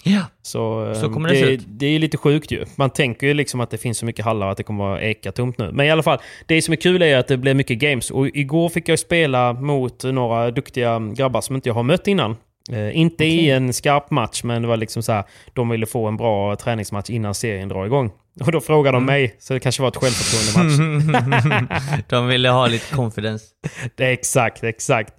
Ja. 0.04 0.22
Så, 0.42 0.94
Så 0.96 1.06
eh, 1.06 1.12
kommer 1.14 1.30
det 1.30 1.36
se 1.36 1.46
det, 1.46 1.52
ut. 1.52 1.64
det 1.68 1.86
är 1.86 2.00
lite 2.00 2.18
sjukt 2.18 2.52
ju. 2.52 2.66
Man 2.76 2.90
tänker 2.90 3.28
ju 3.28 3.34
liksom 3.34 3.60
att 3.60 3.70
det 3.72 3.78
finns 3.78 3.98
så 3.98 4.06
mycket 4.06 4.26
hallar 4.26 4.50
att 4.50 4.58
det 4.58 4.64
kommer 4.64 4.84
vara 4.84 5.02
eka 5.02 5.32
tomt 5.32 5.58
nu. 5.58 5.72
Men 5.72 5.86
i 5.86 5.92
alla 5.92 6.04
fall, 6.04 6.20
det 6.46 6.62
som 6.62 6.72
är 6.72 6.76
kul 6.76 7.02
är 7.02 7.18
att 7.18 7.28
det 7.28 7.38
blir 7.38 7.54
mycket 7.54 7.80
games. 7.80 8.12
Och 8.12 8.28
igår 8.28 8.70
fick 8.70 8.90
jag 8.90 9.00
spela 9.00 9.54
mot 9.54 10.04
några 10.04 10.52
duktiga 10.52 11.00
grabbar 11.00 11.42
som 11.42 11.56
inte 11.56 11.70
jag 11.70 11.74
har 11.74 11.84
mött 11.84 12.08
innan. 12.08 12.36
Eh, 12.72 12.98
inte 12.98 13.26
i 13.26 13.50
en 13.50 13.74
skarp 13.74 14.12
match, 14.12 14.44
men 14.44 14.62
det 14.62 14.68
var 14.68 14.78
liksom 14.78 15.04
så 15.04 15.12
här, 15.12 15.24
de 15.54 15.70
ville 15.70 15.86
få 15.86 16.08
en 16.08 16.18
bra 16.18 16.56
träningsmatch 16.56 17.10
innan 17.10 17.36
serien 17.36 17.70
drar 17.70 17.86
igång. 17.86 18.12
Och 18.46 18.52
då 18.52 18.62
frågade 18.62 18.98
Mm. 18.98 19.08
de 19.08 19.14
mig, 19.14 19.36
så 19.40 19.54
det 19.54 19.60
kanske 19.60 19.82
var 19.82 19.90
ett 19.90 19.96
självförtroende-match. 19.96 22.04
De 22.10 22.28
ville 22.28 22.50
ha 22.50 22.68
lite 22.68 22.96
confidence. 22.96 23.46
Det 23.96 24.06
exakt, 24.14 24.64
exakt. 24.64 25.14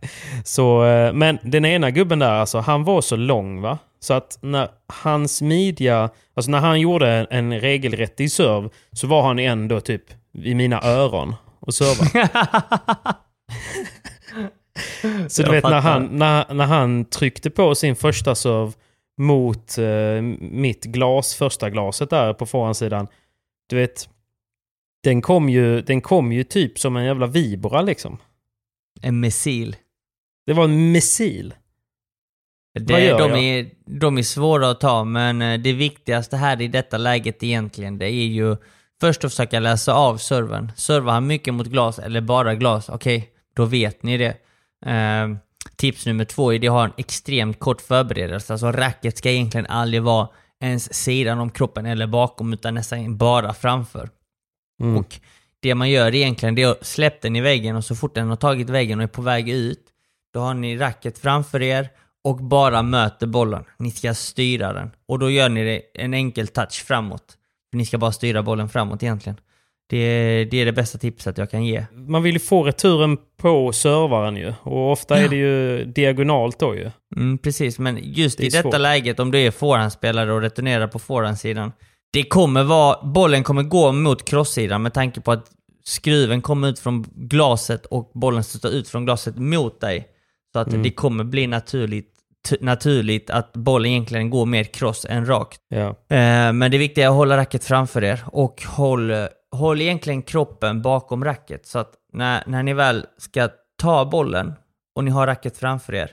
Så, 0.45 0.85
eh, 0.85 1.13
men 1.13 1.39
den 1.43 1.65
ena 1.65 1.91
gubben 1.91 2.19
där, 2.19 2.31
alltså, 2.33 2.59
han 2.59 2.85
var 2.85 3.01
så 3.01 3.17
lång 3.17 3.61
va? 3.61 3.79
Så 4.01 4.15
att 4.15 4.39
när 4.43 4.69
hans 4.87 5.43
midja, 5.43 6.11
alltså 6.35 6.51
när 6.51 6.59
han 6.59 6.81
gjorde 6.81 7.27
en, 7.31 7.61
regelrättig 7.61 8.33
serv 8.33 8.71
så 8.93 9.07
var 9.07 9.23
han 9.23 9.39
ändå 9.39 9.81
typ 9.81 10.05
i 10.33 10.55
mina 10.55 10.83
öron 10.83 11.35
och 11.61 11.75
serva. 11.75 12.29
så 15.29 15.43
du 15.43 15.51
vet 15.51 15.65
när 15.65 15.81
han, 15.81 16.05
när, 16.05 16.55
när 16.55 16.67
han 16.67 17.05
tryckte 17.05 17.51
på 17.51 17.75
sin 17.75 17.97
första 17.97 18.35
serv 18.35 18.73
mot 19.19 19.79
eh, 19.79 20.23
mitt 20.41 20.85
glas, 20.85 21.35
första 21.35 21.71
glaset 21.71 22.11
där 22.11 22.33
på 22.33 22.47
forehandsidan. 22.47 23.09
Du 23.69 23.77
vet, 23.77 24.09
den 25.03 25.23
kom, 25.23 25.49
ju, 25.49 25.83
den 25.83 26.01
kom 26.01 26.33
ju 26.33 26.45
typ 26.45 26.79
som 26.79 26.97
en 26.97 27.05
jävla 27.05 27.27
vibora 27.27 27.83
liksom. 27.83 28.19
En 29.03 29.21
missil. 29.21 29.77
Det 30.47 30.53
var 30.53 30.65
en 30.65 30.93
missil. 30.93 31.55
Det, 32.87 33.11
de, 33.11 33.31
jag? 33.31 33.45
är, 33.45 33.71
de 33.85 34.19
är 34.19 34.23
svåra 34.23 34.71
att 34.71 34.81
ta, 34.81 35.05
men 35.05 35.43
eh, 35.43 35.61
det 35.61 35.73
viktigaste 35.73 36.37
här 36.37 36.61
i 36.61 36.69
detta 36.69 36.99
läget 36.99 37.43
egentligen, 37.43 37.99
det 37.99 38.07
är 38.07 38.27
ju 38.27 38.57
först 39.01 39.25
att 39.25 39.33
försöka 39.33 39.61
läsa 39.61 39.95
av 39.95 40.17
servern. 40.17 40.73
Servar 40.77 41.13
han 41.13 41.27
mycket 41.27 41.55
mot 41.55 41.67
glas 41.67 41.99
eller 41.99 42.21
bara 42.21 42.55
glas, 42.55 42.89
okej, 42.89 43.31
då 43.57 43.65
vet 43.65 44.03
ni 44.03 44.19
det. 44.19 44.37
Eh, 44.87 45.29
tips 45.77 46.07
nummer 46.07 46.25
två 46.25 46.53
är 46.53 46.67
att 46.67 46.73
ha 46.73 46.85
en 46.85 46.93
extremt 46.97 47.59
kort 47.59 47.81
förberedelse. 47.81 48.53
Alltså 48.53 48.73
racket 48.73 49.19
ska 49.19 49.31
egentligen 49.31 49.67
aldrig 49.67 50.03
vara 50.03 50.29
ens 50.61 50.95
sidan 50.95 51.39
om 51.39 51.51
kroppen 51.51 51.87
eller 51.87 52.07
bakom, 52.07 52.53
utan 52.53 52.75
nästan 52.75 53.17
bara 53.17 53.55
framför. 53.55 54.09
Mm. 54.83 54.97
Och 54.97 55.21
det 55.61 55.75
man 55.75 55.91
gör 55.91 56.15
egentligen, 56.15 56.55
det 56.55 56.63
är 56.63 56.71
att 56.71 56.87
släppa 56.87 57.19
den 57.23 57.37
i 57.37 57.41
väggen 57.41 57.77
och 57.77 57.85
så 57.85 57.95
fort 57.95 58.15
den 58.15 58.29
har 58.29 58.37
tagit 58.37 58.71
väggen 58.71 58.99
och 58.99 59.03
är 59.03 59.09
på 59.09 59.23
väg 59.23 59.49
ut, 59.49 59.87
då 60.33 60.41
har 60.41 60.55
ni 60.55 60.77
racket 60.77 61.19
framför 61.19 61.63
er 61.63 61.89
och 62.25 62.37
bara 62.37 62.83
möter 62.83 63.27
bollen. 63.27 63.65
Ni 63.79 63.91
ska 63.91 64.15
styra 64.15 64.73
den. 64.73 64.91
Och 65.09 65.19
då 65.19 65.31
gör 65.31 65.49
ni 65.49 65.65
det 65.65 65.83
en 66.03 66.15
enkel 66.15 66.49
touch 66.49 66.85
framåt. 66.87 67.37
Ni 67.73 67.87
ska 67.87 67.99
bara 67.99 68.13
styra 68.13 68.43
bollen 68.43 68.69
framåt 68.69 69.03
egentligen. 69.03 69.37
Det 69.89 69.97
är, 69.97 70.45
det 70.45 70.57
är 70.57 70.65
det 70.67 70.73
bästa 70.73 70.99
tipset 70.99 71.39
jag 71.39 71.51
kan 71.51 71.65
ge. 71.65 71.85
Man 71.93 72.23
vill 72.23 72.33
ju 72.35 72.39
få 72.39 72.63
returen 72.63 73.17
på 73.37 73.73
servaren 73.73 74.37
ju. 74.37 74.55
Och 74.63 74.93
ofta 74.93 75.19
Ja. 75.19 75.25
är 75.25 75.29
det 75.29 75.37
ju 75.37 75.85
diagonalt 75.85 76.59
då 76.59 76.75
ju. 76.75 76.91
Mm, 77.17 77.39
precis, 77.39 77.79
men 77.79 77.99
just 78.03 78.39
Det 78.39 78.45
i 78.45 78.49
detta 78.49 78.63
svårt. 78.71 78.81
läget, 78.81 79.21
om 79.21 79.31
du 79.31 79.39
är 79.41 79.51
forehandspelare 79.51 80.33
och 80.33 80.41
returnerar 80.41 80.87
på 80.89 80.99
forehandsidan, 80.99 81.73
det 82.13 82.23
kommer 82.23 82.63
vara, 82.63 83.07
bollen 83.07 83.43
kommer 83.43 83.63
gå 83.63 83.93
mot 83.93 84.25
crosssidan 84.25 84.83
med 84.83 84.95
tanke 84.95 85.21
på 85.21 85.33
att 85.33 85.51
skruven 85.85 86.43
kommer 86.43 86.69
ut 86.69 86.79
från 86.79 87.03
glaset 87.15 87.87
och 87.87 88.11
bollen 88.15 88.45
stöter 88.45 88.69
ut 88.71 88.89
från 88.89 89.05
glaset 89.05 89.37
mot 89.37 89.81
dig. 89.81 90.09
Så 90.53 90.59
att 90.59 90.69
Mm. 90.69 90.83
det 90.83 90.91
kommer 90.91 91.25
bli 91.25 91.47
naturligt 91.47 92.10
naturligt 92.61 93.31
att 93.31 93.53
bollen 93.53 93.91
egentligen 93.91 94.31
går 94.31 94.47
mer 94.47 94.65
cross 94.65 95.07
än 95.09 95.27
rakt. 95.27 95.61
Ja. 95.69 95.89
Eh, 95.89 96.53
men 96.53 96.71
det 96.71 96.79
viktiga 96.79 97.05
är 97.05 97.09
att 97.09 97.15
hålla 97.15 97.37
racket 97.37 97.65
framför 97.65 98.05
er 98.05 98.25
och 98.27 98.63
håll, 98.63 99.13
håll 99.53 99.81
egentligen 99.81 100.23
kroppen 100.23 100.83
bakom 100.83 101.25
racket. 101.25 101.67
Så 101.67 101.79
att 101.79 101.93
när, 102.13 102.43
när 102.47 102.63
ni 102.63 102.75
väl 102.75 103.07
ska 103.19 103.49
ta 103.79 104.05
bollen 104.05 104.53
och 104.95 105.05
ni 105.05 105.11
har 105.11 105.27
racket 105.27 105.57
framför 105.57 105.95
er 105.95 106.11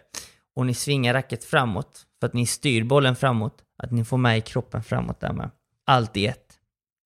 och 0.55 0.65
ni 0.65 0.73
svingar 0.73 1.13
racket 1.13 1.43
framåt 1.43 2.01
för 2.19 2.27
att 2.27 2.33
ni 2.33 2.45
styr 2.45 2.83
bollen 2.83 3.15
framåt, 3.15 3.53
att 3.83 3.91
ni 3.91 4.05
får 4.05 4.17
med 4.17 4.37
i 4.37 4.41
kroppen 4.41 4.83
framåt 4.83 5.19
där 5.19 5.33
med. 5.33 5.49
Allt 5.85 6.17
i 6.17 6.27
ett. 6.27 6.45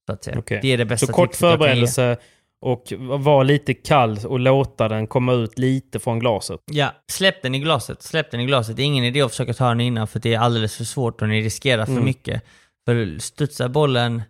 Så 0.07 0.13
att 0.13 0.23
säga. 0.23 0.39
Okej. 0.39 0.59
Det 0.61 0.67
är 0.67 0.77
det 0.77 0.85
bästa 0.85 1.07
Så 1.07 1.13
kort 1.13 1.35
förberedelse 1.35 2.17
och 2.61 2.93
vara 2.99 3.43
lite 3.43 3.73
kall 3.73 4.19
och 4.25 4.39
låta 4.39 4.87
den 4.87 5.07
komma 5.07 5.33
ut 5.33 5.57
lite 5.59 5.99
från 5.99 6.19
glaset. 6.19 6.59
Ja, 6.71 6.91
släpp 7.11 7.41
den 7.41 7.55
i 7.55 7.59
glaset. 7.59 8.01
Släpp 8.03 8.31
den 8.31 8.39
i 8.41 8.45
glaset. 8.45 8.75
Det 8.75 8.81
är 8.81 8.85
ingen 8.85 9.03
idé 9.03 9.21
att 9.21 9.31
försöka 9.31 9.53
ta 9.53 9.67
den 9.67 9.81
innan 9.81 10.07
för 10.07 10.19
det 10.19 10.33
är 10.33 10.39
alldeles 10.39 10.75
för 10.77 10.83
svårt 10.83 11.21
och 11.21 11.29
ni 11.29 11.41
riskerar 11.41 11.85
för 11.85 11.91
Mm. 11.91 12.05
mycket. 12.05 12.43
För 12.85 13.19
studsar 13.19 13.69
bollen 13.69 14.21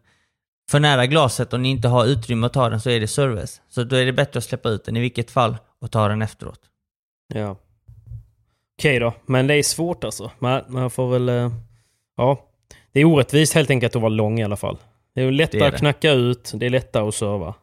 för 0.72 0.80
nära 0.80 1.06
glaset 1.06 1.54
och 1.54 1.60
ni 1.60 1.70
inte 1.70 1.88
har 1.88 2.06
utrymme 2.06 2.48
att 2.48 2.54
ta 2.54 2.70
den 2.70 2.82
så 2.82 2.90
är 2.90 3.00
det 3.00 3.08
service. 3.08 3.62
Så 3.70 3.84
då 3.84 3.96
är 3.96 4.06
det 4.06 4.14
bättre 4.14 4.38
att 4.38 4.44
släppa 4.44 4.70
ut 4.70 4.86
den 4.86 4.98
i 4.98 5.00
vilket 5.00 5.32
fall 5.32 5.58
och 5.82 5.92
ta 5.92 6.08
den 6.08 6.22
efteråt. 6.22 6.60
Ja. 7.34 7.56
Okej 8.80 9.00
då, 9.00 9.14
men 9.26 9.48
det 9.48 9.54
är 9.56 9.64
svårt 9.64 10.04
alltså. 10.04 10.32
Man, 10.40 10.62
man 10.68 10.92
får 10.92 11.10
väl... 11.12 11.30
eh, 11.30 11.52
Ja. 12.18 12.46
Det 12.92 13.00
är 13.00 13.06
orättvist 13.06 13.54
helt 13.54 13.70
enkelt 13.70 13.96
att 13.96 14.02
vara 14.02 14.10
lång 14.10 14.40
i 14.40 14.44
alla 14.44 14.56
fall. 14.56 14.78
Det 15.16 15.22
är 15.22 15.32
lättare 15.32 15.60
Det 15.60 15.66
är 15.66 15.68
att 15.68 15.74
det. 15.74 15.80
knacka 15.80 16.12
ut, 16.12 16.52
det 16.56 16.66
är 16.66 16.70
lättare 16.70 17.08
att 17.08 17.16
serva. 17.16 17.54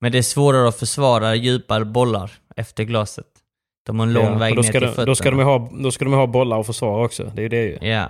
Men 0.00 0.12
det 0.12 0.18
är 0.18 0.22
svårare 0.22 0.68
att 0.68 0.76
försvara 0.78 1.34
djupa 1.34 1.84
bollar 1.84 2.30
efter 2.56 2.84
glaset. 2.84 3.26
De 3.86 3.98
har 3.98 4.06
en 4.06 4.12
lång 4.12 4.24
Ja, 4.24 4.34
väg 4.38 4.54
ner 4.56 4.62
ska, 4.62 4.72
till 4.72 4.80
de, 4.80 4.86
fötterna. 4.88 5.06
då, 5.06 5.14
ska 5.14 5.30
de 5.30 5.40
ha, 5.40 5.70
då 5.80 5.90
ska 5.90 6.04
de 6.04 6.14
ha 6.14 6.26
bollar 6.26 6.60
att 6.60 6.66
försvara 6.66 7.04
också. 7.04 7.32
Det 7.34 7.40
är 7.40 7.42
ju 7.42 7.48
det 7.48 7.62
ju. 7.62 7.78
Ja, 7.88 8.06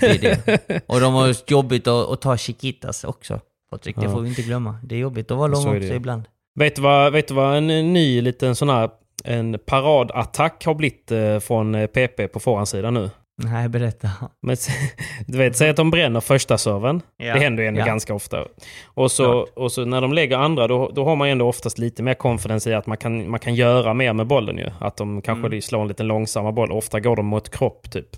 det 0.00 0.06
är 0.06 0.18
det. 0.46 0.80
Och 0.86 1.00
de 1.00 1.14
har 1.14 1.36
jobbigt 1.50 1.86
att, 1.86 2.10
att 2.10 2.20
ta 2.20 2.36
chiquitas 2.36 3.04
också. 3.04 3.40
Patrik, 3.70 3.96
det 3.96 4.02
Ja. 4.04 4.10
får 4.10 4.20
vi 4.20 4.28
inte 4.28 4.42
glömma. 4.42 4.76
Det 4.82 4.94
är 4.94 4.98
jobbigt 4.98 5.30
att 5.30 5.36
vara 5.38 5.46
lång 5.48 5.64
det 5.64 5.76
också 5.78 5.94
ibland. 5.94 6.22
Vet 6.58 6.76
du 6.76 6.82
vad, 6.82 7.12
vet 7.12 7.28
du 7.28 7.34
vad 7.34 7.56
en 7.56 7.66
ny 7.92 8.20
liten 8.20 8.56
sån 8.56 8.68
här 8.68 8.90
en 9.24 9.58
paradattack 9.66 10.64
har 10.66 10.74
blivit 10.74 11.12
eh, 11.12 11.38
från 11.38 11.74
eh, 11.74 11.86
PP 11.86 12.28
på 12.32 12.40
forehandsidan 12.40 12.94
nu? 12.94 13.10
Nej, 13.44 13.68
berätta. 13.68 14.08
Men, 14.42 14.56
du 15.26 15.38
vet, 15.38 15.56
säg 15.56 15.70
att 15.70 15.76
de 15.76 15.90
bränner 15.90 16.20
första 16.20 16.58
serven. 16.58 17.00
Ja. 17.16 17.34
Det 17.34 17.40
händer 17.40 17.62
ju 17.62 17.68
ändå 17.68 17.80
Ja. 17.80 17.84
ganska 17.86 18.14
ofta. 18.14 18.44
Och 18.84 19.12
så, 19.12 19.46
och 19.54 19.72
så 19.72 19.84
när 19.84 20.00
de 20.00 20.12
lägger 20.12 20.36
andra, 20.38 20.66
då, 20.68 20.90
då 20.94 21.04
har 21.04 21.16
man 21.16 21.28
ju 21.28 21.32
ändå 21.32 21.48
oftast 21.48 21.78
lite 21.78 22.02
mer 22.02 22.14
confidence 22.14 22.70
i 22.70 22.74
att 22.74 22.86
man 22.86 22.96
kan, 22.96 23.30
man 23.30 23.40
kan 23.40 23.54
göra 23.54 23.94
mer 23.94 24.12
med 24.12 24.26
bollen 24.26 24.58
ju. 24.58 24.66
Att 24.80 24.96
de 24.96 25.22
kanske 25.22 25.46
Mm. 25.46 25.62
slår 25.62 25.82
en 25.82 25.88
lite 25.88 26.02
långsamma 26.02 26.52
boll. 26.52 26.72
Ofta 26.72 27.00
går 27.00 27.16
de 27.16 27.26
mot 27.26 27.50
kropp 27.50 27.90
typ. 27.90 28.08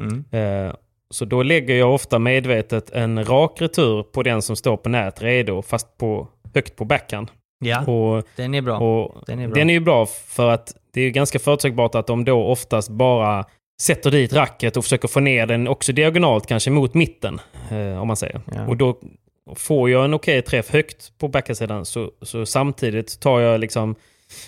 Mm. 0.00 0.24
Eh, 0.66 0.74
så 1.10 1.24
då 1.24 1.42
lägger 1.42 1.74
jag 1.74 1.94
ofta 1.94 2.18
medvetet 2.18 2.90
en 2.90 3.24
rak 3.24 3.60
retur 3.60 4.02
på 4.02 4.22
den 4.22 4.42
som 4.42 4.56
står 4.56 4.76
på 4.76 4.88
nät 4.88 5.22
redo, 5.22 5.62
fast 5.62 5.98
på, 5.98 6.28
högt 6.54 6.76
på 6.76 6.84
backhand. 6.84 7.30
Ja, 7.64 7.84
Och, 7.92 8.22
den 8.36 8.54
är 8.54 8.62
bra. 8.62 8.78
och 8.78 9.14
Den 9.26 9.38
är 9.38 9.48
bra. 9.48 9.54
den 9.54 9.70
är 9.70 9.74
ju 9.74 9.80
bra 9.80 10.06
för 10.06 10.50
att 10.50 10.74
det 10.92 11.00
är 11.00 11.10
ganska 11.10 11.38
förutsägbart 11.38 11.94
att 11.94 12.06
de 12.06 12.24
då 12.24 12.44
oftast 12.46 12.90
bara 12.90 13.44
sätter 13.80 14.10
dit 14.10 14.32
racket 14.32 14.76
och 14.76 14.84
försöker 14.84 15.08
få 15.08 15.20
ner 15.20 15.46
den 15.46 15.68
också 15.68 15.92
diagonalt 15.92 16.46
kanske 16.46 16.70
mot 16.70 16.94
mitten. 16.94 17.40
Eh, 17.70 18.00
om 18.00 18.06
man 18.06 18.16
säger. 18.16 18.40
Ja. 18.54 18.66
Och 18.66 18.76
då 18.76 18.98
får 19.54 19.90
jag 19.90 20.04
en 20.04 20.14
okej 20.14 20.42
träff 20.42 20.70
högt 20.70 21.18
på 21.18 21.28
backhandsidan 21.28 21.84
så, 21.84 22.10
så 22.22 22.46
samtidigt 22.46 23.20
tar 23.20 23.40
jag 23.40 23.60
liksom 23.60 23.94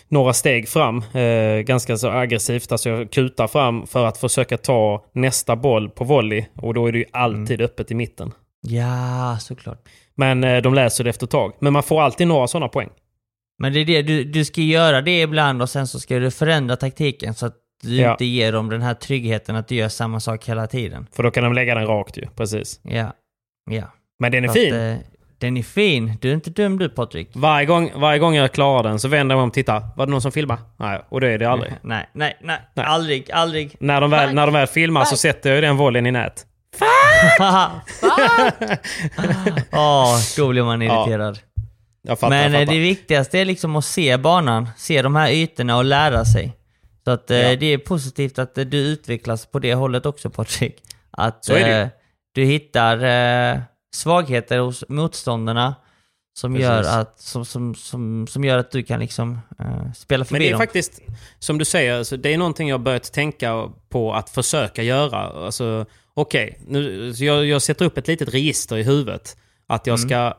några 0.08 0.32
steg 0.32 0.68
fram. 0.68 1.02
Eh, 1.14 1.60
ganska 1.60 1.96
så 1.96 2.08
aggressivt. 2.08 2.72
Alltså 2.72 2.88
jag 2.88 3.10
kutar 3.10 3.46
fram 3.46 3.86
för 3.86 4.06
att 4.06 4.18
försöka 4.18 4.58
ta 4.58 5.04
nästa 5.12 5.56
boll 5.56 5.90
på 5.90 6.04
volley. 6.04 6.44
Och 6.54 6.74
då 6.74 6.86
är 6.86 6.92
det 6.92 6.98
ju 6.98 7.04
alltid 7.12 7.60
öppet 7.60 7.90
i 7.90 7.94
mitten. 7.94 8.32
Ja, 8.60 9.36
såklart. 9.40 9.88
Men 10.14 10.44
eh, 10.44 10.62
de 10.62 10.74
läser 10.74 11.04
det 11.04 11.10
efter 11.10 11.26
ett 11.26 11.30
tag. 11.30 11.52
Men 11.58 11.72
man 11.72 11.82
får 11.82 12.02
alltid 12.02 12.28
några 12.28 12.46
sådana 12.46 12.68
poäng. 12.68 12.90
Men 13.58 13.72
det 13.72 13.80
är 13.80 13.84
det, 13.84 14.02
du, 14.02 14.24
du 14.24 14.44
ska 14.44 14.60
göra 14.60 15.02
det 15.02 15.20
ibland 15.20 15.62
och 15.62 15.70
sen 15.70 15.86
så 15.86 16.00
ska 16.00 16.18
du 16.18 16.30
förändra 16.30 16.76
taktiken 16.76 17.34
så 17.34 17.46
att 17.46 17.54
du 17.82 17.96
Ja. 17.96 18.10
inte 18.12 18.24
ger 18.24 18.52
dem 18.52 18.68
den 18.70 18.82
här 18.82 18.94
tryggheten 18.94 19.56
att 19.56 19.68
du 19.68 19.74
gör 19.74 19.88
samma 19.88 20.20
sak 20.20 20.48
hela 20.48 20.66
tiden. 20.66 21.06
För 21.12 21.22
då 21.22 21.30
kan 21.30 21.44
de 21.44 21.52
lägga 21.52 21.74
den 21.74 21.86
rakt 21.86 22.16
ju. 22.16 22.26
Precis. 22.36 22.80
Ja. 22.82 23.12
Ja. 23.70 23.82
Men 24.18 24.32
den 24.32 24.44
är 24.44 24.48
Så 24.48 24.54
fin. 24.54 24.74
Eh, 24.74 24.96
den 25.38 25.56
är 25.56 25.62
fin. 25.62 26.12
Du 26.20 26.30
är 26.30 26.34
inte 26.34 26.50
dum 26.50 26.78
du 26.78 26.88
Patrik. 26.88 27.30
Varje 27.34 27.66
gång, 27.66 27.90
varje 27.94 28.18
gång 28.18 28.34
jag 28.34 28.52
klarar 28.52 28.82
den 28.88 28.98
så 29.00 29.08
vänder 29.08 29.34
jag 29.34 29.38
mig 29.38 29.42
om 29.42 29.48
och 29.48 29.54
tittar. 29.54 29.82
Var 29.96 30.06
det 30.06 30.10
någon 30.12 30.22
som 30.22 30.32
filmar? 30.32 30.58
Nej, 30.76 31.00
och 31.08 31.20
det 31.20 31.28
är 31.28 31.38
det 31.38 31.44
aldrig. 31.50 31.72
Nej, 31.82 32.08
nej, 32.12 32.36
nej. 32.42 32.58
Nej. 32.74 32.86
Aldrig, 32.86 33.30
aldrig. 33.32 33.76
När 33.80 34.00
de 34.00 34.10
väl, 34.10 34.34
när 34.34 34.46
de 34.46 34.52
väl 34.52 34.66
filmar 34.66 35.04
så 35.04 35.16
sätter 35.16 35.52
jag 35.54 35.62
den 35.62 35.76
volleyn 35.76 36.06
i 36.06 36.10
nät. 36.10 36.44
Åh, 39.72 40.16
då 40.36 40.48
blir 40.48 40.62
man 40.62 40.80
Ja, 40.82 41.04
irriterad. 41.06 41.38
Jag 42.02 42.18
fattar, 42.18 42.30
Men 42.30 42.54
eh, 42.54 42.68
det 42.68 42.78
viktigaste 42.78 43.38
är 43.38 43.44
liksom 43.44 43.76
att 43.76 43.84
se 43.84 44.16
banan, 44.16 44.68
se 44.76 45.02
de 45.02 45.16
här 45.16 45.30
ytorna 45.30 45.76
och 45.76 45.84
lära 45.84 46.24
sig. 46.24 46.52
Så 47.08 47.12
att 47.12 47.30
eh, 47.30 47.36
Ja. 47.38 47.56
det 47.56 47.66
är 47.66 47.78
positivt 47.78 48.38
att 48.38 48.58
eh, 48.58 48.64
du 48.64 48.78
utvecklas 48.78 49.46
på 49.46 49.58
det 49.58 49.74
hållet 49.74 50.06
också 50.06 50.30
Patrik. 50.30 50.82
Att 51.10 51.48
eh, 51.48 51.86
du 52.32 52.44
hittar 52.44 52.98
svagheter 53.94 54.58
hos 54.58 54.84
motståndarna 54.88 55.74
som 56.38 56.52
Precis. 56.54 56.64
gör, 56.68 57.00
att, 57.00 57.20
som, 57.20 57.44
som, 57.44 57.74
som, 57.74 58.26
som 58.26 58.44
gör 58.44 58.58
att 58.58 58.70
du 58.70 58.82
kan 58.82 59.00
liksom 59.00 59.38
eh, 59.58 59.92
spela 59.92 60.24
förbi 60.24 60.34
Men 60.34 60.40
det 60.42 60.48
är 60.48 60.52
dem. 60.52 60.58
faktiskt, 60.58 61.00
som 61.38 61.58
du 61.58 61.64
säger, 61.64 61.98
alltså, 61.98 62.16
det 62.16 62.34
är 62.34 62.38
någonting 62.38 62.68
jag 62.68 62.80
börjat 62.80 63.12
tänka 63.12 63.68
på 63.88 64.12
att 64.14 64.30
försöka 64.30 64.82
göra. 64.82 65.16
Alltså, 65.44 65.86
Okej, 66.14 66.60
nu 66.66 67.14
så 67.14 67.24
jag, 67.24 67.46
jag 67.46 67.62
sätter 67.62 67.84
upp 67.84 67.98
ett 67.98 68.08
litet 68.08 68.34
register 68.34 68.76
i 68.76 68.82
huvudet. 68.82 69.36
Att 69.66 69.86
jag 69.86 69.98
Mm. 69.98 70.08
ska, 70.08 70.34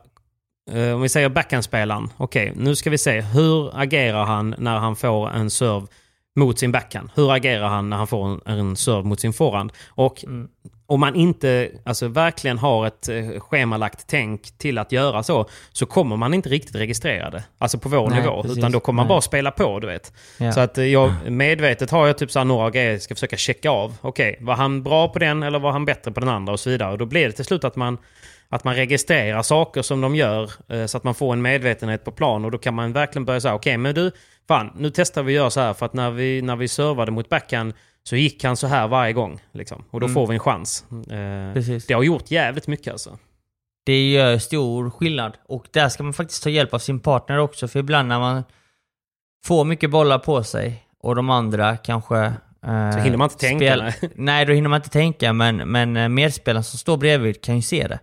eh, 0.78 0.94
om 0.94 1.02
vi 1.02 1.08
säger 1.08 1.28
backhandspelaren, 1.28 2.08
okej, 2.16 2.52
nu 2.56 2.76
ska 2.76 2.90
vi 2.90 2.98
se 2.98 3.20
hur 3.20 3.80
agerar 3.80 4.24
han 4.24 4.54
när 4.58 4.78
han 4.78 4.96
får 4.96 5.30
en 5.30 5.50
serve 5.50 5.86
mot 6.36 6.58
sin 6.58 6.72
backhand? 6.72 7.10
Hur 7.14 7.32
agerar 7.32 7.68
han 7.68 7.90
när 7.90 7.96
han 7.96 8.06
får 8.06 8.26
en, 8.26 8.40
en 8.58 8.76
serve 8.76 9.02
mot 9.08 9.20
sin 9.20 9.32
forehand? 9.32 9.72
Och 9.88 10.24
Mm. 10.24 10.48
om 10.86 11.00
man 11.00 11.14
inte 11.14 11.70
alltså, 11.84 12.08
verkligen 12.08 12.58
har 12.58 12.86
ett 12.86 13.08
eh, 13.08 13.40
schemalagt 13.40 14.04
tänk 14.06 14.58
till 14.58 14.78
att 14.78 14.92
göra 14.92 15.22
så, 15.22 15.48
så 15.72 15.86
kommer 15.86 16.16
man 16.16 16.34
inte 16.34 16.48
riktigt 16.48 16.74
registrera 16.74 17.30
det. 17.30 17.44
Alltså 17.58 17.78
på 17.78 17.88
vår 17.88 18.10
Nej, 18.10 18.20
nivå. 18.20 18.42
precis. 18.42 18.58
Utan 18.58 18.72
då 18.72 18.80
kommer 18.80 18.96
man 18.96 19.06
Nej. 19.06 19.08
bara 19.14 19.20
spela 19.20 19.50
på, 19.50 19.80
du 19.80 19.86
vet. 19.86 20.12
Ja. 20.38 20.52
Så 20.52 20.60
att 20.60 20.78
eh, 20.78 20.84
jag 20.84 21.12
medvetet 21.30 21.90
har 21.90 22.06
jag 22.06 22.18
typ 22.18 22.30
så 22.30 22.38
här 22.38 22.44
några 22.44 22.70
grejer 22.70 22.90
jag 22.92 23.02
ska 23.02 23.14
försöka 23.14 23.36
checka 23.36 23.70
av. 23.70 23.96
Okej, 24.00 24.36
var 24.40 24.54
han 24.54 24.82
bra 24.82 25.08
på 25.08 25.18
den 25.18 25.42
eller 25.42 25.58
var 25.58 25.72
han 25.72 25.84
bättre 25.84 26.12
på 26.12 26.20
den 26.20 26.28
andra 26.28 26.52
och 26.52 26.60
så 26.60 26.70
vidare. 26.70 26.92
Och 26.92 26.98
då 26.98 27.06
blir 27.06 27.26
det 27.26 27.32
till 27.32 27.44
slut 27.44 27.64
att 27.64 27.76
man, 27.76 27.98
att 28.52 28.64
man 28.64 28.74
registrerar 28.74 29.42
saker 29.42 29.82
som 29.82 30.00
de 30.00 30.14
gör 30.14 30.50
eh, 30.68 30.86
så 30.86 30.96
att 30.96 31.04
man 31.04 31.14
får 31.14 31.32
en 31.32 31.42
medvetenhet 31.42 32.04
på 32.04 32.10
plan. 32.10 32.44
Och 32.44 32.50
då 32.50 32.58
kan 32.58 32.74
man 32.74 32.92
verkligen 32.92 33.24
börja 33.24 33.40
säga, 33.40 33.54
okej 33.54 33.76
men 33.76 33.94
du, 33.94 34.10
fan 34.48 34.72
nu 34.76 34.90
testar 34.94 35.22
vi 35.22 35.32
att 35.32 35.36
göra 35.36 35.50
så 35.50 35.60
här 35.60 35.72
för 35.74 35.86
att 35.86 35.94
när 35.94 36.10
vi, 36.10 36.42
när 36.42 36.56
vi 36.56 36.68
servade 36.68 37.10
mot 37.12 37.28
backhand 37.28 37.74
så 38.02 38.16
gick 38.16 38.44
han 38.44 38.56
så 38.56 38.66
här 38.66 38.88
varje 38.88 39.12
gång. 39.12 39.40
Liksom. 39.52 39.84
Och 39.90 40.00
då 40.00 40.06
Mm. 40.06 40.14
får 40.14 40.26
vi 40.26 40.34
en 40.34 40.40
chans. 40.40 40.84
Eh, 41.10 41.52
Precis. 41.54 41.86
det 41.86 41.94
har 41.94 42.02
gjort 42.02 42.30
jävligt 42.30 42.66
mycket 42.66 42.92
alltså. 42.92 43.18
Det 43.86 44.10
gör 44.10 44.38
stor 44.38 44.90
skillnad. 44.90 45.36
Och 45.48 45.66
där 45.70 45.88
ska 45.88 46.02
man 46.02 46.12
faktiskt 46.12 46.42
ta 46.42 46.50
hjälp 46.50 46.74
av 46.74 46.78
sin 46.78 47.00
partner 47.00 47.38
också. 47.38 47.68
För 47.68 47.78
ibland 47.78 48.08
när 48.08 48.18
man 48.18 48.44
får 49.44 49.64
mycket 49.64 49.90
bollar 49.90 50.18
på 50.18 50.44
sig 50.44 50.84
och 51.02 51.14
de 51.16 51.30
andra 51.30 51.76
kanske... 51.76 52.16
Eh, 52.66 52.90
Så 52.92 52.98
hinner 52.98 53.16
man 53.16 53.24
inte 53.26 53.38
tänka, 53.38 53.76
nej. 53.76 53.94
nej, 54.14 54.46
då 54.46 54.52
hinner 54.52 54.68
man 54.68 54.76
inte 54.78 54.88
tänka. 54.90 55.32
Men, 55.32 55.56
men 55.56 56.14
medspelaren 56.14 56.64
som 56.64 56.78
står 56.78 56.96
bredvid 56.96 57.40
kan 57.42 57.56
ju 57.56 57.62
se 57.62 57.86
det. 57.88 57.98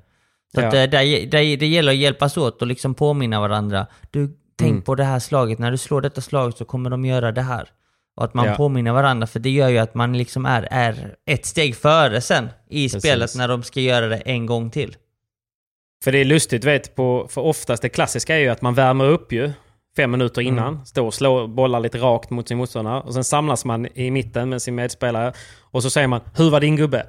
Så 0.61 0.67
att, 0.67 0.73
Ja. 0.73 0.79
eh, 0.83 0.89
där, 0.89 1.25
där, 1.27 1.57
det 1.57 1.67
gäller 1.67 1.91
att 1.91 1.97
hjälpas 1.97 2.37
åt 2.37 2.61
och 2.61 2.67
liksom 2.67 2.93
påminna 2.95 3.39
varandra. 3.39 3.87
Du, 4.11 4.29
tänk 4.57 4.71
Mm. 4.71 4.81
på 4.81 4.95
det 4.95 5.03
här 5.03 5.19
slaget. 5.19 5.59
När 5.59 5.71
du 5.71 5.77
slår 5.77 6.01
detta 6.01 6.21
slag 6.21 6.53
så 6.53 6.65
kommer 6.65 6.89
de 6.89 7.05
göra 7.05 7.31
det 7.31 7.41
här. 7.41 7.69
Och 8.17 8.23
att 8.23 8.33
man 8.33 8.45
Ja. 8.47 8.55
påminner 8.55 8.91
varandra, 8.91 9.27
för 9.27 9.39
det 9.39 9.49
gör 9.49 9.69
ju 9.69 9.77
att 9.77 9.95
man 9.95 10.17
liksom 10.17 10.45
är, 10.45 10.67
är 10.71 11.15
ett 11.25 11.45
steg 11.45 11.75
före 11.75 12.21
sen 12.21 12.49
i 12.69 12.85
Precis. 12.85 13.03
spelet 13.03 13.35
när 13.35 13.47
de 13.47 13.63
ska 13.63 13.79
göra 13.81 14.07
det 14.07 14.17
en 14.17 14.45
gång 14.45 14.71
till. 14.71 14.95
För 16.03 16.11
det 16.11 16.17
är 16.17 16.25
lustigt, 16.25 16.63
vet, 16.63 16.95
på, 16.95 17.27
för 17.29 17.41
oftast 17.41 17.81
det 17.81 17.89
klassiska 17.89 18.35
är 18.35 18.39
ju 18.39 18.49
att 18.49 18.61
man 18.61 18.73
värmer 18.73 19.05
upp 19.05 19.31
ju 19.31 19.51
fem 19.97 20.11
minuter 20.11 20.41
Mm. 20.41 20.53
innan. 20.53 20.85
Står 20.85 21.05
och 21.05 21.13
slår 21.13 21.47
bollar 21.47 21.79
lite 21.79 21.97
rakt 21.97 22.29
mot 22.29 22.47
sin 22.47 22.57
motståndare. 22.57 23.01
Och 23.01 23.13
sen 23.13 23.23
samlas 23.23 23.65
man 23.65 23.87
i 23.95 24.11
mitten 24.11 24.49
med 24.49 24.61
sin 24.61 24.75
medspelare. 24.75 25.33
Och 25.71 25.83
så 25.83 25.89
säger 25.89 26.07
man 26.07 26.21
“Hur 26.37 26.49
var 26.49 26.59
din 26.59 26.75
gubbe?” 26.75 27.05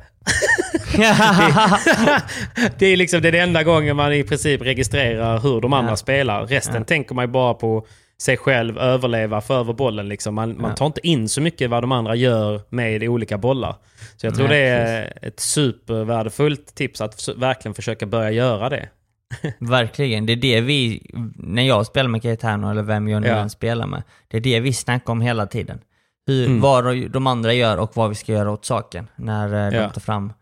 Det 2.78 2.86
är 2.86 2.96
liksom 2.96 3.22
det 3.22 3.28
är 3.28 3.34
enda 3.34 3.62
gången 3.62 3.96
man 3.96 4.12
i 4.12 4.24
princip 4.24 4.62
registrerar 4.62 5.38
hur 5.40 5.60
de 5.60 5.72
andra 5.72 5.92
Ja. 5.92 5.96
spelar. 5.96 6.46
Resten 6.46 6.74
Ja. 6.76 6.84
tänker 6.84 7.14
man 7.14 7.22
ju 7.24 7.28
bara 7.32 7.54
på 7.54 7.86
sig 8.22 8.36
själv, 8.36 8.78
överleva, 8.78 9.40
få 9.40 9.54
över 9.54 9.72
bollen. 9.72 10.08
Liksom. 10.08 10.34
Man, 10.34 10.60
man 10.60 10.70
Ja. 10.70 10.76
tar 10.76 10.86
inte 10.86 11.06
in 11.06 11.28
så 11.28 11.40
mycket 11.40 11.70
vad 11.70 11.82
de 11.82 11.92
andra 11.92 12.14
gör 12.14 12.60
med 12.68 13.02
olika 13.02 13.38
bollar. 13.38 13.74
Så 14.16 14.26
jag 14.26 14.34
tror 14.34 14.48
Nej, 14.48 14.60
det 14.60 14.66
är 14.68 15.18
ett 15.22 15.40
supervärdefullt 15.40 16.74
tips 16.74 17.00
att 17.00 17.28
verkligen 17.36 17.74
försöka 17.74 18.06
börja 18.06 18.30
göra 18.30 18.68
det. 18.68 18.88
Verkligen. 19.58 20.26
Det 20.26 20.32
är 20.32 20.36
det 20.36 20.60
vi, 20.60 21.10
när 21.36 21.62
jag 21.62 21.86
spelar 21.86 22.08
med 22.10 22.22
Caetano 22.22 22.70
eller 22.70 22.82
vem 22.82 23.08
jag 23.08 23.22
nu 23.22 23.28
Ja. 23.28 23.34
än 23.36 23.50
spelar 23.50 23.86
med, 23.86 24.02
det 24.28 24.36
är 24.36 24.40
det 24.40 24.60
vi 24.60 24.72
snackar 24.72 25.12
om 25.12 25.20
hela 25.20 25.46
tiden. 25.46 25.80
hur, 26.26 26.46
Mm. 26.46 26.60
vad 26.60 27.10
de 27.10 27.26
andra 27.26 27.52
gör 27.52 27.76
och 27.78 27.90
vad 27.96 28.08
vi 28.08 28.14
ska 28.14 28.32
göra 28.32 28.50
åt 28.50 28.64
saken 28.64 29.08
när 29.16 29.66
eh, 29.66 29.70
de 29.70 29.76
Ja. 29.76 29.90
tar 29.90 30.00
fram 30.00 30.32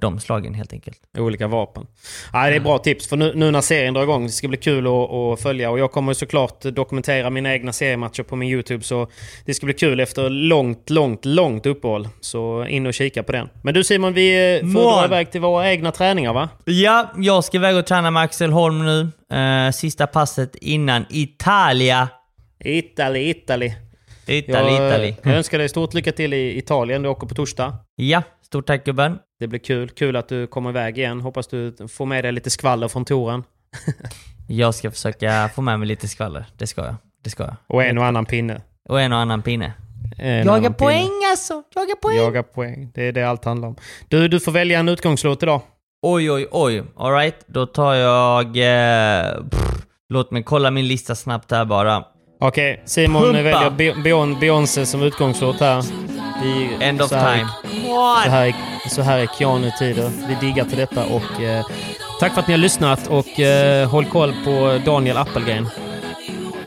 de 0.00 0.20
slagen 0.20 0.54
helt 0.54 0.72
enkelt. 0.72 0.98
Olika 1.18 1.46
vapen. 1.46 1.86
Ja, 2.32 2.50
det 2.50 2.56
är 2.56 2.60
bra 2.60 2.78
tips, 2.78 3.08
för 3.08 3.16
nu, 3.16 3.32
nu 3.34 3.50
när 3.50 3.60
serien 3.60 3.94
drar 3.94 4.02
igång, 4.02 4.26
det 4.26 4.32
ska 4.32 4.48
bli 4.48 4.58
kul 4.58 4.86
att, 4.86 5.12
att 5.12 5.40
följa. 5.40 5.70
Och 5.70 5.78
jag 5.78 5.92
kommer 5.92 6.14
såklart 6.14 6.62
dokumentera 6.62 7.30
mina 7.30 7.52
egna 7.52 7.72
seriematcher 7.72 8.22
på 8.22 8.36
min 8.36 8.48
YouTube, 8.48 8.84
så 8.84 9.08
det 9.46 9.54
ska 9.54 9.66
bli 9.66 9.74
kul 9.74 10.00
efter 10.00 10.30
långt, 10.30 10.90
långt, 10.90 11.24
långt 11.24 11.66
uppehåll. 11.66 12.08
Så 12.20 12.66
in 12.66 12.86
och 12.86 12.94
kika 12.94 13.22
på 13.22 13.32
den. 13.32 13.48
Men 13.62 13.74
du 13.74 13.84
Simon, 13.84 14.12
vi 14.12 14.56
eh, 14.56 14.60
får 14.60 14.66
Mål. 14.66 14.98
dra 14.98 15.04
iväg 15.04 15.30
till 15.30 15.40
våra 15.40 15.70
egna 15.70 15.92
träningar 15.92 16.32
va? 16.32 16.48
Ja, 16.64 17.12
jag 17.16 17.44
ska 17.44 17.56
iväg 17.56 17.76
och 17.76 17.86
träna 17.86 18.10
med 18.10 18.22
Axel 18.22 18.50
Holm 18.50 18.86
nu. 18.86 19.08
Eh, 19.38 19.70
sista 19.70 20.06
passet 20.06 20.54
innan 20.54 21.06
Italia. 21.10 22.08
Italy, 22.64 23.30
Italy. 23.30 23.72
Italy, 24.26 24.74
jag, 24.74 24.88
Italy. 24.88 25.14
Jag 25.22 25.34
önskar 25.34 25.58
dig 25.58 25.68
stort 25.68 25.94
lycka 25.94 26.12
till 26.12 26.34
i 26.34 26.58
Italien. 26.58 27.02
Du 27.02 27.08
åker 27.08 27.26
på 27.26 27.34
torsdag. 27.34 27.76
Ja, 27.96 28.22
stort 28.44 28.66
tack 28.66 28.84
gubben. 28.84 29.18
Det 29.40 29.46
blir 29.46 29.60
kul. 29.60 29.88
Kul 29.88 30.16
att 30.16 30.28
du 30.28 30.46
kommer 30.46 30.70
iväg 30.70 30.98
igen. 30.98 31.20
Hoppas 31.20 31.46
du 31.46 31.88
får 31.88 32.06
med 32.06 32.24
dig 32.24 32.32
lite 32.32 32.50
skvaller 32.50 32.88
från 32.88 33.04
touren. 33.04 33.44
Jag 34.48 34.74
ska 34.74 34.90
försöka 34.90 35.50
få 35.54 35.62
med 35.62 35.78
mig 35.78 35.88
lite 35.88 36.08
skvaller. 36.08 36.44
Det 36.58 36.66
ska 36.66 36.84
jag. 36.84 36.94
Det 37.22 37.30
ska 37.30 37.42
jag. 37.42 37.56
Och 37.66 37.84
en 37.84 37.98
och 37.98 38.04
annan 38.04 38.26
pinne. 38.26 38.62
Och 38.88 39.00
en 39.00 39.12
och 39.12 39.18
annan 39.18 39.42
pinne. 39.42 39.72
En 40.18 40.46
Jaga 40.46 40.70
poäng 40.70 41.02
pinne. 41.02 41.30
alltså! 41.30 41.62
Jaga 41.74 41.94
poäng! 42.02 42.16
Jaga 42.16 42.42
poäng. 42.42 42.90
Det 42.94 43.02
är 43.02 43.12
det 43.12 43.22
allt 43.22 43.44
handlar 43.44 43.68
om. 43.68 43.76
Du, 44.08 44.28
du 44.28 44.40
får 44.40 44.52
välja 44.52 44.78
en 44.78 44.88
utgångslåt 44.88 45.42
idag. 45.42 45.60
Oj, 46.02 46.30
oj, 46.30 46.46
oj. 46.50 46.82
Alright, 46.96 47.36
då 47.46 47.66
tar 47.66 47.94
jag... 47.94 48.46
Eh, 48.46 49.44
pff, 49.50 49.84
låt 50.08 50.30
mig 50.30 50.42
kolla 50.42 50.70
min 50.70 50.88
lista 50.88 51.14
snabbt 51.14 51.50
här 51.50 51.64
bara. 51.64 52.04
Okej, 52.38 52.80
Simon 52.84 53.22
Pumpa. 53.22 53.42
väljer 53.42 53.70
Be- 53.70 53.92
Beyon- 53.92 54.40
Beyoncé 54.40 54.86
som 54.86 55.02
utgångslåt 55.02 55.60
här. 55.60 55.84
I, 56.44 56.84
End 56.84 57.02
of 57.02 57.08
så 57.08 57.16
här- 57.16 57.34
time. 57.38 57.48
Så 58.24 58.30
här, 58.30 58.46
är- 58.46 58.88
så 58.88 59.02
här 59.02 59.18
är 59.18 59.26
Keanu-tider. 59.26 60.10
Vi 60.28 60.46
diggar 60.46 60.64
till 60.64 60.78
detta 60.78 61.04
och 61.04 61.42
eh, 61.42 61.64
tack 62.20 62.32
för 62.34 62.40
att 62.40 62.48
ni 62.48 62.54
har 62.54 62.58
lyssnat 62.58 63.06
och 63.06 63.40
eh, 63.40 63.88
håll 63.88 64.04
koll 64.04 64.34
på 64.44 64.80
Daniel 64.84 65.16
Appelgren. 65.16 65.68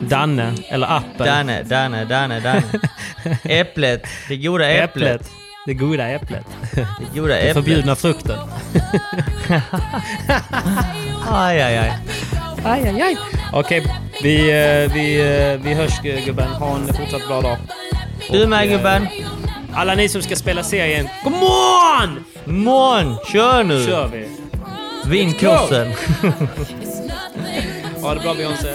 Danne, 0.00 0.54
eller 0.68 0.96
Appel. 0.96 1.26
Danne, 1.26 1.62
Danne, 1.62 2.04
Danne, 2.04 2.40
Danne. 2.40 2.62
Äpplet. 3.44 4.02
Det 4.28 4.36
goda 4.36 4.70
äpplet. 4.70 5.30
Det 5.68 5.74
goda 5.74 6.08
äpplet. 6.08 6.44
Det 6.74 7.20
goda 7.20 7.28
Den 7.34 7.36
äpplet. 7.38 7.54
förbjudna 7.54 7.96
frukten. 7.96 8.38
Aj, 11.30 11.60
aj, 11.62 11.76
aj. 11.78 11.92
Aj, 12.64 12.80
aj, 12.88 13.02
aj. 13.02 13.16
Okej, 13.52 13.84
vi, 14.22 14.34
eh, 14.50 14.92
vi, 14.94 15.20
eh, 15.20 15.60
vi 15.62 15.74
hörs 15.74 16.00
gu- 16.02 16.24
gubben. 16.24 16.48
Ha 16.48 16.74
en 16.76 16.86
fortsatt 16.94 17.26
bra 17.28 17.40
dag. 17.40 17.56
Du 18.30 18.46
med 18.46 18.64
eh, 18.66 18.70
gubben. 18.76 19.06
Alla 19.74 19.94
ni 19.94 20.08
som 20.08 20.22
ska 20.22 20.36
spela 20.36 20.62
serien, 20.62 21.08
come 21.24 21.36
on! 21.36 22.24
Mån, 22.44 23.16
kör 23.32 23.64
nu! 23.64 23.86
kör 23.86 24.06
vi! 24.08 24.28
Vinn 25.06 25.32
krossen. 25.32 25.92
Ha 28.02 28.14
det 28.14 28.20
bra 28.20 28.34
Beyoncé. 28.34 28.74